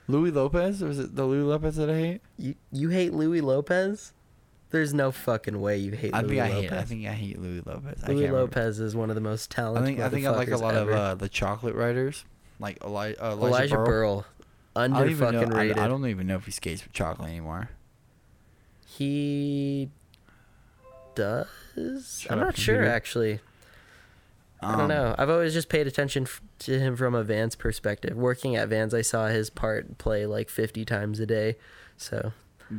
Louis 0.07 0.31
Lopez 0.31 0.81
was 0.81 0.99
it 0.99 1.15
the 1.15 1.23
Louis 1.25 1.43
Lopez 1.43 1.77
that 1.77 1.89
I 1.89 1.95
hate? 1.97 2.21
You 2.37 2.55
you 2.71 2.89
hate 2.89 3.13
Louis 3.13 3.39
Lopez? 3.41 4.11
There's 4.71 4.93
no 4.93 5.11
fucking 5.11 5.61
way 5.61 5.77
you 5.77 5.91
hate 5.91 6.13
I 6.15 6.21
Louis 6.21 6.29
think 6.37 6.41
I 6.41 6.49
Lopez. 6.49 6.61
hate. 6.69 6.73
I 6.77 6.83
think 6.83 7.05
I 7.07 7.11
hate 7.13 7.39
Louis 7.39 7.61
Lopez. 7.65 8.03
I 8.03 8.07
Louis 8.07 8.21
can't 8.21 8.33
remember. 8.33 8.39
Lopez 8.59 8.79
is 8.79 8.95
one 8.95 9.09
of 9.09 9.15
the 9.15 9.21
most 9.21 9.51
talented. 9.51 9.83
I 9.83 9.85
think 9.85 9.99
I 9.99 10.09
think 10.09 10.25
I 10.25 10.31
like 10.31 10.49
a 10.51 10.57
lot 10.57 10.75
ever. 10.75 10.91
of 10.91 10.97
uh, 10.97 11.15
the 11.15 11.29
chocolate 11.29 11.75
writers, 11.75 12.25
like 12.59 12.83
Eli- 12.83 13.13
uh, 13.13 13.31
Elijah, 13.33 13.45
Elijah 13.47 13.75
Berle. 13.77 13.87
Berle. 13.87 14.25
I 14.75 14.83
Under 14.85 14.99
don't 15.01 15.09
even 15.11 15.33
fucking 15.33 15.49
know. 15.49 15.55
I, 15.55 15.59
rated. 15.61 15.79
I 15.79 15.87
don't 15.87 16.05
even 16.07 16.27
know 16.27 16.35
if 16.35 16.45
he 16.45 16.51
skates 16.51 16.83
with 16.83 16.93
chocolate 16.93 17.29
anymore. 17.29 17.69
He 18.87 19.89
does. 21.15 21.47
Shut 22.21 22.31
I'm 22.31 22.39
not 22.39 22.57
sure 22.57 22.75
computer. 22.75 22.95
actually. 22.95 23.39
I 24.61 24.71
don't 24.71 24.81
Um, 24.81 24.87
know. 24.87 25.15
I've 25.17 25.29
always 25.29 25.53
just 25.53 25.67
paid 25.69 25.87
attention 25.87 26.23
f- 26.23 26.41
to 26.59 26.79
him 26.79 26.95
from 26.95 27.13
a 27.13 27.23
Vans 27.23 27.55
perspective. 27.55 28.15
Working 28.15 28.55
at 28.55 28.69
Vans, 28.69 28.93
I 28.93 29.01
saw 29.01 29.27
his 29.27 29.49
part 29.49 29.97
play 29.97 30.25
like 30.25 30.49
50 30.49 30.85
times 30.85 31.19
a 31.19 31.25
day. 31.25 31.57
So 31.97 32.31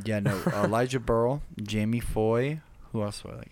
Yeah, 0.05 0.20
no. 0.20 0.40
Elijah 0.55 0.99
Berle, 1.01 1.42
Jamie 1.62 2.01
Foy. 2.01 2.61
Who 2.92 3.03
else 3.03 3.20
do 3.22 3.28
I 3.30 3.34
like? 3.36 3.51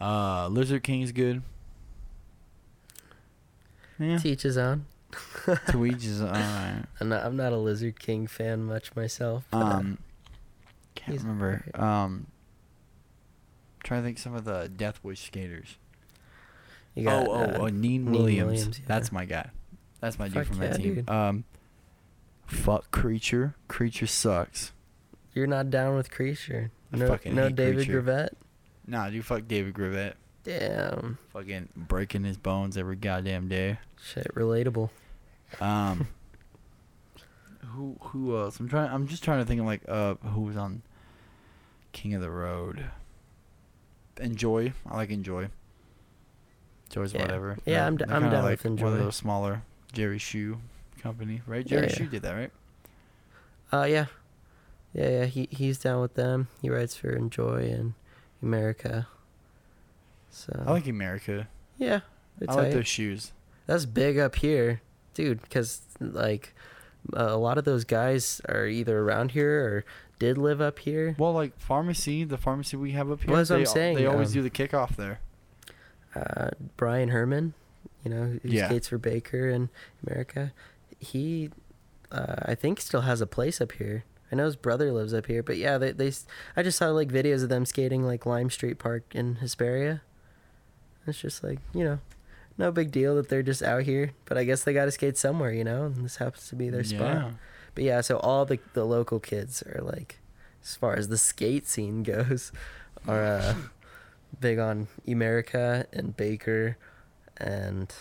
Uh, 0.00 0.48
Lizard 0.48 0.82
King's 0.82 1.12
good. 1.12 1.42
Yeah. 3.98 4.18
teach 4.18 4.42
his 4.42 4.56
own. 4.58 4.86
To 5.68 5.84
each 5.86 6.02
his 6.02 6.22
own. 6.22 6.86
I'm 7.00 7.08
not, 7.08 7.24
I'm 7.24 7.36
not 7.36 7.52
a 7.52 7.56
Lizard 7.56 7.98
King 7.98 8.26
fan 8.26 8.64
much 8.64 8.94
myself. 8.94 9.44
Um, 9.52 9.98
can't 10.94 11.20
remember. 11.20 11.64
alright. 11.74 12.04
Um, 12.04 12.26
trying 13.82 14.02
to 14.02 14.06
think 14.06 14.18
some 14.18 14.34
of 14.34 14.44
the 14.44 14.70
Death 14.74 15.00
Wish 15.02 15.20
skaters. 15.20 15.76
you 16.94 17.04
got, 17.04 17.26
oh, 17.26 17.32
oh, 17.32 17.40
uh, 17.40 17.58
oh, 17.60 17.64
Neen 17.68 18.04
Neen 18.04 18.10
Williams. 18.12 18.50
Williams, 18.50 18.78
yeah. 18.78 18.84
That's 18.86 19.12
my 19.12 19.24
guy. 19.24 19.50
That's 20.00 20.18
my 20.18 20.28
dude 20.28 20.46
from 20.46 20.62
yeah, 20.62 20.68
that 20.68 20.76
team. 20.76 20.94
dude. 20.94 21.10
Um, 21.10 21.44
fuck 22.46 22.90
Creature. 22.90 23.54
Creature 23.68 24.06
sucks. 24.06 24.72
You're 25.34 25.46
not 25.46 25.70
down 25.70 25.96
with 25.96 26.10
Creature. 26.10 26.70
No, 26.90 27.18
no 27.26 27.48
David 27.48 27.86
Creature. 27.86 27.92
Gravette. 27.92 28.32
Nah, 28.86 29.10
dude, 29.10 29.24
fuck 29.24 29.46
David 29.48 29.74
Gravette. 29.74 30.14
Damn, 30.44 31.18
Fucking 31.32 31.68
breaking 31.76 32.24
his 32.24 32.36
bones 32.36 32.76
every 32.76 32.96
goddamn 32.96 33.46
day. 33.48 33.78
shit, 34.02 34.26
relatable. 34.34 34.90
Um, 35.60 36.08
who 37.68 37.96
who 38.00 38.36
else? 38.36 38.58
I'm 38.60 38.68
trying. 38.68 38.90
I'm 38.90 39.06
just 39.06 39.22
trying 39.24 39.38
to 39.40 39.44
think 39.44 39.60
of 39.60 39.66
like 39.66 39.82
uh 39.88 40.14
who 40.16 40.42
was 40.42 40.56
on 40.56 40.82
King 41.92 42.14
of 42.14 42.20
the 42.20 42.30
Road. 42.30 42.84
Enjoi. 44.16 44.72
I 44.90 44.96
like 44.96 45.10
Enjoi. 45.10 45.48
Joy's 46.90 47.14
Yeah. 47.14 47.22
whatever. 47.22 47.56
Yeah, 47.64 47.74
They're- 47.78 47.86
I'm 47.86 47.96
d- 47.96 48.04
I'm 48.08 48.30
down 48.30 48.44
like 48.44 48.62
with 48.62 48.80
One 48.80 48.92
of 48.92 48.98
those 48.98 49.16
smaller 49.16 49.62
Jerry 49.92 50.18
Hsu 50.18 50.58
company, 51.02 51.40
right? 51.46 51.66
Jerry 51.66 51.86
yeah. 51.88 51.94
Shoe 51.94 52.06
did 52.06 52.22
that, 52.22 52.32
right? 52.32 52.52
Uh, 53.72 53.84
yeah, 53.84 54.06
yeah, 54.92 55.08
yeah. 55.08 55.24
He 55.24 55.48
he's 55.50 55.78
down 55.78 56.02
with 56.02 56.14
them. 56.14 56.48
He 56.60 56.68
writes 56.68 56.94
for 56.94 57.18
Enjoi 57.18 57.72
and 57.72 57.94
Emerica. 58.44 59.06
So 60.30 60.62
I 60.66 60.72
like 60.72 60.84
Emerica. 60.84 61.46
yeah, 61.78 62.00
I 62.46 62.54
like 62.54 62.72
those 62.72 62.86
shoes. 62.86 63.32
That's 63.66 63.86
big 63.86 64.18
up 64.18 64.34
here, 64.36 64.82
dude. 65.14 65.42
Because 65.42 65.80
like 66.00 66.54
a 67.12 67.36
lot 67.36 67.58
of 67.58 67.64
those 67.64 67.84
guys 67.84 68.40
are 68.48 68.66
either 68.66 68.98
around 69.00 69.32
here 69.32 69.60
or 69.64 69.84
did 70.18 70.38
live 70.38 70.60
up 70.60 70.78
here. 70.80 71.16
Well, 71.18 71.32
like 71.32 71.58
pharmacy, 71.58 72.24
the 72.24 72.38
pharmacy 72.38 72.76
we 72.76 72.92
have 72.92 73.10
up 73.10 73.22
here. 73.22 73.30
Well, 73.30 73.38
that's 73.38 73.50
what 73.50 73.56
they, 73.56 73.62
I'm 73.62 73.66
saying, 73.66 73.96
They 73.96 74.06
always 74.06 74.28
um, 74.28 74.34
do 74.34 74.42
the 74.42 74.50
kickoff 74.50 74.96
there. 74.96 75.20
Uh, 76.14 76.50
Brian 76.76 77.08
Herman, 77.08 77.54
you 78.04 78.10
know, 78.10 78.38
who 78.42 78.48
Yeah. 78.48 78.66
skates 78.66 78.88
for 78.88 78.98
Baker 78.98 79.48
in 79.48 79.70
Emerica. 80.04 80.52
He, 81.00 81.50
uh, 82.10 82.36
I 82.42 82.54
think, 82.54 82.80
still 82.80 83.00
has 83.00 83.20
a 83.20 83.26
place 83.26 83.60
up 83.60 83.72
here. 83.72 84.04
I 84.30 84.34
know 84.36 84.44
his 84.44 84.56
brother 84.56 84.92
lives 84.92 85.12
up 85.12 85.26
here, 85.26 85.42
but 85.42 85.56
yeah, 85.58 85.76
they 85.78 85.92
they. 85.92 86.12
I 86.56 86.62
just 86.62 86.78
saw 86.78 86.88
like 86.90 87.08
videos 87.08 87.42
of 87.42 87.48
them 87.50 87.66
skating 87.66 88.04
like 88.06 88.24
Lime 88.24 88.48
Street 88.48 88.78
Park 88.78 89.04
in 89.14 89.36
Hesperia. 89.36 90.00
It's 91.06 91.20
just 91.20 91.42
like 91.44 91.58
you 91.74 91.84
know, 91.84 91.98
no 92.58 92.70
big 92.70 92.90
deal 92.90 93.16
that 93.16 93.28
they're 93.28 93.42
just 93.42 93.62
out 93.62 93.82
here, 93.84 94.12
but 94.26 94.36
I 94.38 94.44
guess 94.44 94.62
they 94.64 94.72
got 94.72 94.84
to 94.86 94.90
skate 94.90 95.16
somewhere, 95.18 95.52
you 95.52 95.64
know, 95.64 95.84
and 95.84 96.04
this 96.04 96.16
happens 96.16 96.48
to 96.48 96.56
be 96.56 96.68
their 96.70 96.84
spot. 96.84 97.32
But 97.74 97.84
yeah, 97.84 98.00
so 98.02 98.18
all 98.18 98.44
the 98.44 98.58
the 98.74 98.84
local 98.84 99.18
kids 99.20 99.62
are 99.62 99.80
like, 99.82 100.18
as 100.62 100.76
far 100.76 100.94
as 100.94 101.08
the 101.08 101.18
skate 101.18 101.66
scene 101.66 102.02
goes, 102.14 102.52
are 103.08 103.24
uh, 103.24 103.54
big 104.40 104.58
on 104.58 104.88
Emerica 105.06 105.86
and 105.92 106.16
Baker, 106.16 106.76
and 107.38 107.92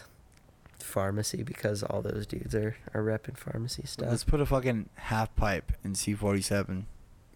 pharmacy 0.79 1.43
because 1.43 1.83
all 1.83 2.01
those 2.01 2.25
dudes 2.27 2.53
are 2.53 2.75
are 2.93 3.01
repping 3.01 3.37
pharmacy 3.37 3.83
stuff. 3.85 4.09
Let's 4.09 4.23
put 4.25 4.41
a 4.41 4.45
fucking 4.45 4.89
half 4.95 5.33
pipe 5.35 5.71
in 5.83 5.93
C47. 5.93 6.83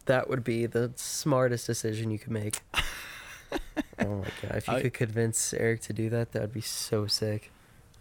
that 0.08 0.30
would 0.30 0.44
be 0.44 0.66
the 0.66 0.92
smartest 0.96 1.66
decision 1.68 2.12
you 2.12 2.20
could 2.20 2.32
make. 2.32 2.60
Oh 4.06 4.16
my 4.18 4.28
god! 4.42 4.58
If 4.58 4.68
you 4.68 4.74
I- 4.76 4.82
could 4.82 4.94
convince 4.94 5.54
Eric 5.54 5.82
to 5.82 5.94
do 5.94 6.10
that, 6.10 6.32
that 6.34 6.42
would 6.42 6.54
be 6.54 6.62
so 6.62 7.08
sick. 7.08 7.52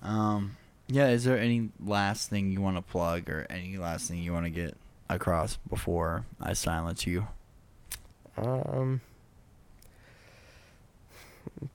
Um, 0.03 0.57
yeah. 0.89 1.09
Is 1.09 1.25
there 1.25 1.39
any 1.39 1.71
last 1.83 2.29
thing 2.31 2.51
you 2.53 2.61
want 2.61 2.77
to 2.77 2.83
plug 2.83 3.29
or 3.31 3.47
any 3.49 3.77
last 3.79 4.09
thing 4.09 4.19
you 4.19 4.33
want 4.33 4.45
to 4.47 4.51
get 4.51 4.77
across 5.09 5.57
before 5.69 6.25
I 6.41 6.53
silence 6.53 7.07
you? 7.07 7.27
Um, 8.37 9.01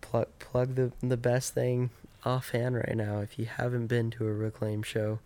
plug 0.02 0.28
plug 0.40 0.76
the 0.76 0.92
the 1.02 1.18
best 1.18 1.54
thing 1.54 1.90
offhand 2.26 2.76
right 2.76 2.96
now. 2.96 3.20
If 3.20 3.40
you 3.40 3.46
haven't 3.46 3.88
been 3.88 4.12
to 4.12 4.28
a 4.28 4.34
Reclaim 4.34 4.84
show, 4.84 5.20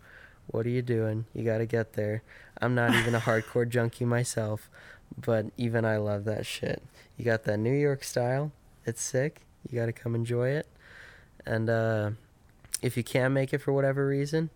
what 0.46 0.66
are 0.66 0.70
you 0.70 0.82
doing? 0.82 1.26
You 1.34 1.44
got 1.44 1.58
to 1.58 1.66
get 1.66 1.94
there. 1.94 2.22
I'm 2.60 2.74
not 2.74 2.94
even 2.94 3.14
a 3.14 3.20
hardcore 3.28 3.68
junkie 3.68 4.04
myself, 4.04 4.70
but 5.16 5.46
even 5.56 5.84
I 5.84 5.96
love 5.96 6.24
that 6.24 6.46
shit. 6.46 6.82
You 7.16 7.24
got 7.24 7.44
that 7.44 7.58
New 7.58 7.72
York 7.74 8.04
style. 8.04 8.52
It's 8.84 9.02
sick. 9.02 9.42
You 9.68 9.78
got 9.78 9.86
to 9.86 9.92
come 9.92 10.14
enjoy 10.14 10.50
it. 10.50 10.66
And 11.46 11.68
uh, 11.68 12.10
if 12.82 12.96
you 12.96 13.04
can't 13.04 13.32
make 13.32 13.52
it 13.52 13.58
for 13.58 13.72
whatever 13.72 14.06
reason, 14.06 14.50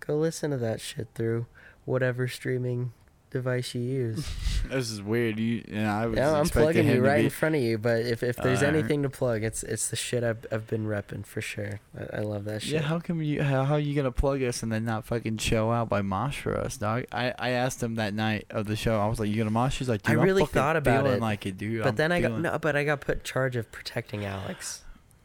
go 0.00 0.16
listen 0.16 0.50
to 0.50 0.56
that 0.58 0.80
shit 0.80 1.08
through 1.14 1.46
whatever 1.84 2.28
streaming 2.28 2.92
device 3.30 3.74
you 3.74 3.82
use. 3.82 4.28
This 4.70 4.90
is 4.90 5.02
weird. 5.02 5.38
You, 5.38 5.62
yeah, 5.68 6.00
I 6.02 6.06
was 6.06 6.16
Yeah, 6.18 6.32
I'm 6.32 6.48
plugging 6.48 6.86
you 6.88 7.00
right 7.04 7.18
be- 7.18 7.24
in 7.24 7.30
front 7.30 7.54
of 7.54 7.62
you. 7.62 7.78
But 7.78 8.00
if, 8.06 8.22
if 8.22 8.36
there's 8.36 8.62
anything 8.62 9.02
to 9.02 9.10
plug, 9.10 9.42
it's 9.42 9.62
it's 9.62 9.88
the 9.88 9.96
shit 9.96 10.22
I've 10.24 10.44
I've 10.50 10.66
been 10.66 10.86
repping 10.86 11.24
for 11.26 11.40
sure. 11.40 11.80
I, 11.98 12.18
I 12.18 12.20
love 12.20 12.44
that 12.44 12.62
shit. 12.62 12.72
Yeah, 12.74 12.82
how 12.82 12.98
come 13.00 13.22
you 13.22 13.42
how 13.42 13.64
how 13.64 13.76
you 13.76 13.94
gonna 13.94 14.12
plug 14.12 14.42
us 14.42 14.62
and 14.62 14.70
then 14.72 14.84
not 14.84 15.04
fucking 15.04 15.38
show 15.38 15.72
out 15.72 15.88
by 15.88 16.02
mosh 16.02 16.40
for 16.40 16.56
us, 16.56 16.76
dog? 16.76 17.04
I, 17.12 17.32
I 17.38 17.50
asked 17.50 17.82
him 17.82 17.96
that 17.96 18.14
night 18.14 18.46
of 18.50 18.66
the 18.66 18.76
show. 18.76 18.98
I 19.00 19.06
was 19.06 19.18
like, 19.20 19.28
"You 19.28 19.36
gonna 19.38 19.50
mosh?" 19.50 19.78
He's 19.78 19.88
like, 19.88 20.08
I 20.08 20.12
really 20.12 20.42
I'm 20.42 20.48
thought 20.48 20.76
about 20.76 21.06
it, 21.06 21.20
like 21.20 21.46
it, 21.46 21.58
dude." 21.58 21.82
but 21.82 21.90
I'm 21.90 21.96
then 21.96 22.12
I 22.12 22.20
got 22.20 22.38
no. 22.38 22.58
But 22.58 22.76
I 22.76 22.84
got 22.84 23.00
put 23.00 23.18
in 23.18 23.22
charge 23.24 23.56
of 23.56 23.70
protecting 23.72 24.24
Alex. 24.24 24.82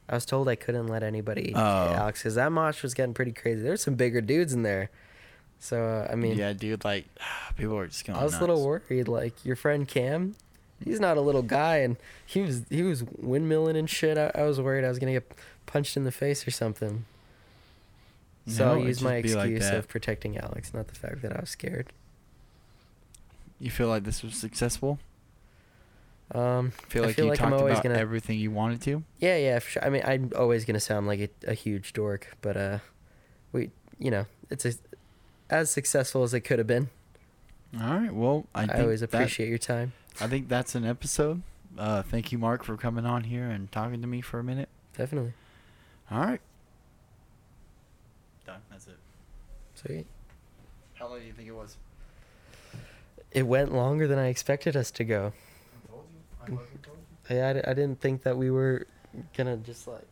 I 0.09 0.15
was 0.15 0.25
told 0.25 0.49
I 0.49 0.55
couldn't 0.55 0.87
let 0.87 1.03
anybody 1.03 1.53
Oh. 1.55 1.59
Alex 1.59 2.19
because 2.19 2.35
that 2.35 2.51
mosh 2.51 2.83
was 2.83 2.93
getting 2.93 3.13
pretty 3.13 3.31
crazy. 3.31 3.61
There's 3.61 3.81
some 3.81 3.95
bigger 3.95 4.19
dudes 4.19 4.51
in 4.51 4.63
there. 4.63 4.89
So 5.63 5.81
uh, 5.85 6.11
I 6.11 6.15
mean, 6.15 6.37
yeah, 6.37 6.53
dude. 6.53 6.83
Like, 6.83 7.05
people 7.55 7.77
are 7.77 7.85
just 7.87 8.03
going. 8.05 8.17
I 8.19 8.23
was 8.23 8.35
a 8.35 8.39
little 8.41 8.65
worried. 8.65 9.07
Like 9.07 9.45
your 9.45 9.55
friend 9.55 9.87
Cam, 9.87 10.35
he's 10.83 10.99
not 10.99 11.15
a 11.17 11.21
little 11.21 11.43
guy, 11.43 11.77
and 11.77 11.95
he 12.25 12.41
was 12.41 12.63
he 12.69 12.81
was 12.83 13.03
windmilling 13.03 13.77
and 13.77 13.89
shit. 13.89 14.17
I, 14.17 14.31
I 14.35 14.43
was 14.43 14.59
worried 14.59 14.83
I 14.83 14.89
was 14.89 14.97
gonna 14.99 15.13
get 15.13 15.31
punched 15.67 15.95
in 15.95 16.03
the 16.03 16.11
face 16.11 16.45
or 16.47 16.51
something. 16.51 17.05
So 18.47 18.65
No, 18.65 18.71
I'll 18.71 18.79
use 18.87 19.03
my 19.03 19.21
be 19.21 19.35
like 19.35 19.51
excuse 19.51 19.69
of 19.69 19.87
protecting 19.87 20.35
Alex, 20.35 20.73
not 20.73 20.87
the 20.87 20.95
fact 20.95 21.21
that 21.21 21.31
I 21.37 21.41
was 21.41 21.51
scared. 21.51 21.93
You 23.59 23.69
feel 23.69 23.87
like 23.87 24.03
this 24.03 24.23
was 24.23 24.33
successful? 24.33 24.97
Um, 26.33 26.71
Feel 26.89 27.03
I 27.03 27.07
like 27.07 27.15
feel 27.17 27.25
you 27.25 27.31
like 27.31 27.41
I'm 27.41 27.49
talked 27.51 27.59
always 27.61 27.73
about 27.73 27.83
gonna- 27.83 27.99
everything 27.99 28.39
you 28.39 28.49
wanted 28.51 28.81
to? 28.83 29.03
yeah, 29.19 29.35
yeah. 29.37 29.59
For 29.59 29.69
sure. 29.69 29.85
I 29.85 29.89
mean, 29.89 30.01
I'm 30.05 30.31
always 30.35 30.65
gonna 30.65 30.79
sound 30.79 31.05
like 31.05 31.19
a, 31.19 31.29
a 31.51 31.53
huge 31.53 31.93
dork, 31.93 32.35
but 32.41 32.57
uh, 32.57 32.79
we, 33.51 33.69
you 33.99 34.09
know, 34.09 34.25
it's 34.49 34.65
a, 34.65 34.73
as 35.51 35.69
successful 35.69 36.23
as 36.23 36.33
it 36.33 36.41
could 36.41 36.57
have 36.57 36.67
been. 36.67 36.89
All 37.79 37.97
right. 37.99 38.13
Well, 38.13 38.47
I, 38.55 38.63
I, 38.63 38.67
think 38.67 38.79
always 38.79 39.01
that- 39.01 39.13
appreciate 39.13 39.49
your 39.49 39.57
time. 39.57 39.93
I 40.19 40.27
think 40.27 40.49
that's 40.49 40.75
an 40.75 40.85
episode. 40.85 41.41
Uh, 41.77 42.01
thank 42.01 42.31
you, 42.31 42.37
Mark, 42.37 42.63
for 42.63 42.75
coming 42.75 43.05
on 43.05 43.23
here 43.25 43.49
and 43.49 43.71
talking 43.71 44.01
to 44.01 44.07
me 44.07 44.21
for 44.21 44.39
a 44.39 44.43
minute. 44.43 44.67
Definitely. 44.97 45.33
All 46.09 46.19
right. 46.19 46.41
Done. 48.45 48.59
That's 48.69 48.87
it. 48.87 48.97
Sweet. 49.75 50.05
How 50.95 51.07
long 51.07 51.19
do 51.19 51.25
you 51.25 51.31
think 51.33 51.47
it 51.47 51.55
was? 51.55 51.77
It 53.31 53.43
went 53.43 53.73
longer 53.73 54.07
than 54.07 54.19
I 54.19 54.27
expected 54.27 54.75
us 54.75 54.91
to 54.91 55.05
go. 55.05 55.31
I 55.85 55.89
told 55.89 56.05
you. 56.11 56.19
I 56.41 56.45
fucking 56.45 56.79
told 56.83 56.97
you. 57.29 57.37
I, 57.37 57.41
I, 57.41 57.71
I 57.71 57.73
didn't 57.73 58.01
think 58.01 58.23
that 58.23 58.37
we 58.37 58.51
were 58.51 58.85
gonna 59.37 59.57
just 59.57 59.87
like 59.87 60.05